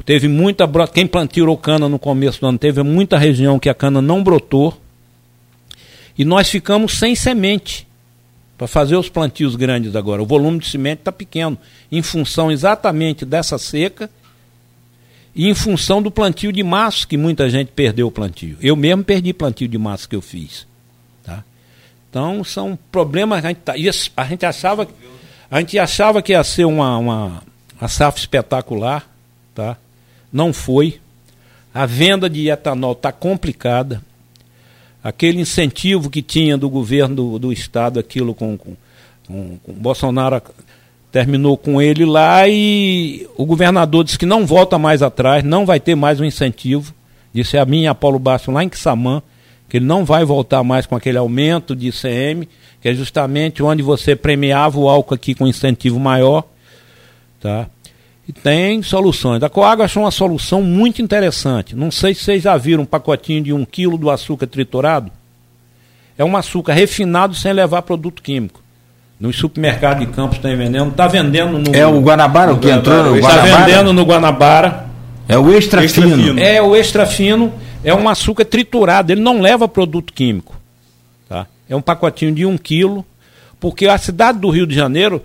Teve 0.03 0.27
muita 0.27 0.67
quem 0.87 1.07
plantou 1.07 1.55
cana 1.55 1.87
no 1.87 1.97
começo 1.97 2.41
do 2.41 2.47
ano, 2.47 2.57
teve 2.57 2.83
muita 2.83 3.17
região 3.17 3.57
que 3.57 3.69
a 3.69 3.73
cana 3.73 4.01
não 4.01 4.21
brotou. 4.21 4.77
E 6.17 6.25
nós 6.25 6.49
ficamos 6.49 6.99
sem 6.99 7.15
semente 7.15 7.87
para 8.57 8.67
fazer 8.67 8.97
os 8.97 9.07
plantios 9.07 9.55
grandes 9.55 9.95
agora. 9.95 10.21
O 10.21 10.25
volume 10.25 10.59
de 10.59 10.67
semente 10.67 10.99
está 10.99 11.11
pequeno, 11.13 11.57
em 11.89 12.01
função 12.01 12.51
exatamente 12.51 13.23
dessa 13.23 13.57
seca 13.57 14.09
e 15.33 15.47
em 15.47 15.53
função 15.53 16.01
do 16.01 16.11
plantio 16.11 16.51
de 16.51 16.61
março, 16.61 17.07
que 17.07 17.17
muita 17.17 17.49
gente 17.49 17.71
perdeu 17.71 18.07
o 18.07 18.11
plantio. 18.11 18.57
Eu 18.61 18.75
mesmo 18.75 19.03
perdi 19.03 19.33
plantio 19.33 19.67
de 19.67 19.77
março 19.77 20.07
que 20.07 20.15
eu 20.15 20.21
fiz. 20.21 20.67
Tá? 21.23 21.43
Então 22.09 22.43
são 22.43 22.77
problemas. 22.91 23.43
A 23.43 23.47
gente, 23.47 23.57
tá, 23.59 23.73
a 24.17 24.25
gente, 24.25 24.45
achava, 24.45 24.87
a 25.49 25.59
gente 25.59 25.79
achava 25.79 26.21
que 26.21 26.33
ia 26.33 26.43
ser 26.43 26.65
uma, 26.65 26.97
uma, 26.97 27.43
uma 27.79 27.87
safra 27.87 28.19
espetacular. 28.19 29.09
Tá? 29.55 29.77
Não 30.31 30.51
foi. 30.51 30.99
A 31.73 31.85
venda 31.85 32.29
de 32.29 32.49
etanol 32.49 32.91
está 32.91 33.13
complicada. 33.13 34.03
Aquele 35.01 35.39
incentivo 35.39 36.09
que 36.09 36.21
tinha 36.21 36.57
do 36.57 36.69
governo 36.69 37.15
do, 37.15 37.39
do 37.39 37.53
estado, 37.53 37.99
aquilo 37.99 38.35
com, 38.35 38.57
com, 38.57 38.75
Bolsonaro 39.67 40.41
terminou 41.11 41.57
com 41.57 41.81
ele 41.81 42.05
lá 42.05 42.47
e 42.47 43.27
o 43.35 43.45
governador 43.45 44.03
disse 44.03 44.17
que 44.17 44.25
não 44.25 44.45
volta 44.45 44.77
mais 44.77 45.01
atrás, 45.01 45.43
não 45.43 45.65
vai 45.65 45.79
ter 45.79 45.95
mais 45.95 46.19
um 46.19 46.25
incentivo. 46.25 46.93
Disse 47.33 47.57
a 47.57 47.65
mim 47.65 47.83
e 47.83 47.87
a 47.87 47.95
Paulo 47.95 48.17
Basso 48.17 48.51
lá 48.51 48.63
em 48.63 48.69
Quissamã, 48.69 49.21
que 49.67 49.77
ele 49.77 49.85
não 49.85 50.05
vai 50.05 50.23
voltar 50.23 50.63
mais 50.63 50.85
com 50.85 50.95
aquele 50.95 51.17
aumento 51.17 51.75
de 51.75 51.89
ICM, 51.89 52.47
que 52.81 52.89
é 52.89 52.93
justamente 52.93 53.61
onde 53.61 53.83
você 53.83 54.15
premiava 54.15 54.79
o 54.79 54.89
álcool 54.89 55.13
aqui 55.13 55.35
com 55.35 55.47
incentivo 55.47 55.99
maior. 55.99 56.45
Tá? 57.39 57.67
E 58.27 58.31
tem 58.31 58.81
soluções. 58.81 59.43
A 59.43 59.49
Coágua 59.49 59.85
achou 59.85 60.03
uma 60.03 60.11
solução 60.11 60.61
muito 60.61 61.01
interessante. 61.01 61.75
Não 61.75 61.91
sei 61.91 62.13
se 62.13 62.23
vocês 62.23 62.43
já 62.43 62.55
viram 62.55 62.83
um 62.83 62.85
pacotinho 62.85 63.43
de 63.43 63.53
um 63.53 63.65
quilo 63.65 63.97
do 63.97 64.09
açúcar 64.09 64.47
triturado. 64.47 65.11
É 66.17 66.23
um 66.23 66.37
açúcar 66.37 66.73
refinado 66.73 67.33
sem 67.33 67.51
levar 67.51 67.81
produto 67.81 68.21
químico. 68.21 68.61
Nos 69.21 69.37
supermercados 69.37 70.03
de 70.03 70.11
Campos 70.11 70.39
tem 70.39 70.57
vendendo. 70.57 70.89
Está 70.89 71.07
vendendo 71.07 71.59
no. 71.59 71.75
É 71.75 71.85
o 71.85 72.01
Guanabara 72.01 72.53
o 72.53 72.57
que 72.57 72.71
entrou 72.71 73.03
no 73.03 73.19
Guanabara? 73.19 73.47
Está 73.47 73.65
vendendo 73.65 73.93
no 73.93 74.03
Guanabara. 74.03 74.85
É 75.27 75.37
o 75.37 75.53
extra, 75.53 75.83
extra 75.85 76.01
fino. 76.01 76.17
fino. 76.17 76.39
É 76.39 76.59
o 76.59 76.75
extra 76.75 77.05
fino. 77.05 77.53
É 77.83 77.93
um 77.93 78.09
açúcar 78.09 78.45
triturado. 78.45 79.11
Ele 79.11 79.21
não 79.21 79.39
leva 79.39 79.67
produto 79.67 80.11
químico. 80.11 80.59
Tá? 81.29 81.45
É 81.69 81.75
um 81.75 81.81
pacotinho 81.83 82.33
de 82.33 82.47
um 82.47 82.57
quilo. 82.57 83.05
Porque 83.59 83.85
a 83.85 83.95
cidade 83.99 84.39
do 84.39 84.49
Rio 84.49 84.65
de 84.65 84.73
Janeiro 84.73 85.21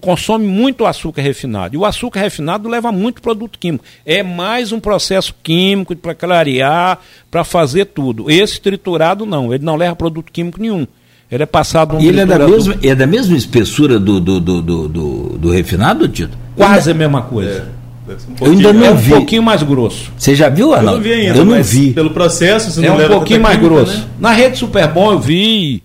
consome 0.00 0.46
muito 0.46 0.86
açúcar 0.86 1.20
refinado. 1.20 1.74
E 1.74 1.76
o 1.76 1.84
açúcar 1.84 2.20
refinado 2.20 2.70
leva 2.70 2.90
muito 2.90 3.20
produto 3.20 3.58
químico. 3.58 3.84
É 4.06 4.22
mais 4.22 4.72
um 4.72 4.80
processo 4.80 5.34
químico 5.42 5.94
para 5.94 6.14
clarear, 6.14 7.00
para 7.30 7.44
fazer 7.44 7.84
tudo. 7.84 8.30
Esse 8.30 8.58
triturado 8.58 9.26
não, 9.26 9.52
ele 9.52 9.62
não 9.62 9.76
leva 9.76 9.94
produto 9.94 10.32
químico 10.32 10.58
nenhum. 10.58 10.86
Ele 11.34 11.42
é 11.42 11.46
passado 11.46 11.96
um 11.96 12.00
E 12.00 12.06
ele 12.06 12.20
é 12.20 12.26
da, 12.26 12.38
mesma, 12.38 12.76
é 12.80 12.94
da 12.94 13.08
mesma 13.08 13.36
espessura 13.36 13.98
do, 13.98 14.20
do, 14.20 14.38
do, 14.38 14.62
do, 14.62 14.88
do, 14.88 15.38
do 15.38 15.50
refinado, 15.50 16.06
Tito? 16.06 16.38
Quase 16.54 16.92
a 16.92 16.94
mesma 16.94 17.22
coisa. 17.22 17.72
É. 18.08 18.12
Um 18.40 18.46
eu 18.46 18.52
ainda 18.52 18.72
não 18.72 18.86
é 18.86 18.94
vi. 18.94 19.12
um 19.12 19.16
pouquinho 19.16 19.42
mais 19.42 19.60
grosso. 19.64 20.12
Você 20.16 20.36
já 20.36 20.48
viu, 20.48 20.72
Ana? 20.72 20.92
Eu 20.92 20.94
não 20.94 21.00
vi 21.00 21.12
ainda. 21.12 21.38
Eu 21.38 21.44
não 21.44 21.60
vi. 21.60 21.92
Pelo 21.92 22.10
processo, 22.10 22.70
você 22.70 22.86
é 22.86 22.88
não 22.88 23.04
um 23.04 23.08
pouquinho 23.08 23.40
mais 23.40 23.56
química, 23.56 23.74
grosso. 23.74 23.98
Né? 23.98 24.06
Na 24.20 24.30
rede 24.30 24.58
Superbom 24.58 25.10
eu 25.10 25.18
vi, 25.18 25.82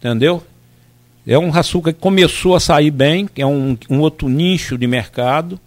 entendeu? 0.00 0.42
É 1.24 1.38
um 1.38 1.54
açúcar 1.54 1.92
que 1.92 2.00
começou 2.00 2.56
a 2.56 2.60
sair 2.60 2.90
bem, 2.90 3.28
que 3.32 3.40
é 3.40 3.46
um, 3.46 3.78
um 3.88 4.00
outro 4.00 4.28
nicho 4.28 4.76
de 4.76 4.88
mercado. 4.88 5.60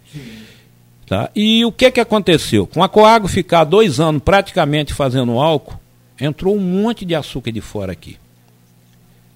Tá? 1.06 1.30
E 1.34 1.64
o 1.64 1.72
que, 1.72 1.90
que 1.90 2.00
aconteceu? 2.00 2.66
Com 2.66 2.82
a 2.82 2.88
Coago 2.88 3.28
ficar 3.28 3.64
dois 3.64 3.98
anos 3.98 4.20
praticamente 4.22 4.92
fazendo 4.92 5.38
álcool, 5.38 5.80
entrou 6.20 6.54
um 6.54 6.60
monte 6.60 7.06
de 7.06 7.14
açúcar 7.14 7.50
de 7.50 7.62
fora 7.62 7.92
aqui. 7.92 8.18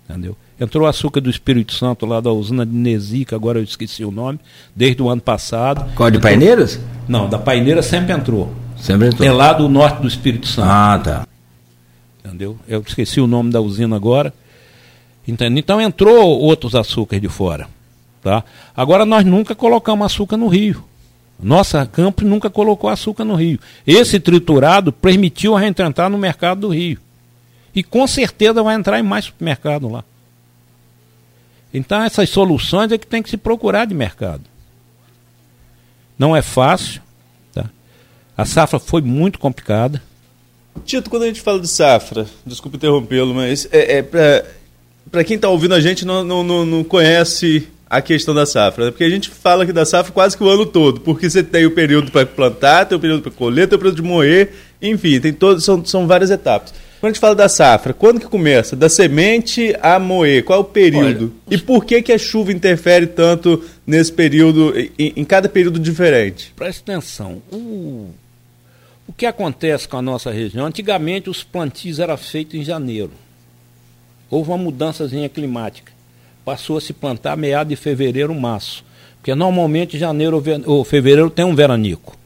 Entendeu? 0.08 0.36
Entrou 0.58 0.86
açúcar 0.86 1.20
do 1.20 1.28
Espírito 1.28 1.74
Santo 1.74 2.06
lá 2.06 2.20
da 2.20 2.32
usina 2.32 2.64
de 2.64 2.72
Nesica, 2.72 3.34
agora 3.34 3.58
eu 3.58 3.64
esqueci 3.64 4.04
o 4.04 4.10
nome, 4.10 4.38
desde 4.74 5.02
o 5.02 5.10
ano 5.10 5.20
passado. 5.20 5.84
Qual 5.94 6.10
de 6.10 6.16
entrou... 6.16 6.30
Paineiras? 6.30 6.80
Não, 7.08 7.28
da 7.28 7.38
Paineira 7.38 7.82
sempre 7.82 8.12
entrou. 8.12 8.52
Sempre 8.78 9.08
entrou. 9.08 9.28
É 9.28 9.32
lá 9.32 9.52
do 9.52 9.68
norte 9.68 10.00
do 10.00 10.08
Espírito 10.08 10.46
Santo. 10.46 10.68
Ah, 10.68 11.00
tá. 11.02 11.28
Entendeu? 12.24 12.56
Eu 12.68 12.82
esqueci 12.86 13.20
o 13.20 13.26
nome 13.26 13.50
da 13.50 13.60
usina 13.60 13.96
agora. 13.96 14.32
Entendeu? 15.26 15.58
Então 15.58 15.80
entrou 15.80 16.40
outros 16.40 16.74
açúcares 16.74 17.20
de 17.20 17.28
fora. 17.28 17.68
Tá? 18.22 18.44
Agora 18.76 19.04
nós 19.04 19.24
nunca 19.24 19.54
colocamos 19.54 20.06
açúcar 20.06 20.36
no 20.36 20.48
rio. 20.48 20.84
Nossa 21.38 21.84
campo 21.84 22.24
nunca 22.24 22.48
colocou 22.48 22.88
açúcar 22.88 23.24
no 23.24 23.34
rio. 23.34 23.58
Esse 23.86 24.18
triturado 24.18 24.92
permitiu 24.92 25.56
a 25.56 25.60
gente 25.60 25.82
entrar 25.82 26.08
no 26.08 26.16
mercado 26.16 26.62
do 26.62 26.68
rio. 26.68 26.98
E 27.76 27.82
com 27.82 28.06
certeza 28.06 28.62
vai 28.62 28.74
entrar 28.74 28.98
em 28.98 29.02
mais 29.02 29.26
supermercado 29.26 29.86
lá. 29.86 30.02
Então 31.74 32.02
essas 32.02 32.30
soluções 32.30 32.90
é 32.90 32.96
que 32.96 33.06
tem 33.06 33.22
que 33.22 33.28
se 33.28 33.36
procurar 33.36 33.84
de 33.84 33.94
mercado. 33.94 34.44
Não 36.18 36.34
é 36.34 36.40
fácil. 36.40 37.02
Tá? 37.52 37.68
A 38.34 38.46
safra 38.46 38.78
foi 38.78 39.02
muito 39.02 39.38
complicada. 39.38 40.02
Tito, 40.86 41.10
quando 41.10 41.24
a 41.24 41.26
gente 41.26 41.42
fala 41.42 41.60
de 41.60 41.68
safra, 41.68 42.26
desculpe 42.46 42.78
interrompê-lo, 42.78 43.34
mas 43.34 43.68
é, 43.70 43.98
é 43.98 44.02
para 45.10 45.24
quem 45.24 45.36
está 45.36 45.48
ouvindo 45.48 45.74
a 45.74 45.80
gente 45.80 46.04
não, 46.06 46.24
não, 46.24 46.64
não 46.64 46.84
conhece 46.84 47.68
a 47.88 48.02
questão 48.02 48.34
da 48.34 48.44
safra, 48.44 48.86
né? 48.86 48.90
porque 48.90 49.04
a 49.04 49.10
gente 49.10 49.30
fala 49.30 49.62
aqui 49.62 49.72
da 49.72 49.84
safra 49.84 50.12
quase 50.12 50.36
que 50.36 50.42
o 50.42 50.48
ano 50.48 50.66
todo, 50.66 51.00
porque 51.00 51.30
você 51.30 51.42
tem 51.42 51.66
o 51.66 51.70
período 51.70 52.10
para 52.10 52.26
plantar, 52.26 52.84
tem 52.84 52.98
o 52.98 53.00
período 53.00 53.22
para 53.22 53.30
colher, 53.30 53.68
tem 53.68 53.76
o 53.76 53.78
período 53.78 53.96
de 53.96 54.02
moer, 54.02 54.52
enfim, 54.82 55.20
tem 55.20 55.32
todos, 55.32 55.64
são, 55.64 55.84
são 55.84 56.06
várias 56.06 56.30
etapas. 56.30 56.74
Quando 56.98 57.10
a 57.10 57.12
gente 57.12 57.20
fala 57.20 57.34
da 57.34 57.48
safra, 57.48 57.92
quando 57.92 58.18
que 58.18 58.26
começa? 58.26 58.74
Da 58.74 58.88
semente 58.88 59.76
a 59.80 59.98
moer, 59.98 60.42
qual 60.42 60.58
é 60.58 60.62
o 60.62 60.64
período? 60.64 61.32
Olha, 61.46 61.56
e 61.56 61.58
por 61.58 61.84
que, 61.84 62.02
que 62.02 62.12
a 62.12 62.18
chuva 62.18 62.52
interfere 62.52 63.06
tanto 63.06 63.62
nesse 63.86 64.12
período, 64.12 64.72
em, 64.98 65.12
em 65.14 65.24
cada 65.24 65.48
período 65.48 65.78
diferente? 65.78 66.52
Preste 66.56 66.80
atenção. 66.80 67.40
O, 67.52 68.10
o 69.06 69.12
que 69.12 69.26
acontece 69.26 69.86
com 69.86 69.98
a 69.98 70.02
nossa 70.02 70.30
região? 70.32 70.66
Antigamente 70.66 71.30
os 71.30 71.44
plantios 71.44 72.00
eram 72.00 72.16
feitos 72.16 72.54
em 72.54 72.64
janeiro. 72.64 73.12
Houve 74.28 74.50
uma 74.50 74.58
mudançazinha 74.58 75.28
climática. 75.28 75.95
Passou 76.46 76.76
a 76.76 76.80
se 76.80 76.92
plantar 76.92 77.36
meado 77.36 77.66
de 77.66 77.74
fevereiro, 77.76 78.32
março. 78.32 78.84
Porque 79.16 79.34
normalmente 79.34 79.98
janeiro 79.98 80.40
ou 80.64 80.84
fevereiro 80.84 81.28
tem 81.28 81.44
um 81.44 81.56
veranico. 81.56 82.16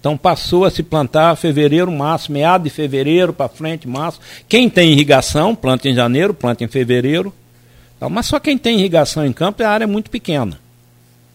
Então 0.00 0.16
passou 0.16 0.64
a 0.64 0.70
se 0.70 0.82
plantar 0.82 1.36
fevereiro, 1.36 1.88
março, 1.92 2.32
meado 2.32 2.64
de 2.64 2.70
fevereiro 2.70 3.32
para 3.32 3.48
frente, 3.48 3.86
março. 3.86 4.18
Quem 4.48 4.68
tem 4.68 4.90
irrigação, 4.90 5.54
planta 5.54 5.88
em 5.88 5.94
janeiro, 5.94 6.34
planta 6.34 6.64
em 6.64 6.66
fevereiro. 6.66 7.32
Então, 7.96 8.10
mas 8.10 8.26
só 8.26 8.40
quem 8.40 8.58
tem 8.58 8.80
irrigação 8.80 9.24
em 9.24 9.32
campo, 9.32 9.62
a 9.62 9.68
área 9.68 9.84
é 9.84 9.86
muito 9.86 10.10
pequena. 10.10 10.58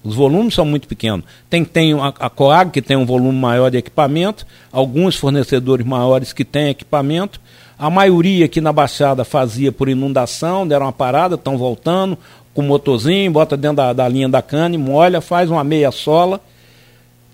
Os 0.03 0.13
volumes 0.13 0.55
são 0.55 0.65
muito 0.65 0.89
pequenos. 0.89 1.23
Tem, 1.49 1.63
tem 1.63 1.93
a, 1.93 2.07
a 2.19 2.29
Coag, 2.29 2.69
que 2.69 2.81
tem 2.81 2.97
um 2.97 3.05
volume 3.05 3.39
maior 3.39 3.71
de 3.71 3.77
equipamento, 3.77 4.45
alguns 4.73 5.15
fornecedores 5.15 5.86
maiores 5.86 6.33
que 6.33 6.43
têm 6.43 6.67
equipamento. 6.67 7.39
A 7.78 7.89
maioria 7.89 8.45
aqui 8.45 8.61
na 8.61 8.71
Baixada 8.71 9.26
fazia 9.26 9.71
por 9.71 9.89
inundação, 9.89 10.67
deram 10.67 10.86
uma 10.86 10.93
parada, 10.93 11.36
estão 11.36 11.57
voltando 11.57 12.17
com 12.53 12.61
motorzinho, 12.61 13.32
bota 13.32 13.57
dentro 13.57 13.78
da, 13.78 13.91
da 13.91 14.07
linha 14.07 14.30
da 14.30 14.41
cana, 14.41 14.78
molha, 14.78 15.19
faz 15.19 15.49
uma 15.49 15.63
meia 15.63 15.91
sola 15.91 16.41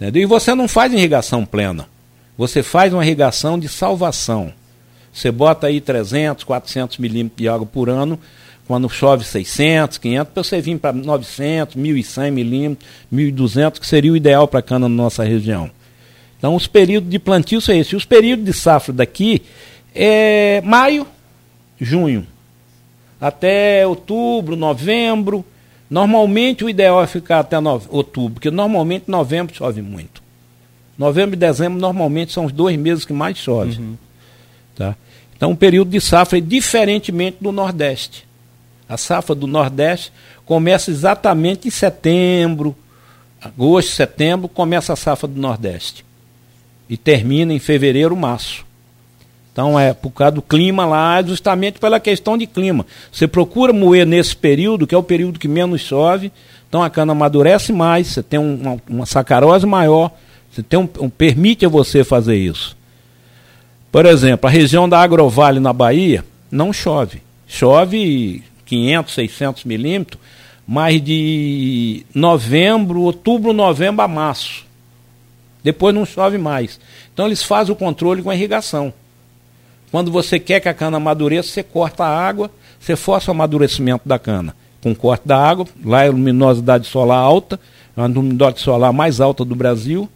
Entendeu? 0.02 0.24
E 0.24 0.26
você 0.26 0.56
não 0.56 0.68
faz 0.68 0.92
irrigação 0.92 1.46
plena. 1.46 1.88
Você 2.36 2.64
faz 2.64 2.92
uma 2.92 3.06
irrigação 3.06 3.60
de 3.60 3.70
salvação. 3.70 4.52
Você 5.14 5.32
bota 5.32 5.68
aí 5.68 5.80
300, 5.80 6.44
400 6.44 6.98
milímetros 6.98 7.38
de 7.38 7.48
água 7.48 7.68
por 7.68 7.88
ano, 7.88 8.18
quando 8.68 8.90
chove 8.90 9.24
600, 9.24 10.00
500, 10.00 10.34
para 10.34 10.44
você 10.44 10.60
vir 10.60 10.80
para 10.80 10.92
900, 10.92 11.76
1.100 11.76 12.32
milímetros, 12.32 12.90
1.200, 13.14 13.80
que 13.80 13.86
seria 13.86 14.12
o 14.12 14.18
ideal 14.18 14.48
para 14.48 14.60
a 14.60 14.64
cana 14.64 14.90
na 14.90 14.96
nossa 14.96 15.24
região. 15.24 15.70
Então, 16.40 16.56
os 16.56 16.66
períodos 16.66 17.08
de 17.08 17.20
plantio 17.20 17.62
são 17.62 17.76
esses. 17.76 17.94
Os 17.94 18.06
períodos 18.06 18.44
de 18.44 18.54
safra 18.54 18.92
daqui 18.92 19.44
é 19.94 20.62
maio, 20.62 21.06
junho, 21.80 22.26
até 23.20 23.86
outubro, 23.86 24.56
novembro, 24.56 25.46
Normalmente 25.92 26.64
o 26.64 26.70
ideal 26.70 27.04
é 27.04 27.06
ficar 27.06 27.40
até 27.40 27.58
outubro, 27.90 28.36
porque 28.36 28.50
normalmente 28.50 29.12
novembro 29.12 29.54
chove 29.54 29.82
muito. 29.82 30.24
Novembro 30.98 31.36
e 31.36 31.38
dezembro 31.38 31.78
normalmente 31.78 32.32
são 32.32 32.46
os 32.46 32.54
dois 32.54 32.78
meses 32.78 33.04
que 33.04 33.12
mais 33.12 33.38
chove. 33.38 33.78
Uhum. 33.78 33.98
Tá? 34.74 34.96
Então 35.36 35.52
o 35.52 35.58
período 35.58 35.92
de 35.92 36.00
safra 36.00 36.38
é 36.38 36.42
diferentemente 36.42 37.40
do 37.42 37.52
Nordeste. 37.52 38.26
A 38.88 38.96
safra 38.96 39.36
do 39.36 39.46
Nordeste 39.46 40.14
começa 40.46 40.90
exatamente 40.90 41.68
em 41.68 41.72
setembro, 41.72 42.74
agosto, 43.42 43.92
setembro, 43.92 44.48
começa 44.48 44.94
a 44.94 44.96
safra 44.96 45.28
do 45.28 45.42
Nordeste. 45.42 46.06
E 46.88 46.96
termina 46.96 47.54
em 47.54 47.60
fevereiro, 47.60 48.16
março. 48.16 48.66
Então 49.52 49.78
é 49.78 49.94
por 49.94 50.12
causa 50.12 50.36
do 50.36 50.42
clima 50.42 50.86
lá, 50.86 51.22
justamente 51.22 51.80
pela 51.80 52.00
questão 52.00 52.38
de 52.38 52.48
clima. 52.48 52.86
Você 53.12 53.28
procura 53.28 53.74
moer 53.74 54.06
nesse 54.06 54.36
período, 54.36 54.88
que 54.88 54.96
é 54.96 54.98
o 54.98 55.04
período 55.04 55.40
que 55.40 55.48
menos 55.48 55.82
chove, 55.82 56.32
então 56.70 56.82
a 56.82 56.90
cana 56.90 57.12
amadurece 57.12 57.74
mais, 57.74 58.08
você 58.08 58.24
tem 58.24 58.40
uma, 58.40 58.78
uma 58.90 59.06
sacarose 59.06 59.66
maior, 59.66 60.12
você 60.50 60.64
tem 60.64 60.80
um, 60.80 60.90
um, 61.02 61.10
permite 61.10 61.66
a 61.66 61.70
você 61.70 62.04
fazer 62.04 62.38
isso. 62.38 62.78
Por 63.92 64.06
exemplo, 64.06 64.48
a 64.48 64.52
região 64.52 64.88
da 64.88 65.02
Agrovale 65.02 65.60
na 65.60 65.74
Bahia 65.74 66.24
não 66.50 66.72
chove. 66.72 67.22
Chove 67.46 68.42
500, 68.66 69.14
600 69.14 69.64
milímetros, 69.66 70.22
mas 70.66 71.04
de 71.04 72.06
novembro, 72.16 73.02
outubro, 73.02 73.52
novembro 73.52 74.02
a 74.02 74.08
março. 74.08 74.66
Depois 75.62 75.94
não 75.94 76.06
chove 76.06 76.38
mais. 76.38 76.80
Então 77.14 77.26
eles 77.26 77.44
fazem 77.44 77.74
o 77.74 77.78
controle 77.78 78.22
com 78.22 78.30
a 78.30 78.36
irrigação. 78.36 78.94
Quando 79.92 80.10
você 80.10 80.40
quer 80.40 80.62
que 80.62 80.70
a 80.70 80.74
cana 80.74 80.98
amadureça, 80.98 81.50
você 81.50 81.62
corta 81.62 82.06
a 82.06 82.28
água, 82.28 82.50
você 82.80 82.96
força 82.96 83.30
o 83.30 83.34
amadurecimento 83.34 84.08
da 84.08 84.18
cana. 84.18 84.56
Com 84.82 84.96
corte 84.96 85.28
da 85.28 85.38
água, 85.38 85.68
lá 85.84 86.06
é 86.06 86.08
a 86.08 86.12
luminosidade 86.12 86.88
solar 86.88 87.20
alta, 87.20 87.60
é 87.96 88.02
a 88.02 88.06
luminosidade 88.06 88.62
solar 88.62 88.94
mais 88.94 89.20
alta 89.20 89.44
do 89.44 89.54
Brasil. 89.54 90.10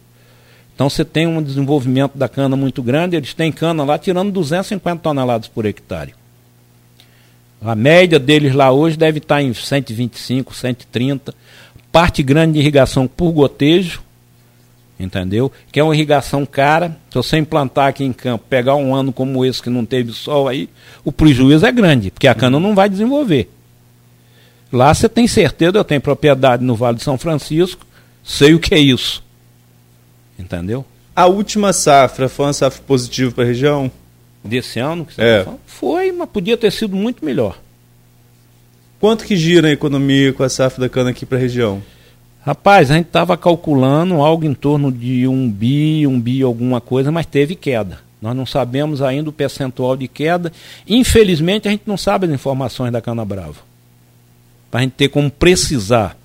Então 0.74 0.88
você 0.88 1.04
tem 1.04 1.26
um 1.26 1.42
desenvolvimento 1.42 2.16
da 2.16 2.28
cana 2.28 2.56
muito 2.56 2.82
grande, 2.82 3.16
eles 3.16 3.34
têm 3.34 3.52
cana 3.52 3.84
lá 3.84 3.98
tirando 3.98 4.32
250 4.32 5.02
toneladas 5.02 5.46
por 5.46 5.66
hectare. 5.66 6.14
A 7.60 7.74
média 7.74 8.18
deles 8.18 8.54
lá 8.54 8.70
hoje 8.70 8.96
deve 8.96 9.18
estar 9.18 9.42
em 9.42 9.52
125, 9.52 10.54
130. 10.54 11.34
Parte 11.90 12.22
grande 12.22 12.54
de 12.54 12.58
irrigação 12.60 13.06
por 13.06 13.32
gotejo, 13.32 14.02
entendeu? 14.98 15.50
Que 15.70 15.80
é 15.80 15.84
uma 15.84 15.94
irrigação 15.94 16.46
cara. 16.46 16.96
Se 17.10 17.16
você 17.16 17.36
implantar 17.36 17.88
aqui 17.88 18.04
em 18.04 18.12
campo, 18.12 18.44
pegar 18.48 18.76
um 18.76 18.94
ano 18.94 19.12
como 19.12 19.44
esse 19.44 19.62
que 19.62 19.70
não 19.70 19.84
teve 19.84 20.12
sol 20.12 20.48
aí, 20.48 20.68
o 21.04 21.12
prejuízo 21.12 21.66
é 21.66 21.72
grande, 21.72 22.10
porque 22.10 22.28
a 22.28 22.34
cana 22.34 22.58
não 22.58 22.74
vai 22.74 22.88
desenvolver. 22.88 23.50
Lá 24.72 24.92
você 24.92 25.08
tem 25.08 25.28
certeza, 25.28 25.76
eu 25.76 25.84
tenho 25.84 26.00
propriedade 26.00 26.64
no 26.64 26.74
Vale 26.74 26.96
de 26.96 27.04
São 27.04 27.16
Francisco, 27.16 27.86
sei 28.24 28.54
o 28.54 28.60
que 28.60 28.74
é 28.74 28.78
isso. 28.78 29.22
Entendeu? 30.38 30.84
A 31.14 31.26
última 31.26 31.72
safra 31.72 32.28
foi 32.28 32.46
uma 32.46 32.52
safra 32.52 32.82
positiva 32.86 33.32
para 33.32 33.44
a 33.44 33.46
região? 33.46 33.90
Desse 34.44 34.78
ano? 34.78 35.04
Que 35.04 35.14
você 35.14 35.22
é. 35.22 35.44
Tá 35.44 35.54
foi, 35.66 36.12
mas 36.12 36.28
podia 36.28 36.56
ter 36.56 36.70
sido 36.70 36.94
muito 36.94 37.24
melhor. 37.24 37.58
Quanto 39.00 39.24
que 39.24 39.36
gira 39.36 39.68
a 39.68 39.72
economia 39.72 40.32
com 40.32 40.42
a 40.42 40.48
safra 40.48 40.80
da 40.80 40.88
cana 40.88 41.10
aqui 41.10 41.26
para 41.26 41.38
a 41.38 41.40
região? 41.40 41.82
Rapaz, 42.46 42.92
a 42.92 42.94
gente 42.94 43.08
estava 43.08 43.36
calculando 43.36 44.22
algo 44.22 44.44
em 44.44 44.54
torno 44.54 44.92
de 44.92 45.26
um 45.26 45.50
bi, 45.50 46.06
um 46.06 46.20
bi 46.20 46.42
alguma 46.42 46.80
coisa, 46.80 47.10
mas 47.10 47.26
teve 47.26 47.56
queda. 47.56 47.98
Nós 48.22 48.36
não 48.36 48.46
sabemos 48.46 49.02
ainda 49.02 49.30
o 49.30 49.32
percentual 49.32 49.96
de 49.96 50.06
queda. 50.06 50.52
Infelizmente, 50.86 51.66
a 51.66 51.72
gente 51.72 51.82
não 51.86 51.96
sabe 51.96 52.24
as 52.24 52.32
informações 52.32 52.92
da 52.92 53.00
Cana 53.00 53.24
Brava. 53.24 53.56
Para 54.70 54.78
a 54.78 54.82
gente 54.84 54.92
ter 54.92 55.08
como 55.08 55.28
precisar. 55.28 56.16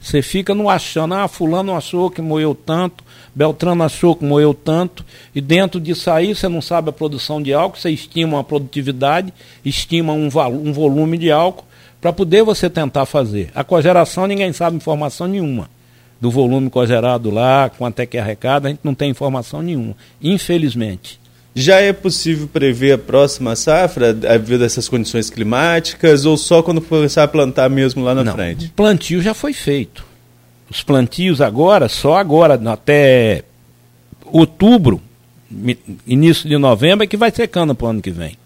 Você 0.00 0.22
fica 0.22 0.56
no 0.56 0.68
achando, 0.68 1.14
ah, 1.14 1.28
fulano 1.28 1.76
achou 1.76 2.10
que 2.10 2.20
moeu 2.20 2.52
tanto, 2.52 3.04
Beltrano 3.32 3.84
achou 3.84 4.16
que 4.16 4.24
moeu 4.24 4.52
tanto, 4.52 5.04
e 5.32 5.40
dentro 5.40 5.80
disso 5.80 6.10
aí 6.10 6.34
você 6.34 6.48
não 6.48 6.60
sabe 6.60 6.90
a 6.90 6.92
produção 6.92 7.40
de 7.40 7.54
álcool, 7.54 7.78
você 7.78 7.90
estima 7.90 8.40
a 8.40 8.44
produtividade, 8.44 9.32
estima 9.64 10.12
um, 10.12 10.26
um 10.26 10.72
volume 10.72 11.16
de 11.16 11.30
álcool, 11.30 11.64
para 12.04 12.12
poder 12.12 12.42
você 12.42 12.68
tentar 12.68 13.06
fazer. 13.06 13.48
A 13.54 13.64
cogeração 13.64 14.26
ninguém 14.26 14.52
sabe 14.52 14.76
informação 14.76 15.26
nenhuma. 15.26 15.70
Do 16.20 16.30
volume 16.30 16.68
cogerado 16.68 17.30
lá, 17.30 17.70
quanto 17.70 18.00
é 18.00 18.04
que 18.04 18.18
é 18.18 18.20
arrecada, 18.20 18.68
a 18.68 18.70
gente 18.70 18.82
não 18.84 18.94
tem 18.94 19.08
informação 19.08 19.62
nenhuma, 19.62 19.96
infelizmente. 20.22 21.18
Já 21.54 21.80
é 21.80 21.94
possível 21.94 22.46
prever 22.46 22.92
a 22.92 22.98
próxima 22.98 23.56
safra 23.56 24.12
devido 24.12 24.60
a 24.60 24.66
essas 24.66 24.86
condições 24.86 25.30
climáticas 25.30 26.26
ou 26.26 26.36
só 26.36 26.62
quando 26.62 26.82
começar 26.82 27.22
a 27.22 27.28
plantar 27.28 27.70
mesmo 27.70 28.04
lá 28.04 28.14
na 28.14 28.22
não, 28.22 28.34
frente? 28.34 28.66
O 28.66 28.70
plantio 28.72 29.22
já 29.22 29.32
foi 29.32 29.54
feito. 29.54 30.04
Os 30.70 30.82
plantios 30.82 31.40
agora, 31.40 31.88
só 31.88 32.18
agora, 32.18 32.60
até 32.70 33.44
outubro, 34.26 35.00
início 36.06 36.50
de 36.50 36.58
novembro, 36.58 37.04
é 37.04 37.06
que 37.06 37.16
vai 37.16 37.30
ser 37.30 37.48
cana 37.48 37.74
para 37.74 37.86
o 37.86 37.88
ano 37.88 38.02
que 38.02 38.10
vem. 38.10 38.36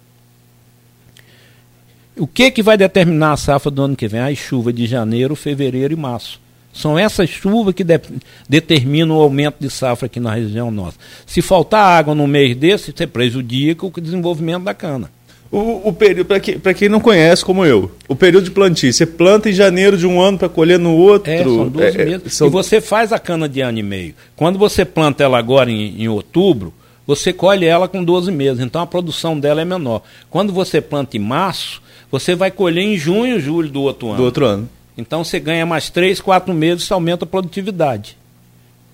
O 2.19 2.27
que, 2.27 2.51
que 2.51 2.63
vai 2.63 2.77
determinar 2.77 3.33
a 3.33 3.37
safra 3.37 3.71
do 3.71 3.83
ano 3.83 3.97
que 3.97 4.09
vem? 4.09 4.21
As 4.21 4.37
chuvas 4.37 4.75
de 4.75 4.87
janeiro, 4.87 5.35
fevereiro 5.35 5.93
e 5.93 5.97
março. 5.97 6.41
São 6.73 6.99
essas 6.99 7.29
chuvas 7.29 7.75
que 7.75 7.83
de, 7.83 8.01
determinam 8.49 9.17
o 9.17 9.21
aumento 9.21 9.57
de 9.59 9.71
safra 9.71 10.07
aqui 10.07 10.21
na 10.21 10.35
região 10.35 10.71
nossa. 10.71 10.97
Se 11.27 11.43
faltar 11.43 11.99
água 11.99 12.15
no 12.15 12.27
mês 12.27 12.57
desse, 12.57 12.93
você 12.93 13.07
prejudica 13.07 13.87
o 13.87 14.01
desenvolvimento 14.01 14.65
da 14.65 14.75
cana. 14.75 15.11
O, 15.51 15.89
o 15.89 15.93
período, 15.93 16.27
para 16.27 16.41
que, 16.41 16.59
quem 16.75 16.89
não 16.91 17.01
conhece 17.01 17.43
como 17.43 17.65
eu, 17.65 17.91
o 18.07 18.15
período 18.15 18.45
de 18.45 18.51
plantio, 18.51 18.93
você 18.93 19.07
planta 19.07 19.49
em 19.49 19.53
janeiro 19.53 19.97
de 19.97 20.07
um 20.07 20.21
ano 20.21 20.37
para 20.37 20.49
colher 20.49 20.79
no 20.79 20.95
outro. 20.95 21.33
É, 21.33 21.43
são 21.43 21.69
12 21.69 21.85
é, 21.85 22.03
é, 22.03 22.05
meses. 22.05 22.35
São... 22.35 22.47
E 22.47 22.51
você 22.51 22.81
faz 22.83 23.13
a 23.13 23.19
cana 23.19 23.49
de 23.49 23.61
ano 23.63 23.79
e 23.79 23.83
meio. 23.83 24.15
Quando 24.37 24.59
você 24.59 24.85
planta 24.85 25.25
ela 25.25 25.39
agora 25.39 25.71
em, 25.71 26.03
em 26.03 26.09
outubro, 26.09 26.73
você 27.07 27.33
colhe 27.33 27.65
ela 27.65 27.89
com 27.89 28.05
12 28.05 28.31
meses. 28.31 28.63
Então 28.63 28.83
a 28.83 28.87
produção 28.87 29.41
dela 29.41 29.63
é 29.63 29.65
menor. 29.65 30.03
Quando 30.29 30.53
você 30.53 30.83
planta 30.83 31.17
em 31.17 31.21
março, 31.21 31.81
você 32.11 32.35
vai 32.35 32.51
colher 32.51 32.83
em 32.83 32.97
junho, 32.97 33.41
julho 33.41 33.71
do 33.71 33.83
outro 33.83 34.09
ano. 34.09 34.17
Do 34.17 34.25
outro 34.25 34.47
ano. 34.47 34.69
Então 34.97 35.23
você 35.23 35.39
ganha 35.39 35.65
mais 35.65 35.91
3, 35.91 36.21
4 36.21 36.53
meses, 36.53 36.85
você 36.85 36.93
aumenta 36.93 37.25
a 37.25 37.29
produtividade. 37.29 38.17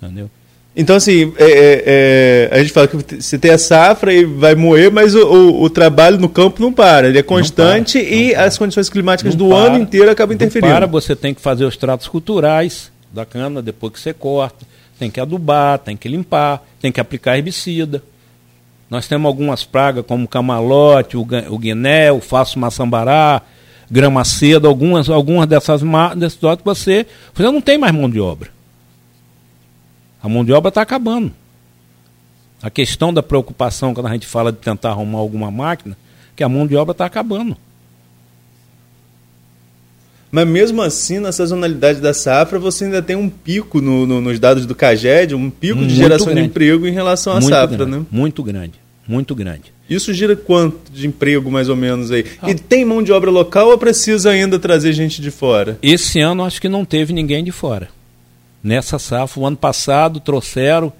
Entendeu? 0.02 0.30
Então, 0.76 0.96
assim, 0.96 1.32
é, 1.38 1.44
é, 1.44 1.84
é, 1.86 2.48
a 2.50 2.58
gente 2.58 2.72
fala 2.72 2.88
que 2.88 2.96
você 2.96 3.38
tem 3.38 3.52
a 3.52 3.58
safra 3.58 4.12
e 4.12 4.24
vai 4.24 4.56
moer, 4.56 4.90
mas 4.90 5.14
o, 5.14 5.24
o, 5.24 5.62
o 5.62 5.70
trabalho 5.70 6.18
no 6.18 6.28
campo 6.28 6.60
não 6.60 6.72
para. 6.72 7.08
Ele 7.08 7.18
é 7.18 7.22
constante 7.22 8.00
para, 8.00 8.14
e 8.14 8.32
para. 8.32 8.44
as 8.44 8.58
condições 8.58 8.88
climáticas 8.90 9.36
não 9.36 9.46
do 9.46 9.54
para, 9.54 9.72
ano 9.72 9.78
inteiro 9.78 10.10
acabam 10.10 10.34
interferindo. 10.34 10.72
Para, 10.72 10.86
você 10.86 11.14
tem 11.14 11.32
que 11.32 11.40
fazer 11.40 11.64
os 11.64 11.76
tratos 11.76 12.08
culturais 12.08 12.90
da 13.12 13.24
cana 13.24 13.62
depois 13.62 13.92
que 13.92 14.00
você 14.00 14.12
corta. 14.12 14.66
Tem 14.98 15.10
que 15.10 15.20
adubar, 15.20 15.78
tem 15.78 15.96
que 15.96 16.08
limpar, 16.08 16.64
tem 16.80 16.90
que 16.90 17.00
aplicar 17.00 17.36
herbicida. 17.36 18.02
Nós 18.90 19.08
temos 19.08 19.26
algumas 19.26 19.64
pragas 19.64 20.04
como 20.06 20.28
camalote, 20.28 21.16
o, 21.16 21.26
o 21.50 21.58
guiné, 21.58 22.12
o 22.12 22.20
faço 22.20 22.58
maçambará, 22.58 23.42
grama 23.90 24.24
seda, 24.24 24.68
algumas, 24.68 25.08
algumas 25.08 25.46
dessas 25.46 25.82
desses 26.16 26.38
que 26.38 26.64
você, 26.64 27.06
você 27.32 27.42
não 27.44 27.60
tem 27.60 27.78
mais 27.78 27.94
mão 27.94 28.08
de 28.08 28.20
obra. 28.20 28.50
A 30.22 30.28
mão 30.28 30.44
de 30.44 30.52
obra 30.52 30.68
está 30.68 30.82
acabando. 30.82 31.32
A 32.62 32.70
questão 32.70 33.12
da 33.12 33.22
preocupação 33.22 33.92
quando 33.92 34.06
a 34.06 34.12
gente 34.12 34.26
fala 34.26 34.50
de 34.50 34.58
tentar 34.58 34.90
arrumar 34.90 35.18
alguma 35.18 35.50
máquina, 35.50 35.96
que 36.34 36.42
a 36.42 36.48
mão 36.48 36.66
de 36.66 36.76
obra 36.76 36.92
está 36.92 37.04
acabando. 37.04 37.56
Mas 40.34 40.48
mesmo 40.48 40.82
assim, 40.82 41.20
na 41.20 41.30
sazonalidade 41.30 42.00
da 42.00 42.12
safra, 42.12 42.58
você 42.58 42.86
ainda 42.86 43.00
tem 43.00 43.14
um 43.14 43.30
pico 43.30 43.80
no, 43.80 44.04
no, 44.04 44.20
nos 44.20 44.40
dados 44.40 44.66
do 44.66 44.74
CAGED, 44.74 45.32
um 45.32 45.48
pico 45.48 45.76
muito 45.76 45.90
de 45.90 45.94
geração 45.94 46.26
grande. 46.26 46.40
de 46.40 46.46
emprego 46.48 46.88
em 46.88 46.90
relação 46.90 47.34
à 47.34 47.36
muito 47.36 47.50
safra, 47.50 47.76
grande, 47.76 47.98
né? 47.98 48.06
Muito 48.10 48.42
grande, 48.42 48.72
muito 49.06 49.32
grande. 49.32 49.72
Isso 49.88 50.12
gira 50.12 50.34
quanto 50.34 50.90
de 50.90 51.06
emprego, 51.06 51.52
mais 51.52 51.68
ou 51.68 51.76
menos, 51.76 52.10
aí? 52.10 52.24
Ah. 52.42 52.50
E 52.50 52.54
tem 52.56 52.84
mão 52.84 53.00
de 53.00 53.12
obra 53.12 53.30
local 53.30 53.68
ou 53.68 53.78
precisa 53.78 54.30
ainda 54.30 54.58
trazer 54.58 54.92
gente 54.92 55.22
de 55.22 55.30
fora? 55.30 55.78
Esse 55.80 56.18
ano 56.18 56.42
acho 56.42 56.60
que 56.60 56.68
não 56.68 56.84
teve 56.84 57.12
ninguém 57.12 57.44
de 57.44 57.52
fora. 57.52 57.88
Nessa 58.60 58.98
safra, 58.98 59.40
o 59.40 59.46
ano 59.46 59.56
passado 59.56 60.18
trouxeram 60.18 60.92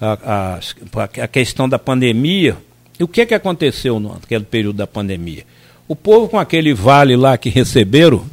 a, 0.00 0.58
a, 0.96 1.22
a 1.22 1.28
questão 1.28 1.68
da 1.68 1.78
pandemia. 1.78 2.56
E 2.98 3.04
o 3.04 3.08
que, 3.08 3.26
que 3.26 3.34
aconteceu 3.34 4.00
naquele 4.00 4.44
período 4.44 4.76
da 4.76 4.86
pandemia? 4.86 5.44
O 5.86 5.94
povo 5.94 6.30
com 6.30 6.38
aquele 6.38 6.72
vale 6.72 7.14
lá 7.14 7.36
que 7.36 7.50
receberam, 7.50 8.24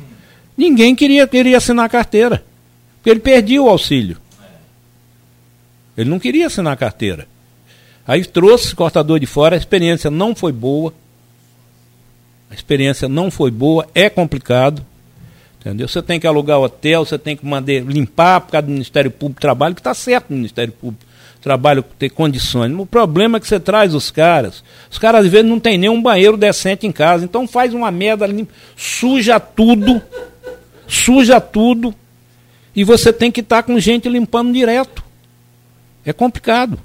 ninguém 0.57 0.95
queria, 0.95 1.27
queria 1.27 1.57
assinar 1.57 1.85
a 1.85 1.89
carteira. 1.89 2.43
Porque 2.97 3.09
ele 3.09 3.19
perdia 3.19 3.61
o 3.61 3.69
auxílio. 3.69 4.17
Ele 5.97 6.09
não 6.09 6.19
queria 6.19 6.47
assinar 6.47 6.73
a 6.73 6.77
carteira. 6.77 7.27
Aí 8.07 8.23
trouxe 8.25 8.75
cortador 8.75 9.19
de 9.19 9.25
fora, 9.25 9.55
a 9.55 9.57
experiência 9.57 10.09
não 10.09 10.35
foi 10.35 10.51
boa. 10.51 10.93
A 12.49 12.53
experiência 12.53 13.09
não 13.09 13.29
foi 13.29 13.51
boa, 13.51 13.87
é 13.93 14.09
complicado. 14.09 14.85
Entendeu? 15.59 15.87
Você 15.87 16.01
tem 16.01 16.19
que 16.19 16.27
alugar 16.27 16.59
hotel, 16.59 17.03
você 17.03 17.17
tem 17.17 17.35
que 17.35 17.45
mandar 17.45 17.73
limpar 17.81 18.41
por 18.41 18.51
causa 18.51 18.67
do 18.67 18.71
Ministério 18.71 19.11
Público 19.11 19.39
do 19.39 19.41
Trabalho, 19.41 19.75
que 19.75 19.81
está 19.81 19.93
certo 19.93 20.29
no 20.29 20.37
Ministério 20.37 20.71
Público 20.71 21.03
do 21.35 21.41
Trabalho 21.41 21.83
ter 21.83 22.09
condições. 22.09 22.73
O 22.73 22.85
problema 22.85 23.37
é 23.37 23.41
que 23.41 23.47
você 23.47 23.59
traz 23.59 23.93
os 23.93 24.09
caras. 24.09 24.63
Os 24.89 24.97
caras 24.97 25.25
às 25.25 25.31
vezes 25.31 25.49
não 25.49 25.59
tem 25.59 25.77
nem 25.77 25.89
um 25.89 26.01
banheiro 26.01 26.37
decente 26.37 26.87
em 26.87 26.91
casa. 26.91 27.25
Então 27.25 27.47
faz 27.47 27.73
uma 27.73 27.91
merda, 27.91 28.25
limpa, 28.25 28.53
suja 28.77 29.39
tudo, 29.39 30.01
suja 30.87 31.39
tudo. 31.41 31.93
E 32.75 32.83
você 32.83 33.11
tem 33.11 33.31
que 33.31 33.41
estar 33.41 33.57
tá 33.57 33.63
com 33.63 33.79
gente 33.79 34.07
limpando 34.07 34.53
direto. 34.53 35.03
É 36.05 36.13
complicado. 36.13 36.79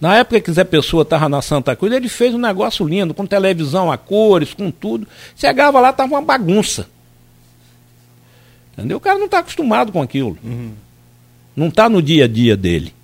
Na 0.00 0.16
época 0.16 0.40
que 0.40 0.52
Zé 0.52 0.62
Pessoa 0.62 1.02
estava 1.02 1.28
na 1.28 1.42
Santa 1.42 1.74
Cruz, 1.74 1.92
ele 1.92 2.08
fez 2.08 2.32
um 2.32 2.38
negócio 2.38 2.86
lindo, 2.86 3.12
com 3.12 3.26
televisão 3.26 3.90
a 3.90 3.98
cores, 3.98 4.54
com 4.54 4.70
tudo. 4.70 5.08
Chegava 5.36 5.80
lá, 5.80 5.90
estava 5.90 6.14
uma 6.14 6.22
bagunça. 6.22 6.88
Entendeu? 8.72 8.98
O 8.98 9.00
cara 9.00 9.18
não 9.18 9.26
está 9.26 9.40
acostumado 9.40 9.90
com 9.90 10.00
aquilo. 10.00 10.38
Uhum. 10.42 10.72
Não 11.56 11.66
está 11.66 11.88
no 11.88 12.00
dia 12.00 12.26
a 12.26 12.28
dia 12.28 12.56
dele. 12.56 12.94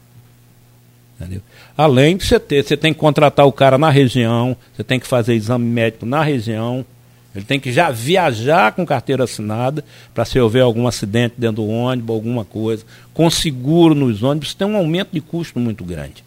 Entendeu? 1.18 1.42
Além 1.76 2.16
de 2.16 2.24
você 2.24 2.38
ter, 2.38 2.62
você 2.62 2.76
tem 2.76 2.94
que 2.94 3.00
contratar 3.00 3.44
o 3.44 3.52
cara 3.52 3.76
na 3.76 3.90
região, 3.90 4.56
você 4.72 4.84
tem 4.84 5.00
que 5.00 5.06
fazer 5.06 5.34
exame 5.34 5.64
médico 5.64 6.06
na 6.06 6.22
região, 6.22 6.86
ele 7.34 7.44
tem 7.44 7.58
que 7.58 7.72
já 7.72 7.90
viajar 7.90 8.72
com 8.72 8.86
carteira 8.86 9.24
assinada 9.24 9.84
para 10.14 10.24
se 10.24 10.38
houver 10.38 10.62
algum 10.62 10.86
acidente 10.86 11.34
dentro 11.36 11.56
do 11.56 11.68
ônibus, 11.68 12.14
alguma 12.14 12.44
coisa, 12.44 12.84
com 13.12 13.28
seguro 13.28 13.94
nos 13.94 14.22
ônibus, 14.22 14.54
tem 14.54 14.66
um 14.66 14.76
aumento 14.76 15.10
de 15.12 15.20
custo 15.20 15.58
muito 15.58 15.84
grande. 15.84 16.24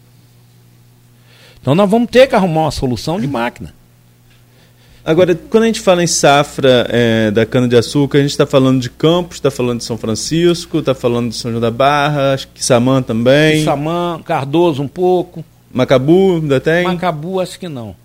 Então 1.60 1.74
nós 1.74 1.88
vamos 1.88 2.10
ter 2.10 2.26
que 2.26 2.34
arrumar 2.34 2.62
uma 2.62 2.70
solução 2.70 3.18
de 3.20 3.26
máquina. 3.26 3.74
Agora, 5.04 5.34
quando 5.34 5.62
a 5.62 5.66
gente 5.66 5.80
fala 5.80 6.04
em 6.04 6.06
safra 6.06 6.86
é, 6.90 7.30
da 7.30 7.46
cana-de-açúcar, 7.46 8.18
a 8.18 8.20
gente 8.20 8.32
está 8.32 8.44
falando 8.44 8.78
de 8.78 8.90
Campos, 8.90 9.38
está 9.38 9.50
falando 9.50 9.78
de 9.78 9.84
São 9.84 9.96
Francisco, 9.96 10.80
está 10.80 10.94
falando 10.94 11.30
de 11.30 11.36
São 11.36 11.50
João 11.50 11.62
da 11.62 11.70
Barra, 11.70 12.34
acho 12.34 12.48
que 12.48 12.62
Samã 12.62 13.00
também. 13.00 13.64
Samã, 13.64 14.20
Cardoso 14.22 14.82
um 14.82 14.88
pouco. 14.88 15.42
Macabu 15.72 16.34
ainda 16.34 16.60
tem? 16.60 16.84
Macabu 16.84 17.40
acho 17.40 17.58
que 17.58 17.68
não. 17.68 17.96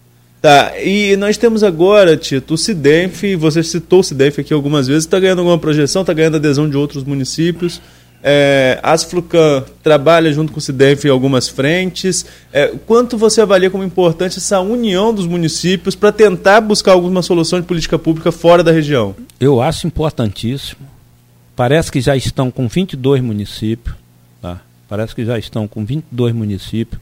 Tá, 0.43 0.73
e 0.77 1.15
nós 1.15 1.37
temos 1.37 1.63
agora, 1.63 2.17
Tito, 2.17 2.55
o 2.55 2.57
Cidenf, 2.57 3.23
você 3.39 3.63
citou 3.63 4.01
o 4.01 4.03
Cidenf 4.03 4.39
aqui 4.39 4.53
algumas 4.53 4.87
vezes, 4.87 5.05
está 5.05 5.17
ganhando 5.17 5.39
alguma 5.39 5.57
projeção, 5.57 6.01
está 6.01 6.11
ganhando 6.11 6.35
adesão 6.35 6.69
de 6.69 6.75
outros 6.75 7.05
municípios. 7.05 7.81
É, 8.21 8.77
Asflucan 8.83 9.63
trabalha 9.81 10.33
junto 10.33 10.51
com 10.51 10.59
o 10.59 10.61
CIDEF 10.61 11.07
em 11.07 11.09
algumas 11.09 11.47
frentes. 11.47 12.25
É, 12.51 12.73
quanto 12.85 13.17
você 13.17 13.39
avalia 13.39 13.69
como 13.69 13.85
importante 13.85 14.37
essa 14.37 14.59
união 14.59 15.13
dos 15.13 15.25
municípios 15.25 15.95
para 15.95 16.11
tentar 16.11 16.59
buscar 16.59 16.91
alguma 16.91 17.21
solução 17.21 17.61
de 17.61 17.65
política 17.65 17.97
pública 17.97 18.29
fora 18.29 18.61
da 18.61 18.71
região? 18.73 19.15
Eu 19.39 19.61
acho 19.61 19.87
importantíssimo. 19.87 20.81
Parece 21.55 21.89
que 21.89 22.01
já 22.01 22.17
estão 22.17 22.51
com 22.51 22.67
22 22.67 23.21
municípios. 23.21 23.95
Tá? 24.41 24.59
Parece 24.89 25.15
que 25.15 25.23
já 25.23 25.39
estão 25.39 25.69
com 25.69 25.85
22 25.85 26.35
municípios. 26.35 27.01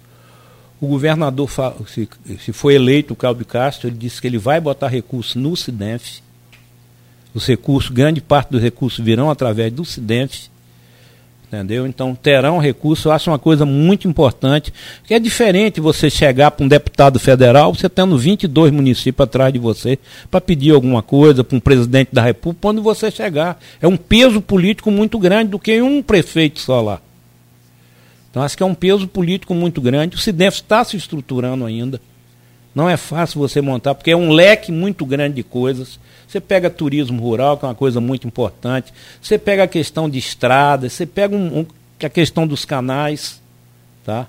O 0.81 0.87
governador, 0.87 1.47
se, 1.87 2.09
foi 2.51 2.73
eleito 2.73 3.13
o 3.13 3.15
Caldo 3.15 3.45
Castro, 3.45 3.87
ele 3.87 3.97
disse 3.97 4.19
que 4.19 4.27
ele 4.27 4.39
vai 4.39 4.59
botar 4.59 4.87
recursos 4.87 5.35
no 5.35 5.55
CIDEF. 5.55 6.21
Os 7.33 7.47
recursos, 7.47 7.91
grande 7.91 8.19
parte 8.19 8.49
dos 8.49 8.61
recursos 8.61 9.05
virão 9.05 9.29
através 9.29 9.71
do 9.71 9.85
CIDEF 9.85 10.49
entendeu? 11.51 11.85
Então 11.85 12.15
terão 12.15 12.57
recurso, 12.57 13.09
eu 13.09 13.11
acho 13.11 13.29
uma 13.29 13.37
coisa 13.37 13.65
muito 13.65 14.07
importante, 14.07 14.73
que 15.05 15.13
é 15.13 15.19
diferente 15.19 15.81
você 15.81 16.09
chegar 16.09 16.51
para 16.51 16.65
um 16.65 16.67
deputado 16.67 17.19
federal, 17.19 17.75
você 17.75 17.89
tendo 17.89 18.17
22 18.17 18.71
municípios 18.71 19.25
atrás 19.25 19.51
de 19.51 19.59
você, 19.59 19.99
para 20.29 20.39
pedir 20.39 20.71
alguma 20.71 21.03
coisa 21.03 21.43
para 21.43 21.57
um 21.57 21.59
presidente 21.59 22.09
da 22.13 22.21
república, 22.21 22.61
quando 22.61 22.81
você 22.81 23.11
chegar. 23.11 23.59
É 23.81 23.87
um 23.87 23.97
peso 23.97 24.39
político 24.41 24.89
muito 24.89 25.19
grande 25.19 25.51
do 25.51 25.59
que 25.59 25.81
um 25.81 26.01
prefeito 26.01 26.59
só 26.61 26.81
lá. 26.81 27.01
Então 28.31 28.41
acho 28.41 28.55
que 28.55 28.63
é 28.63 28.65
um 28.65 28.73
peso 28.73 29.07
político 29.07 29.53
muito 29.53 29.81
grande. 29.81 30.15
O 30.15 30.19
CIDEF 30.19 30.55
está 30.55 30.83
se 30.83 30.95
estruturando 30.95 31.65
ainda. 31.65 32.01
Não 32.73 32.89
é 32.89 32.95
fácil 32.95 33.39
você 33.39 33.61
montar, 33.61 33.93
porque 33.93 34.11
é 34.11 34.15
um 34.15 34.31
leque 34.31 34.71
muito 34.71 35.05
grande 35.05 35.35
de 35.35 35.43
coisas. 35.43 35.99
Você 36.25 36.39
pega 36.39 36.69
turismo 36.69 37.21
rural, 37.21 37.57
que 37.57 37.65
é 37.65 37.67
uma 37.67 37.75
coisa 37.75 37.99
muito 37.99 38.25
importante. 38.25 38.93
Você 39.21 39.37
pega 39.37 39.63
a 39.63 39.67
questão 39.67 40.09
de 40.09 40.17
estradas, 40.17 40.93
você 40.93 41.05
pega 41.05 41.35
um, 41.35 41.59
um, 41.59 41.65
a 42.01 42.09
questão 42.09 42.47
dos 42.47 42.63
canais. 42.63 43.41
Tá? 44.05 44.27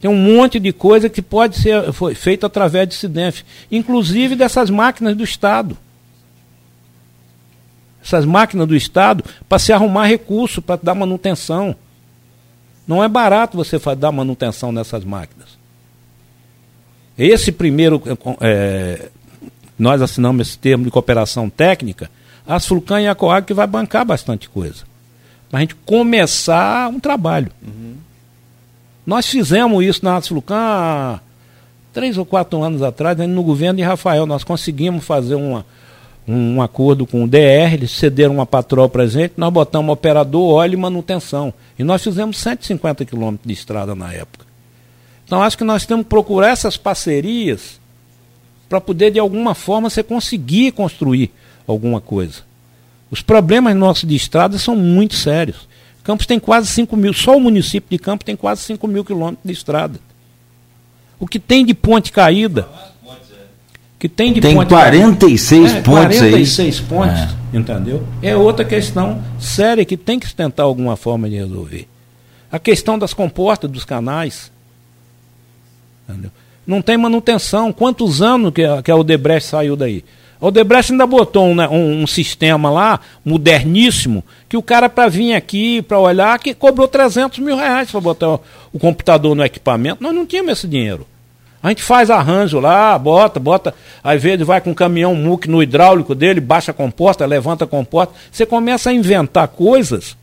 Tem 0.00 0.10
um 0.10 0.16
monte 0.16 0.58
de 0.58 0.72
coisa 0.72 1.10
que 1.10 1.20
pode 1.20 1.58
ser 1.58 1.92
foi 1.92 2.14
feito 2.14 2.46
através 2.46 2.88
de 2.88 2.94
CIDENF, 2.94 3.44
inclusive 3.70 4.34
dessas 4.34 4.70
máquinas 4.70 5.14
do 5.14 5.22
Estado. 5.22 5.76
Essas 8.02 8.24
máquinas 8.24 8.66
do 8.66 8.74
Estado 8.74 9.22
para 9.46 9.58
se 9.58 9.74
arrumar 9.74 10.06
recurso, 10.06 10.62
para 10.62 10.80
dar 10.82 10.94
manutenção. 10.94 11.76
Não 12.88 13.04
é 13.04 13.08
barato 13.08 13.54
você 13.54 13.78
dar 13.94 14.10
manutenção 14.10 14.72
nessas 14.72 15.04
máquinas. 15.04 15.58
Esse 17.18 17.52
primeiro 17.52 18.02
é, 18.40 19.10
nós 19.78 20.00
assinamos 20.00 20.48
esse 20.48 20.58
termo 20.58 20.84
de 20.84 20.90
cooperação 20.90 21.50
técnica, 21.50 22.10
a 22.46 22.58
Sulcan 22.58 23.02
e 23.02 23.06
a 23.06 23.14
Coag 23.14 23.46
que 23.46 23.52
vai 23.52 23.66
bancar 23.66 24.06
bastante 24.06 24.48
coisa. 24.48 24.84
Para 25.50 25.58
a 25.58 25.60
gente 25.60 25.74
começar 25.74 26.88
um 26.88 26.98
trabalho. 26.98 27.52
Uhum. 27.62 27.96
Nós 29.06 29.26
fizemos 29.26 29.84
isso 29.84 30.02
na 30.02 30.20
Sulcan 30.22 30.56
há 30.56 31.20
três 31.92 32.16
ou 32.16 32.24
quatro 32.24 32.62
anos 32.62 32.82
atrás, 32.82 33.18
no 33.18 33.42
governo 33.42 33.78
de 33.78 33.82
Rafael, 33.82 34.24
nós 34.24 34.44
conseguimos 34.44 35.04
fazer 35.04 35.34
uma, 35.34 35.66
um 36.28 36.60
acordo 36.60 37.06
com 37.06 37.24
o 37.24 37.28
DR, 37.28 37.72
eles 37.72 37.90
cederam 37.90 38.34
uma 38.34 38.44
patrol 38.44 38.88
para 38.88 39.04
a 39.04 39.06
gente, 39.06 39.34
nós 39.36 39.50
botamos 39.50 39.90
operador, 39.90 40.50
óleo 40.50 40.74
e 40.74 40.76
manutenção. 40.76 41.54
E 41.78 41.82
nós 41.82 42.02
fizemos 42.02 42.36
150 42.38 43.04
quilômetros 43.06 43.46
de 43.46 43.54
estrada 43.54 43.94
na 43.94 44.12
época. 44.12 44.46
Então 45.24 45.42
acho 45.42 45.56
que 45.56 45.64
nós 45.64 45.86
temos 45.86 46.04
que 46.04 46.10
procurar 46.10 46.50
essas 46.50 46.76
parcerias 46.76 47.80
para 48.68 48.80
poder, 48.80 49.10
de 49.10 49.18
alguma 49.18 49.54
forma, 49.54 49.88
você 49.88 50.02
conseguir 50.02 50.72
construir 50.72 51.30
alguma 51.66 52.00
coisa. 52.00 52.42
Os 53.10 53.22
problemas 53.22 53.74
nossos 53.74 54.06
de 54.06 54.14
estrada 54.14 54.58
são 54.58 54.76
muito 54.76 55.14
sérios. 55.14 55.66
Campos 56.04 56.26
tem 56.26 56.38
quase 56.38 56.66
5 56.68 56.96
mil, 56.96 57.12
só 57.14 57.36
o 57.36 57.40
município 57.40 57.88
de 57.90 57.98
Campos 57.98 58.24
tem 58.24 58.36
quase 58.36 58.62
5 58.62 58.86
mil 58.86 59.04
quilômetros 59.04 59.44
de 59.44 59.52
estrada. 59.52 60.00
O 61.18 61.26
que 61.26 61.38
tem 61.38 61.64
de 61.64 61.74
ponte 61.74 62.12
caída. 62.12 62.68
Que 63.98 64.08
tem 64.08 64.32
de 64.32 64.40
tem 64.40 64.54
ponte 64.54 64.68
46 64.68 65.72
caída, 65.72 65.82
pontes 65.82 66.16
é, 66.22 66.30
46 66.30 66.78
aí. 66.78 66.86
pontes, 66.86 67.36
é. 67.52 67.56
entendeu? 67.56 68.04
É 68.22 68.36
outra 68.36 68.64
questão 68.64 69.20
séria 69.40 69.84
que 69.84 69.96
tem 69.96 70.20
que 70.20 70.32
tentar 70.32 70.62
alguma 70.62 70.96
forma 70.96 71.28
de 71.28 71.36
resolver. 71.36 71.88
A 72.50 72.58
questão 72.58 72.98
das 72.98 73.12
comportas 73.12 73.68
dos 73.68 73.84
canais. 73.84 74.52
Entendeu? 76.08 76.30
Não 76.66 76.80
tem 76.80 76.96
manutenção. 76.96 77.72
Quantos 77.72 78.22
anos 78.22 78.52
que 78.52 78.62
a, 78.62 78.82
que 78.82 78.90
a 78.90 78.96
Odebrecht 78.96 79.48
saiu 79.48 79.74
daí? 79.74 80.04
A 80.40 80.46
Odebrecht 80.46 80.92
ainda 80.92 81.06
botou 81.06 81.46
um, 81.46 81.54
né, 81.54 81.66
um, 81.68 82.02
um, 82.02 82.06
sistema 82.06 82.70
lá, 82.70 83.00
moderníssimo, 83.24 84.22
que 84.48 84.56
o 84.56 84.62
cara 84.62 84.88
para 84.88 85.08
vir 85.08 85.34
aqui, 85.34 85.82
para 85.82 85.98
olhar, 85.98 86.38
que 86.38 86.54
cobrou 86.54 86.86
300 86.86 87.40
mil 87.40 87.56
reais 87.56 87.90
para 87.90 88.00
botar 88.00 88.28
o, 88.28 88.40
o, 88.72 88.78
computador 88.78 89.34
no 89.34 89.44
equipamento. 89.44 90.02
Nós 90.02 90.14
não 90.14 90.24
tínhamos 90.24 90.52
esse 90.52 90.68
dinheiro. 90.68 91.04
A 91.62 91.68
gente 91.70 91.82
faz 91.82 92.08
arranjo 92.08 92.60
lá, 92.60 92.96
bota, 92.98 93.40
bota, 93.40 93.74
às 94.02 94.22
vezes 94.22 94.46
vai 94.46 94.60
com 94.60 94.70
um 94.70 94.74
caminhão 94.74 95.14
muque 95.14 95.48
no 95.48 95.62
hidráulico 95.62 96.14
dele, 96.14 96.40
baixa 96.40 96.70
a 96.70 96.74
composta, 96.74 97.26
levanta 97.26 97.64
a 97.64 97.68
composta. 97.68 98.14
Você 98.30 98.46
começa 98.46 98.90
a 98.90 98.92
inventar 98.92 99.48
coisas 99.48 100.16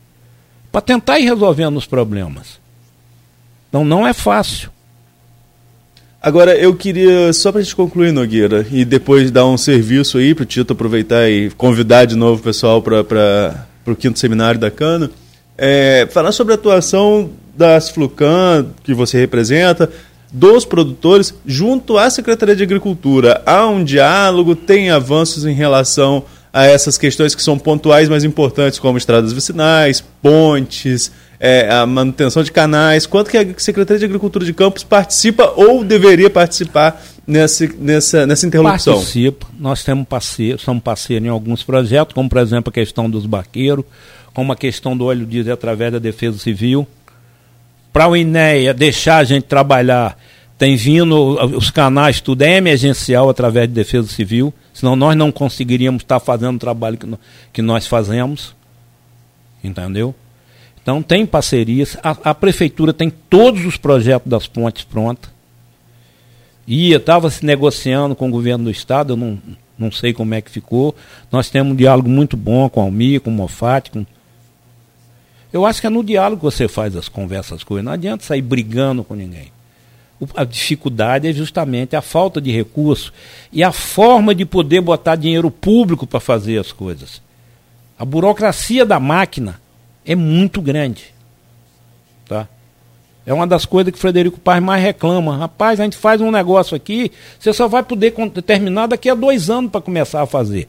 para 0.72 0.80
tentar 0.80 1.18
ir 1.18 1.24
resolvendo 1.24 1.76
os 1.76 1.86
problemas. 1.86 2.58
Então 3.68 3.84
não 3.84 4.06
é 4.06 4.12
fácil. 4.12 4.70
Agora, 6.22 6.56
eu 6.56 6.74
queria, 6.74 7.32
só 7.32 7.52
para 7.52 7.60
a 7.60 7.62
gente 7.62 7.76
concluir, 7.76 8.12
Nogueira, 8.12 8.66
e 8.72 8.84
depois 8.84 9.30
dar 9.30 9.46
um 9.46 9.56
serviço 9.56 10.18
aí 10.18 10.34
para 10.34 10.42
o 10.42 10.46
Tito 10.46 10.72
aproveitar 10.72 11.30
e 11.30 11.50
convidar 11.50 12.04
de 12.04 12.16
novo 12.16 12.40
o 12.40 12.42
pessoal 12.42 12.82
para 12.82 13.66
o 13.86 13.94
quinto 13.94 14.18
seminário 14.18 14.58
da 14.58 14.70
Cana, 14.70 15.10
é, 15.56 16.08
falar 16.10 16.32
sobre 16.32 16.52
a 16.52 16.56
atuação 16.56 17.30
das 17.54 17.90
Flucan, 17.90 18.66
que 18.82 18.92
você 18.92 19.18
representa, 19.18 19.90
dos 20.36 20.66
produtores, 20.66 21.34
junto 21.46 21.96
à 21.96 22.10
Secretaria 22.10 22.54
de 22.54 22.62
Agricultura. 22.62 23.42
Há 23.46 23.66
um 23.66 23.82
diálogo, 23.82 24.54
tem 24.54 24.90
avanços 24.90 25.46
em 25.46 25.54
relação 25.54 26.24
a 26.52 26.66
essas 26.66 26.98
questões 26.98 27.34
que 27.34 27.42
são 27.42 27.58
pontuais, 27.58 28.06
mas 28.06 28.22
importantes, 28.22 28.78
como 28.78 28.98
estradas 28.98 29.32
vicinais, 29.32 30.04
pontes, 30.22 31.10
é, 31.40 31.70
a 31.70 31.86
manutenção 31.86 32.42
de 32.42 32.52
canais, 32.52 33.06
quanto 33.06 33.30
que 33.30 33.38
a 33.38 33.46
Secretaria 33.56 33.98
de 33.98 34.04
Agricultura 34.04 34.44
de 34.44 34.52
Campos 34.52 34.84
participa 34.84 35.54
ou 35.56 35.82
deveria 35.82 36.28
participar 36.28 37.02
nessa, 37.26 37.66
nessa, 37.78 38.26
nessa 38.26 38.46
interlocução? 38.46 38.94
Participa. 38.94 39.46
Nós 39.58 39.82
temos 39.84 40.06
parceiro, 40.06 40.58
somos 40.58 40.82
parceiros 40.82 41.26
em 41.26 41.30
alguns 41.30 41.62
projetos, 41.62 42.12
como 42.12 42.28
por 42.28 42.38
exemplo 42.38 42.68
a 42.68 42.72
questão 42.72 43.08
dos 43.08 43.24
barqueiros, 43.24 43.86
como 44.34 44.52
a 44.52 44.56
questão 44.56 44.94
do 44.94 45.06
óleo 45.06 45.24
diesel 45.24 45.54
através 45.54 45.92
da 45.92 45.98
Defesa 45.98 46.38
Civil. 46.38 46.86
Para 47.90 48.08
o 48.08 48.14
INEA 48.14 48.74
deixar 48.74 49.16
a 49.16 49.24
gente 49.24 49.44
trabalhar, 49.44 50.18
tem 50.58 50.74
vindo 50.74 51.36
os 51.56 51.70
canais, 51.70 52.20
tudo 52.20 52.42
é 52.42 52.56
emergencial 52.56 53.28
através 53.28 53.68
de 53.68 53.74
Defesa 53.74 54.08
Civil, 54.08 54.54
senão 54.72 54.96
nós 54.96 55.14
não 55.16 55.30
conseguiríamos 55.30 56.02
estar 56.02 56.18
fazendo 56.18 56.56
o 56.56 56.60
trabalho 56.60 56.96
que, 56.96 57.06
que 57.52 57.62
nós 57.62 57.86
fazemos. 57.86 58.54
Entendeu? 59.62 60.14
Então 60.80 61.02
tem 61.02 61.26
parcerias, 61.26 61.98
a, 62.02 62.30
a 62.30 62.34
prefeitura 62.34 62.92
tem 62.92 63.10
todos 63.10 63.66
os 63.66 63.76
projetos 63.76 64.30
das 64.30 64.46
pontes 64.46 64.84
prontos. 64.84 65.28
Ia, 66.66 66.96
estava 66.96 67.28
se 67.28 67.44
negociando 67.44 68.14
com 68.16 68.28
o 68.28 68.30
governo 68.30 68.64
do 68.64 68.70
estado, 68.70 69.12
eu 69.12 69.16
não, 69.16 69.38
não 69.78 69.92
sei 69.92 70.12
como 70.12 70.34
é 70.34 70.40
que 70.40 70.50
ficou. 70.50 70.94
Nós 71.30 71.50
temos 71.50 71.72
um 71.72 71.76
diálogo 71.76 72.08
muito 72.08 72.36
bom 72.36 72.68
com 72.68 72.80
a 72.80 72.84
Almir, 72.84 73.20
com 73.20 73.30
o 73.30 73.32
Mofat. 73.32 73.90
Com... 73.90 74.06
Eu 75.52 75.66
acho 75.66 75.80
que 75.80 75.86
é 75.86 75.90
no 75.90 76.02
diálogo 76.02 76.38
que 76.38 76.44
você 76.44 76.66
faz 76.66 76.96
as 76.96 77.08
conversas 77.08 77.62
com 77.62 77.74
ele. 77.74 77.84
Não 77.84 77.92
adianta 77.92 78.24
sair 78.24 78.42
brigando 78.42 79.04
com 79.04 79.14
ninguém. 79.14 79.55
A 80.34 80.44
dificuldade 80.44 81.28
é 81.28 81.32
justamente 81.32 81.94
a 81.94 82.00
falta 82.00 82.40
de 82.40 82.50
recurso 82.50 83.12
e 83.52 83.62
a 83.62 83.70
forma 83.70 84.34
de 84.34 84.46
poder 84.46 84.80
botar 84.80 85.16
dinheiro 85.16 85.50
público 85.50 86.06
para 86.06 86.20
fazer 86.20 86.58
as 86.58 86.72
coisas. 86.72 87.20
A 87.98 88.04
burocracia 88.04 88.86
da 88.86 88.98
máquina 88.98 89.60
é 90.04 90.14
muito 90.14 90.62
grande. 90.62 91.14
Tá? 92.26 92.48
É 93.26 93.34
uma 93.34 93.46
das 93.46 93.66
coisas 93.66 93.92
que 93.92 93.98
Frederico 93.98 94.38
Paz 94.38 94.62
mais 94.62 94.82
reclama. 94.82 95.36
Rapaz, 95.36 95.80
a 95.80 95.84
gente 95.84 95.96
faz 95.96 96.20
um 96.20 96.30
negócio 96.30 96.76
aqui, 96.76 97.10
você 97.38 97.52
só 97.52 97.66
vai 97.66 97.82
poder 97.82 98.14
terminar 98.46 98.86
daqui 98.86 99.10
a 99.10 99.14
dois 99.14 99.50
anos 99.50 99.70
para 99.70 99.80
começar 99.80 100.22
a 100.22 100.26
fazer. 100.26 100.68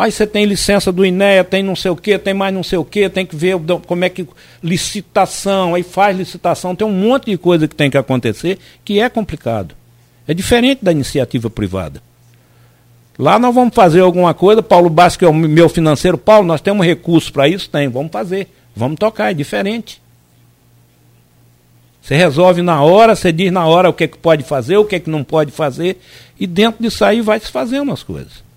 Aí 0.00 0.10
você 0.10 0.26
tem 0.26 0.46
licença 0.46 0.90
do 0.90 1.04
INEA, 1.04 1.44
tem 1.44 1.62
não 1.62 1.76
sei 1.76 1.90
o 1.90 1.96
que, 1.96 2.18
tem 2.18 2.32
mais 2.32 2.54
não 2.54 2.62
sei 2.62 2.78
o 2.78 2.84
que, 2.86 3.06
tem 3.10 3.26
que 3.26 3.36
ver 3.36 3.56
como 3.86 4.02
é 4.02 4.08
que. 4.08 4.26
licitação, 4.62 5.74
aí 5.74 5.82
faz 5.82 6.16
licitação, 6.16 6.74
tem 6.74 6.86
um 6.86 6.90
monte 6.90 7.26
de 7.26 7.36
coisa 7.36 7.68
que 7.68 7.74
tem 7.74 7.90
que 7.90 7.98
acontecer 7.98 8.58
que 8.82 8.98
é 8.98 9.10
complicado. 9.10 9.74
É 10.26 10.32
diferente 10.32 10.82
da 10.82 10.90
iniciativa 10.90 11.50
privada. 11.50 12.02
Lá 13.18 13.38
nós 13.38 13.54
vamos 13.54 13.74
fazer 13.74 14.00
alguma 14.00 14.32
coisa, 14.32 14.62
Paulo 14.62 14.88
Basco, 14.88 15.18
que 15.18 15.24
é 15.26 15.28
o 15.28 15.34
meu 15.34 15.68
financeiro, 15.68 16.16
Paulo, 16.16 16.46
nós 16.46 16.62
temos 16.62 16.86
recursos 16.86 17.28
para 17.28 17.46
isso? 17.46 17.68
Tem, 17.68 17.86
vamos 17.86 18.10
fazer. 18.10 18.48
Vamos 18.74 18.96
tocar, 18.98 19.32
é 19.32 19.34
diferente. 19.34 20.00
Você 22.00 22.16
resolve 22.16 22.62
na 22.62 22.82
hora, 22.82 23.14
você 23.14 23.30
diz 23.30 23.52
na 23.52 23.66
hora 23.66 23.90
o 23.90 23.92
que, 23.92 24.04
é 24.04 24.08
que 24.08 24.16
pode 24.16 24.44
fazer, 24.44 24.78
o 24.78 24.84
que, 24.86 24.96
é 24.96 24.98
que 24.98 25.10
não 25.10 25.22
pode 25.22 25.50
fazer, 25.50 26.00
e 26.38 26.46
dentro 26.46 26.82
disso 26.82 27.04
aí 27.04 27.20
vai 27.20 27.38
se 27.38 27.50
fazendo 27.50 27.92
as 27.92 28.02
coisas. 28.02 28.48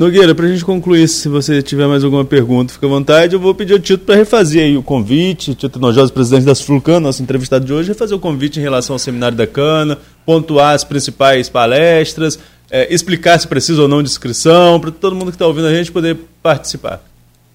Nogueira, 0.00 0.34
para 0.34 0.46
a 0.46 0.48
gente 0.48 0.64
concluir, 0.64 1.06
se 1.06 1.28
você 1.28 1.60
tiver 1.60 1.86
mais 1.86 2.02
alguma 2.02 2.24
pergunta, 2.24 2.72
fica 2.72 2.86
à 2.86 2.88
vontade. 2.88 3.34
Eu 3.34 3.38
vou 3.38 3.54
pedir 3.54 3.74
ao 3.74 3.78
Tito 3.78 4.02
para 4.06 4.14
refazer 4.14 4.64
aí 4.64 4.74
o 4.74 4.82
convite. 4.82 5.54
Tito 5.54 5.78
Nojosa, 5.78 6.10
presidente 6.10 6.46
das 6.46 6.62
Flucan, 6.62 7.00
nosso 7.00 7.22
entrevistado 7.22 7.66
de 7.66 7.72
hoje, 7.74 7.88
refazer 7.88 8.16
o 8.16 8.18
convite 8.18 8.58
em 8.58 8.62
relação 8.62 8.94
ao 8.94 8.98
seminário 8.98 9.36
da 9.36 9.46
Cana, 9.46 9.98
pontuar 10.24 10.74
as 10.74 10.84
principais 10.84 11.50
palestras, 11.50 12.38
é, 12.70 12.90
explicar 12.90 13.38
se 13.38 13.46
precisa 13.46 13.82
ou 13.82 13.88
não 13.88 14.02
de 14.02 14.08
inscrição, 14.08 14.80
para 14.80 14.90
todo 14.90 15.14
mundo 15.14 15.26
que 15.26 15.34
está 15.34 15.46
ouvindo 15.46 15.66
a 15.66 15.74
gente 15.74 15.92
poder 15.92 16.16
participar. 16.42 17.02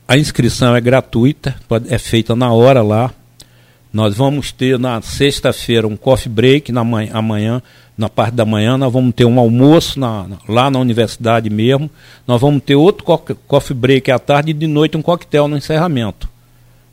A 0.08 0.16
inscrição 0.16 0.76
é 0.76 0.80
gratuita, 0.80 1.56
pode, 1.68 1.92
é 1.92 1.98
feita 1.98 2.36
na 2.36 2.54
hora 2.54 2.84
lá. 2.84 3.12
Nós 3.92 4.16
vamos 4.16 4.52
ter 4.52 4.78
na 4.78 5.02
sexta-feira 5.02 5.88
um 5.88 5.98
coffee 5.98 6.32
break 6.32 6.72
na 6.72 6.84
manhã, 6.84 7.10
amanhã 7.12 7.64
na 7.98 8.10
parte 8.10 8.34
da 8.34 8.46
manhã, 8.46 8.78
nós 8.78 8.92
vamos 8.92 9.14
ter 9.16 9.26
um 9.26 9.40
almoço 9.40 10.00
na, 10.00 10.28
lá 10.48 10.70
na 10.70 10.80
universidade 10.80 11.50
mesmo, 11.50 11.90
nós 12.28 12.42
vamos 12.42 12.62
ter 12.64 12.76
outro 12.76 13.06
coffee 13.48 13.76
break 13.76 14.12
à 14.12 14.20
tarde 14.20 14.52
e 14.52 14.54
de 14.54 14.68
noite 14.68 14.98
um 14.98 15.02
coquetel 15.02 15.48
no 15.48 15.58
encerramento. 15.58 16.30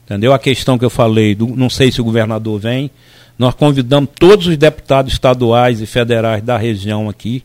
Entendeu? 0.04 0.32
A 0.32 0.38
questão 0.38 0.78
que 0.78 0.84
eu 0.84 0.90
falei, 0.90 1.34
do, 1.34 1.48
não 1.48 1.68
sei 1.68 1.90
se 1.90 2.00
o 2.00 2.04
governador 2.04 2.60
vem, 2.60 2.90
nós 3.38 3.54
convidamos 3.54 4.10
todos 4.18 4.46
os 4.46 4.56
deputados 4.56 5.12
estaduais 5.12 5.80
e 5.80 5.86
federais 5.86 6.42
da 6.42 6.56
região 6.56 7.08
aqui, 7.08 7.42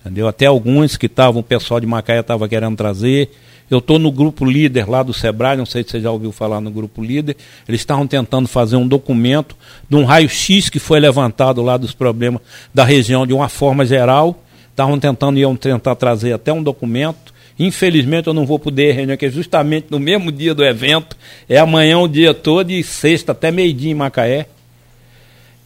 entendeu? 0.00 0.28
Até 0.28 0.46
alguns 0.46 0.96
que 0.96 1.06
estavam, 1.06 1.40
o 1.40 1.44
pessoal 1.44 1.80
de 1.80 1.86
Macaé 1.86 2.20
estava 2.20 2.48
querendo 2.48 2.76
trazer, 2.76 3.30
eu 3.70 3.78
estou 3.78 3.98
no 3.98 4.10
grupo 4.10 4.44
líder 4.44 4.88
lá 4.88 5.02
do 5.02 5.12
Sebrae, 5.12 5.56
não 5.56 5.66
sei 5.66 5.82
se 5.82 5.90
você 5.90 6.00
já 6.00 6.10
ouviu 6.10 6.32
falar 6.32 6.60
no 6.60 6.70
grupo 6.70 7.02
líder. 7.02 7.36
Eles 7.68 7.80
estavam 7.82 8.06
tentando 8.06 8.48
fazer 8.48 8.76
um 8.76 8.88
documento 8.88 9.54
de 9.88 9.96
um 9.96 10.04
raio-x 10.04 10.70
que 10.70 10.78
foi 10.78 10.98
levantado 10.98 11.62
lá 11.62 11.76
dos 11.76 11.92
problemas 11.92 12.40
da 12.72 12.84
região 12.84 13.26
de 13.26 13.32
uma 13.34 13.48
forma 13.48 13.84
geral. 13.84 14.42
Estavam 14.70 14.98
tentando, 14.98 15.38
iam 15.38 15.54
tentar 15.54 15.94
trazer 15.96 16.32
até 16.32 16.52
um 16.52 16.62
documento. 16.62 17.34
Infelizmente 17.58 18.28
eu 18.28 18.34
não 18.34 18.46
vou 18.46 18.58
poder 18.58 18.92
reunir, 18.92 19.16
que 19.16 19.26
é 19.26 19.30
justamente 19.30 19.88
no 19.90 19.98
mesmo 19.98 20.32
dia 20.32 20.54
do 20.54 20.64
evento. 20.64 21.16
É 21.48 21.58
amanhã 21.58 21.98
o 21.98 22.08
dia 22.08 22.32
todo 22.32 22.70
e 22.70 22.82
sexta 22.82 23.32
até 23.32 23.50
meio-dia 23.50 23.90
em 23.90 23.94
Macaé. 23.94 24.46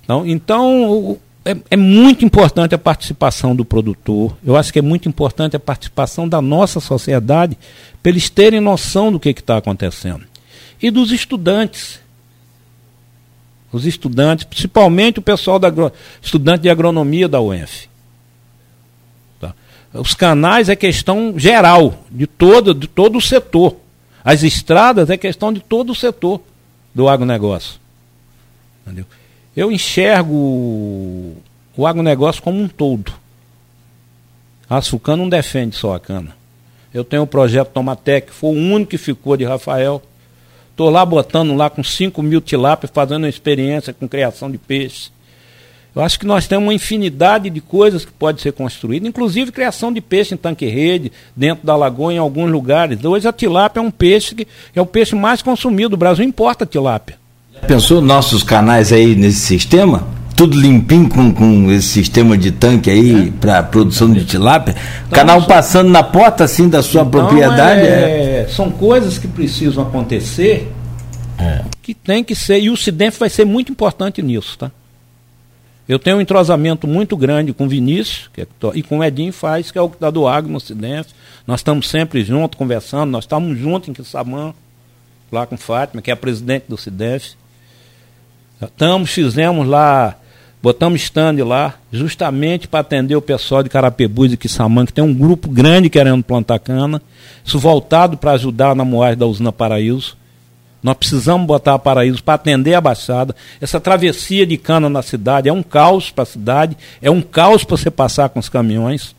Então, 0.02 0.26
então 0.26 1.18
é, 1.44 1.56
é, 1.70 1.76
muito 1.76 2.24
importante 2.24 2.74
a 2.74 2.78
participação 2.78 3.54
do 3.54 3.64
produtor. 3.64 4.36
Eu 4.44 4.56
acho 4.56 4.72
que 4.72 4.78
é 4.78 4.82
muito 4.82 5.08
importante 5.08 5.56
a 5.56 5.60
participação 5.60 6.28
da 6.28 6.40
nossa 6.40 6.78
sociedade 6.78 7.58
para 8.02 8.10
eles 8.10 8.30
terem 8.30 8.60
noção 8.60 9.10
do 9.10 9.18
que 9.18 9.30
está 9.30 9.56
acontecendo. 9.56 10.24
E 10.80 10.90
dos 10.90 11.10
estudantes. 11.10 12.00
Os 13.72 13.86
estudantes, 13.86 14.44
principalmente 14.44 15.18
o 15.18 15.22
pessoal 15.22 15.58
da 15.58 15.72
estudante 16.20 16.62
de 16.62 16.70
agronomia 16.70 17.28
da 17.28 17.40
UF. 17.40 17.88
Tá? 19.40 19.54
Os 19.94 20.14
canais 20.14 20.68
é 20.68 20.76
questão 20.76 21.34
geral, 21.38 22.04
de 22.10 22.26
todo, 22.26 22.74
de 22.74 22.86
todo 22.86 23.16
o 23.16 23.20
setor. 23.20 23.76
As 24.22 24.42
estradas 24.42 25.10
é 25.10 25.16
questão 25.16 25.52
de 25.52 25.60
todo 25.60 25.90
o 25.90 25.94
setor 25.94 26.40
do 26.94 27.08
agronegócio. 27.08 27.80
Entendeu? 28.84 29.06
Eu 29.56 29.70
enxergo 29.70 30.34
o 31.76 31.86
agronegócio 31.86 32.42
como 32.42 32.60
um 32.60 32.68
todo. 32.68 33.12
A 34.68 34.80
não 35.16 35.28
defende 35.28 35.76
só 35.76 35.94
a 35.94 36.00
cana. 36.00 36.34
Eu 36.94 37.04
tenho 37.04 37.22
o 37.22 37.26
projeto 37.26 37.68
Tomatec, 37.68 38.32
foi 38.32 38.50
o 38.50 38.58
único 38.58 38.90
que 38.90 38.98
ficou 38.98 39.36
de 39.36 39.44
Rafael. 39.44 40.02
Estou 40.70 40.88
lá 40.88 41.04
botando 41.04 41.54
lá 41.54 41.68
com 41.68 41.84
5 41.84 42.22
mil 42.22 42.40
tilápias, 42.40 42.90
fazendo 42.92 43.24
uma 43.24 43.28
experiência 43.28 43.92
com 43.92 44.08
criação 44.08 44.50
de 44.50 44.56
peixes. 44.56 45.12
Eu 45.94 46.00
acho 46.00 46.18
que 46.18 46.24
nós 46.24 46.46
temos 46.46 46.64
uma 46.64 46.74
infinidade 46.74 47.50
de 47.50 47.60
coisas 47.60 48.02
que 48.02 48.12
pode 48.12 48.40
ser 48.40 48.52
construída, 48.52 49.06
inclusive 49.06 49.52
criação 49.52 49.92
de 49.92 50.00
peixe 50.00 50.32
em 50.32 50.38
tanque-rede, 50.38 51.12
dentro 51.36 51.66
da 51.66 51.76
lagoa, 51.76 52.14
em 52.14 52.18
alguns 52.18 52.50
lugares. 52.50 53.04
Hoje 53.04 53.28
a 53.28 53.32
tilápia 53.32 53.80
é 53.80 53.82
um 53.82 53.90
peixe 53.90 54.34
que 54.34 54.46
é 54.74 54.80
o 54.80 54.86
peixe 54.86 55.14
mais 55.14 55.42
consumido. 55.42 55.94
O 55.94 55.98
Brasil 55.98 56.24
importa 56.24 56.64
tilápia. 56.64 57.21
Pensou 57.66 58.00
nossos 58.02 58.42
canais 58.42 58.92
aí 58.92 59.14
nesse 59.14 59.38
sistema? 59.38 60.06
Tudo 60.36 60.58
limpinho 60.58 61.08
com, 61.08 61.32
com 61.32 61.70
esse 61.70 61.88
sistema 61.88 62.36
de 62.36 62.50
tanque 62.50 62.90
aí 62.90 63.28
é. 63.28 63.30
para 63.40 63.62
produção 63.62 64.12
de 64.12 64.24
tilápia? 64.24 64.74
Então, 65.06 65.18
Canal 65.18 65.46
passando 65.46 65.88
na 65.88 66.02
porta 66.02 66.44
assim 66.44 66.68
da 66.68 66.82
sua 66.82 67.02
então, 67.02 67.10
propriedade? 67.10 67.80
É, 67.82 68.42
é... 68.42 68.48
São 68.48 68.70
coisas 68.70 69.18
que 69.18 69.28
precisam 69.28 69.84
acontecer 69.84 70.72
é. 71.38 71.64
que 71.80 71.94
tem 71.94 72.24
que 72.24 72.34
ser. 72.34 72.60
E 72.60 72.70
o 72.70 72.76
CIDENF 72.76 73.18
vai 73.18 73.30
ser 73.30 73.44
muito 73.44 73.70
importante 73.70 74.20
nisso, 74.22 74.58
tá? 74.58 74.70
Eu 75.88 75.98
tenho 75.98 76.16
um 76.16 76.20
entrosamento 76.20 76.86
muito 76.86 77.16
grande 77.16 77.52
com 77.52 77.64
o 77.64 77.68
Vinícius 77.68 78.30
que 78.32 78.40
é, 78.40 78.46
e 78.74 78.82
com 78.82 78.98
o 78.98 79.04
Edinho 79.04 79.32
Faz, 79.32 79.70
que 79.70 79.78
é 79.78 79.82
o 79.82 79.88
que 79.88 79.96
está 79.96 80.10
do 80.10 80.26
Agro 80.26 80.50
no 80.50 80.56
Ocidente. 80.56 81.08
Nós 81.46 81.60
estamos 81.60 81.88
sempre 81.88 82.24
juntos, 82.24 82.56
conversando. 82.56 83.10
Nós 83.10 83.24
estamos 83.24 83.58
juntos 83.58 83.88
em 83.88 83.92
Quissamã, 83.92 84.54
lá 85.30 85.46
com 85.46 85.56
Fátima, 85.56 86.00
que 86.00 86.10
é 86.10 86.14
a 86.14 86.16
presidente 86.16 86.64
do 86.68 86.76
CIDEF. 86.76 87.34
Estamos, 88.66 89.10
fizemos 89.10 89.66
lá, 89.66 90.16
botamos 90.62 91.02
stand 91.02 91.44
lá, 91.44 91.74
justamente 91.92 92.68
para 92.68 92.80
atender 92.80 93.16
o 93.16 93.22
pessoal 93.22 93.62
de 93.62 93.68
Carapebus 93.68 94.32
e 94.32 94.36
Quissamã, 94.36 94.86
que 94.86 94.92
tem 94.92 95.02
um 95.02 95.12
grupo 95.12 95.48
grande 95.48 95.90
querendo 95.90 96.22
plantar 96.22 96.58
cana. 96.60 97.02
Isso 97.44 97.58
voltado 97.58 98.16
para 98.16 98.32
ajudar 98.32 98.76
na 98.76 98.84
moagem 98.84 99.18
da 99.18 99.26
usina 99.26 99.52
Paraíso. 99.52 100.16
Nós 100.82 100.96
precisamos 100.96 101.46
botar 101.46 101.74
a 101.74 101.78
Paraíso 101.78 102.22
para 102.22 102.34
atender 102.34 102.74
a 102.74 102.80
Baixada. 102.80 103.34
Essa 103.60 103.80
travessia 103.80 104.44
de 104.46 104.56
cana 104.56 104.88
na 104.88 105.02
cidade 105.02 105.48
é 105.48 105.52
um 105.52 105.62
caos 105.62 106.10
para 106.10 106.22
a 106.22 106.26
cidade, 106.26 106.76
é 107.00 107.10
um 107.10 107.22
caos 107.22 107.64
para 107.64 107.76
você 107.76 107.90
passar 107.90 108.28
com 108.28 108.40
os 108.40 108.48
caminhões. 108.48 109.14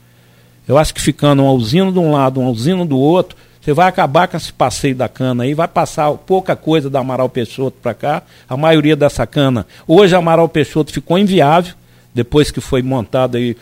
Eu 0.67 0.77
acho 0.77 0.93
que 0.93 1.01
ficando 1.01 1.43
uma 1.43 1.51
usina 1.51 1.91
de 1.91 1.99
um 1.99 2.11
lado, 2.11 2.39
uma 2.39 2.49
usina 2.49 2.85
do 2.85 2.97
outro, 2.97 3.37
você 3.63 3.71
vai 3.71 3.87
acabar 3.87 4.27
com 4.27 4.35
esse 4.35 4.51
passeio 4.51 4.93
da 4.93 5.07
cana 5.07 5.43
aí, 5.43 5.53
vai 5.53 5.69
passar 5.69 6.11
pouca 6.11 6.53
coisa 6.53 6.89
da 6.89 6.99
Amaral 6.99 7.29
Peixoto 7.29 7.77
para 7.81 7.93
cá. 7.93 8.23
A 8.47 8.57
maioria 8.57 8.93
dessa 8.93 9.25
cana. 9.25 9.65
Hoje 9.87 10.13
a 10.13 10.17
Amaral 10.17 10.49
Peixoto 10.49 10.91
ficou 10.91 11.17
inviável, 11.17 11.73
depois 12.13 12.51
que 12.51 12.59
foi 12.59 12.81
montada 12.81 13.37
aí 13.37 13.55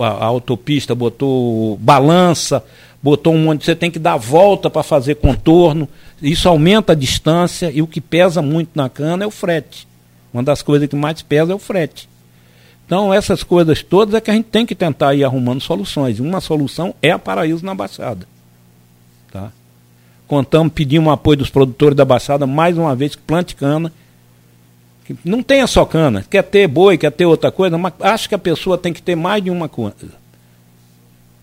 a, 0.00 0.08
a 0.08 0.24
autopista, 0.24 0.92
botou 0.92 1.76
balança, 1.76 2.64
botou 3.00 3.32
um 3.32 3.44
monte. 3.44 3.64
Você 3.64 3.76
tem 3.76 3.92
que 3.92 3.98
dar 4.00 4.16
volta 4.16 4.68
para 4.68 4.82
fazer 4.82 5.14
contorno. 5.14 5.88
Isso 6.20 6.48
aumenta 6.48 6.90
a 6.90 6.96
distância 6.96 7.70
e 7.72 7.80
o 7.80 7.86
que 7.86 8.00
pesa 8.00 8.42
muito 8.42 8.70
na 8.74 8.88
cana 8.88 9.22
é 9.22 9.26
o 9.26 9.30
frete. 9.30 9.86
Uma 10.32 10.42
das 10.42 10.62
coisas 10.62 10.88
que 10.88 10.96
mais 10.96 11.22
pesa 11.22 11.52
é 11.52 11.54
o 11.54 11.60
frete. 11.60 12.08
Então, 12.84 13.14
essas 13.14 13.44
coisas 13.44 13.84
todas 13.84 14.16
é 14.16 14.20
que 14.20 14.32
a 14.32 14.34
gente 14.34 14.46
tem 14.46 14.66
que 14.66 14.74
tentar 14.74 15.14
ir 15.14 15.22
arrumando 15.22 15.60
soluções. 15.60 16.18
Uma 16.18 16.40
solução 16.40 16.92
é 17.00 17.12
a 17.12 17.20
Paraíso 17.20 17.64
na 17.64 17.72
Baixada. 17.72 18.33
Tá? 19.34 19.50
Contamos, 20.28 20.72
pedimos 20.72 21.12
apoio 21.12 21.38
dos 21.38 21.50
produtores 21.50 21.96
da 21.96 22.04
Baixada, 22.04 22.46
mais 22.46 22.78
uma 22.78 22.94
vez, 22.94 23.16
que 23.16 23.22
plante 23.22 23.56
cana. 23.56 23.92
Que 25.04 25.16
não 25.24 25.42
tenha 25.42 25.66
só 25.66 25.84
cana, 25.84 26.24
quer 26.30 26.44
ter 26.44 26.68
boi, 26.68 26.96
quer 26.96 27.10
ter 27.10 27.26
outra 27.26 27.50
coisa, 27.50 27.76
mas 27.76 27.92
acho 27.98 28.28
que 28.28 28.34
a 28.36 28.38
pessoa 28.38 28.78
tem 28.78 28.92
que 28.92 29.02
ter 29.02 29.16
mais 29.16 29.42
de 29.42 29.50
uma 29.50 29.68
coisa. 29.68 30.14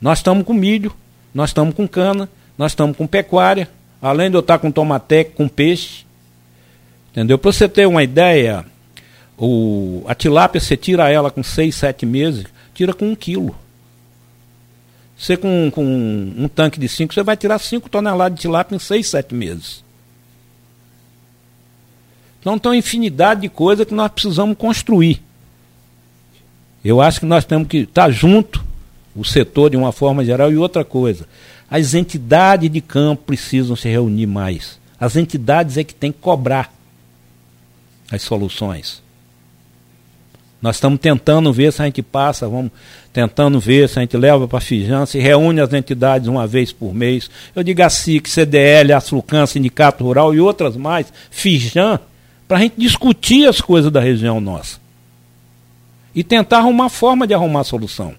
Nós 0.01 0.19
estamos 0.19 0.45
com 0.45 0.53
milho, 0.53 0.93
nós 1.33 1.49
estamos 1.49 1.75
com 1.75 1.85
cana, 1.85 2.29
nós 2.57 2.71
estamos 2.71 2.95
com 2.95 3.05
pecuária, 3.05 3.69
Além 4.01 4.31
de 4.31 4.35
eu 4.35 4.39
estar 4.39 4.57
com 4.57 4.71
tomatec, 4.71 5.33
com 5.35 5.47
peixe. 5.47 6.05
Entendeu? 7.11 7.37
Para 7.37 7.51
você 7.51 7.69
ter 7.69 7.85
uma 7.85 8.01
ideia, 8.01 8.65
o, 9.37 10.03
a 10.07 10.15
tilápia 10.15 10.59
você 10.59 10.75
tira 10.75 11.07
ela 11.09 11.29
com 11.29 11.43
6, 11.43 11.75
7 11.75 12.05
meses, 12.05 12.45
tira 12.73 12.93
com 12.93 13.09
um 13.09 13.15
quilo. 13.15 13.55
Você 15.21 15.37
com, 15.37 15.69
com 15.69 15.85
um 15.85 16.47
tanque 16.47 16.79
de 16.79 16.89
5, 16.89 17.13
você 17.13 17.21
vai 17.21 17.37
tirar 17.37 17.59
5 17.59 17.87
toneladas 17.87 18.35
de 18.35 18.41
tilápia 18.41 18.75
em 18.75 18.79
6, 18.79 19.07
7 19.07 19.35
meses. 19.35 19.83
Então 22.39 22.57
tem 22.57 22.71
uma 22.71 22.77
infinidade 22.77 23.41
de 23.41 23.49
coisas 23.49 23.85
que 23.85 23.93
nós 23.93 24.11
precisamos 24.11 24.57
construir. 24.57 25.21
Eu 26.83 26.99
acho 26.99 27.19
que 27.19 27.27
nós 27.27 27.45
temos 27.45 27.67
que 27.67 27.77
estar 27.77 28.09
junto, 28.09 28.65
o 29.15 29.23
setor 29.23 29.69
de 29.69 29.77
uma 29.77 29.91
forma 29.91 30.25
geral, 30.25 30.51
e 30.51 30.57
outra 30.57 30.83
coisa. 30.83 31.27
As 31.69 31.93
entidades 31.93 32.71
de 32.71 32.81
campo 32.81 33.21
precisam 33.27 33.75
se 33.75 33.87
reunir 33.87 34.25
mais. 34.25 34.79
As 34.99 35.15
entidades 35.15 35.77
é 35.77 35.83
que 35.83 35.93
têm 35.93 36.11
que 36.11 36.17
cobrar 36.17 36.73
as 38.11 38.23
soluções. 38.23 39.03
Nós 40.61 40.75
estamos 40.75 40.99
tentando 40.99 41.51
ver 41.51 41.73
se 41.73 41.81
a 41.81 41.85
gente 41.85 42.03
passa, 42.03 42.47
vamos 42.47 42.71
tentando 43.11 43.59
ver 43.59 43.89
se 43.89 43.97
a 43.97 44.01
gente 44.01 44.15
leva 44.15 44.47
para 44.47 44.61
Fijan, 44.61 45.07
se 45.07 45.19
reúne 45.19 45.59
as 45.59 45.73
entidades 45.73 46.27
uma 46.27 46.45
vez 46.45 46.71
por 46.71 46.93
mês. 46.93 47.31
Eu 47.55 47.63
digo 47.63 47.81
a 47.81 47.89
SIC, 47.89 48.27
CDL, 48.29 48.93
Asflucan, 48.93 49.45
Sindicato 49.47 50.03
Rural 50.03 50.35
e 50.35 50.39
outras 50.39 50.77
mais, 50.77 51.11
Fijan, 51.31 51.99
para 52.47 52.57
a 52.57 52.61
gente 52.61 52.75
discutir 52.77 53.47
as 53.47 53.59
coisas 53.59 53.91
da 53.91 53.99
região 53.99 54.39
nossa. 54.39 54.79
E 56.13 56.23
tentar 56.23 56.59
arrumar 56.59 56.89
forma 56.89 57.25
de 57.25 57.33
arrumar 57.33 57.63
solução. 57.63 58.13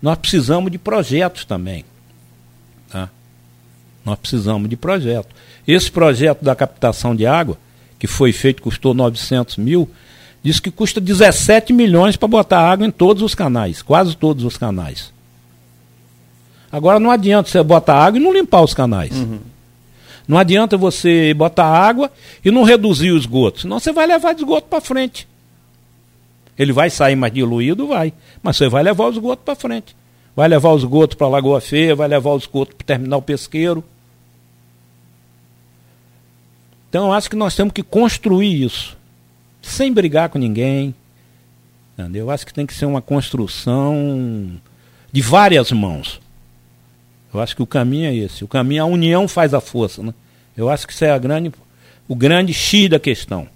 Nós 0.00 0.16
precisamos 0.18 0.70
de 0.70 0.78
projetos 0.78 1.44
também. 1.44 1.84
Tá? 2.90 3.08
Nós 4.04 4.18
precisamos 4.18 4.68
de 4.68 4.76
projetos. 4.76 5.34
Esse 5.66 5.90
projeto 5.90 6.44
da 6.44 6.54
captação 6.54 7.16
de 7.16 7.26
água, 7.26 7.58
que 7.98 8.06
foi 8.06 8.32
feito, 8.32 8.62
custou 8.62 8.94
900 8.94 9.56
mil, 9.56 9.90
diz 10.46 10.60
que 10.60 10.70
custa 10.70 11.00
17 11.00 11.72
milhões 11.72 12.16
para 12.16 12.28
botar 12.28 12.60
água 12.60 12.86
em 12.86 12.90
todos 12.92 13.20
os 13.20 13.34
canais, 13.34 13.82
quase 13.82 14.16
todos 14.16 14.44
os 14.44 14.56
canais. 14.56 15.12
Agora 16.70 17.00
não 17.00 17.10
adianta 17.10 17.50
você 17.50 17.60
botar 17.64 17.96
água 17.96 18.20
e 18.20 18.22
não 18.22 18.32
limpar 18.32 18.62
os 18.62 18.72
canais. 18.72 19.10
Uhum. 19.10 19.40
Não 20.28 20.38
adianta 20.38 20.76
você 20.76 21.34
botar 21.34 21.66
água 21.66 22.12
e 22.44 22.52
não 22.52 22.62
reduzir 22.62 23.10
o 23.10 23.18
esgoto, 23.18 23.62
senão 23.62 23.80
você 23.80 23.92
vai 23.92 24.06
levar 24.06 24.36
esgoto 24.36 24.68
para 24.68 24.80
frente. 24.80 25.26
Ele 26.56 26.72
vai 26.72 26.90
sair 26.90 27.16
mais 27.16 27.32
diluído? 27.32 27.88
Vai. 27.88 28.12
Mas 28.40 28.56
você 28.56 28.68
vai 28.68 28.84
levar 28.84 29.06
o 29.06 29.10
esgoto 29.10 29.42
para 29.44 29.56
frente. 29.56 29.96
Vai 30.36 30.46
levar 30.46 30.70
o 30.70 30.76
esgoto 30.76 31.16
para 31.16 31.26
a 31.26 31.30
Lagoa 31.30 31.60
Feia, 31.60 31.96
vai 31.96 32.06
levar 32.06 32.30
o 32.30 32.36
esgoto 32.36 32.76
para 32.76 32.84
o 32.84 32.86
terminal 32.86 33.20
pesqueiro. 33.20 33.82
Então 36.88 37.06
eu 37.06 37.12
acho 37.12 37.28
que 37.28 37.34
nós 37.34 37.56
temos 37.56 37.72
que 37.72 37.82
construir 37.82 38.62
isso. 38.62 38.96
Sem 39.66 39.92
brigar 39.92 40.28
com 40.28 40.38
ninguém. 40.38 40.94
Entendeu? 41.98 42.26
Eu 42.26 42.30
acho 42.30 42.46
que 42.46 42.54
tem 42.54 42.66
que 42.66 42.74
ser 42.74 42.86
uma 42.86 43.02
construção 43.02 44.52
de 45.12 45.20
várias 45.20 45.72
mãos. 45.72 46.20
Eu 47.32 47.40
acho 47.40 47.56
que 47.56 47.62
o 47.62 47.66
caminho 47.66 48.06
é 48.06 48.14
esse. 48.14 48.44
O 48.44 48.48
caminho, 48.48 48.82
a 48.82 48.86
união 48.86 49.26
faz 49.26 49.52
a 49.54 49.60
força. 49.60 50.02
Né? 50.02 50.14
Eu 50.56 50.68
acho 50.68 50.86
que 50.86 50.92
isso 50.92 51.04
é 51.04 51.10
a 51.10 51.18
grande, 51.18 51.52
o 52.06 52.14
grande 52.14 52.52
X 52.52 52.88
da 52.88 52.98
questão. 52.98 53.48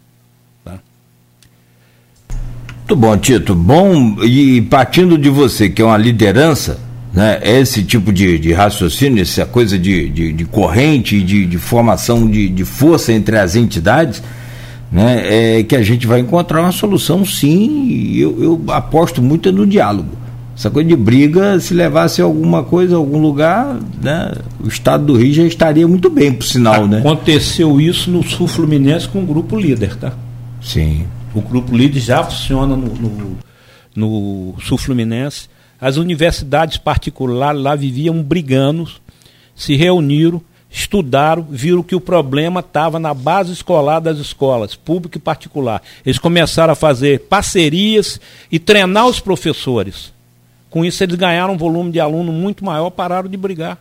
Muito 2.91 3.01
bom, 3.01 3.17
Tito. 3.17 3.55
Bom, 3.55 4.17
e 4.25 4.63
partindo 4.63 5.17
de 5.17 5.29
você, 5.29 5.71
que 5.71 5.81
é 5.81 5.85
uma 5.85 5.97
liderança, 5.97 6.81
né, 7.15 7.39
esse 7.45 7.85
tipo 7.85 8.13
de, 8.13 8.37
de 8.37 8.53
raciocínio, 8.53 9.23
essa 9.23 9.47
coisa 9.47 9.79
de, 9.79 10.09
de, 10.09 10.33
de 10.33 10.45
corrente, 10.45 11.23
de, 11.23 11.47
de 11.47 11.57
formação 11.57 12.29
de, 12.29 12.49
de 12.49 12.65
força 12.65 13.13
entre 13.13 13.39
as 13.39 13.55
entidades, 13.55 14.21
né, 14.91 15.59
é 15.59 15.63
que 15.63 15.77
a 15.77 15.83
gente 15.83 16.07
vai 16.07 16.21
encontrar 16.21 16.63
uma 16.63 16.73
solução 16.73 17.25
sim, 17.25 18.15
eu, 18.17 18.43
eu 18.43 18.63
aposto 18.69 19.23
muito 19.23 19.51
no 19.53 19.67
diálogo. 19.67 20.21
Essa 20.57 20.69
coisa 20.69 20.89
de 20.89 20.97
briga, 20.97 21.59
se 21.59 21.73
levasse 21.73 22.21
alguma 22.21 22.63
coisa 22.63 22.95
a 22.95 22.99
algum 22.99 23.19
lugar, 23.19 23.79
né, 24.03 24.33
o 24.63 24.69
estado 24.69 25.07
do 25.07 25.17
Rio 25.17 25.33
já 25.33 25.45
estaria 25.45 25.89
muito 25.89 26.11
bem, 26.11 26.33
por 26.33 26.45
sinal, 26.45 26.87
né? 26.87 26.99
Aconteceu 26.99 27.81
isso 27.81 28.11
no 28.11 28.23
Sul 28.23 28.47
Fluminense 28.47 29.09
com 29.09 29.23
o 29.23 29.27
grupo 29.27 29.57
líder, 29.59 29.97
tá? 29.97 30.13
Sim. 30.61 31.07
O 31.35 31.41
grupo 31.41 31.75
líder 31.75 32.01
já 32.01 32.23
funciona 32.25 32.77
no, 32.77 32.89
no, 32.95 33.39
no 33.97 34.55
Sul 34.61 34.77
Fluminense. 34.77 35.49
As 35.81 35.97
universidades 35.97 36.77
particulares 36.77 37.63
lá 37.63 37.75
viviam 37.75 38.23
brigando, 38.23 38.87
se 39.55 39.77
reuniram, 39.77 40.43
estudaram, 40.71 41.43
viram 41.43 41.83
que 41.83 41.97
o 41.97 42.01
problema 42.01 42.61
estava 42.61 43.01
na 43.01 43.13
base 43.13 43.53
escolar 43.53 43.99
das 43.99 44.19
escolas, 44.19 44.77
pública 44.77 45.19
e 45.19 45.21
particular. 45.21 45.83
Eles 46.07 46.19
começaram 46.19 46.73
a 46.73 46.77
fazer 46.77 47.21
parcerias 47.21 48.21
e 48.51 48.59
treinar 48.59 49.07
os 49.07 49.19
professores. 49.19 50.13
Com 50.71 50.85
isso, 50.85 51.03
eles 51.03 51.17
ganharam 51.17 51.55
um 51.55 51.59
volume 51.59 51.91
de 51.91 51.99
aluno 51.99 52.31
muito 52.31 52.65
maior, 52.65 52.91
pararam 52.91 53.29
de 53.29 53.37
brigar. 53.37 53.79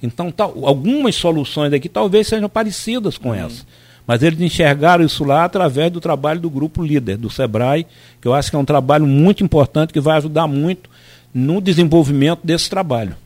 Então, 0.00 0.30
tal, 0.30 0.64
algumas 0.64 1.16
soluções 1.16 1.72
aqui 1.72 1.88
talvez 1.88 2.28
sejam 2.28 2.48
parecidas 2.48 3.18
com 3.18 3.30
uhum. 3.30 3.34
essa. 3.34 3.66
Mas 4.06 4.22
eles 4.22 4.40
enxergaram 4.40 5.04
isso 5.04 5.24
lá 5.24 5.44
através 5.44 5.90
do 5.90 6.00
trabalho 6.00 6.38
do 6.38 6.50
grupo 6.50 6.84
líder, 6.84 7.16
do 7.16 7.30
SEBRAE, 7.30 7.86
que 8.20 8.28
eu 8.28 8.34
acho 8.34 8.50
que 8.50 8.56
é 8.56 8.58
um 8.58 8.64
trabalho 8.64 9.06
muito 9.06 9.42
importante, 9.42 9.92
que 9.92 10.00
vai 10.00 10.18
ajudar 10.18 10.46
muito 10.46 10.90
no 11.32 11.60
desenvolvimento 11.60 12.40
desse 12.44 12.68
trabalho. 12.70 13.16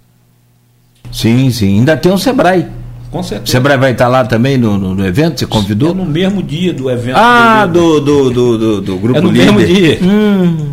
Sim, 1.12 1.50
sim. 1.50 1.78
Ainda 1.78 1.96
tem 1.96 2.12
o 2.12 2.18
SEBRAE. 2.18 2.66
Com 3.10 3.22
certeza. 3.22 3.44
O 3.48 3.50
Sebrae 3.50 3.78
vai 3.78 3.92
estar 3.92 4.06
lá 4.08 4.24
também 4.24 4.58
no, 4.58 4.76
no, 4.76 4.94
no 4.94 5.06
evento? 5.06 5.40
Você 5.40 5.46
convidou? 5.46 5.92
É 5.92 5.94
no 5.94 6.04
mesmo 6.04 6.42
dia 6.42 6.72
do 6.74 6.90
evento. 6.90 7.16
Ah, 7.16 7.64
do, 7.66 8.00
do, 8.00 8.30
do, 8.30 8.58
do, 8.58 8.80
do 8.82 8.96
grupo 8.98 9.18
É 9.18 9.22
no 9.22 9.30
líder. 9.30 9.52
mesmo 9.52 9.66
dia. 9.66 9.98
Hum, 10.02 10.72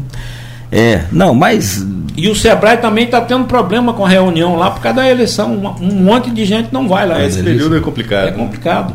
é, 0.72 1.06
não, 1.14 1.34
mas 1.34 1.86
E 2.18 2.28
o 2.28 2.36
Sebrae 2.36 2.78
também 2.78 3.06
está 3.06 3.22
tendo 3.22 3.46
problema 3.46 3.94
com 3.94 4.06
a 4.06 4.10
reunião 4.10 4.58
lá 4.58 4.70
por 4.72 4.82
causa 4.82 4.98
da 5.02 5.10
eleição. 5.10 5.54
Um, 5.54 5.86
um 5.86 6.04
monte 6.04 6.30
de 6.30 6.44
gente 6.44 6.74
não 6.74 6.88
vai 6.90 7.08
lá. 7.08 7.24
Esse 7.24 7.40
é 7.40 7.44
período 7.44 7.76
é 7.76 7.78
É 7.78 7.82
complicado. 7.82 8.34
complicado. 8.36 8.94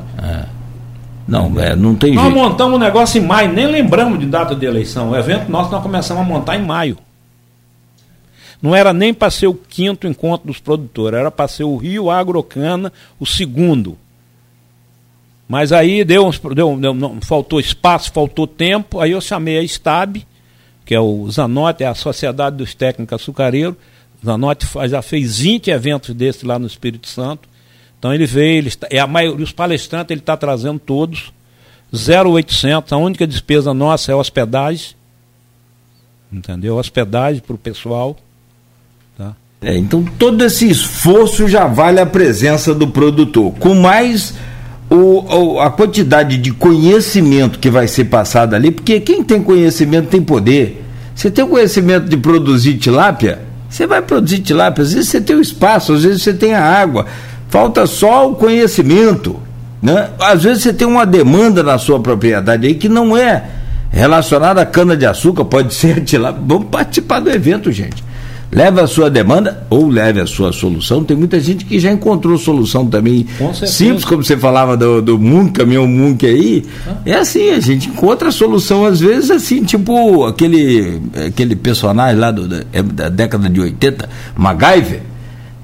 não, 1.27 1.53
é, 1.59 1.75
não 1.75 1.95
tem 1.95 2.15
Nós 2.15 2.25
jeito. 2.25 2.39
montamos 2.39 2.77
o 2.77 2.79
negócio 2.79 3.23
em 3.23 3.25
maio, 3.27 3.51
nem 3.53 3.67
lembramos 3.67 4.19
de 4.19 4.27
data 4.27 4.55
de 4.55 4.67
eleição. 4.67 5.11
O 5.13 5.17
evento 5.17 5.51
nosso 5.51 5.71
nós 5.71 5.83
começamos 5.83 6.23
a 6.23 6.27
montar 6.27 6.57
em 6.57 6.63
maio. 6.67 6.99
Não 8.63 8.75
era 8.75 8.93
nem 8.93 9.15
para 9.15 9.31
ser 9.31 9.47
o 9.47 9.55
quinto 9.55 10.07
encontro 10.07 10.47
dos 10.47 10.59
produtores, 10.61 11.19
era 11.19 11.31
para 11.31 11.49
ser 11.49 11.65
o 11.65 11.77
Rio 11.77 12.11
Agrocana, 12.11 12.93
o 13.19 13.25
segundo. 13.25 13.97
Mas 15.49 15.73
aí 15.73 16.05
deu, 16.05 16.27
uns- 16.27 16.39
deu, 16.55 16.77
não, 16.77 17.21
faltou 17.21 17.59
espaço, 17.59 18.13
faltou 18.13 18.47
tempo, 18.47 19.01
aí 19.01 19.13
eu 19.13 19.21
chamei 19.21 19.59
a 19.59 19.63
STAB, 19.67 20.25
que 20.85 20.95
é 20.95 21.01
o 21.01 21.29
Zanotti, 21.31 21.83
é 21.83 21.87
a 21.87 21.95
Sociedade 21.95 22.57
dos 22.57 22.75
Técnicos 22.75 23.15
Açucareiros. 23.15 23.77
Zanotti 24.25 24.67
já 24.89 25.01
fez 25.03 25.39
20 25.39 25.71
eventos 25.71 26.15
desses 26.15 26.43
lá 26.43 26.59
no 26.59 26.67
Espírito 26.67 27.09
Santo. 27.09 27.49
Então 27.99 28.13
ele 28.15 28.27
veio, 28.27 28.59
ele 28.59 28.71
é 28.91 28.99
a 28.99 29.07
maioria, 29.07 29.43
os 29.45 29.53
palestrantes 29.53 30.11
ele 30.11 30.21
está 30.21 30.37
trazendo 30.37 30.79
todos. 30.79 31.33
0,800, 31.95 32.93
a 32.93 32.97
única 32.97 33.27
despesa 33.27 33.73
nossa 33.75 34.13
é 34.13 34.15
hospedagem. 34.15 34.95
Entendeu? 36.33 36.77
Hospedagem 36.77 37.41
para 37.41 37.55
o 37.55 37.59
pessoal. 37.59 38.17
É, 39.63 39.77
então 39.77 40.03
todo 40.19 40.43
esse 40.43 40.69
esforço 40.71 41.47
já 41.47 41.67
vale 41.67 42.01
a 42.01 42.07
presença 42.07 42.75
do 42.75 42.89
produtor. 42.89 43.53
Com 43.59 43.75
mais 43.75 44.33
o, 44.89 45.55
o- 45.55 45.61
a 45.61 45.71
quantidade 45.71 46.39
de 46.39 46.51
conhecimento 46.51 47.59
que 47.59 47.69
vai 47.71 47.87
ser 47.87 48.07
passado 48.07 48.55
ali, 48.55 48.71
porque 48.71 49.01
quem 49.01 49.23
tem 49.23 49.43
conhecimento 49.43 50.09
tem 50.09 50.23
poder. 50.23 50.83
Você 51.15 51.31
tem 51.31 51.45
o 51.45 51.49
conhecimento 51.49 52.09
de 52.09 52.17
produzir 52.17 52.79
tilápia, 52.79 53.41
você 53.69 53.87
vai 53.87 54.01
produzir 54.01 54.39
tilápia. 54.39 54.83
Às 54.83 54.95
vezes 54.95 55.11
você 55.11 55.21
tem 55.21 55.37
o 55.37 55.41
espaço, 55.43 55.93
às 55.93 56.05
vezes 56.05 56.23
você 56.23 56.33
tem 56.33 56.55
a 56.55 56.65
água. 56.65 57.05
Falta 57.51 57.87
só 57.87 58.31
o 58.31 58.35
conhecimento. 58.37 59.39
Né? 59.83 60.09
Às 60.19 60.43
vezes 60.43 60.63
você 60.63 60.73
tem 60.73 60.87
uma 60.89 61.05
demanda 61.05 61.63
na 61.63 61.77
sua 61.77 62.01
propriedade 62.01 62.67
aí 62.67 62.75
que 62.75 62.89
não 62.89 63.15
é 63.15 63.45
relacionada 63.91 64.63
à 64.63 64.67
cana-de-açúcar, 64.67 65.45
pode 65.45 65.75
ser 65.75 65.99
a 65.99 66.01
tilápia. 66.01 66.43
Vamos 66.47 66.69
participar 66.71 67.21
do 67.21 67.31
evento, 67.31 67.71
gente. 67.71 68.03
Leve 68.53 68.81
a 68.81 68.87
sua 68.89 69.09
demanda 69.09 69.65
ou 69.71 69.89
leve 69.89 70.21
a 70.21 70.27
sua 70.27 70.53
solução. 70.53 71.05
Tem 71.05 71.17
muita 71.17 71.39
gente 71.39 71.65
que 71.65 71.79
já 71.79 71.93
encontrou 71.93 72.37
solução 72.37 72.85
também. 72.85 73.25
Com. 73.39 73.55
Simples, 73.55 74.05
como 74.05 74.25
você 74.25 74.37
falava 74.37 74.77
do, 74.77 75.01
do 75.01 75.17
Munk, 75.19 75.53
caminhão 75.53 75.87
Munk 75.87 76.27
aí. 76.27 76.65
É 77.07 77.15
assim, 77.15 77.51
a 77.51 77.61
gente 77.61 77.89
encontra 77.89 78.29
a 78.29 78.33
solução, 78.33 78.85
às 78.85 78.99
vezes, 78.99 79.31
assim, 79.31 79.63
tipo 79.63 80.25
aquele, 80.27 81.01
aquele 81.29 81.55
personagem 81.55 82.19
lá 82.19 82.33
do- 82.33 82.49
da, 82.49 82.65
é 82.73 82.83
da 82.83 83.09
década 83.09 83.49
de 83.49 83.61
80, 83.61 84.09
MacGyver. 84.37 85.03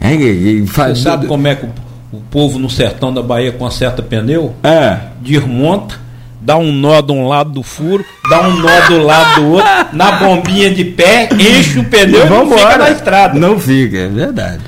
É, 0.01 0.66
faz 0.66 0.99
Você 0.99 1.05
sabe 1.05 1.26
como 1.26 1.47
é 1.49 1.57
que 1.57 1.66
o, 1.66 1.70
o 2.12 2.20
povo 2.30 2.57
no 2.59 2.70
sertão 2.70 3.12
da 3.12 3.20
Bahia 3.22 3.51
conserta 3.51 4.01
pneu? 4.01 4.55
É. 4.62 4.99
Desmonta, 5.20 5.97
dá 6.47 6.57
um 6.57 6.70
nó 6.70 7.03
de 7.03 7.11
um 7.11 7.26
lado 7.26 7.51
do 7.51 7.62
furo, 7.64 8.05
dá 8.30 8.49
um 8.49 8.61
nó 8.61 8.88
do 8.88 9.03
lado 9.03 9.40
do 9.40 9.49
outro, 9.49 9.68
na 9.92 10.12
bombinha 10.12 10.70
de 10.70 10.84
pé, 10.84 11.28
enche 11.32 11.80
o 11.80 11.84
pneu 11.84 12.24
e 12.24 12.30
não 12.30 12.49
fica 12.49 12.78
na 12.78 12.90
estrada. 12.90 13.38
Não 13.38 13.59
fica, 13.59 13.97
é 13.99 14.09
verdade. 14.09 14.61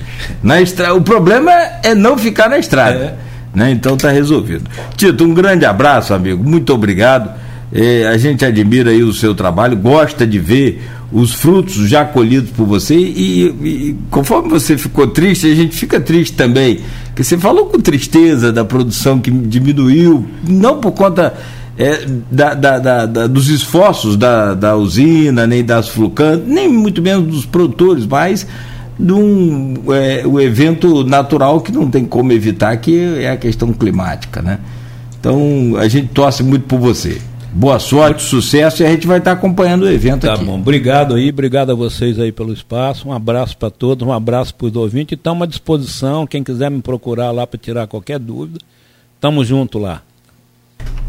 Na 0.43 0.61
estra... 0.61 0.93
O 0.93 1.01
problema 1.01 1.53
é 1.85 1.95
não 1.95 2.19
ficar 2.19 2.51
na 2.51 2.59
estrada. 2.59 3.17
É. 3.55 3.57
Né? 3.57 3.71
Então 3.71 3.97
tá 3.97 4.11
resolvido. 4.11 4.69
Tito, 4.97 5.25
um 5.25 5.33
grande 5.33 5.65
abraço, 5.65 6.13
amigo. 6.13 6.43
Muito 6.43 6.75
obrigado. 6.75 7.31
Eh, 7.73 8.09
a 8.09 8.19
gente 8.19 8.45
admira 8.45 8.91
aí 8.91 9.05
o 9.05 9.13
seu 9.13 9.33
trabalho, 9.33 9.77
gosta 9.77 10.27
de 10.27 10.39
ver 10.39 10.83
os 11.13 11.33
frutos 11.33 11.89
já 11.89 12.05
colhidos 12.05 12.51
por 12.51 12.67
você 12.67 12.95
e, 12.95 13.47
e 13.47 13.97
conforme 14.11 14.51
você 14.51 14.77
ficou 14.77 15.07
triste, 15.07 15.51
a 15.51 15.55
gente 15.55 15.77
fica 15.77 16.01
triste 16.01 16.37
também. 16.37 16.81
Porque 17.07 17.23
você 17.23 17.39
falou 17.39 17.67
com 17.67 17.79
tristeza 17.81 18.53
da 18.53 18.65
produção 18.65 19.21
que 19.21 19.31
diminuiu, 19.31 20.27
não 20.47 20.81
por 20.81 20.93
conta 20.93 21.35
é, 21.79 22.05
da, 22.31 22.55
da- 22.55 23.07
da- 23.07 23.27
dos 23.29 23.49
esforços 23.49 24.17
da, 24.17 24.53
usina, 24.77 25.47
nem 25.47 25.65
das 25.65 25.89
flucantes, 25.89 26.47
nem 26.47 26.69
muito 26.69 27.01
menos 27.01 27.27
dos 27.33 27.47
produtores, 27.47 28.05
mas 28.05 28.47
de 28.99 29.13
um 29.13 29.75
é, 29.93 30.27
o 30.27 30.41
evento 30.41 31.05
natural 31.05 31.61
que 31.61 31.71
não 31.71 31.89
tem 31.89 32.05
como 32.05 32.33
evitar, 32.33 32.77
que 32.79 32.99
é 33.21 33.31
a 33.31 33.37
questão 33.37 33.73
climática, 33.73 34.43
né? 34.43 34.59
Então 35.21 35.75
a 35.79 35.87
gente 35.87 36.09
torce 36.09 36.43
muito 36.43 36.65
por 36.67 36.79
você. 36.81 37.21
Boa 37.53 37.79
sorte, 37.79 38.23
sucesso 38.23 38.83
e 38.83 38.87
a 38.87 38.91
gente 38.91 39.07
vai 39.07 39.19
estar 39.19 39.33
acompanhando 39.33 39.85
o 39.85 39.91
evento 39.91 40.27
Tá 40.27 40.35
aqui. 40.35 40.45
bom, 40.45 40.57
obrigado 40.59 41.15
aí, 41.15 41.31
obrigado 41.31 41.71
a 41.73 41.75
vocês 41.75 42.19
aí 42.19 42.31
pelo 42.31 42.53
espaço, 42.53 43.09
um 43.09 43.13
abraço 43.13 43.57
para 43.57 43.71
todos, 43.71 44.07
um 44.07 44.13
abraço 44.13 44.55
para 44.55 44.67
os 44.67 44.77
ouvintes, 44.77 45.17
estamos 45.17 45.43
à 45.45 45.47
disposição, 45.47 46.27
quem 46.27 46.43
quiser 46.45 46.71
me 46.71 46.83
procurar 46.83 47.31
lá 47.31 47.47
para 47.47 47.59
tirar 47.59 47.87
qualquer 47.87 48.19
dúvida, 48.19 48.59
estamos 49.15 49.49
junto 49.49 49.79
lá. 49.79 50.03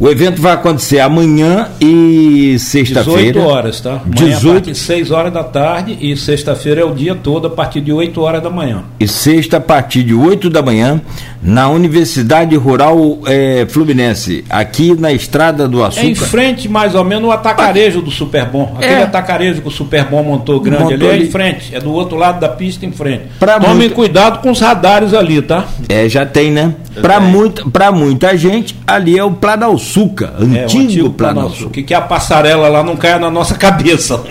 O 0.01 0.07
evento 0.07 0.41
vai 0.41 0.53
acontecer 0.53 0.99
amanhã 1.01 1.67
e 1.81 2.53
18 2.53 2.59
sexta-feira. 2.59 3.41
horas, 3.41 3.81
tá? 3.81 3.95
Amanhã 3.95 4.11
18 4.13 4.47
a 4.47 4.53
partir 4.53 4.71
de 4.71 4.77
6 4.77 5.11
horas 5.11 5.33
da 5.33 5.43
tarde 5.43 5.97
e 5.99 6.15
sexta-feira 6.15 6.79
é 6.81 6.85
o 6.85 6.93
dia 6.93 7.15
todo 7.15 7.47
a 7.47 7.49
partir 7.49 7.81
de 7.81 7.91
8 7.91 8.21
horas 8.21 8.41
da 8.41 8.49
manhã. 8.49 8.83
e 8.97 9.05
sexta 9.07 9.57
a 9.57 9.59
partir 9.59 10.03
de 10.03 10.13
8 10.13 10.49
da 10.49 10.61
manhã 10.61 11.01
na 11.43 11.67
Universidade 11.69 12.55
Rural 12.55 13.19
eh, 13.27 13.65
Fluminense, 13.69 14.43
aqui 14.49 14.93
na 14.97 15.11
Estrada 15.11 15.67
do 15.67 15.81
É 15.81 15.87
Açúcar. 15.87 16.07
em 16.07 16.15
frente, 16.15 16.69
mais 16.69 16.95
ou 16.95 17.03
menos, 17.03 17.27
o 17.27 17.31
atacarejo 17.31 18.01
do 18.01 18.09
Superbom. 18.11 18.73
Aquele 18.77 18.93
É. 18.93 19.03
atacarejo 19.03 19.61
que 19.61 19.67
o 19.67 19.71
Superbom 19.71 20.23
montou 20.23 20.59
grande 20.61 20.83
Montou 20.95 21.09
ali, 21.09 21.23
é 21.23 21.25
em 21.25 21.29
frente. 21.31 21.75
É 21.75 21.79
do 21.79 21.91
outro 21.91 22.17
lado 22.17 22.39
da 22.39 22.48
pista, 22.59 22.85
em 22.85 22.91
frente. 22.91 23.23
Pra 23.39 23.59
Tomem 23.59 23.75
muito- 23.77 23.95
cuidado 23.95 24.39
com 24.41 24.51
os 24.51 24.59
radares 24.59 25.13
ali, 25.13 25.41
tá? 25.41 25.65
É, 25.87 26.07
já 26.09 26.25
tem, 26.25 26.51
né? 26.51 26.75
Para 27.01 27.19
muita, 27.19 27.63
pra 27.69 27.91
muita 27.91 28.37
gente, 28.37 28.77
ali 28.85 29.17
é 29.17 29.23
o 29.23 29.31
Planalçuca, 29.31 30.33
É, 30.39 30.43
antigo, 30.63 30.81
o 30.83 30.85
antigo 30.85 31.09
Planalçuca. 31.11 31.69
Que, 31.71 31.83
que 31.83 31.93
a 31.93 32.01
passarela 32.01 32.67
lá 32.67 32.83
não 32.83 32.95
caia 32.97 33.17
na 33.17 33.31
nossa 33.31 33.55
cabeça. 33.55 34.21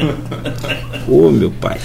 Ô, 1.09 1.31
meu 1.31 1.51
pai. 1.51 1.79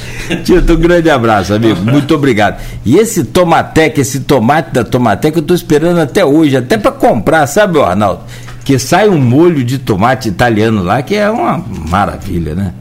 Tito, 0.43 0.73
um 0.73 0.77
grande 0.77 1.09
abraço, 1.09 1.53
amigo. 1.53 1.79
Muito 1.81 2.13
obrigado. 2.15 2.61
E 2.85 2.97
esse 2.97 3.23
tomatec, 3.23 3.99
esse 3.99 4.19
tomate 4.22 4.72
da 4.72 4.84
tomatec, 4.84 5.35
eu 5.38 5.43
tô 5.43 5.53
esperando 5.53 5.99
até 6.01 6.26
hoje, 6.26 6.57
até 6.57 6.77
para 6.77 6.91
comprar, 6.91 7.47
sabe, 7.47 7.80
Arnaldo? 7.80 8.22
Que 8.65 8.77
sai 8.77 9.07
um 9.09 9.18
molho 9.19 9.63
de 9.63 9.77
tomate 9.77 10.27
italiano 10.30 10.84
lá, 10.84 11.01
que 11.01 11.15
é 11.15 11.30
uma 11.30 11.63
maravilha, 11.89 12.53
né? 12.55 12.73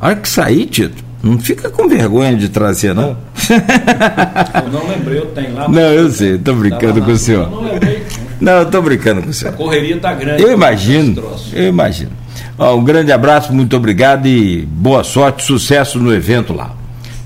A 0.00 0.06
hora 0.08 0.16
que 0.16 0.28
sair, 0.28 0.66
Tito, 0.66 1.02
não 1.22 1.38
fica 1.38 1.68
com 1.68 1.86
vergonha 1.88 2.34
de 2.34 2.48
trazer, 2.48 2.94
não. 2.94 3.16
eu 3.50 4.70
não 4.72 4.88
lembrei, 4.88 5.18
eu 5.18 5.26
tenho 5.26 5.54
lá. 5.54 5.68
Não, 5.68 5.80
eu 5.80 6.10
sei, 6.10 6.38
tô 6.38 6.54
brincando 6.54 7.02
com 7.02 7.10
o 7.10 7.16
senhor. 7.16 7.44
Eu 7.44 7.50
não 7.50 7.62
lembrei. 7.62 8.02
Não, 8.40 8.52
eu 8.52 8.66
tô 8.66 8.80
brincando 8.80 9.22
com 9.22 9.28
o 9.28 9.32
senhor. 9.32 9.52
A 9.52 9.56
correria 9.56 9.98
tá 9.98 10.14
grande. 10.14 10.42
Eu 10.42 10.50
imagino, 10.50 11.12
Esse 11.12 11.20
troço. 11.20 11.50
eu 11.54 11.68
imagino. 11.68 12.10
Ó, 12.58 12.74
um 12.74 12.84
grande 12.84 13.12
abraço, 13.12 13.52
muito 13.52 13.76
obrigado 13.76 14.26
e 14.26 14.62
boa 14.62 15.04
sorte, 15.04 15.44
sucesso 15.44 15.98
no 15.98 16.14
evento 16.14 16.54
lá. 16.54 16.74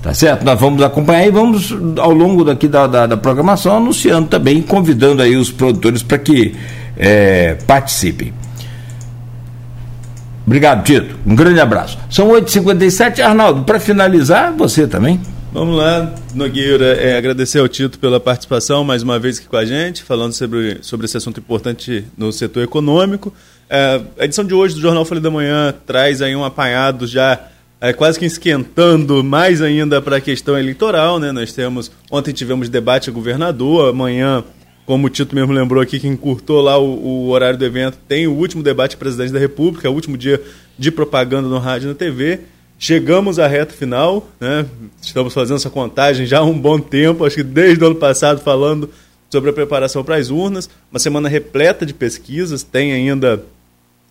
Tá 0.01 0.13
certo? 0.13 0.45
Nós 0.45 0.59
vamos 0.59 0.83
acompanhar 0.83 1.25
e 1.25 1.31
vamos, 1.31 1.73
ao 1.97 2.11
longo 2.11 2.43
daqui 2.43 2.67
da, 2.67 2.85
da, 2.85 3.07
da 3.07 3.17
programação, 3.17 3.77
anunciando 3.77 4.27
também, 4.27 4.61
convidando 4.61 5.21
aí 5.21 5.35
os 5.35 5.51
produtores 5.51 6.03
para 6.03 6.19
que 6.19 6.53
eh, 6.97 7.57
participem. 7.65 8.31
Obrigado, 10.45 10.83
Tito. 10.83 11.15
Um 11.25 11.35
grande 11.35 11.59
abraço. 11.59 11.97
São 12.09 12.29
8h57. 12.29 13.19
Arnaldo, 13.19 13.63
para 13.63 13.79
finalizar, 13.79 14.53
você 14.53 14.87
também. 14.87 15.19
Vamos 15.51 15.77
lá, 15.77 16.13
Nogueira, 16.33 16.85
é, 16.95 17.17
agradecer 17.17 17.59
ao 17.59 17.67
Tito 17.69 17.97
pela 17.97 18.19
participação 18.19 18.83
mais 18.83 19.01
uma 19.01 19.17
vez 19.17 19.39
aqui 19.39 19.47
com 19.47 19.55
a 19.55 19.63
gente, 19.63 20.03
falando 20.03 20.33
sobre, 20.33 20.79
sobre 20.81 21.05
esse 21.05 21.15
assunto 21.15 21.39
importante 21.39 22.03
no 22.17 22.29
setor 22.31 22.61
econômico. 22.61 23.33
É, 23.69 24.01
a 24.19 24.25
edição 24.25 24.43
de 24.43 24.53
hoje 24.53 24.75
do 24.75 24.81
Jornal 24.81 25.05
Folha 25.05 25.21
da 25.21 25.31
Manhã 25.31 25.73
traz 25.85 26.21
aí 26.21 26.35
um 26.35 26.43
apanhado 26.43 27.07
já 27.07 27.39
é, 27.79 27.93
quase 27.93 28.19
que 28.19 28.25
esquentando 28.25 29.23
mais 29.23 29.61
ainda 29.61 30.01
para 30.01 30.17
a 30.17 30.21
questão 30.21 30.59
eleitoral. 30.59 31.19
Né? 31.19 31.31
Nós 31.31 31.53
temos, 31.53 31.89
ontem 32.11 32.33
tivemos 32.33 32.67
debate 32.67 33.09
a 33.09 33.13
governador, 33.13 33.89
amanhã, 33.89 34.43
como 34.85 35.07
o 35.07 35.09
Tito 35.09 35.35
mesmo 35.35 35.51
lembrou 35.51 35.81
aqui, 35.81 35.99
que 35.99 36.07
encurtou 36.07 36.61
lá 36.61 36.77
o, 36.77 36.85
o 36.85 37.29
horário 37.29 37.57
do 37.57 37.65
evento, 37.65 37.97
tem 38.07 38.27
o 38.27 38.33
último 38.33 38.61
debate 38.61 38.95
presidente 38.97 39.33
da 39.33 39.39
República, 39.39 39.89
o 39.89 39.93
último 39.93 40.17
dia 40.17 40.41
de 40.77 40.91
propaganda 40.91 41.47
no 41.47 41.57
rádio 41.57 41.87
e 41.87 41.89
na 41.89 41.95
TV. 41.95 42.41
Chegamos 42.77 43.39
à 43.39 43.47
reta 43.47 43.73
final, 43.73 44.29
né? 44.39 44.65
estamos 45.01 45.33
fazendo 45.33 45.55
essa 45.55 45.69
contagem 45.69 46.25
já 46.25 46.39
há 46.39 46.43
um 46.43 46.59
bom 46.59 46.77
tempo, 46.77 47.25
acho 47.25 47.37
que 47.37 47.43
desde 47.43 47.83
o 47.83 47.87
ano 47.87 47.95
passado 47.95 48.41
falando 48.41 48.89
sobre 49.29 49.49
a 49.49 49.53
preparação 49.53 50.03
para 50.03 50.17
as 50.17 50.29
urnas. 50.29 50.69
Uma 50.91 50.99
semana 50.99 51.27
repleta 51.27 51.85
de 51.85 51.93
pesquisas, 51.93 52.63
tem 52.63 52.93
ainda. 52.93 53.43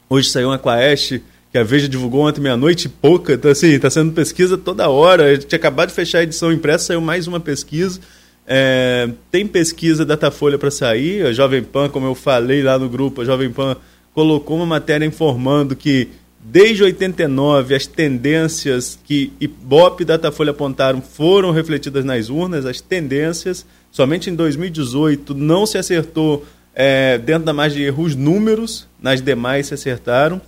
Hoje 0.09 0.29
saiu 0.29 0.49
uma 0.49 0.59
Quaest 0.59 1.21
que 1.51 1.59
a 1.59 1.63
Veja 1.63 1.89
divulgou 1.89 2.27
ontem 2.27 2.41
meia-noite 2.41 2.87
e 2.87 2.89
pouca. 2.89 3.35
Então, 3.35 3.51
assim, 3.51 3.69
está 3.69 3.89
sendo 3.89 4.13
pesquisa 4.13 4.59
toda 4.59 4.89
hora. 4.89 5.27
A 5.27 5.35
gente 5.35 5.55
acabou 5.55 5.87
de 5.87 5.93
fechar 5.93 6.19
a 6.19 6.23
edição 6.25 6.53
impressa, 6.53 6.87
saiu 6.87 7.01
mais 7.01 7.29
uma 7.29 7.39
pesquisa. 7.39 8.01
É, 8.47 9.09
tem 9.31 9.47
pesquisa 9.47 10.05
Datafolha 10.05 10.59
para 10.59 10.71
sair. 10.71 11.27
A 11.27 11.33
Jovem 11.33 11.63
Pan, 11.63 11.89
como 11.89 12.07
eu 12.07 12.15
falei 12.15 12.63
lá 12.63 12.79
no 12.79 12.89
grupo, 12.89 13.23
a 13.23 13.25
Jovem 13.25 13.51
Pan 13.51 13.77
colocou 14.13 14.57
uma 14.57 14.67
matéria 14.67 15.05
informando 15.05 15.75
que 15.75 16.09
desde 16.45 16.83
89 16.83 17.75
as 17.75 17.87
tendências 17.87 18.99
que 19.03 19.33
Ibope 19.41 20.03
e 20.03 20.07
Datafolha 20.07 20.51
apontaram 20.51 21.01
foram 21.01 21.51
refletidas 21.51 22.05
nas 22.05 22.29
urnas, 22.29 22.67
as 22.67 22.81
tendências. 22.81 23.65
Somente 23.91 24.29
em 24.29 24.35
2018 24.35 25.35
não 25.35 25.65
se 25.65 25.79
acertou 25.79 26.45
é, 26.75 27.17
dentro 27.19 27.45
da 27.45 27.53
margem 27.53 27.79
de 27.79 27.85
erro 27.85 28.03
os 28.03 28.15
números, 28.15 28.87
nas 29.01 29.23
demais 29.23 29.69
se 29.69 29.75
acertaram. 29.75 30.41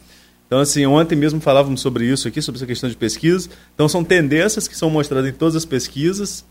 Então, 0.46 0.60
assim, 0.60 0.86
ontem 0.86 1.16
mesmo 1.16 1.40
falávamos 1.40 1.80
sobre 1.80 2.04
isso 2.06 2.28
aqui, 2.28 2.40
sobre 2.40 2.58
essa 2.58 2.66
questão 2.66 2.88
de 2.88 2.96
pesquisa. 2.96 3.48
Então, 3.74 3.88
são 3.88 4.04
tendências 4.04 4.68
que 4.68 4.76
são 4.76 4.88
mostradas 4.88 5.28
em 5.28 5.32
todas 5.32 5.56
as 5.56 5.64
pesquisas. 5.64 6.44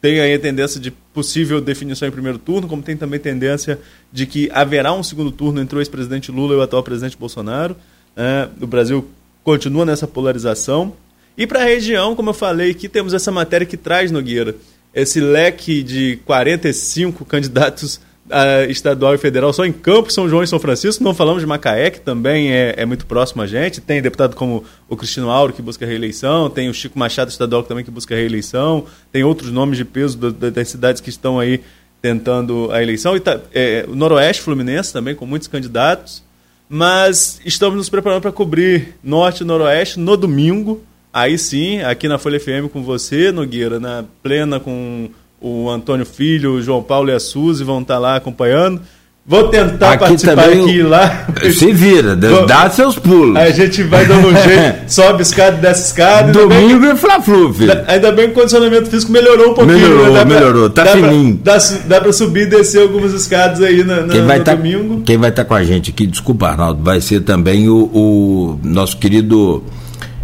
Tem 0.00 0.18
aí 0.18 0.34
a 0.34 0.38
tendência 0.38 0.80
de 0.80 0.90
possível 0.90 1.60
definição 1.60 2.08
em 2.08 2.10
primeiro 2.10 2.38
turno, 2.38 2.66
como 2.66 2.82
tem 2.82 2.96
também 2.96 3.20
tendência 3.20 3.78
de 4.10 4.26
que 4.26 4.50
haverá 4.52 4.92
um 4.92 5.02
segundo 5.02 5.30
turno 5.30 5.60
entre 5.60 5.76
o 5.76 5.80
ex-presidente 5.80 6.32
Lula 6.32 6.54
e 6.54 6.56
o 6.56 6.62
atual 6.62 6.82
presidente 6.82 7.18
Bolsonaro. 7.18 7.76
É, 8.16 8.48
o 8.60 8.66
Brasil 8.66 9.06
continua 9.44 9.84
nessa 9.84 10.06
polarização. 10.06 10.94
E 11.36 11.46
para 11.46 11.60
a 11.60 11.64
região, 11.64 12.16
como 12.16 12.30
eu 12.30 12.34
falei 12.34 12.70
aqui, 12.70 12.88
temos 12.88 13.12
essa 13.12 13.30
matéria 13.30 13.66
que 13.66 13.76
traz, 13.76 14.10
Nogueira, 14.10 14.56
esse 14.94 15.20
leque 15.20 15.82
de 15.82 16.18
45 16.24 17.24
candidatos 17.24 18.00
uh, 18.30 18.70
estadual 18.70 19.14
e 19.14 19.18
federal 19.18 19.52
só 19.52 19.66
em 19.66 19.72
Campos, 19.72 20.14
São 20.14 20.28
João 20.28 20.42
e 20.42 20.46
São 20.46 20.58
Francisco. 20.58 21.02
Não 21.02 21.14
falamos 21.14 21.42
de 21.42 21.46
Macaé, 21.46 21.90
que 21.90 22.00
também 22.00 22.52
é, 22.52 22.74
é, 22.76 22.86
muito 22.86 23.04
próximo 23.06 23.42
a 23.42 23.46
gente. 23.46 23.80
Tem 23.80 24.00
deputado 24.00 24.36
como 24.36 24.64
o 24.88 24.96
Cristino 24.96 25.30
Auro, 25.30 25.52
que 25.52 25.60
busca 25.60 25.84
reeleição. 25.84 26.48
Tem 26.48 26.68
o 26.68 26.74
Chico 26.74 26.98
Machado 26.98 27.30
estadual, 27.30 27.62
também 27.62 27.84
que 27.84 27.90
busca 27.90 28.14
reeleição. 28.14 28.86
Tem 29.12 29.24
outros 29.24 29.50
nomes 29.50 29.76
de 29.76 29.84
peso 29.84 30.16
do, 30.16 30.32
do, 30.32 30.50
das 30.50 30.68
cidades 30.68 31.00
que 31.00 31.10
estão 31.10 31.38
aí 31.38 31.60
tentando 32.00 32.70
a 32.72 32.82
eleição. 32.82 33.16
E 33.16 33.20
tá, 33.20 33.40
é, 33.52 33.84
o 33.88 33.94
Noroeste 33.94 34.42
Fluminense 34.42 34.92
também, 34.92 35.14
com 35.14 35.26
muitos 35.26 35.48
candidatos. 35.48 36.22
Mas 36.68 37.40
estamos 37.44 37.76
nos 37.76 37.88
preparando 37.88 38.22
para 38.22 38.32
cobrir 38.32 38.94
Norte 39.02 39.42
e 39.42 39.46
Noroeste 39.46 39.98
no 39.98 40.16
domingo. 40.16 40.84
Aí 41.12 41.36
sim, 41.36 41.80
aqui 41.80 42.06
na 42.06 42.18
Folha 42.18 42.38
FM 42.38 42.70
com 42.72 42.84
você, 42.84 43.32
Nogueira, 43.32 43.80
na 43.80 44.04
plena 44.22 44.60
com 44.60 45.10
o 45.40 45.70
Antônio 45.70 46.04
Filho, 46.04 46.54
o 46.54 46.62
João 46.62 46.82
Paulo 46.82 47.10
e 47.10 47.14
a 47.14 47.20
Suzy 47.20 47.64
vão 47.64 47.80
estar 47.80 47.98
lá 47.98 48.16
acompanhando. 48.16 48.80
Vou 49.26 49.48
tentar 49.48 49.92
aqui 49.92 50.04
participar 50.04 50.48
aqui 50.48 50.70
e 50.78 50.82
lá. 50.82 51.26
Se 51.54 51.72
vira, 51.72 52.16
dá 52.16 52.68
seus 52.68 52.98
pulos. 52.98 53.36
Aí 53.36 53.52
a 53.52 53.54
gente 53.54 53.82
vai 53.84 54.04
dando 54.04 54.28
um 54.28 54.32
jeito, 54.42 54.88
sobe 54.88 55.22
escada, 55.22 55.56
desce 55.58 55.88
escada. 55.88 56.32
Domingo 56.32 56.84
é 56.86 56.96
fla-flu, 56.96 57.52
filho. 57.54 57.72
Ainda 57.86 58.10
bem 58.10 58.26
que 58.26 58.32
o 58.32 58.34
condicionamento 58.34 58.90
físico 58.90 59.12
melhorou 59.12 59.52
um 59.52 59.54
pouquinho. 59.54 59.78
Melhorou, 59.78 60.12
né? 60.14 60.24
melhorou, 60.24 60.70
tá 60.70 60.84
dá 60.84 60.92
fininho. 60.92 61.36
Pra, 61.36 61.58
dá, 61.58 61.64
dá 61.86 62.00
pra 62.00 62.12
subir 62.12 62.42
e 62.42 62.46
descer 62.46 62.82
algumas 62.82 63.12
escadas 63.12 63.62
aí 63.62 63.84
na, 63.84 64.00
na, 64.00 64.12
quem 64.12 64.22
vai 64.22 64.38
no 64.38 64.44
tá, 64.44 64.54
domingo. 64.54 65.02
Quem 65.02 65.16
vai 65.16 65.30
estar 65.30 65.44
tá 65.44 65.48
com 65.48 65.54
a 65.54 65.62
gente 65.62 65.90
aqui, 65.90 66.06
desculpa, 66.06 66.48
Arnaldo, 66.48 66.82
vai 66.82 67.00
ser 67.00 67.20
também 67.20 67.68
o, 67.68 67.90
o 67.94 68.60
nosso 68.64 68.96
querido 68.96 69.62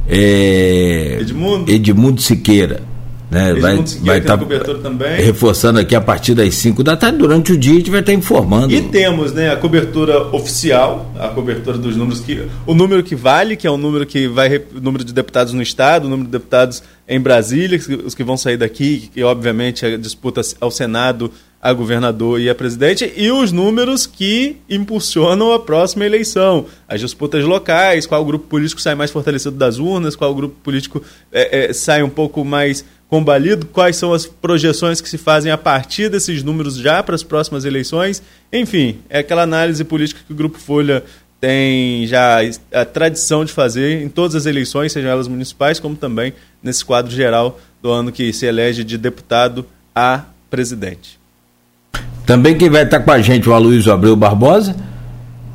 é, 0.09 1.19
Edmundo. 1.21 1.71
Edmundo 1.71 2.21
Siqueira 2.21 2.96
né? 3.31 3.55
vai 3.55 3.77
vai 4.03 4.19
estar 4.19 4.39
tá 4.39 4.47
reforçando 5.17 5.79
aqui 5.79 5.95
a 5.95 6.01
partir 6.01 6.35
das 6.35 6.55
5 6.55 6.83
da 6.83 6.97
tarde. 6.97 7.19
Durante 7.19 7.53
o 7.53 7.59
dia 7.59 7.73
a 7.73 7.77
gente 7.77 7.91
vai 7.91 8.01
estar 8.01 8.13
tá 8.13 8.19
informando. 8.19 8.73
E 8.73 8.83
temos 8.83 9.33
né, 9.33 9.51
a 9.51 9.57
cobertura 9.57 10.35
oficial, 10.35 11.11
a 11.19 11.29
cobertura 11.29 11.79
dos 11.79 11.97
números 11.97 12.21
que. 12.21 12.47
O 12.67 12.75
número 12.75 13.03
que 13.03 13.15
vale, 13.15 13.57
que 13.57 13.67
é 13.67 13.71
o 13.71 13.77
número 13.77 14.07
que 14.07 14.29
vai. 14.29 14.57
O 14.57 14.81
número 14.81 15.05
de 15.05 15.13
deputados 15.13 15.53
no 15.53 15.63
Estado, 15.63 16.07
o 16.07 16.09
número 16.09 16.27
de 16.27 16.33
deputados 16.33 16.83
em 17.09 17.21
Brasília, 17.21 17.81
os 18.05 18.15
que 18.15 18.25
vão 18.25 18.37
sair 18.37 18.57
daqui, 18.57 19.11
que 19.13 19.23
obviamente 19.23 19.87
a 19.87 19.97
disputa 19.97 20.41
ao 20.61 20.71
Senado, 20.71 21.31
a 21.67 21.73
governador 21.73 22.41
e 22.41 22.49
a 22.49 22.55
presidente, 22.55 23.13
e 23.17 23.29
os 23.29 23.51
números 23.51 24.07
que 24.07 24.57
impulsionam 24.71 25.53
a 25.53 25.59
próxima 25.59 26.07
eleição. 26.07 26.67
As 26.87 27.01
disputas 27.01 27.45
locais, 27.45 28.07
qual 28.07 28.25
grupo 28.25 28.47
político 28.47 28.81
sai 28.81 28.95
mais 28.95 29.11
fortalecido 29.11 29.57
das 29.57 29.77
urnas, 29.79 30.15
qual 30.15 30.33
grupo 30.33 30.55
político 30.63 31.03
é, 31.33 31.65
é, 31.65 31.73
sai 31.73 32.05
um 32.05 32.09
pouco 32.09 32.45
mais 32.45 32.85
combalido, 33.09 33.67
quais 33.67 33.97
são 33.97 34.13
as 34.13 34.27
projeções 34.27 35.01
que 35.01 35.09
se 35.09 35.19
fazem 35.19 35.51
a 35.51 35.59
partir 35.59 36.09
desses 36.09 36.41
números 36.45 36.77
já 36.77 37.03
para 37.03 37.17
as 37.17 37.25
próximas 37.25 37.65
eleições. 37.65 38.23
Enfim, 38.53 38.99
é 39.11 39.19
aquela 39.19 39.43
análise 39.43 39.83
política 39.83 40.21
que 40.25 40.33
o 40.33 40.37
Grupo 40.37 40.61
Folha 40.61 41.03
tem 41.41 42.07
já 42.07 42.39
a 42.73 42.85
tradição 42.85 43.45
de 43.45 43.53
fazer 43.53 44.03
em 44.03 44.09
todas 44.09 44.37
as 44.37 44.47
eleições, 44.47 44.93
sejam 44.93 45.11
elas 45.11 45.27
municipais, 45.27 45.81
como 45.81 45.97
também 45.97 46.33
nesse 46.63 46.85
quadro 46.85 47.11
geral 47.11 47.59
do 47.83 47.91
ano 47.91 48.13
que 48.13 48.33
se 48.33 48.47
elege 48.47 48.85
de 48.85 48.97
deputado 48.97 49.67
a 49.93 50.27
presidente. 50.49 51.26
Também 52.27 52.59
quem 52.59 52.69
vai 52.69 52.83
estar 52.83 53.01
com 53.01 53.13
a 53.13 53.23
gente, 53.23 53.49
o 53.49 53.55
Aloysio 53.55 53.93
Abreu 53.93 54.17
Barbosa, 54.17 54.75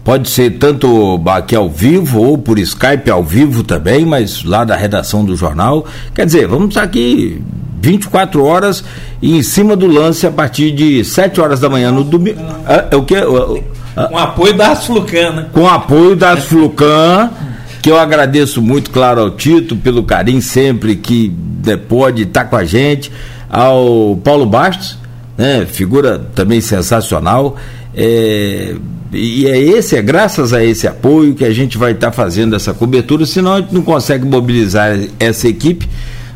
Pode 0.03 0.30
ser 0.30 0.57
tanto 0.57 1.22
aqui 1.27 1.56
ao 1.56 1.69
vivo 1.69 2.22
ou 2.22 2.38
por 2.38 2.57
Skype 2.57 3.10
ao 3.11 3.23
vivo 3.23 3.64
também, 3.64 4.03
mas 4.03 4.43
lá 4.43 4.64
da 4.64 4.76
redação 4.76 5.23
do 5.23 5.35
jornal. 5.35 5.85
Quer 6.15 6.26
dizer, 6.26 6.48
vamos 6.48 6.69
estar 6.69 6.81
aqui 6.81 7.39
24 7.80 8.43
horas 8.43 8.84
e 9.22 9.38
em 9.38 9.43
cima 9.43 9.76
do 9.76 9.85
lance 9.85 10.26
a 10.26 10.31
partir 10.31 10.72
de 10.72 11.06
7 11.06 11.39
horas 11.39 11.60
da 11.60 11.69
manhã 11.69 11.91
no 11.91 12.03
domingo. 12.03 12.41
Ah, 12.65 12.88
é 12.89 12.95
o 12.95 13.03
que? 13.03 13.15
Com 14.10 14.18
apoio 14.18 14.56
da 14.56 14.72
Asflucan, 14.72 15.31
né? 15.34 15.45
Com 15.53 15.68
apoio 15.68 16.15
da 16.15 16.31
Asflucan, 16.31 17.30
que 17.84 17.91
eu 17.91 17.99
agradeço 17.99 18.60
muito, 18.60 18.89
claro, 18.89 19.22
ao 19.22 19.30
Tito 19.30 19.76
pelo 19.76 20.02
carinho 20.02 20.41
sempre 20.41 20.95
que 20.95 21.31
pode 21.88 22.23
estar 22.23 22.45
com 22.45 22.56
a 22.56 22.65
gente, 22.65 23.11
ao 23.48 24.19
Paulo 24.23 24.48
Bastos, 24.48 24.98
né, 25.41 25.65
figura 25.65 26.19
também 26.35 26.61
sensacional. 26.61 27.55
É, 27.95 28.76
e 29.11 29.47
é 29.47 29.59
esse, 29.59 29.95
é 29.97 30.01
graças 30.01 30.53
a 30.53 30.63
esse 30.63 30.88
apoio 30.88 31.34
que 31.34 31.43
a 31.43 31.51
gente 31.51 31.80
vai 31.80 31.93
estar 31.93 32.11
tá 32.11 32.13
fazendo 32.13 32.55
essa 32.55 32.76
cobertura, 32.76 33.26
senão 33.26 33.55
a 33.55 33.59
gente 33.59 33.73
não 33.73 33.81
consegue 33.81 34.23
mobilizar 34.23 34.95
essa 35.19 35.47
equipe. 35.47 35.89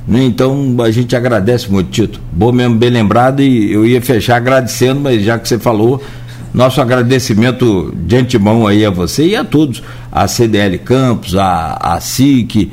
Né? 0.08 0.24
Então 0.24 0.76
a 0.84 0.90
gente 0.90 1.16
agradece 1.16 1.72
muito, 1.72 1.92
Tito. 1.92 2.20
Bom 2.32 2.52
mesmo, 2.52 2.76
bem 2.76 2.90
lembrado, 2.90 3.44
e 3.44 3.72
eu 3.72 3.86
ia 3.86 4.02
fechar 4.02 4.38
agradecendo, 4.38 5.00
mas 5.00 5.24
já 5.24 5.38
que 5.38 5.48
você 5.48 5.60
falou, 5.60 6.04
nosso 6.52 6.82
agradecimento 6.82 7.94
de 7.96 8.16
antemão 8.16 8.66
aí 8.66 8.84
a 8.84 8.90
você 8.90 9.28
e 9.28 9.36
a 9.36 9.44
todos, 9.44 9.84
a 10.12 10.28
CDL 10.28 10.80
Campos, 10.80 11.36
a, 11.36 11.78
a 11.80 12.00
SIC, 12.02 12.72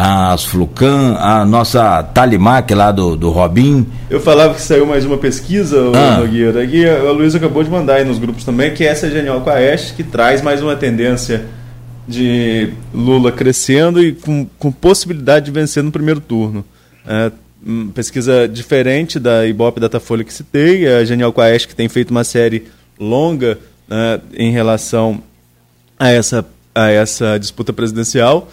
as 0.00 0.44
Flucan, 0.44 1.16
a 1.18 1.44
nossa 1.44 2.04
Talimac 2.04 2.72
lá 2.72 2.92
do, 2.92 3.16
do 3.16 3.30
Robin. 3.30 3.84
Eu 4.08 4.20
falava 4.20 4.54
que 4.54 4.60
saiu 4.60 4.86
mais 4.86 5.04
uma 5.04 5.18
pesquisa, 5.18 5.76
ah. 5.92 6.20
Nogueira, 6.20 6.62
e 6.62 6.88
a 6.88 7.10
Luísa 7.10 7.38
acabou 7.38 7.64
de 7.64 7.68
mandar 7.68 7.94
aí 7.94 8.04
nos 8.04 8.16
grupos 8.16 8.44
também, 8.44 8.72
que 8.72 8.84
essa 8.84 9.08
é 9.08 9.10
genial 9.10 9.40
com 9.40 9.50
a 9.50 9.60
Este, 9.60 9.94
que 9.94 10.04
traz 10.04 10.40
mais 10.40 10.62
uma 10.62 10.76
tendência 10.76 11.46
de 12.06 12.72
Lula 12.94 13.32
crescendo 13.32 14.00
e 14.00 14.12
com, 14.12 14.46
com 14.56 14.70
possibilidade 14.70 15.46
de 15.46 15.50
vencer 15.50 15.82
no 15.82 15.90
primeiro 15.90 16.20
turno. 16.20 16.64
É, 17.04 17.32
pesquisa 17.92 18.46
diferente 18.46 19.18
da 19.18 19.48
Ibope 19.48 19.80
Datafolha 19.80 20.22
que 20.22 20.32
citei, 20.32 20.86
a 20.86 21.04
Genial 21.04 21.32
Quaest 21.32 21.66
que 21.66 21.74
tem 21.74 21.88
feito 21.88 22.12
uma 22.12 22.22
série 22.22 22.68
longa 23.00 23.58
né, 23.88 24.20
em 24.32 24.52
relação 24.52 25.20
a 25.98 26.08
essa, 26.08 26.46
a 26.72 26.88
essa 26.88 27.36
disputa 27.36 27.72
presidencial 27.72 28.48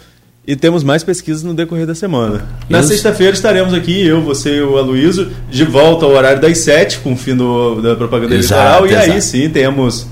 e 0.46 0.54
temos 0.54 0.84
mais 0.84 1.02
pesquisas 1.02 1.42
no 1.42 1.52
decorrer 1.52 1.86
da 1.86 1.94
semana. 1.94 2.46
Na 2.68 2.82
sexta-feira 2.82 3.32
estaremos 3.32 3.74
aqui, 3.74 4.06
eu, 4.06 4.22
você 4.22 4.58
e 4.58 4.60
o 4.62 4.78
Aloysio, 4.78 5.32
de 5.50 5.64
volta 5.64 6.04
ao 6.04 6.12
horário 6.12 6.40
das 6.40 6.58
sete, 6.58 6.98
com 7.00 7.14
o 7.14 7.16
fim 7.16 7.34
do, 7.34 7.82
da 7.82 7.96
propaganda 7.96 8.34
exato, 8.34 8.84
eleitoral. 8.84 8.86
E 8.86 8.90
exato. 8.90 9.12
aí 9.12 9.22
sim 9.22 9.50
temos 9.50 10.06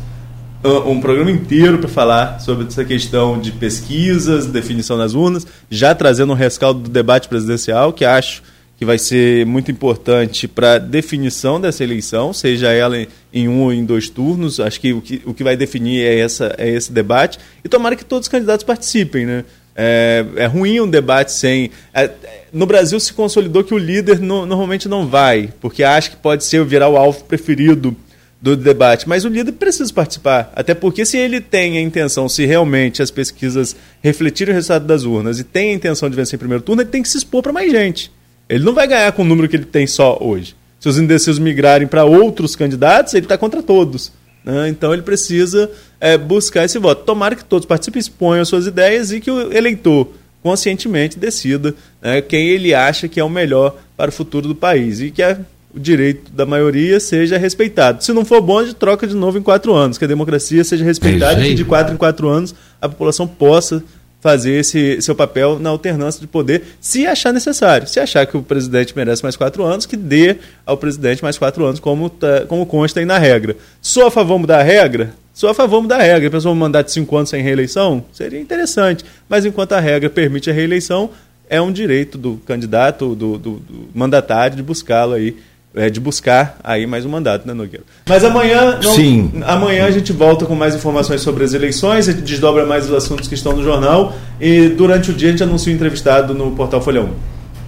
um, 0.65 0.91
um 0.93 1.01
programa 1.01 1.31
inteiro 1.31 1.79
para 1.79 1.89
falar 1.89 2.41
sobre 2.41 2.67
essa 2.67 2.85
questão 2.85 3.39
de 3.39 3.53
pesquisas, 3.53 4.47
definição 4.47 4.99
das 4.99 5.15
urnas, 5.15 5.47
já 5.71 5.95
trazendo 5.95 6.33
um 6.33 6.37
rescaldo 6.37 6.81
do 6.81 6.91
debate 6.91 7.29
presidencial, 7.29 7.93
que 7.93 8.05
acho 8.05 8.43
que 8.77 8.85
vai 8.85 8.99
ser 8.99 9.47
muito 9.47 9.71
importante 9.71 10.49
para 10.49 10.75
a 10.75 10.79
definição 10.79 11.61
dessa 11.61 11.85
eleição, 11.85 12.33
seja 12.33 12.73
ela 12.73 12.99
em, 12.99 13.07
em, 13.33 13.49
um 13.49 13.63
ou 13.63 13.73
em 13.73 13.85
dois 13.85 14.09
turnos. 14.09 14.59
Acho 14.59 14.81
que 14.81 14.93
o 14.93 15.01
que, 15.01 15.23
o 15.25 15.33
que 15.33 15.45
vai 15.45 15.57
definir 15.57 16.03
é, 16.03 16.19
essa, 16.19 16.53
é 16.59 16.69
esse 16.71 16.91
debate. 16.91 17.39
E 17.65 17.69
tomara 17.69 17.95
que 17.95 18.05
todos 18.05 18.27
os 18.27 18.29
candidatos 18.29 18.65
participem, 18.65 19.27
né? 19.27 19.45
É, 19.77 20.25
é 20.37 20.47
ruim 20.47 20.81
um 20.81 20.89
debate 20.89 21.33
sem. 21.33 21.71
É, 21.93 22.11
no 22.53 22.67
Brasil 22.67 22.99
se 23.01 23.13
consolidou 23.13 23.65
que 23.65 23.75
o 23.75 23.79
líder 23.79 24.21
no, 24.21 24.47
normalmente 24.47 24.89
não 24.89 25.07
vai, 25.07 25.53
porque 25.61 25.83
acha 25.83 26.11
que 26.11 26.17
pode 26.17 26.45
ser 26.45 26.65
virar 26.65 26.89
o 26.89 26.97
alvo 26.97 27.25
preferido 27.25 27.97
do 28.41 28.57
debate. 28.57 29.09
Mas 29.09 29.25
o 29.25 29.29
líder 29.29 29.53
precisa 29.53 29.93
participar. 29.93 30.53
Até 30.55 30.75
porque 30.75 31.07
se 31.07 31.17
ele 31.17 31.41
tem 31.41 31.79
a 31.79 31.81
intenção, 31.81 32.29
se 32.29 32.45
realmente 32.45 33.03
as 33.03 33.11
pesquisas 33.11 33.75
refletirem 34.03 34.53
o 34.53 34.55
resultado 34.55 34.87
das 34.87 35.05
urnas 35.05 35.41
e 35.41 35.45
tem 35.45 35.71
a 35.71 35.75
intenção 35.75 36.11
de 36.11 36.15
vencer 36.15 36.37
em 36.37 36.39
primeiro 36.39 36.63
turno, 36.63 36.83
ele 36.83 36.91
tem 36.91 37.03
que 37.03 37.09
se 37.09 37.17
expor 37.17 37.43
para 37.43 37.53
mais 37.53 37.71
gente. 37.73 38.13
Ele 38.47 38.63
não 38.63 38.75
vai 38.75 38.87
ganhar 38.87 39.11
com 39.13 39.23
o 39.23 39.25
número 39.25 39.49
que 39.49 39.57
ele 39.57 39.65
tem 39.65 39.87
só 39.87 40.19
hoje. 40.21 40.55
se 40.79 40.89
os 40.89 40.99
indecisos 40.99 41.39
migrarem 41.39 41.89
para 41.89 42.05
outros 42.05 42.55
candidatos, 42.55 43.15
ele 43.15 43.25
está 43.25 43.39
contra 43.39 43.63
todos. 43.63 44.13
Né? 44.45 44.69
Então 44.69 44.93
ele 44.93 45.03
precisa 45.03 45.71
é, 46.05 46.19
buscar 46.19 46.67
esse 46.67 46.79
voto. 46.79 47.03
Tomara 47.05 47.35
que 47.35 47.43
todos 47.43 47.65
participem, 47.65 47.99
exponham 47.99 48.45
suas 48.45 48.67
ideias 48.67 49.11
e 49.11 49.21
que 49.21 49.31
o 49.31 49.51
eleitor 49.51 50.07
conscientemente 50.43 51.19
decida 51.19 51.75
né, 52.03 52.21
quem 52.21 52.49
ele 52.49 52.75
acha 52.75 53.09
que 53.09 53.19
é 53.19 53.25
o 53.25 53.31
melhor 53.31 53.75
para 53.97 54.11
o 54.11 54.13
futuro 54.13 54.47
do 54.47 54.55
país 54.55 55.01
e 55.01 55.11
que 55.11 55.23
a, 55.23 55.39
o 55.75 55.81
direito 55.81 56.31
da 56.31 56.45
maioria 56.45 57.01
seja 57.01 57.39
respeitado. 57.39 58.05
Se 58.05 58.13
não 58.13 58.23
for 58.23 58.43
bom, 58.43 58.59
a 58.59 58.67
gente 58.67 58.75
troca 58.75 59.07
de 59.07 59.15
novo 59.15 59.39
em 59.39 59.43
quatro 59.43 59.73
anos, 59.73 59.97
que 59.97 60.05
a 60.05 60.09
democracia 60.09 60.63
seja 60.63 60.85
respeitada 60.85 61.41
e 61.41 61.49
que 61.49 61.55
de 61.55 61.65
quatro 61.65 61.95
em 61.95 61.97
quatro 61.97 62.29
anos 62.29 62.55
a 62.83 62.87
população 62.87 63.27
possa 63.27 63.83
fazer 64.21 64.61
esse 64.61 65.01
seu 65.01 65.15
papel 65.15 65.59
na 65.59 65.71
alternância 65.71 66.21
de 66.21 66.27
poder, 66.27 66.65
se 66.81 67.07
achar 67.07 67.33
necessário. 67.33 67.89
Se 67.89 67.99
achar 67.99 68.27
que 68.27 68.37
o 68.37 68.43
presidente 68.43 68.95
merece 68.95 69.23
mais 69.23 69.37
quatro 69.37 69.65
anos, 69.65 69.87
que 69.87 69.97
dê 69.97 70.37
ao 70.67 70.77
presidente 70.77 71.23
mais 71.23 71.39
quatro 71.39 71.65
anos, 71.65 71.81
como, 71.81 72.11
tá, 72.11 72.45
como 72.47 72.67
consta 72.67 73.01
aí 73.01 73.07
na 73.07 73.19
regra. 73.19 73.57
Sou 73.81 74.07
a 74.07 74.11
favor 74.11 74.39
mudar 74.39 74.61
a 74.61 74.63
regra? 74.63 75.15
Sou 75.35 75.51
a 75.51 75.55
favor 75.55 75.79
de 75.79 75.83
mudar 75.83 75.97
a 75.97 76.03
regra. 76.03 76.29
A 76.29 76.31
pessoa 76.31 76.55
mandar 76.55 76.83
de 76.83 76.93
cinco 76.93 77.17
anos 77.17 77.29
sem 77.29 77.43
reeleição? 77.43 78.05
Seria 78.13 78.41
interessante. 78.41 79.05
Mas 79.29 79.45
enquanto 79.45 79.73
a 79.73 79.81
regra 79.81 80.09
permite 80.09 80.49
a 80.49 80.53
reeleição, 80.53 81.11
é 81.51 81.61
um 81.61 81.73
direito 81.73 82.17
do 82.17 82.37
candidato, 82.47 83.15
do, 83.17 83.37
do, 83.37 83.51
do 83.57 83.89
mandatário, 83.93 84.57
de 84.57 84.63
buscá-lo 84.63 85.13
aí 85.13 85.37
é, 85.75 85.91
de 85.91 85.99
buscar 85.99 86.57
aí 86.63 86.87
mais 86.87 87.05
um 87.05 87.09
mandato, 87.09 87.47
né, 87.47 87.53
Nogueira? 87.53 87.85
Mas 88.09 88.23
amanhã, 88.25 88.79
não, 88.81 88.95
Sim. 88.95 89.43
amanhã 89.45 89.87
a 89.87 89.91
gente 89.91 90.13
volta 90.13 90.47
com 90.47 90.55
mais 90.55 90.75
informações 90.75 91.21
sobre 91.21 91.43
as 91.43 91.53
eleições, 91.53 92.09
a 92.09 92.13
gente 92.13 92.23
desdobra 92.23 92.65
mais 92.65 92.89
os 92.89 92.95
assuntos 92.95 93.27
que 93.27 93.35
estão 93.35 93.57
no 93.57 93.63
jornal 93.65 94.15
e 94.41 94.69
durante 94.69 95.11
o 95.11 95.15
dia 95.15 95.29
a 95.29 95.31
gente 95.33 95.43
anuncia 95.43 95.73
o 95.73 95.75
entrevistado 95.75 96.33
no 96.33 96.53
portal 96.53 96.81
Folha 96.81 97.03
1. 97.03 97.09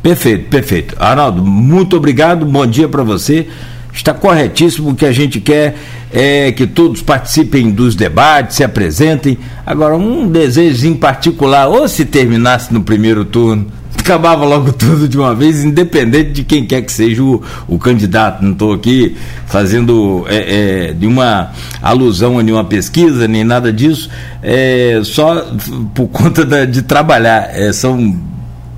Perfeito, 0.03 0.49
perfeito. 0.49 0.95
Arnaldo, 1.01 1.43
muito 1.45 1.97
obrigado, 1.97 2.47
bom 2.47 2.65
dia 2.65 2.89
para 2.89 3.03
você. 3.03 3.49
Está 3.97 4.13
corretíssimo 4.13 4.91
o 4.91 4.95
que 4.95 5.07
a 5.07 5.11
gente 5.11 5.41
quer 5.41 5.75
é 6.13 6.53
que 6.53 6.67
todos 6.67 7.01
participem 7.01 7.71
dos 7.71 7.95
debates, 7.95 8.57
se 8.57 8.63
apresentem. 8.63 9.39
Agora, 9.65 9.97
um 9.97 10.29
desejo 10.29 10.87
em 10.87 10.95
particular, 10.95 11.67
ou 11.67 11.89
se 11.89 12.05
terminasse 12.05 12.73
no 12.73 12.83
primeiro 12.83 13.25
turno, 13.25 13.67
acabava 13.99 14.45
logo 14.45 14.71
tudo 14.71 15.09
de 15.09 15.19
uma 15.19 15.35
vez, 15.35 15.65
independente 15.65 16.31
de 16.31 16.45
quem 16.45 16.67
quer 16.67 16.83
que 16.83 16.93
seja 16.93 17.23
o, 17.23 17.43
o 17.67 17.79
candidato. 17.79 18.45
Não 18.45 18.53
estou 18.53 18.75
aqui 18.75 19.17
fazendo 19.47 20.27
é, 20.29 20.91
é, 20.91 20.95
nenhuma 20.95 21.53
alusão 21.81 22.39
a 22.39 22.43
nenhuma 22.43 22.65
pesquisa, 22.65 23.27
nem 23.27 23.45
nada 23.45 23.73
disso, 23.73 24.11
é, 24.43 25.01
só 25.05 25.51
por 25.95 26.07
conta 26.13 26.45
da, 26.45 26.67
de 26.67 26.83
trabalhar. 26.83 27.49
É, 27.51 27.73
são 27.73 28.15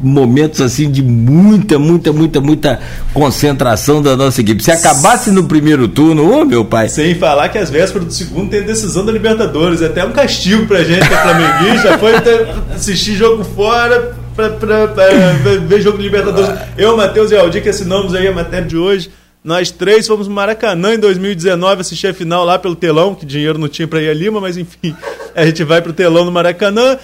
momentos 0.01 0.61
assim 0.61 0.91
de 0.91 1.03
muita, 1.03 1.79
muita, 1.79 2.13
muita, 2.13 2.41
muita 2.41 2.81
concentração 3.13 4.01
da 4.01 4.17
nossa 4.17 4.41
equipe. 4.41 4.63
Se 4.63 4.71
acabasse 4.71 5.31
no 5.31 5.45
primeiro 5.45 5.89
turno, 5.89 6.31
ô 6.31 6.45
meu 6.45 6.65
pai. 6.65 6.89
Sem 6.89 7.15
falar 7.15 7.49
que 7.49 7.59
as 7.59 7.71
vésperas 7.71 8.07
do 8.07 8.13
segundo 8.13 8.51
tem 8.51 8.63
decisão 8.63 9.05
da 9.05 9.13
Libertadores, 9.13 9.83
é 9.83 9.87
até 9.87 10.05
um 10.05 10.13
castigo 10.13 10.67
pra 10.67 10.83
gente 10.85 11.07
que 11.07 11.15
é 11.15 11.19
flamenguista, 11.19 11.99
foi 11.99 12.13
assistir 12.75 13.15
jogo 13.15 13.45
fora 13.45 14.17
para 14.35 15.59
ver 15.67 15.81
jogo 15.81 15.99
de 15.99 16.05
Libertadores. 16.05 16.51
Eu, 16.77 16.97
Matheus 16.97 17.31
e 17.31 17.37
Aldir, 17.37 17.63
que 17.63 17.69
assinamos 17.69 18.15
aí 18.15 18.29
a 18.29 18.33
matéria 18.33 18.67
de 18.67 18.77
hoje. 18.77 19.11
Nós 19.43 19.71
três 19.71 20.07
fomos 20.07 20.29
no 20.29 20.35
Maracanã 20.35 20.95
em 20.95 20.99
2019 20.99 21.81
assistir 21.81 22.09
a 22.09 22.15
final 22.15 22.45
lá 22.45 22.59
pelo 22.59 22.75
telão, 22.75 23.15
que 23.15 23.25
dinheiro 23.25 23.59
não 23.59 23.69
tinha 23.69 23.87
para 23.87 24.03
ir 24.03 24.11
a 24.11 24.15
Lima, 24.15 24.41
mas 24.41 24.57
enfim, 24.57 24.95
a 25.35 25.47
gente 25.47 25.63
vai 25.65 25.81
pro 25.81 25.93
telão 25.93 26.25
no 26.25 26.33
Maracanã. 26.33 26.99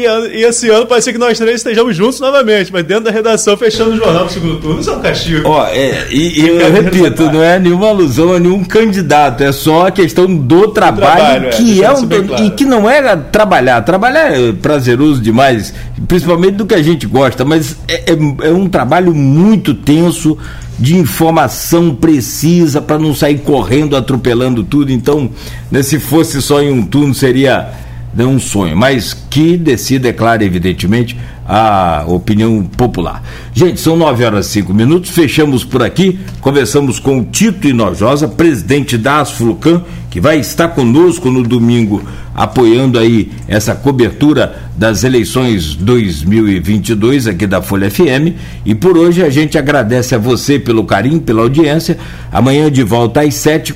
E, 0.00 0.38
e, 0.38 0.44
esse 0.44 0.68
ano 0.68 0.86
pode 0.86 1.04
ser 1.04 1.12
que 1.12 1.18
nós 1.18 1.38
três 1.38 1.56
estejamos 1.56 1.96
juntos 1.96 2.20
novamente, 2.20 2.72
mas 2.72 2.84
dentro 2.84 3.04
da 3.04 3.10
redação, 3.10 3.56
fechando 3.56 3.92
o 3.92 3.96
jornal 3.96 4.24
pro 4.24 4.32
segundo 4.32 4.60
turno. 4.60 4.80
Isso 4.80 4.90
é 4.90 4.96
um 4.96 5.00
castigo. 5.00 5.48
Ó, 5.48 5.66
é, 5.66 6.06
e, 6.10 6.40
e 6.40 6.48
eu 6.48 6.72
repito, 6.72 7.24
não 7.24 7.42
é 7.42 7.58
nenhuma 7.58 7.88
alusão 7.88 8.32
a 8.32 8.40
nenhum 8.40 8.64
candidato, 8.64 9.42
é 9.42 9.52
só 9.52 9.88
a 9.88 9.90
questão 9.90 10.26
do 10.26 10.68
trabalho, 10.68 11.00
trabalho 11.00 11.46
é, 11.46 11.50
que 11.50 11.82
é, 11.82 11.86
é 11.86 11.92
um, 11.92 12.06
claro. 12.06 12.44
e 12.44 12.50
que 12.50 12.64
não 12.64 12.88
é 12.88 13.16
trabalhar. 13.16 13.82
Trabalhar 13.82 14.32
é 14.32 14.52
prazeroso 14.52 15.20
demais, 15.20 15.74
principalmente 16.08 16.54
do 16.54 16.66
que 16.66 16.74
a 16.74 16.82
gente 16.82 17.06
gosta, 17.06 17.44
mas 17.44 17.76
é, 17.88 18.12
é, 18.12 18.48
é 18.48 18.52
um 18.52 18.68
trabalho 18.68 19.14
muito 19.14 19.74
tenso 19.74 20.38
de 20.78 20.96
informação 20.96 21.94
precisa 21.94 22.80
para 22.80 22.98
não 22.98 23.14
sair 23.14 23.38
correndo, 23.40 23.94
atropelando 23.94 24.64
tudo. 24.64 24.90
Então, 24.90 25.30
né, 25.70 25.82
se 25.82 26.00
fosse 26.00 26.40
só 26.40 26.62
em 26.62 26.72
um 26.72 26.82
turno, 26.82 27.14
seria 27.14 27.70
de 28.12 28.24
um 28.24 28.38
sonho, 28.38 28.76
mas 28.76 29.14
que 29.30 29.56
decida, 29.56 30.08
é 30.08 30.12
claro, 30.12 30.42
evidentemente, 30.42 31.16
a 31.46 32.04
opinião 32.06 32.62
popular. 32.62 33.22
Gente, 33.52 33.80
são 33.80 33.96
9 33.96 34.24
horas 34.24 34.46
e 34.46 34.50
5 34.50 34.72
minutos, 34.72 35.10
fechamos 35.10 35.64
por 35.64 35.82
aqui, 35.82 36.18
conversamos 36.40 37.00
com 37.00 37.18
o 37.18 37.24
Tito 37.24 37.66
Inojosa, 37.66 38.28
presidente 38.28 38.96
da 38.96 39.20
Asflucan, 39.20 39.82
que 40.10 40.20
vai 40.20 40.38
estar 40.38 40.68
conosco 40.68 41.30
no 41.30 41.42
domingo, 41.42 42.02
apoiando 42.34 42.98
aí 42.98 43.30
essa 43.46 43.74
cobertura 43.74 44.56
das 44.76 45.04
eleições 45.04 45.74
2022 45.74 47.26
aqui 47.26 47.46
da 47.46 47.62
Folha 47.62 47.90
FM. 47.90 48.34
E 48.64 48.74
por 48.74 48.96
hoje 48.96 49.22
a 49.22 49.30
gente 49.30 49.58
agradece 49.58 50.14
a 50.14 50.18
você 50.18 50.58
pelo 50.58 50.84
carinho, 50.84 51.20
pela 51.20 51.42
audiência. 51.42 51.98
Amanhã 52.32 52.70
de 52.70 52.82
volta 52.82 53.20
às 53.20 53.34
7 53.34 53.74